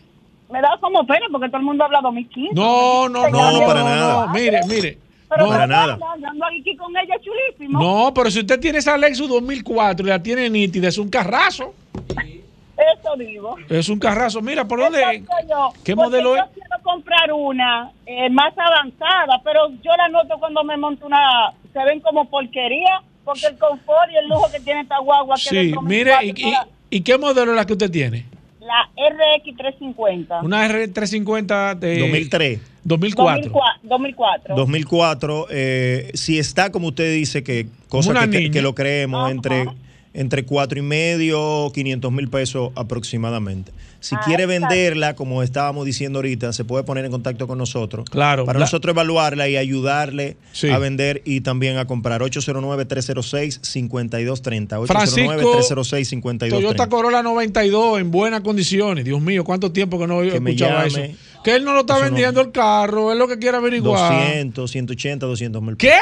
Me 0.51 0.61
da 0.61 0.77
como 0.79 1.05
pena 1.05 1.25
porque 1.31 1.47
todo 1.47 1.57
el 1.57 1.63
mundo 1.63 1.83
habla 1.83 2.01
2015. 2.01 2.53
No, 2.53 3.09
no, 3.09 3.27
no, 3.29 3.51
no, 3.51 3.65
para 3.65 3.79
no, 3.81 3.89
nada. 3.89 4.25
no, 4.27 4.33
mire, 4.33 4.59
mire. 4.67 4.97
Pero 5.29 5.45
No, 5.45 5.49
para 5.49 5.65
nada. 5.67 5.97
Aquí 6.59 6.75
con 6.77 6.95
ella 6.95 7.15
chulísimo. 7.23 7.79
No, 7.81 8.13
pero 8.13 8.29
si 8.29 8.39
usted 8.41 8.59
tiene 8.59 8.77
esa 8.77 8.95
Lexus 8.97 9.27
2004 9.27 10.05
y 10.05 10.09
la 10.09 10.21
tiene 10.21 10.47
nítida, 10.49 10.89
es 10.89 10.97
un 10.99 11.09
carrazo. 11.09 11.73
Eso 12.78 13.15
digo. 13.17 13.55
Es 13.69 13.88
un 13.89 13.99
carrazo. 13.99 14.41
Mira, 14.41 14.65
¿por 14.67 14.80
dónde? 14.80 15.24
Yo. 15.49 15.71
¿Qué 15.84 15.95
modelo 15.95 16.36
yo 16.36 16.43
es? 16.43 16.49
quiero 16.53 16.84
comprar 16.84 17.32
una 17.32 17.91
eh, 18.05 18.30
más 18.30 18.53
avanzada, 18.57 19.39
pero 19.43 19.69
yo 19.84 19.91
la 19.97 20.07
noto 20.09 20.36
cuando 20.39 20.63
me 20.63 20.76
monto 20.78 21.05
una. 21.05 21.51
Se 21.71 21.84
ven 21.86 21.99
como 22.01 22.30
porquería, 22.30 23.01
porque 23.24 23.47
el 23.47 23.57
confort 23.57 24.11
y 24.11 24.15
el 24.17 24.28
lujo 24.28 24.49
que 24.51 24.59
tiene 24.59 24.82
esta 24.82 24.99
guagua. 24.99 25.36
que 25.36 25.41
Sí, 25.49 25.55
de 25.71 25.78
mire, 25.84 26.13
mi 26.21 26.28
¿y, 26.30 26.49
y, 26.49 26.53
y 26.97 27.01
qué 27.01 27.17
modelo 27.17 27.51
es 27.51 27.57
la 27.57 27.65
que 27.65 27.74
usted 27.74 27.91
tiene? 27.91 28.26
La 28.59 28.89
RX 28.95 29.57
350. 29.57 30.41
Una 30.41 30.67
R350 30.67 31.76
de 31.80 31.99
2003. 31.99 32.59
2004. 32.86 33.51
2004. 33.84 34.55
2004, 34.55 35.47
eh, 35.49 36.11
si 36.13 36.39
está 36.39 36.71
como 36.71 36.88
usted 36.88 37.13
dice, 37.13 37.43
que 37.43 37.67
cosa 37.89 38.13
que, 38.26 38.30
que- 38.30 38.51
que 38.51 38.61
lo 38.61 38.74
creemos, 38.76 39.30
entre, 39.32 39.65
entre 40.14 40.45
cuatro 40.45 40.80
y 40.80 40.84
medio, 40.84 41.72
500 41.73 42.11
mil 42.11 42.30
pesos 42.30 42.72
aproximadamente. 42.76 43.72
Si 43.99 44.15
Ah, 44.15 44.22
quiere 44.26 44.45
venderla, 44.45 45.15
como 45.15 45.44
estábamos 45.44 45.85
diciendo 45.85 46.19
ahorita, 46.19 46.52
se 46.52 46.65
puede 46.65 46.84
poner 46.84 47.06
en 47.06 47.11
contacto 47.11 47.48
con 47.48 47.57
nosotros. 47.57 48.06
Claro. 48.10 48.44
Para 48.45 48.60
la- 48.60 48.65
nosotros 48.65 48.94
evaluarla 48.94 49.48
y 49.48 49.56
ayudarle 49.56 50.35
Sí. 50.52 50.69
a 50.69 50.77
vender 50.77 51.22
y 51.23 51.40
también 51.41 51.77
a 51.77 51.85
comprar. 51.88 52.22
809-306-5230. 52.22 54.85
Francisco, 54.88 55.31
809-306-5230. 55.31 56.49
Toyota 56.49 56.88
Corolla 56.90 57.23
92 57.23 57.99
en 57.99 58.11
buenas 58.11 58.41
condiciones. 58.41 59.06
Dios 59.06 59.22
mío, 59.22 59.44
cuánto 59.44 59.72
tiempo 59.72 59.99
que 59.99 60.07
no 60.07 60.22
Que 60.22 60.35
escuchaba 60.38 60.88
llame. 60.88 61.06
eso. 61.06 61.18
Que 61.44 61.56
él 61.56 61.65
no 61.65 61.73
lo 61.73 61.81
está 61.81 61.94
Eso 61.94 62.03
no- 62.03 62.10
vendiendo 62.11 62.41
el 62.41 62.52
carro, 62.52 63.11
es 63.11 63.18
lo 63.18 63.27
que 63.27 63.38
quiere 63.38 63.57
averiguar. 63.57 64.14
200, 64.26 64.72
180, 64.72 65.26
200 65.26 65.61
mil 65.61 65.77
¿Qué? 65.77 65.98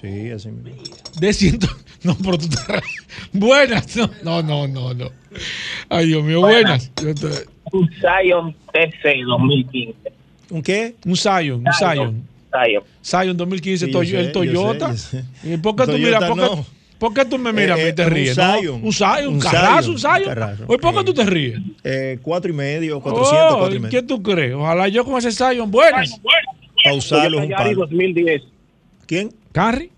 Sí, 0.00 0.30
así 0.30 0.48
mismo. 0.48 0.82
De 1.20 1.32
ciento. 1.32 1.68
No, 2.04 2.16
pero 2.22 2.38
tú 2.38 2.44
estás. 2.46 2.82
Buenas. 3.32 3.96
No, 3.96 4.08
no, 4.22 4.42
no, 4.42 4.68
no. 4.68 4.94
no. 4.94 5.10
Ay, 5.88 6.06
Dios 6.06 6.22
mío, 6.22 6.40
buenas. 6.40 6.90
Te- 6.94 7.06
Un 7.72 7.90
Zion 8.00 8.54
T6 8.72 9.26
2015. 9.26 10.12
¿Un 10.50 10.62
qué? 10.62 10.94
Un 11.04 11.16
Scion, 11.16 11.66
un 11.66 11.72
Scion. 11.72 12.24
Zion. 12.50 12.84
Scion 13.02 13.36
2015, 13.36 13.86
Sí, 13.86 13.92
sé, 13.92 13.98
el 14.20 14.26
yo 14.26 14.32
Toyota. 14.32 14.96
sé. 14.96 15.24
¿Y 15.44 15.56
por 15.58 15.76
qué 15.76 15.84
tú 15.86 15.98
miras? 15.98 16.24
¿Por 16.24 16.36
qué, 16.38 16.40
no. 16.42 16.66
¿Por 16.98 17.14
qué 17.14 17.24
tú 17.26 17.38
me 17.38 17.52
miras 17.52 17.78
a 17.78 17.82
mí 17.82 17.88
y 17.90 17.92
te 17.92 18.02
Eh, 18.02 18.06
un 18.06 18.12
ríes? 18.12 18.36
no? 18.38 18.58
Zion. 18.58 18.80
Un 18.84 18.92
Zion, 18.92 19.28
un 19.34 19.40
carrazo, 19.40 19.90
un 19.90 19.98
Zion, 19.98 20.14
Zion. 20.16 20.24
carrazo. 20.28 20.64
Oye, 20.66 20.78
¿por 20.78 20.94
qué 20.94 21.04
tú 21.04 21.14
te 21.14 21.24
ríes? 21.26 21.58
Eh, 21.84 22.18
cuatro 22.22 22.50
y 22.50 22.54
medio, 22.54 23.00
400, 23.00 23.52
Oh, 23.52 23.58
cuatro 23.58 23.76
y 23.76 23.80
medio. 23.80 24.00
¿Qué 24.00 24.06
tú 24.06 24.22
crees? 24.22 24.54
Ojalá 24.54 24.88
yo 24.88 25.04
con 25.04 25.18
ese 25.18 25.30
Zion. 25.30 25.70
Buenas. 25.70 26.18
Pausarlo 26.84 27.38
es 27.40 27.44
un 27.44 27.50
palo. 27.52 27.80
2010. 27.80 28.42
¿Quién? 29.06 29.32
¿Carry? 29.52 29.90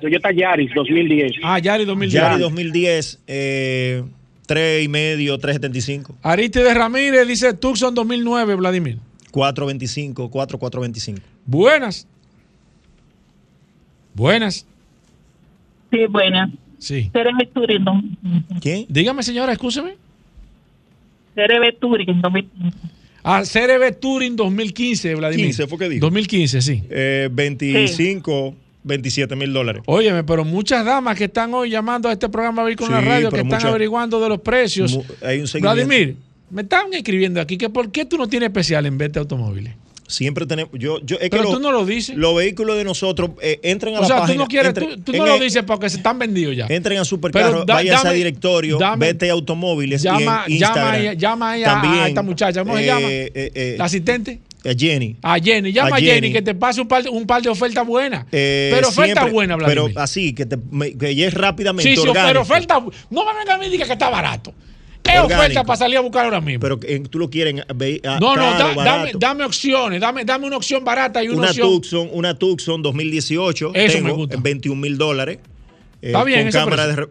Toyota 0.00 0.30
Yaris 0.32 0.70
2010. 0.74 1.32
Ah, 1.42 1.58
Yari 1.58 1.84
2010. 1.84 2.12
Yari 2.22 2.40
2010, 2.40 3.20
eh, 3.26 4.02
tres 4.46 4.84
y 4.84 4.88
medio, 4.88 5.38
375. 5.38 6.14
Aristides 6.22 6.74
Ramírez 6.74 7.26
dice 7.26 7.52
Tucson 7.54 7.94
2009, 7.94 8.54
Vladimir. 8.56 8.98
425, 9.30 10.30
4, 10.30 10.58
425. 10.58 11.20
Buenas. 11.44 12.06
Buenas. 14.14 14.66
Sí, 15.90 15.98
buena. 16.08 16.50
Sí. 16.78 17.10
No- 17.80 18.02
¿Quién? 18.60 18.86
Dígame, 18.88 19.22
señora, 19.22 19.52
escúcheme. 19.52 19.96
CRB 21.34 21.78
Touring. 21.80 22.20
2015. 22.20 22.76
Ah, 23.22 23.42
CRB 23.44 23.92
Touring 24.00 24.36
2015, 24.36 25.14
Vladimir. 25.14 25.46
15 25.46 25.66
fue 25.66 25.78
que 25.78 25.88
dijo. 25.88 26.00
2015, 26.06 26.60
sí. 26.62 26.82
Eh, 26.90 27.28
25, 27.30 28.54
27 28.88 29.36
mil 29.36 29.52
dólares. 29.52 29.82
Óyeme, 29.86 30.24
pero 30.24 30.44
muchas 30.44 30.84
damas 30.84 31.16
que 31.16 31.24
están 31.24 31.54
hoy 31.54 31.70
llamando 31.70 32.08
a 32.08 32.12
este 32.12 32.28
programa 32.28 32.62
en 32.86 32.92
la 32.92 33.00
Sí, 33.00 33.06
Radio, 33.06 33.30
que 33.30 33.36
están 33.36 33.46
muchas- 33.46 33.64
averiguando 33.66 34.18
de 34.20 34.28
los 34.28 34.40
precios. 34.40 34.98
Hay 35.22 35.38
un. 35.40 35.46
Vladimir, 35.60 36.16
me 36.50 36.62
están 36.62 36.92
escribiendo 36.92 37.40
aquí 37.40 37.56
que 37.56 37.68
por 37.68 37.92
qué 37.92 38.04
tú 38.04 38.16
no 38.18 38.26
tienes 38.28 38.48
especial 38.48 38.86
en 38.86 38.98
de 39.12 39.20
automóviles. 39.20 39.74
Siempre 40.06 40.46
tenemos. 40.46 40.72
Yo, 40.78 41.00
yo, 41.02 41.18
es 41.20 41.28
Pero 41.28 41.42
que 41.44 41.50
tú 41.52 41.60
no 41.60 41.70
lo 41.70 41.84
dices. 41.84 42.16
Los 42.16 42.34
vehículos 42.34 42.78
de 42.78 42.84
nosotros 42.84 43.32
eh, 43.42 43.60
entren 43.62 43.94
a 43.94 43.98
O 43.98 44.00
la 44.00 44.06
sea, 44.06 44.16
página. 44.20 44.32
tú 44.36 44.38
no 44.38 44.46
quieres, 44.48 44.72
entren- 44.74 45.04
tú, 45.04 45.12
no 45.12 45.26
lo 45.26 45.38
dices 45.38 45.62
porque 45.64 45.90
se 45.90 45.98
están 45.98 46.18
vendidos 46.18 46.56
ya. 46.56 46.66
Entren 46.70 46.98
a 46.98 47.04
Supercarro, 47.04 47.66
váyanse 47.66 48.08
a 48.08 48.12
directorio, 48.12 48.78
dame- 48.78 49.04
vete 49.08 49.28
automóviles 49.28 50.00
llama, 50.02 50.44
y 50.48 50.54
en 50.54 50.60
llama, 50.60 50.96
llama 51.12 51.50
ahí 51.50 51.62
a- 51.62 51.66
También, 51.66 51.94
a, 52.04 52.08
esta 52.08 52.22
muchacha, 52.22 52.62
¿cómo 52.64 52.76
se 52.78 52.84
eh, 52.84 52.86
llama? 52.86 53.00
eh, 53.10 53.30
eh, 53.34 53.74
La 53.76 53.84
asistente. 53.84 54.40
A 54.64 54.74
Jenny. 54.76 55.16
A 55.22 55.38
Jenny, 55.38 55.72
llama 55.72 55.96
A 55.96 55.98
Jenny, 56.00 56.10
Jenny. 56.12 56.32
que 56.32 56.42
te 56.42 56.54
pase 56.54 56.80
un 56.80 56.88
par, 56.88 57.02
de- 57.02 57.10
un 57.10 57.26
par 57.26 57.40
de 57.42 57.48
ofertas 57.48 57.86
buenas. 57.86 58.26
Eh, 58.32 58.70
pero 58.74 58.88
oferta 58.88 59.12
siempre- 59.14 59.32
buena, 59.32 59.56
Pero 59.56 59.66
Vladimir. 59.84 59.98
así, 59.98 60.34
que, 60.34 60.46
te, 60.46 60.56
que 60.98 61.14
ya 61.14 61.26
es 61.28 61.34
rápidamente 61.34 61.88
sí, 61.88 61.96
sí, 61.96 62.08
orgánico. 62.08 62.26
pero 62.28 62.40
oferta. 62.42 62.80
No 63.10 63.24
me 63.24 63.38
venga 63.38 63.54
a 63.54 63.58
mí 63.58 63.68
diga 63.68 63.86
que 63.86 63.92
está 63.92 64.10
barato. 64.10 64.52
¿Qué 65.02 65.12
Orgánico. 65.12 65.38
oferta 65.40 65.64
para 65.64 65.76
salir 65.78 65.96
a 65.96 66.00
buscar 66.00 66.24
ahora 66.26 66.40
mismo? 66.40 66.60
Pero 66.60 66.78
eh, 66.82 67.00
tú 67.08 67.18
lo 67.18 67.30
quieres 67.30 67.62
ve- 67.74 68.00
a- 68.04 68.18
no, 68.20 68.36
no, 68.36 68.42
da- 68.58 69.12
dame, 69.18 69.44
opciones. 69.44 70.00
Dame, 70.00 70.24
dame 70.24 70.46
una 70.46 70.56
opción 70.58 70.84
barata 70.84 71.22
y 71.24 71.28
una, 71.28 71.38
una 71.38 71.46
opción. 71.48 71.66
Tucson, 71.68 72.08
una 72.12 72.34
Tucson 72.38 72.82
2018. 72.82 73.70
Eso 73.74 73.94
tengo 73.94 74.06
me 74.08 74.12
gusta. 74.12 74.34
en 74.34 74.42
21 74.42 74.78
mil 74.80 74.98
dólares. 74.98 75.38
eh, 76.02 76.08
Está 76.08 76.24
bien 76.24 76.42
Con 76.50 76.52
cámara 76.52 76.86
de. 76.88 77.08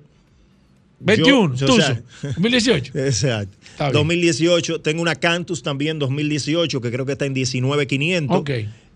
Precio. 1.06 1.26
re- 1.26 1.32
21, 1.32 1.56
Yo- 1.56 1.66
o 1.66 1.76
sea, 1.78 1.96
Tucson, 1.96 2.34
2018. 2.36 2.92
Exacto. 3.00 3.58
Está 3.72 3.86
bien. 3.86 3.94
2018. 3.94 4.82
Tengo 4.82 5.02
una 5.02 5.16
Cantus 5.16 5.64
también 5.64 6.00
2018, 6.00 6.82
que 6.82 6.92
creo 6.92 7.06
que 7.06 7.12
está 7.14 7.26
en 7.26 7.34
19,500. 7.34 8.38
Ok. 8.38 8.50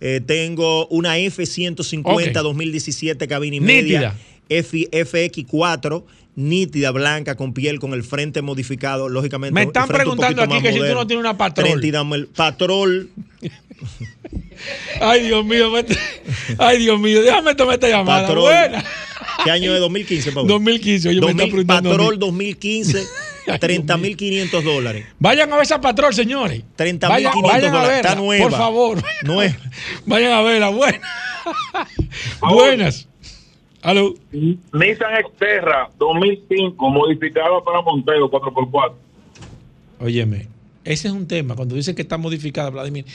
Eh, 0.03 0.21
tengo 0.25 0.87
una 0.87 1.17
F-150 1.19 2.39
Ok. 2.39 2.43
2017 2.43 3.27
cabina 3.27 3.55
y 3.57 3.59
Nítida. 3.59 3.75
media. 3.81 4.15
F- 4.49 4.89
FX4, 4.91 6.03
nítida, 6.35 6.91
blanca, 6.91 7.35
con 7.35 7.53
piel, 7.53 7.79
con 7.79 7.93
el 7.93 8.03
frente 8.03 8.41
modificado. 8.41 9.07
Lógicamente, 9.09 9.53
Me 9.53 9.63
están 9.63 9.87
preguntando 9.87 10.41
aquí 10.41 10.59
que 10.61 10.73
si 10.73 10.79
tú 10.79 10.85
no 10.93 11.05
tienes 11.07 11.23
una 11.23 11.37
Patrol. 11.37 11.67
30 11.67 11.87
y 11.87 11.91
dame 11.91 12.15
el 12.17 12.27
Patrol. 12.27 13.09
Ay, 15.01 15.23
Dios 15.23 15.45
mío. 15.45 15.71
vete. 15.71 15.97
Ay, 16.57 16.79
Dios 16.79 16.99
mío. 16.99 17.21
Déjame 17.21 17.55
tomar 17.55 17.75
esta 17.75 17.89
llamada. 17.89 18.27
Patrol. 18.27 18.43
Buena. 18.43 18.83
¿Qué 19.43 19.49
año 19.51 19.73
es 19.73 19.79
2015, 19.79 20.31
Pablo? 20.33 20.47
2015. 20.53 21.09
Oye, 21.09 21.19
me 21.19 21.27
está 21.31 21.43
2000, 21.43 21.51
preguntando 21.51 21.89
a 21.89 21.93
mí. 21.93 21.97
Patrol 21.97 22.19
2015, 22.19 23.03
30.500 23.47 24.61
dólares. 24.61 25.05
Vayan 25.19 25.51
a 25.51 25.55
ver 25.55 25.63
esa 25.63 25.81
patrol, 25.81 26.13
señores. 26.13 26.61
30.500 26.77 27.09
Vayan, 27.09 27.33
vayan 27.41 27.65
a 27.65 27.71
dólares. 27.71 27.71
verla, 27.71 27.95
Está 27.97 28.15
nueva. 28.15 28.49
Por 28.49 28.57
favor. 28.57 29.03
Nueva. 29.23 29.55
Vayan 30.05 30.33
a 30.33 30.41
verla. 30.41 30.69
Buena. 30.69 30.99
Buenas. 32.41 33.07
Aló. 33.81 34.13
Nissan 34.31 35.09
Xterra 35.33 35.89
2005, 35.97 36.89
modificada 36.89 37.61
para 37.65 37.81
Montero 37.81 38.29
4x4. 38.29 38.93
Óyeme, 40.01 40.47
ese 40.83 41.07
es 41.07 41.13
un 41.13 41.27
tema. 41.27 41.55
Cuando 41.55 41.73
dicen 41.75 41.95
que 41.95 42.03
está 42.03 42.17
modificada, 42.19 42.69
Vladimir. 42.69 43.05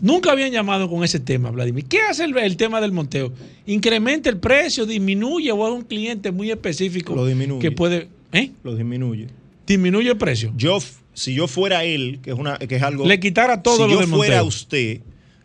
Nunca 0.00 0.30
habían 0.32 0.52
llamado 0.52 0.88
con 0.88 1.02
ese 1.04 1.18
tema, 1.20 1.50
Vladimir. 1.50 1.84
¿Qué 1.86 2.00
hace 2.02 2.24
el, 2.24 2.36
el 2.38 2.56
tema 2.56 2.80
del 2.80 2.92
monteo? 2.92 3.32
¿Incrementa 3.66 4.28
el 4.30 4.36
precio? 4.38 4.86
¿Disminuye? 4.86 5.50
¿O 5.52 5.66
es 5.66 5.74
un 5.74 5.82
cliente 5.82 6.30
muy 6.30 6.50
específico 6.50 7.14
Lo 7.16 7.26
disminuye. 7.26 7.60
que 7.60 7.72
puede. 7.72 8.08
¿Eh? 8.32 8.50
Lo 8.62 8.76
disminuye. 8.76 9.26
¿Disminuye 9.66 10.10
el 10.10 10.16
precio? 10.16 10.52
Yo, 10.56 10.78
si 11.14 11.34
yo 11.34 11.48
fuera 11.48 11.84
él, 11.84 12.20
que 12.22 12.30
es, 12.30 12.38
una, 12.38 12.58
que 12.58 12.76
es 12.76 12.82
algo. 12.82 13.06
Le 13.06 13.18
quitara 13.20 13.62
todo 13.62 13.76
si 13.76 13.82
lo 13.82 13.88
yo 13.88 13.98
del 14.00 14.08
fuera 14.08 14.36
monteo. 14.36 14.48
usted, 14.48 15.00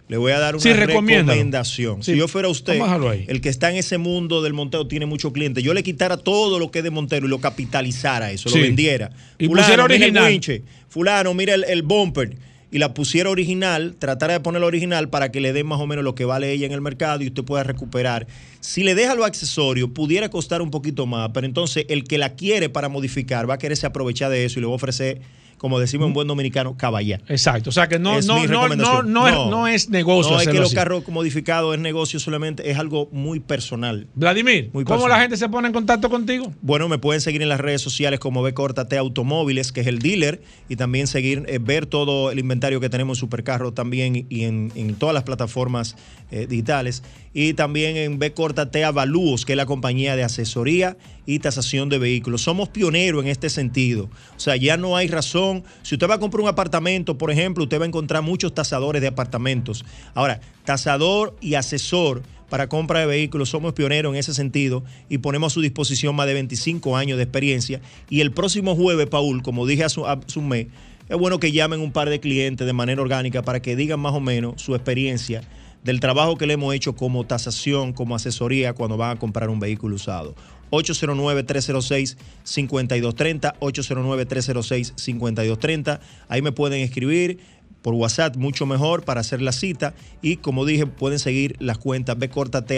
le 0.07 0.17
voy 0.17 0.31
a 0.33 0.39
dar 0.39 0.55
una 0.55 0.61
Sí, 0.61 0.71
recomendación. 0.73 2.03
Sí, 2.03 2.11
Si 2.11 2.17
yo 2.17 2.27
fuera 2.27 2.47
usted, 2.47 2.79
a 2.79 2.95
el 3.27 3.41
que 3.41 3.49
está 3.49 3.71
en 3.71 3.77
ese 3.77 3.97
mundo 3.97 4.41
del 4.41 4.53
monteo 4.53 4.87
tiene 4.87 5.05
muchos 5.05 5.33
clientes. 5.33 5.63
Yo 5.63 5.73
le 5.73 5.81
quitara 5.83 6.17
todo 6.17 6.59
lo 6.59 6.71
que 6.71 6.79
es 6.79 6.83
de 6.83 6.91
Montero 6.91 7.25
y 7.25 7.29
lo 7.29 7.39
capitalizara 7.39 8.31
eso, 8.31 8.49
Sí. 8.49 8.59
lo 8.59 8.63
vendiera. 8.65 9.11
Y 9.39 9.47
mira 9.49 9.73
el 9.73 9.79
original. 9.79 10.31
winche. 10.31 10.61
Fulano, 10.89 11.33
mira 11.33 11.55
el, 11.55 11.63
el 11.65 11.81
bumper. 11.81 12.35
Y 12.73 12.79
la 12.79 12.95
pusiera 12.95 13.29
original, 13.29 13.95
tratara 13.99 14.33
de 14.33 14.39
ponerla 14.39 14.65
original 14.65 15.07
para 15.07 15.31
que 15.31 15.39
le 15.39 15.53
den 15.53 15.67
más 15.67 15.79
o 15.79 15.85
menos 15.85 16.03
lo 16.03 16.15
que 16.15 16.25
vale 16.25 16.51
ella 16.51 16.65
en 16.65 16.71
el 16.71 16.81
mercado 16.81 17.21
y 17.21 17.27
usted 17.27 17.43
pueda 17.43 17.61
recuperar. 17.61 18.25
Si 18.61 18.81
le 18.81 18.95
deja 18.95 19.13
los 19.13 19.27
accesorios, 19.27 19.91
pudiera 19.91 20.29
costar 20.29 20.63
un 20.63 20.71
poquito 20.71 21.05
más, 21.05 21.29
pero 21.35 21.45
entonces 21.45 21.85
el 21.87 22.03
que 22.03 22.17
la 22.17 22.33
quiere 22.33 22.69
para 22.69 22.89
modificar 22.89 23.47
va 23.47 23.53
a 23.53 23.57
quererse 23.59 23.85
aprovechar 23.85 24.31
de 24.31 24.45
eso 24.45 24.57
y 24.57 24.61
le 24.61 24.65
va 24.65 24.73
a 24.73 24.77
ofrecer, 24.77 25.21
como 25.63 25.79
decimos 25.79 26.09
en 26.09 26.13
buen 26.13 26.27
dominicano, 26.27 26.75
caballá. 26.75 27.21
Exacto. 27.29 27.69
O 27.69 27.71
sea 27.71 27.87
que 27.87 27.97
no, 27.97 28.17
Es 28.17 28.27
no, 28.27 28.45
no, 28.47 28.67
no, 28.75 29.01
no, 29.01 29.27
es, 29.29 29.33
no 29.33 29.65
es 29.65 29.89
negocio. 29.89 30.33
No, 30.33 30.41
es 30.41 30.47
que 30.49 30.55
los 30.55 30.65
así. 30.65 30.75
carros 30.75 31.07
modificados 31.07 31.73
es 31.73 31.79
negocio 31.79 32.19
solamente, 32.19 32.69
es 32.69 32.77
algo 32.77 33.07
muy 33.13 33.39
personal. 33.39 34.07
Vladimir, 34.13 34.71
Muy 34.73 34.83
¿cómo 34.83 34.97
personal. 34.97 35.09
la 35.17 35.21
gente 35.21 35.37
se 35.37 35.47
pone 35.47 35.67
en 35.69 35.73
contacto 35.73 36.09
contigo? 36.09 36.51
Bueno, 36.61 36.89
me 36.89 36.97
pueden 36.97 37.21
seguir 37.21 37.41
en 37.41 37.47
las 37.47 37.61
redes 37.61 37.81
sociales 37.81 38.19
como 38.19 38.43
B 38.43 38.53
T 38.89 38.97
Automóviles, 38.97 39.71
que 39.71 39.79
es 39.79 39.87
el 39.87 39.99
dealer, 39.99 40.41
y 40.67 40.75
también 40.75 41.07
seguir, 41.07 41.45
eh, 41.47 41.59
ver 41.61 41.85
todo 41.85 42.29
el 42.29 42.39
inventario 42.39 42.81
que 42.81 42.89
tenemos 42.89 43.17
en 43.17 43.21
Supercarro 43.21 43.71
también 43.71 44.25
y 44.29 44.43
en, 44.43 44.73
en 44.75 44.95
todas 44.95 45.13
las 45.13 45.23
plataformas 45.23 45.95
eh, 46.29 46.45
digitales. 46.45 47.03
Y 47.33 47.53
también 47.53 47.97
en 47.97 48.19
B 48.19 48.29
T 48.71 48.83
Avalúos, 48.83 49.45
que 49.45 49.53
es 49.53 49.57
la 49.57 49.65
compañía 49.65 50.15
de 50.15 50.23
asesoría 50.23 50.97
y 51.25 51.39
tasación 51.39 51.89
de 51.89 51.97
vehículos. 51.97 52.43
Somos 52.43 52.69
pioneros 52.69 53.23
en 53.23 53.29
este 53.29 53.49
sentido. 53.49 54.09
O 54.35 54.39
sea, 54.39 54.55
ya 54.55 54.77
no 54.77 54.95
hay 54.95 55.07
razón. 55.07 55.63
Si 55.81 55.95
usted 55.95 56.07
va 56.07 56.15
a 56.15 56.19
comprar 56.19 56.41
un 56.41 56.49
apartamento, 56.49 57.17
por 57.17 57.31
ejemplo, 57.31 57.63
usted 57.63 57.79
va 57.79 57.85
a 57.85 57.87
encontrar 57.87 58.21
muchos 58.21 58.53
tasadores 58.53 59.01
de 59.01 59.07
apartamentos. 59.07 59.83
Ahora, 60.13 60.41
tasador 60.63 61.35
y 61.41 61.55
asesor 61.55 62.21
para 62.49 62.69
compra 62.69 62.99
de 62.99 63.07
vehículos. 63.07 63.49
Somos 63.49 63.73
pioneros 63.73 64.13
en 64.13 64.19
ese 64.19 64.31
sentido 64.35 64.83
y 65.09 65.17
ponemos 65.17 65.51
a 65.51 65.55
su 65.55 65.61
disposición 65.61 66.15
más 66.15 66.27
de 66.27 66.35
25 66.35 66.95
años 66.95 67.17
de 67.17 67.23
experiencia. 67.23 67.81
Y 68.11 68.21
el 68.21 68.31
próximo 68.31 68.75
jueves, 68.75 69.07
Paul, 69.07 69.41
como 69.41 69.65
dije 69.65 69.83
hace 69.83 69.99
un 69.99 70.47
mes, 70.47 70.67
es 71.09 71.17
bueno 71.17 71.39
que 71.39 71.51
llamen 71.51 71.81
un 71.81 71.91
par 71.91 72.11
de 72.11 72.19
clientes 72.19 72.67
de 72.67 72.73
manera 72.73 73.01
orgánica 73.01 73.41
para 73.41 73.61
que 73.61 73.75
digan 73.75 73.99
más 73.99 74.13
o 74.13 74.19
menos 74.19 74.61
su 74.61 74.75
experiencia 74.75 75.41
del 75.83 75.99
trabajo 75.99 76.37
que 76.37 76.47
le 76.47 76.53
hemos 76.53 76.73
hecho 76.73 76.95
como 76.95 77.25
tasación, 77.25 77.93
como 77.93 78.15
asesoría 78.15 78.73
cuando 78.73 78.97
van 78.97 79.17
a 79.17 79.19
comprar 79.19 79.49
un 79.49 79.59
vehículo 79.59 79.95
usado. 79.95 80.33
809-306-5230, 80.71 83.59
809-306-5230. 83.59 85.99
Ahí 86.29 86.41
me 86.41 86.51
pueden 86.51 86.81
escribir 86.81 87.37
por 87.83 87.93
WhatsApp, 87.93 88.35
mucho 88.37 88.65
mejor 88.65 89.03
para 89.03 89.21
hacer 89.21 89.41
la 89.41 89.51
cita. 89.51 89.93
Y 90.23 90.37
como 90.37 90.65
dije, 90.65 90.87
pueden 90.87 91.19
seguir 91.19 91.55
las 91.59 91.77
cuentas 91.77 92.17
B 92.17 92.29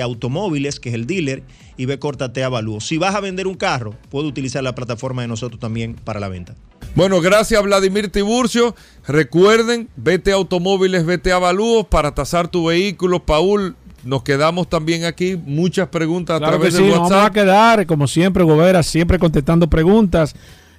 Automóviles, 0.01 0.81
que 0.81 0.89
es 0.89 0.95
el 0.95 1.07
dealer, 1.07 1.43
y 1.77 1.85
B 1.85 1.97
Avalúo. 2.43 2.81
Si 2.81 2.97
vas 2.97 3.15
a 3.15 3.21
vender 3.21 3.47
un 3.47 3.55
carro, 3.55 3.95
puedes 4.09 4.29
utilizar 4.29 4.63
la 4.63 4.75
plataforma 4.75 5.21
de 5.21 5.29
nosotros 5.29 5.59
también 5.59 5.93
para 5.93 6.19
la 6.19 6.27
venta. 6.27 6.55
Bueno, 6.95 7.21
gracias 7.21 7.61
Vladimir 7.61 8.09
Tiburcio. 8.09 8.75
Recuerden, 9.07 9.89
vete 9.95 10.31
automóviles, 10.31 11.05
vete 11.05 11.31
a 11.31 11.35
avalúos 11.35 11.85
para 11.85 12.13
tasar 12.15 12.47
tu 12.47 12.65
vehículo. 12.65 13.25
Paul, 13.25 13.75
nos 14.03 14.23
quedamos 14.23 14.69
tambií 14.69 15.03
aquí. 15.03 15.35
Muchas 15.35 15.89
preguntas 15.89 16.37
a 16.37 16.39
Claro 16.39 16.53
que 16.53 16.69
través 16.69 16.75
sí, 16.75 16.81
del 16.81 16.91
nos 16.91 16.99
vamos 16.99 17.11
a 17.11 17.15
WhatsApp. 17.15 17.33
quedar, 17.33 17.85
como 17.85 18.07
siempre, 18.07 18.43
Gobera, 18.43 18.81
siempre 18.81 19.19
contestando 19.19 19.69
preguntas. 19.69 20.35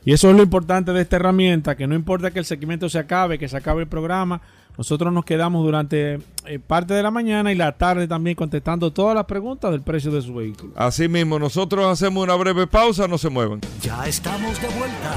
Y 0.06 0.12
eso 0.12 0.30
es 0.30 0.36
lo 0.36 0.42
importante 0.44 0.92
de 0.92 1.02
esta 1.02 1.16
herramienta, 1.16 1.76
que 1.76 1.88
no 1.88 1.96
importa 1.96 2.30
que 2.30 2.38
el 2.38 2.44
segmento 2.44 2.88
se 2.88 3.00
acabe, 3.00 3.40
que 3.40 3.48
se 3.48 3.56
acabe 3.56 3.82
el 3.82 3.88
programa, 3.88 4.40
nosotros 4.78 5.12
nos 5.12 5.24
quedamos 5.24 5.64
durante 5.64 6.20
eh, 6.44 6.60
parte 6.64 6.94
de 6.94 7.02
la 7.02 7.10
mañana 7.10 7.50
y 7.50 7.56
la 7.56 7.72
tarde 7.72 8.06
también 8.06 8.36
contestando 8.36 8.92
todas 8.92 9.16
las 9.16 9.24
preguntas 9.24 9.72
del 9.72 9.82
precio 9.82 10.12
de 10.12 10.22
su 10.22 10.32
vehículo. 10.32 10.72
Así 10.76 11.08
mismo, 11.08 11.40
nosotros 11.40 11.84
hacemos 11.86 12.22
una 12.22 12.36
breve 12.36 12.68
pausa, 12.68 13.08
no 13.08 13.18
se 13.18 13.30
muevan. 13.30 13.60
Ya 13.82 14.06
estamos 14.06 14.62
de 14.62 14.68
vuelta. 14.68 15.16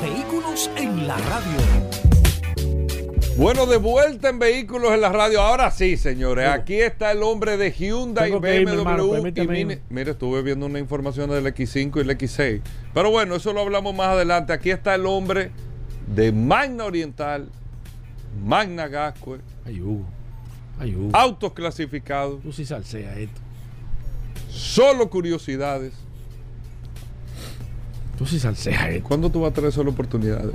Vehículos 0.00 0.70
en 0.76 1.08
la 1.08 1.16
radio. 1.16 1.97
Bueno, 3.38 3.66
de 3.66 3.76
vuelta 3.76 4.30
en 4.30 4.40
vehículos 4.40 4.92
en 4.92 5.00
la 5.00 5.12
radio. 5.12 5.40
Ahora 5.40 5.70
sí, 5.70 5.96
señores. 5.96 6.48
Aquí 6.48 6.74
está 6.74 7.12
el 7.12 7.22
hombre 7.22 7.56
de 7.56 7.70
Hyundai, 7.70 8.32
que 8.40 8.56
irme, 8.62 8.72
hermano, 8.72 9.06
BMW. 9.06 9.54
y. 9.54 9.78
Mire, 9.90 10.10
estuve 10.10 10.42
viendo 10.42 10.66
una 10.66 10.80
información 10.80 11.30
del 11.30 11.46
X5 11.46 11.98
y 11.98 12.00
el 12.00 12.10
X6. 12.10 12.60
Pero 12.92 13.12
bueno, 13.12 13.36
eso 13.36 13.52
lo 13.52 13.60
hablamos 13.60 13.94
más 13.94 14.08
adelante. 14.08 14.52
Aquí 14.52 14.70
está 14.70 14.96
el 14.96 15.06
hombre 15.06 15.52
de 16.12 16.32
Magna 16.32 16.84
Oriental, 16.84 17.48
Magna 18.44 18.88
Gascue, 18.88 19.38
Ay, 19.64 19.80
Hugo. 19.82 20.04
Ay, 20.80 20.96
Hugo. 20.96 21.10
autos 21.16 21.52
clasificados, 21.52 22.42
Tú 22.42 22.52
sí 22.52 22.64
salsea 22.66 23.16
esto. 23.20 23.40
solo 24.50 25.08
curiosidades. 25.08 25.92
Tú 28.18 28.26
sí 28.26 28.40
salsea 28.40 28.90
esto. 28.90 29.06
¿Cuándo 29.06 29.30
tú 29.30 29.42
vas 29.42 29.52
a 29.52 29.54
traer 29.54 29.70
solo 29.70 29.92
oportunidades? 29.92 30.50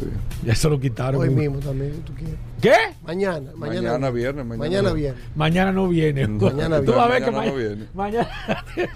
Ya 0.45 0.53
se 0.53 0.69
lo 0.69 0.77
quitaron. 0.81 1.21
Hoy 1.21 1.29
mismo 1.29 1.59
también, 1.59 1.93
tú 2.01 2.13
quieres. 2.13 2.35
¿Qué? 2.63 2.71
Mañana, 3.05 3.51
mañana. 3.57 3.81
Mañana 3.91 4.09
viernes, 4.09 4.45
mañana 4.45 4.57
Mañana 4.63 4.93
viernes. 4.93 4.95
viernes. 4.95 5.35
Mañana 5.35 5.71
no 5.73 5.87
viene. 5.89 6.27
Mañana 6.29 6.81
Tú 6.81 6.93
vas 6.93 6.99
a 6.99 7.07
ver 7.09 7.21
viene. 7.21 7.25
que 7.25 7.31
Mañana 7.31 7.51
no 7.51 7.57
viene. 7.57 7.87
mañana. 7.93 8.29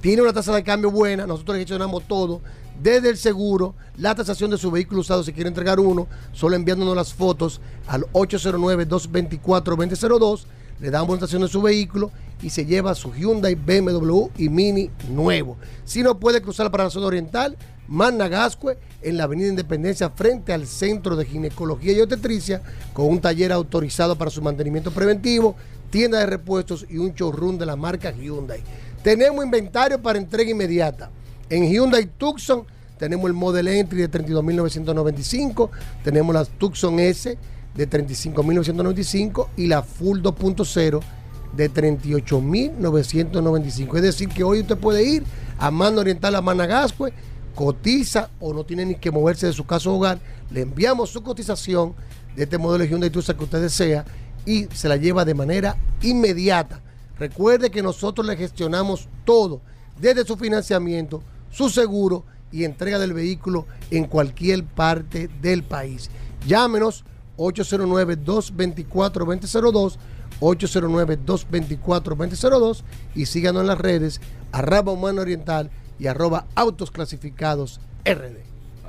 Tiene 0.00 0.22
una 0.22 0.32
tasa 0.32 0.54
de 0.54 0.64
cambio 0.64 0.90
buena, 0.90 1.26
nosotros 1.26 1.58
gestionamos 1.58 2.08
todo, 2.08 2.40
desde 2.82 3.10
el 3.10 3.18
seguro, 3.18 3.74
la 3.98 4.14
tasación 4.14 4.50
de 4.50 4.56
su 4.56 4.70
vehículo 4.70 5.02
usado 5.02 5.22
si 5.22 5.34
quiere 5.34 5.48
entregar 5.48 5.78
uno, 5.78 6.06
solo 6.32 6.56
enviándonos 6.56 6.96
las 6.96 7.12
fotos 7.12 7.60
al 7.86 8.04
809-224-2002, 8.12 10.44
le 10.80 10.90
damos 10.90 11.10
una 11.10 11.18
tasación 11.18 11.42
de 11.42 11.48
su 11.48 11.60
vehículo 11.60 12.10
y 12.40 12.48
se 12.48 12.64
lleva 12.64 12.94
su 12.94 13.12
Hyundai, 13.12 13.54
BMW 13.54 14.28
y 14.38 14.48
Mini 14.48 14.90
nuevo. 15.10 15.58
Si 15.84 16.02
no 16.02 16.18
puede 16.18 16.40
cruzar 16.40 16.70
para 16.70 16.84
la 16.84 16.90
zona 16.90 17.04
oriental, 17.04 17.58
Magna 17.90 18.26
Gascue 18.28 18.78
en 19.02 19.16
la 19.16 19.24
Avenida 19.24 19.48
Independencia 19.48 20.10
frente 20.10 20.52
al 20.52 20.68
Centro 20.68 21.16
de 21.16 21.24
Ginecología 21.24 21.92
y 21.92 22.00
Obstetricia 22.00 22.62
con 22.92 23.06
un 23.06 23.20
taller 23.20 23.50
autorizado 23.50 24.16
para 24.16 24.30
su 24.30 24.40
mantenimiento 24.40 24.92
preventivo, 24.92 25.56
tienda 25.90 26.20
de 26.20 26.26
repuestos 26.26 26.86
y 26.88 26.98
un 26.98 27.12
showroom 27.12 27.58
de 27.58 27.66
la 27.66 27.74
marca 27.74 28.12
Hyundai. 28.12 28.62
Tenemos 29.02 29.44
inventario 29.44 30.00
para 30.00 30.20
entrega 30.20 30.52
inmediata. 30.52 31.10
En 31.48 31.68
Hyundai 31.68 32.06
Tucson 32.06 32.64
tenemos 32.96 33.26
el 33.26 33.34
Model 33.34 33.66
Entry 33.66 34.02
de 34.02 34.10
32.995, 34.10 35.70
tenemos 36.04 36.32
la 36.32 36.44
Tucson 36.44 37.00
S 37.00 37.36
de 37.74 37.90
35.995 37.90 39.48
y 39.56 39.66
la 39.66 39.82
Full 39.82 40.20
2.0 40.20 41.00
de 41.56 41.72
38.995. 41.72 43.96
Es 43.96 44.02
decir, 44.02 44.28
que 44.28 44.44
hoy 44.44 44.60
usted 44.60 44.76
puede 44.76 45.02
ir 45.02 45.24
a 45.58 45.72
Mano 45.72 46.02
Oriental 46.02 46.36
a 46.36 46.40
Managascue, 46.40 47.12
cotiza 47.60 48.30
o 48.40 48.54
no 48.54 48.64
tiene 48.64 48.86
ni 48.86 48.94
que 48.94 49.10
moverse 49.10 49.46
de 49.46 49.52
su 49.52 49.66
casa 49.66 49.90
o 49.90 49.96
hogar, 49.96 50.18
le 50.50 50.62
enviamos 50.62 51.10
su 51.10 51.22
cotización 51.22 51.92
de 52.34 52.44
este 52.44 52.56
modelo 52.56 52.84
Hyundai 52.84 53.10
Tucson 53.10 53.36
que 53.36 53.44
usted 53.44 53.60
desea 53.60 54.06
y 54.46 54.64
se 54.72 54.88
la 54.88 54.96
lleva 54.96 55.26
de 55.26 55.34
manera 55.34 55.76
inmediata. 56.00 56.80
Recuerde 57.18 57.70
que 57.70 57.82
nosotros 57.82 58.26
le 58.26 58.38
gestionamos 58.38 59.10
todo, 59.26 59.60
desde 60.00 60.24
su 60.24 60.38
financiamiento, 60.38 61.22
su 61.50 61.68
seguro 61.68 62.24
y 62.50 62.64
entrega 62.64 62.98
del 62.98 63.12
vehículo 63.12 63.66
en 63.90 64.06
cualquier 64.06 64.64
parte 64.64 65.28
del 65.42 65.62
país. 65.62 66.08
Llámenos 66.46 67.04
809-224-2002, 67.36 69.98
809-224-2002 70.40 72.82
y 73.14 73.26
síganos 73.26 73.60
en 73.60 73.66
las 73.66 73.76
redes 73.76 74.18
arroba 74.50 74.92
humano 74.92 75.20
oriental 75.20 75.70
y 76.00 76.06
arroba 76.08 76.46
autos 76.56 76.90
clasificados 76.90 77.80
RD. 78.04 78.38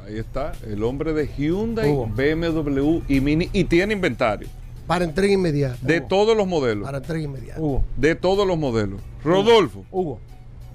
Ahí 0.07 0.17
está, 0.17 0.53
el 0.65 0.83
hombre 0.83 1.13
de 1.13 1.27
Hyundai, 1.27 1.91
Hugo. 1.91 2.07
BMW 2.07 3.01
y 3.07 3.21
Mini. 3.21 3.49
Y 3.53 3.65
tiene 3.65 3.93
inventario 3.93 4.47
Para 4.87 5.05
entrega 5.05 5.33
inmediata. 5.33 5.77
de 5.81 6.01
todos 6.01 6.35
los 6.35 6.47
modelos. 6.47 6.85
Para 6.85 6.97
entrega 6.97 7.23
inmediata. 7.23 7.61
Hugo, 7.61 7.83
De 7.97 8.15
todos 8.15 8.47
los 8.47 8.57
modelos. 8.57 8.99
Rodolfo. 9.23 9.85
Hugo, 9.91 10.19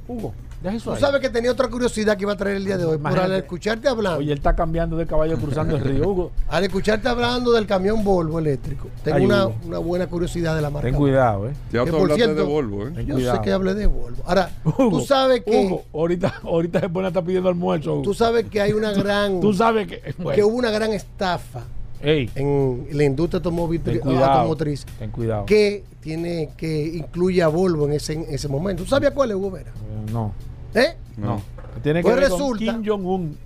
Hugo, 0.06 0.34
Tú 0.62 0.68
ahí. 0.68 1.00
sabes 1.00 1.20
que 1.20 1.28
tenía 1.30 1.52
otra 1.52 1.68
curiosidad 1.68 2.16
que 2.16 2.22
iba 2.22 2.32
a 2.32 2.36
traer 2.36 2.56
el 2.56 2.64
día 2.64 2.76
de 2.78 2.84
hoy. 2.84 2.98
Por 2.98 3.18
al 3.18 3.32
escucharte 3.32 3.88
hablando, 3.88 4.18
Oye, 4.18 4.32
él 4.32 4.38
está 4.38 4.56
cambiando 4.56 4.96
de 4.96 5.06
caballo 5.06 5.36
cruzando 5.38 5.76
el 5.76 5.82
río. 5.84 6.08
Hugo, 6.08 6.32
al 6.48 6.64
escucharte 6.64 7.08
hablando 7.08 7.52
del 7.52 7.66
camión 7.66 8.02
Volvo 8.02 8.38
eléctrico, 8.38 8.88
tengo 9.04 9.18
Ay, 9.18 9.24
una, 9.26 9.46
una 9.46 9.78
buena 9.78 10.06
curiosidad 10.06 10.54
de 10.56 10.62
la 10.62 10.70
marca. 10.70 10.88
ten 10.88 10.94
cuidado, 10.96 11.48
eh. 11.48 11.52
Ya 11.72 11.84
Que 11.84 11.90
por 11.92 12.00
hablaste 12.02 12.34
de 12.34 12.42
Volvo, 12.42 12.86
¿eh? 12.88 12.92
Ten 12.94 13.06
Yo 13.06 13.14
cuidado. 13.14 13.36
sé 13.36 13.42
que 13.42 13.52
hablé 13.52 13.74
de 13.74 13.86
Volvo. 13.86 14.22
Ahora, 14.26 14.50
Hugo, 14.64 14.90
tú 14.90 15.00
sabes 15.02 15.42
que 15.44 15.66
Hugo, 15.66 15.84
ahorita, 15.92 16.34
ahorita 16.42 16.80
se 16.80 16.88
pone 16.88 17.06
a 17.06 17.08
estar 17.08 17.24
pidiendo 17.24 17.48
almuerzo. 17.48 17.94
Hugo. 17.94 18.02
tú 18.02 18.14
sabes 18.14 18.46
que 18.48 18.60
hay 18.60 18.72
una 18.72 18.92
gran 18.94 19.40
Tú 19.40 19.52
sabes 19.52 19.86
que. 19.86 20.00
que 20.34 20.42
hubo 20.42 20.56
una 20.56 20.70
gran 20.70 20.92
estafa 20.92 21.62
ey, 22.08 22.30
en 22.34 22.86
la 22.92 23.04
industria 23.04 23.40
automóvil- 23.42 23.82
ten 23.82 23.98
cuidado. 23.98 24.24
automotriz 24.32 24.84
Ten 24.98 25.10
cuidado. 25.10 25.44
que 25.46 25.84
tiene 26.00 26.50
que 26.56 26.84
incluye 26.94 27.42
a 27.42 27.48
Volvo 27.48 27.86
en 27.86 27.92
ese, 27.94 28.12
en 28.14 28.26
ese 28.28 28.48
momento. 28.48 28.84
¿Tú 28.84 28.88
sabías 28.90 29.12
cuál 29.12 29.30
es 29.30 29.36
Hugo 29.36 29.50
Vera? 29.50 29.70
Eh, 29.70 30.10
no, 30.12 30.32
¿Eh? 30.74 30.94
no. 31.16 31.42
Tiene 31.82 32.00
que 32.00 32.04
Pues 32.04 32.16
ver 32.16 32.28
con 32.30 32.38
resulta- 32.38 32.64
Kim 32.72 32.84
Jong-un. 32.86 33.38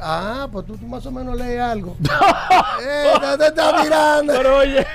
Ah, 0.00 0.48
pues 0.50 0.64
tú, 0.66 0.76
tú 0.78 0.86
más 0.86 1.04
o 1.04 1.10
menos 1.10 1.36
lees 1.36 1.60
algo. 1.60 1.94
eh, 2.82 3.12
te, 3.20 3.38
te 3.38 3.46
está 3.48 3.82
mirando. 3.82 4.32
Pero 4.34 4.56
oye, 4.58 4.86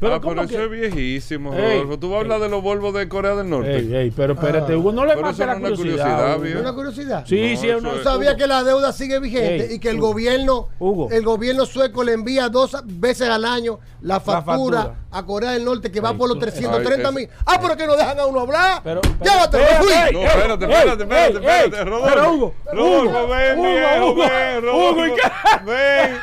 pero 0.00 0.14
ah, 0.14 0.20
¿cómo 0.20 0.34
pero 0.34 0.48
que? 0.48 0.54
eso 0.54 0.64
es 0.64 0.70
viejísimo, 0.70 1.54
Ey, 1.54 1.78
Rodolfo. 1.80 1.98
Tú 1.98 2.10
vas 2.10 2.16
a 2.18 2.20
hablar 2.20 2.40
de 2.40 2.48
los 2.48 2.62
Volvos 2.62 2.94
de 2.94 3.08
Corea 3.08 3.34
del 3.34 3.48
Norte. 3.48 3.76
Ey, 3.76 3.94
ey, 3.94 4.10
pero 4.10 4.34
espérate, 4.34 4.72
Ah. 4.72 4.76
Hugo, 4.76 4.92
no 4.92 5.04
le 5.04 5.14
Pero 5.14 5.22
mate 5.26 5.46
la 5.46 5.46
no 5.46 5.52
es 5.52 5.58
una 5.58 5.76
curiosidad. 5.76 6.04
curiosidad, 6.04 6.34
Hugo. 6.34 6.42
viejo. 6.42 6.60
¿Una 6.60 6.72
curiosidad? 6.74 7.24
Sí, 7.26 7.36
No, 7.54 7.60
sí, 7.60 7.68
es 7.68 7.74
eso 7.74 7.78
una. 7.78 7.90
es- 7.90 7.96
¿Tú 7.96 8.02
sabías 8.04 8.34
que 8.34 8.46
la 8.46 8.62
deuda 8.64 8.92
sigue 8.92 9.18
vigente 9.20 9.66
Ey, 9.70 9.74
y 9.74 9.78
que 9.78 9.90
el 9.90 9.96
Hugo. 9.98 10.08
gobierno 10.08 10.68
Hugo. 10.78 11.08
el 11.10 11.22
gobierno 11.24 11.66
sueco 11.66 12.04
le 12.04 12.12
envía 12.12 12.48
dos 12.48 12.76
veces 12.84 13.28
al 13.28 13.44
año 13.44 13.78
la 14.02 14.20
factura, 14.20 14.78
factura. 14.82 15.06
a 15.10 15.26
Corea 15.26 15.50
del 15.52 15.64
Norte 15.64 15.90
que 15.90 16.00
va 16.00 16.10
Ey, 16.10 16.16
por 16.16 16.28
los 16.28 16.36
tú- 16.38 16.44
330 16.44 17.08
Ay, 17.08 17.14
mil? 17.14 17.28
Ah, 17.46 17.58
pero 17.60 17.76
que 17.76 17.86
no 17.86 17.96
dejan 17.96 18.20
a 18.20 18.26
uno 18.26 18.40
hablar. 18.40 18.80
Pero, 18.84 19.00
fui. 19.02 19.12
ey, 19.28 20.12
No, 20.12 20.20
ey, 20.20 20.26
espérate, 20.26 20.64
ey, 20.66 20.72
espérate, 20.72 21.02
espérate, 21.02 21.02
ey, 21.02 21.34
espérate, 21.34 21.76
ey, 21.78 21.84
Rodolfo. 21.84 22.06
Pero 22.14 22.32
Hugo, 22.32 22.54
Rodolfo, 22.72 23.18
Hugo, 23.18 23.28
ven, 23.28 23.58
Hugo, 23.58 24.10
Hugo, 24.10 24.22
ven, 24.22 24.64
Hugo, 24.68 25.06
¿y 25.06 25.08
Rodolfo. 25.08 25.16
qué? 25.16 25.64
Ven. 25.64 26.16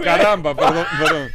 Caramba, 0.04 0.54
perdón, 0.54 0.84
perdón. 0.98 1.28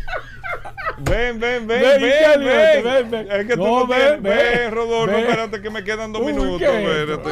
Ven, 0.98 1.40
ven, 1.40 1.68
ven, 1.68 1.82
Ven, 1.82 1.82
ven, 1.82 2.00
¿y 2.00 2.04
qué, 2.04 2.38
ven, 2.38 2.84
ven, 2.84 3.12
ven? 3.12 3.32
Es 3.32 3.46
que 3.48 3.54
tú 3.56 3.64
No, 3.66 3.80
no, 3.82 3.88
ven, 3.88 4.00
ven, 4.00 4.24
ven, 4.24 4.38
ven, 4.38 4.72
Rodolfo, 4.72 5.14
ven. 5.16 5.26
espérate 5.26 5.62
que 5.62 5.70
me 5.70 5.84
quedan 5.84 6.14
dos 6.14 6.22
minutos, 6.26 6.58
¿qué? 6.60 6.66
espérate. 6.66 7.26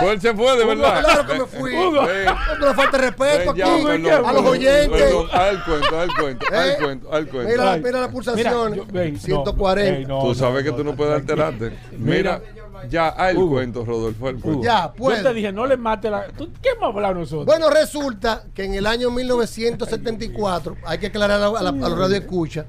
Pues 0.00 0.12
él 0.12 0.20
se 0.20 0.34
fue, 0.34 0.56
de 0.58 0.64
verdad. 0.64 1.00
claro 1.02 1.26
que 1.26 1.34
me 1.34 1.46
fui. 1.46 1.72
Pero 1.72 2.74
falta 2.74 2.98
de 2.98 3.04
respeto 3.04 3.54
Ven, 3.54 3.56
ya, 3.56 3.74
aquí 3.74 3.84
perdón, 3.84 4.24
a 4.26 4.32
los 4.32 4.44
oyentes. 4.44 5.00
El 5.02 5.62
cuento, 5.64 6.02
el 6.02 6.14
cuento, 6.14 6.46
el 6.52 6.70
Eh, 6.70 6.76
cuento, 6.80 7.16
el 7.18 7.28
cuento. 7.28 7.50
Mira, 7.82 8.00
la 8.00 8.08
pulsación. 8.10 8.72
mira, 8.72 8.76
yo- 8.76 8.86
ven, 8.92 9.12
no, 9.14 9.18
140. 9.18 9.96
ey, 9.98 10.04
no, 10.06 10.20
Tú 10.20 10.28
no, 10.28 10.34
sabes 10.34 10.62
que 10.64 10.70
no, 10.70 10.76
tú 10.76 10.84
no 10.84 10.90
no, 10.90 10.96
puedes 10.96 11.14
alterarte. 11.14 11.72
Mira, 11.92 12.40
ya, 12.88 13.08
el 13.30 13.36
Hugo. 13.36 13.50
cuento, 13.56 13.84
Rodolfo, 13.84 14.28
el 14.28 14.38
cuento. 14.40 14.62
Ya, 14.64 14.86
Yo 14.86 14.92
puedo. 14.94 15.22
te 15.22 15.34
dije, 15.34 15.52
no 15.52 15.66
le 15.66 15.76
mate 15.76 16.08
la. 16.10 16.28
¿Tú, 16.28 16.48
¿Qué 16.62 16.70
hemos 16.70 16.94
hablado 16.94 17.14
nosotros? 17.14 17.46
Bueno, 17.46 17.68
resulta 17.70 18.44
que 18.54 18.64
en 18.64 18.74
el 18.74 18.86
año 18.86 19.10
1974, 19.10 20.76
hay 20.84 20.98
que 20.98 21.06
aclarar 21.08 21.40
a, 21.42 21.50
la- 21.62 21.68
a 21.68 21.72
los 21.72 21.98
radioescuchas, 21.98 22.66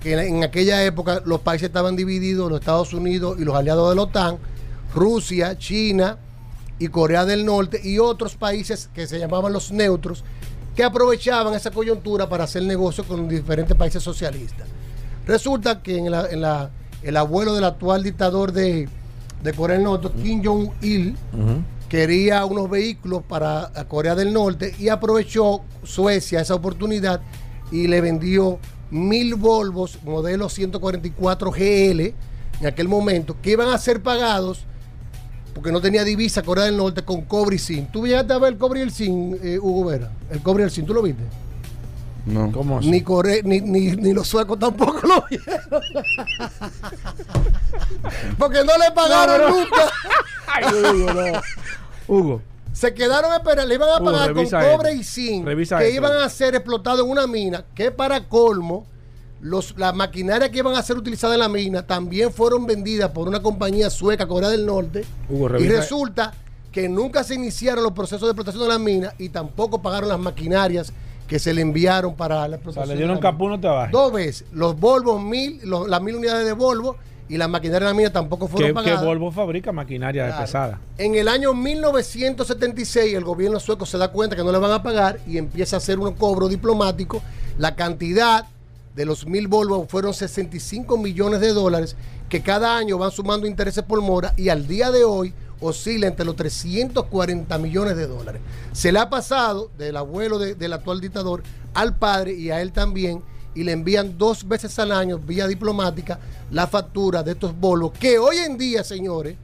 que 0.00 0.12
en, 0.14 0.18
en 0.36 0.44
aquella 0.44 0.82
época 0.84 1.22
los 1.24 1.40
países 1.40 1.66
estaban 1.68 1.96
divididos, 1.96 2.50
los 2.50 2.60
Estados 2.60 2.92
Unidos 2.92 3.36
y 3.38 3.44
los 3.44 3.54
aliados 3.54 3.90
de 3.90 3.96
la 3.96 4.02
OTAN, 4.02 4.38
Rusia, 4.94 5.56
China 5.58 6.18
y 6.78 6.88
Corea 6.88 7.24
del 7.24 7.44
Norte 7.44 7.80
y 7.82 7.98
otros 7.98 8.36
países 8.36 8.90
que 8.92 9.06
se 9.06 9.18
llamaban 9.18 9.52
los 9.52 9.70
neutros, 9.72 10.24
que 10.76 10.84
aprovechaban 10.84 11.54
esa 11.54 11.70
coyuntura 11.70 12.28
para 12.28 12.44
hacer 12.44 12.62
negocio 12.64 13.04
con 13.04 13.28
diferentes 13.28 13.76
países 13.76 14.02
socialistas. 14.02 14.66
Resulta 15.26 15.82
que 15.82 15.98
en 15.98 16.10
la- 16.10 16.28
en 16.28 16.40
la- 16.40 16.70
el 17.02 17.16
abuelo 17.16 17.54
del 17.54 17.64
actual 17.64 18.02
dictador 18.02 18.52
de, 18.52 18.88
de 19.44 19.52
Corea 19.52 19.76
del 19.76 19.84
Norte, 19.84 20.08
Kim 20.22 20.42
Jong-il, 20.42 21.14
quería 21.88 22.44
unos 22.46 22.68
vehículos 22.68 23.22
para 23.28 23.70
Corea 23.86 24.14
del 24.14 24.32
Norte 24.32 24.74
y 24.78 24.88
aprovechó 24.88 25.60
Suecia 25.84 26.40
esa 26.40 26.54
oportunidad 26.54 27.20
y 27.70 27.86
le 27.86 28.00
vendió 28.00 28.58
mil 28.90 29.34
Volvos 29.34 29.98
modelo 30.02 30.48
144 30.48 31.50
GL 31.52 32.00
en 32.60 32.66
aquel 32.66 32.88
momento 32.88 33.36
que 33.42 33.50
iban 33.50 33.68
a 33.68 33.78
ser 33.78 34.02
pagados 34.02 34.64
porque 35.54 35.70
no 35.70 35.80
tenía 35.80 36.04
divisa 36.04 36.42
Corea 36.42 36.64
del 36.64 36.76
Norte 36.76 37.02
con 37.02 37.22
cobre 37.22 37.56
y 37.56 37.58
zinc. 37.58 37.92
¿Tú 37.92 38.06
llegaste 38.06 38.32
a 38.32 38.38
ver 38.38 38.54
el 38.54 38.58
cobre 38.58 38.80
y 38.80 38.82
el 38.82 38.90
zinc, 38.90 39.36
eh, 39.42 39.58
Hugo 39.60 39.84
Vera? 39.84 40.10
El 40.30 40.40
cobre 40.40 40.62
y 40.62 40.64
el 40.64 40.70
zinc, 40.70 40.86
¿tú 40.86 40.94
lo 40.94 41.02
viste? 41.02 41.22
No. 42.26 42.50
¿Cómo 42.52 42.80
Ni, 42.80 43.02
Core- 43.02 43.42
ni, 43.44 43.60
ni, 43.60 43.92
ni 43.96 44.12
los 44.14 44.26
suecos 44.26 44.58
tampoco 44.58 45.00
lo 45.06 45.24
vieron. 45.28 45.82
Porque 48.38 48.58
no 48.64 48.72
le 48.78 48.90
pagaron 48.94 49.40
No, 49.40 49.48
no. 49.50 49.56
nunca. 49.60 49.92
Ay, 50.46 50.64
Hugo, 50.64 51.12
no. 51.12 51.40
Hugo. 52.08 52.42
Se 52.72 52.92
quedaron 52.92 53.32
esperando, 53.32 53.68
le 53.68 53.74
iban 53.76 53.88
a 53.88 53.96
Hugo, 54.00 54.04
pagar 54.06 54.34
con 54.34 54.44
cobre 54.46 54.90
esto. 54.90 55.00
y 55.00 55.04
zinc, 55.04 55.44
Revisa 55.46 55.78
que 55.78 55.84
esto. 55.88 55.96
iban 55.96 56.12
a 56.18 56.28
ser 56.28 56.54
explotados 56.56 57.00
en 57.00 57.10
una 57.10 57.26
mina, 57.26 57.64
que 57.74 57.90
para 57.92 58.28
colmo, 58.28 58.84
los, 59.40 59.74
las 59.78 59.94
maquinarias 59.94 60.50
que 60.50 60.58
iban 60.58 60.74
a 60.74 60.82
ser 60.82 60.96
utilizadas 60.96 61.34
en 61.34 61.40
la 61.40 61.48
mina 61.48 61.86
también 61.86 62.32
fueron 62.32 62.66
vendidas 62.66 63.10
por 63.10 63.28
una 63.28 63.40
compañía 63.42 63.90
sueca, 63.90 64.26
Corea 64.26 64.48
del 64.48 64.66
Norte, 64.66 65.04
Hugo, 65.28 65.56
y 65.58 65.68
resulta 65.68 66.34
que 66.72 66.88
nunca 66.88 67.22
se 67.22 67.34
iniciaron 67.34 67.84
los 67.84 67.92
procesos 67.92 68.22
de 68.22 68.28
explotación 68.30 68.64
de 68.64 68.68
la 68.68 68.78
mina 68.80 69.14
y 69.18 69.28
tampoco 69.28 69.80
pagaron 69.80 70.08
las 70.08 70.18
maquinarias 70.18 70.92
que 71.28 71.38
se 71.38 71.54
le 71.54 71.62
enviaron 71.62 72.14
para 72.14 72.36
la 72.36 72.42
O 72.44 72.48
sea, 72.48 72.54
explotación. 72.56 72.88
le 72.88 72.94
de 72.94 72.98
dieron 72.98 73.16
la 73.16 73.20
mina. 73.20 73.30
capú, 73.32 73.48
no 73.48 73.60
te 73.60 73.66
bajes. 73.68 73.92
Dos 73.92 74.12
veces, 74.12 74.44
los 74.52 74.78
Volvo 74.78 75.18
mil, 75.18 75.60
los- 75.64 75.88
las 75.88 76.00
mil 76.02 76.16
unidades 76.16 76.44
de 76.46 76.52
Volvo 76.52 76.96
y 77.28 77.38
las 77.38 77.48
maquinarias 77.48 77.80
de 77.82 77.86
la 77.88 77.94
mina 77.96 78.10
tampoco 78.12 78.46
fueron 78.48 78.68
Que, 78.68 78.72
que 78.74 78.84
pagadas. 78.84 79.04
Volvo 79.04 79.32
fabrica 79.32 79.72
maquinaria 79.72 80.26
Claro. 80.26 80.42
pesada. 80.42 80.80
En 80.98 81.14
el 81.14 81.28
año 81.28 81.54
1976 81.54 83.14
el 83.14 83.24
gobierno 83.24 83.60
sueco 83.60 83.86
se 83.86 83.98
da 83.98 84.08
cuenta 84.08 84.36
que 84.36 84.44
no 84.44 84.52
le 84.52 84.58
van 84.58 84.72
a 84.72 84.82
pagar 84.82 85.18
y 85.26 85.38
empieza 85.38 85.76
a 85.76 85.78
hacer 85.78 85.98
un 85.98 86.12
cobro 86.14 86.48
diplomático. 86.48 87.22
La 87.58 87.74
cantidad 87.74 88.46
de 88.94 89.04
los 89.04 89.26
mil 89.26 89.48
Volvo 89.48 89.86
fueron 89.88 90.14
65 90.14 90.96
millones 90.98 91.40
de 91.40 91.52
dólares 91.52 91.96
que 92.28 92.42
cada 92.42 92.76
año 92.76 92.98
van 92.98 93.10
sumando 93.10 93.46
intereses 93.46 93.82
por 93.84 94.00
mora 94.02 94.34
y 94.36 94.48
al 94.50 94.66
día 94.66 94.90
de 94.90 95.04
hoy 95.04 95.34
oscila 95.64 96.06
entre 96.06 96.24
los 96.24 96.36
340 96.36 97.58
millones 97.58 97.96
de 97.96 98.06
dólares. 98.06 98.40
Se 98.72 98.92
le 98.92 98.98
ha 98.98 99.08
pasado 99.10 99.70
del 99.78 99.96
abuelo 99.96 100.38
de- 100.38 100.54
del 100.54 100.72
actual 100.72 101.00
dictador 101.00 101.42
al 101.74 101.96
padre 101.96 102.34
y 102.34 102.50
a 102.50 102.60
él 102.60 102.72
también 102.72 103.22
y 103.54 103.62
le 103.62 103.72
envían 103.72 104.18
dos 104.18 104.46
veces 104.46 104.78
al 104.78 104.90
año 104.92 105.18
vía 105.18 105.46
diplomática 105.46 106.18
la 106.50 106.66
factura 106.66 107.22
de 107.22 107.32
estos 107.32 107.58
bolos 107.58 107.92
que 107.98 108.18
hoy 108.18 108.36
en 108.38 108.58
día, 108.58 108.82
señores, 108.84 109.36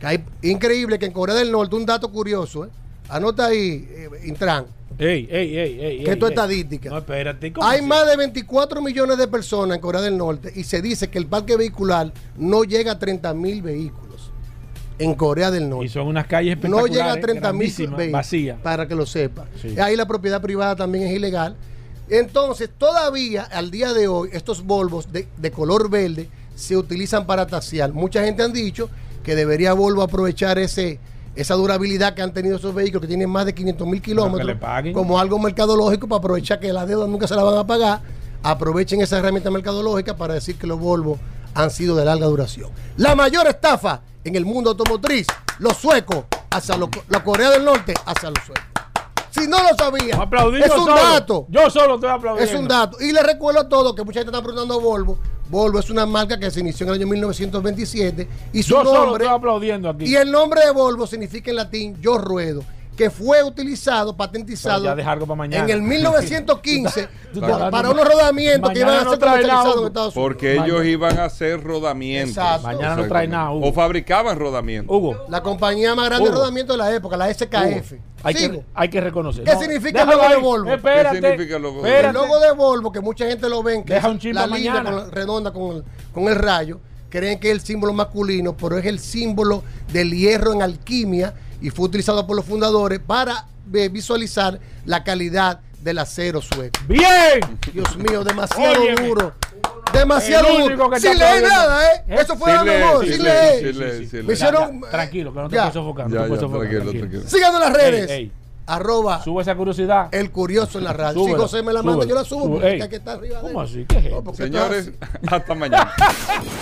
que 0.00 0.06
hay, 0.06 0.24
increíble 0.42 0.98
que 0.98 1.06
en 1.06 1.12
Corea 1.12 1.34
del 1.34 1.50
Norte, 1.52 1.76
un 1.76 1.84
dato 1.86 2.10
curioso, 2.10 2.64
¿eh? 2.64 2.68
anota 3.08 3.46
ahí, 3.46 3.86
eh, 3.90 4.08
Intran, 4.26 4.66
Ey, 4.96 5.26
ey, 5.28 6.04
que 6.04 6.12
esto 6.12 6.26
es 6.26 6.30
estadística. 6.30 6.88
No, 6.88 6.98
espérate. 6.98 7.52
¿cómo 7.52 7.66
Hay 7.66 7.80
así? 7.80 7.88
más 7.88 8.06
de 8.06 8.16
24 8.16 8.80
millones 8.80 9.18
de 9.18 9.26
personas 9.26 9.74
en 9.74 9.80
Corea 9.82 10.00
del 10.00 10.16
Norte 10.16 10.52
y 10.54 10.62
se 10.62 10.80
dice 10.80 11.10
que 11.10 11.18
el 11.18 11.26
parque 11.26 11.56
vehicular 11.56 12.12
no 12.38 12.62
llega 12.62 12.92
a 12.92 12.98
30 12.98 13.34
mil 13.34 13.60
vehículos 13.60 14.03
en 14.98 15.14
Corea 15.14 15.50
del 15.50 15.68
Norte. 15.68 15.86
Y 15.86 15.88
son 15.88 16.06
unas 16.06 16.26
calles 16.26 16.58
no 16.62 16.86
llega 16.86 17.12
a 17.12 17.20
30 17.20 17.52
mil 17.52 17.72
vacías. 18.12 18.58
Para 18.62 18.86
que 18.86 18.94
lo 18.94 19.06
sepa. 19.06 19.46
Sí. 19.60 19.78
Ahí 19.78 19.96
la 19.96 20.06
propiedad 20.06 20.40
privada 20.40 20.76
también 20.76 21.04
es 21.04 21.12
ilegal. 21.12 21.56
Entonces, 22.08 22.70
todavía 22.76 23.42
al 23.44 23.70
día 23.70 23.92
de 23.92 24.08
hoy, 24.08 24.28
estos 24.32 24.64
Volvos 24.64 25.10
de, 25.10 25.26
de 25.36 25.50
color 25.50 25.88
verde 25.88 26.28
se 26.54 26.76
utilizan 26.76 27.26
para 27.26 27.46
taxiar. 27.46 27.92
Mucha 27.92 28.22
gente 28.24 28.42
han 28.42 28.52
dicho 28.52 28.90
que 29.22 29.34
debería 29.34 29.72
Volvo 29.72 30.02
aprovechar 30.02 30.58
ese 30.58 31.00
esa 31.36 31.54
durabilidad 31.54 32.14
que 32.14 32.22
han 32.22 32.32
tenido 32.32 32.56
esos 32.56 32.72
vehículos 32.72 33.02
que 33.02 33.08
tienen 33.08 33.28
más 33.28 33.44
de 33.44 33.54
500 33.54 33.88
mil 33.88 34.00
kilómetros 34.00 34.56
como 34.92 35.18
algo 35.18 35.38
mercadológico 35.40 36.06
para 36.06 36.18
aprovechar 36.18 36.60
que 36.60 36.72
la 36.72 36.86
deuda 36.86 37.08
nunca 37.08 37.26
se 37.26 37.34
la 37.34 37.42
van 37.42 37.58
a 37.58 37.66
pagar. 37.66 38.02
Aprovechen 38.42 39.00
esa 39.00 39.18
herramienta 39.18 39.50
mercadológica 39.50 40.16
para 40.16 40.34
decir 40.34 40.56
que 40.56 40.66
los 40.66 40.78
Volvo 40.78 41.18
han 41.54 41.70
sido 41.70 41.96
de 41.96 42.04
larga 42.04 42.26
duración. 42.26 42.70
La 42.96 43.14
mayor 43.14 43.46
estafa 43.48 44.02
en 44.24 44.36
el 44.36 44.44
mundo 44.44 44.70
automotriz, 44.70 45.26
los 45.58 45.76
suecos 45.76 46.24
hacia 46.50 46.76
los, 46.76 46.88
la 47.08 47.22
Corea 47.22 47.50
del 47.50 47.64
Norte 47.64 47.94
hacia 48.06 48.30
los 48.30 48.42
suecos. 48.44 48.64
Si 49.30 49.48
no 49.48 49.58
lo 49.62 49.76
sabía, 49.76 50.14
es 50.64 50.70
un 50.70 50.84
solo. 50.84 50.94
dato. 50.94 51.46
Yo 51.48 51.68
solo 51.68 51.96
estoy 51.96 52.08
aplaudiendo. 52.10 52.52
Es 52.52 52.58
un 52.58 52.68
dato. 52.68 53.00
Y 53.00 53.10
les 53.12 53.22
recuerdo 53.24 53.60
a 53.60 53.68
todos 53.68 53.92
que 53.94 54.04
mucha 54.04 54.20
gente 54.20 54.30
está 54.30 54.40
preguntando 54.40 54.80
Volvo. 54.80 55.18
Volvo 55.50 55.80
es 55.80 55.90
una 55.90 56.06
marca 56.06 56.38
que 56.38 56.50
se 56.52 56.60
inició 56.60 56.86
en 56.86 56.90
el 56.94 57.00
año 57.00 57.06
1927 57.08 58.28
y 58.52 58.62
su 58.62 58.70
Yo 58.70 58.84
solo 58.84 59.04
nombre 59.06 59.24
estoy 59.24 59.36
aplaudiendo 59.36 59.88
aquí. 59.90 60.04
y 60.06 60.14
el 60.14 60.30
nombre 60.30 60.64
de 60.64 60.70
Volvo 60.70 61.06
significa 61.06 61.50
en 61.50 61.56
latín 61.56 62.00
yo 62.00 62.16
ruedo, 62.16 62.62
que 62.96 63.10
fue 63.10 63.42
utilizado, 63.42 64.16
patentizado 64.16 64.92
en 64.92 65.70
el 65.70 65.82
1915 66.34 67.08
Tú 67.34 67.40
estás 67.44 67.70
para, 67.70 67.90
unos 67.90 68.06
rodamientos 68.06 68.70
que 68.70 68.78
iban 68.80 68.94
a 68.94 69.10
ser 69.10 69.18
comercializados 69.18 69.80
en 69.80 69.86
Estados 69.86 70.14
Unidos. 70.14 70.14
Porque 70.14 70.54
ellos 70.54 70.84
iban 70.84 71.18
a 71.18 71.24
hacer 71.24 71.62
rodamientos. 71.62 72.36
Exacto. 72.36 72.66
Mañana 72.66 72.96
no 72.96 73.08
trae 73.08 73.26
nada, 73.26 73.50
Hugo. 73.50 73.68
O 73.68 73.72
fabricaban 73.72 74.38
rodamientos. 74.38 74.96
Hugo, 74.96 75.24
La 75.28 75.42
compañía 75.42 75.94
más 75.94 76.06
grande 76.06 76.28
de 76.28 76.34
rodamientos 76.34 76.76
de 76.76 76.82
la 76.82 76.94
época, 76.94 77.16
la 77.16 77.32
SKF. 77.34 77.92
Hugo, 77.92 78.02
hay, 78.22 78.34
que, 78.34 78.62
hay 78.72 78.88
que 78.88 79.00
reconocer. 79.00 79.44
¿Qué 79.44 79.52
No, 79.52 79.60
significa 79.60 80.02
el 80.02 80.08
logo 80.08 80.28
de. 80.28 80.36
Volvo? 80.36 80.70
Espérate. 80.72 81.20
¿Qué 81.20 81.28
significa 81.28 81.56
el 81.56 81.62
logo 81.62 81.82
de 81.82 81.88
espérate. 81.88 82.08
El 82.08 82.14
logo 82.14 82.40
de 82.40 82.52
Volvo, 82.52 82.92
que 82.92 83.00
mucha 83.00 83.26
gente 83.26 83.48
lo 83.48 83.62
ven, 83.62 83.84
que 83.84 83.94
Deja 83.94 84.12
es 84.12 84.24
un 84.24 84.34
la 84.34 84.46
línea 84.46 84.84
con- 84.84 85.10
redonda 85.10 85.52
con 85.52 85.76
el, 85.76 85.84
con 86.12 86.28
el 86.28 86.36
rayo, 86.36 86.80
creen 87.10 87.38
que 87.38 87.48
es 87.48 87.54
el 87.54 87.60
símbolo 87.60 87.92
masculino, 87.92 88.56
pero 88.56 88.78
es 88.78 88.86
el 88.86 88.98
símbolo 89.00 89.64
del 89.92 90.12
hierro 90.12 90.52
en 90.52 90.62
alquimia 90.62 91.34
y 91.60 91.70
fue 91.70 91.86
utilizado 91.86 92.26
por 92.26 92.36
los 92.36 92.44
fundadores 92.44 93.00
para 93.00 93.46
eh, 93.72 93.88
visualizar 93.88 94.58
la 94.84 95.02
calidad 95.04 95.60
del 95.80 95.98
acero 95.98 96.40
sueco. 96.40 96.78
Bien. 96.88 97.40
Dios 97.72 97.96
mío, 97.96 98.24
demasiado 98.24 98.80
Óyeme. 98.82 99.06
duro. 99.08 99.32
Demasiado 99.92 100.48
duro. 100.58 100.90
Sin 100.98 101.12
está 101.12 101.30
leer 101.32 101.42
nada, 101.48 101.84
¿eh? 101.92 102.04
¿Eh? 102.08 102.16
Eso 102.20 102.36
fue 102.36 102.50
Sí 102.52 102.58
amor, 102.58 103.04
sí 103.04 103.12
sin 103.12 103.22
lee, 103.22 103.28
leer. 103.72 104.24
Me 104.24 104.32
hicieron. 104.32 104.80
Ya, 104.82 104.90
tranquilo, 104.90 105.32
que 105.32 105.40
no 105.40 105.48
te 105.48 105.54
Ya. 105.56 105.62
puedes 105.62 105.74
sofocar. 105.74 106.08
No 106.10 106.16
puedes 106.16 106.30
ya, 106.34 106.40
sofocar. 106.40 106.60
tranquilo, 106.68 106.82
tranquilo. 106.90 107.08
tranquilo. 107.10 107.30
Síganos 107.30 107.54
en 107.54 107.60
las 107.60 107.72
redes. 107.72 108.10
Ey, 108.10 108.16
ey. 108.22 108.32
Arroba 108.66 109.22
Sube 109.22 109.42
esa 109.42 109.54
curiosidad. 109.54 110.08
el 110.12 110.30
curioso 110.30 110.78
en 110.78 110.84
la 110.84 110.94
radio. 110.94 111.20
Súbelo, 111.20 111.36
si 111.36 111.42
José 111.42 111.62
me 111.62 111.72
la 111.74 111.82
manda, 111.82 112.04
súbelo, 112.04 112.08
yo 112.08 112.14
la 112.14 112.24
subo 112.24 112.50
porque 112.50 112.66
Ey. 112.80 112.88
que 112.88 112.96
estar 112.96 113.18
arriba 113.18 113.42
de 113.42 113.48
¿Cómo 113.48 113.60
así? 113.60 113.84
¿Qué 113.86 113.98
es 113.98 114.10
No, 114.24 114.34
Señores, 114.34 114.90
así. 115.00 115.18
hasta 115.30 115.54
mañana. 115.54 115.92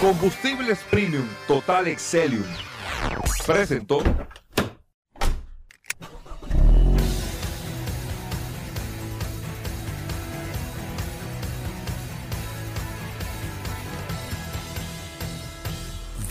Combustibles 0.01 0.81
Premium 0.91 1.29
Total 1.47 1.87
Excelium. 1.87 2.43
Presentó. 3.47 4.03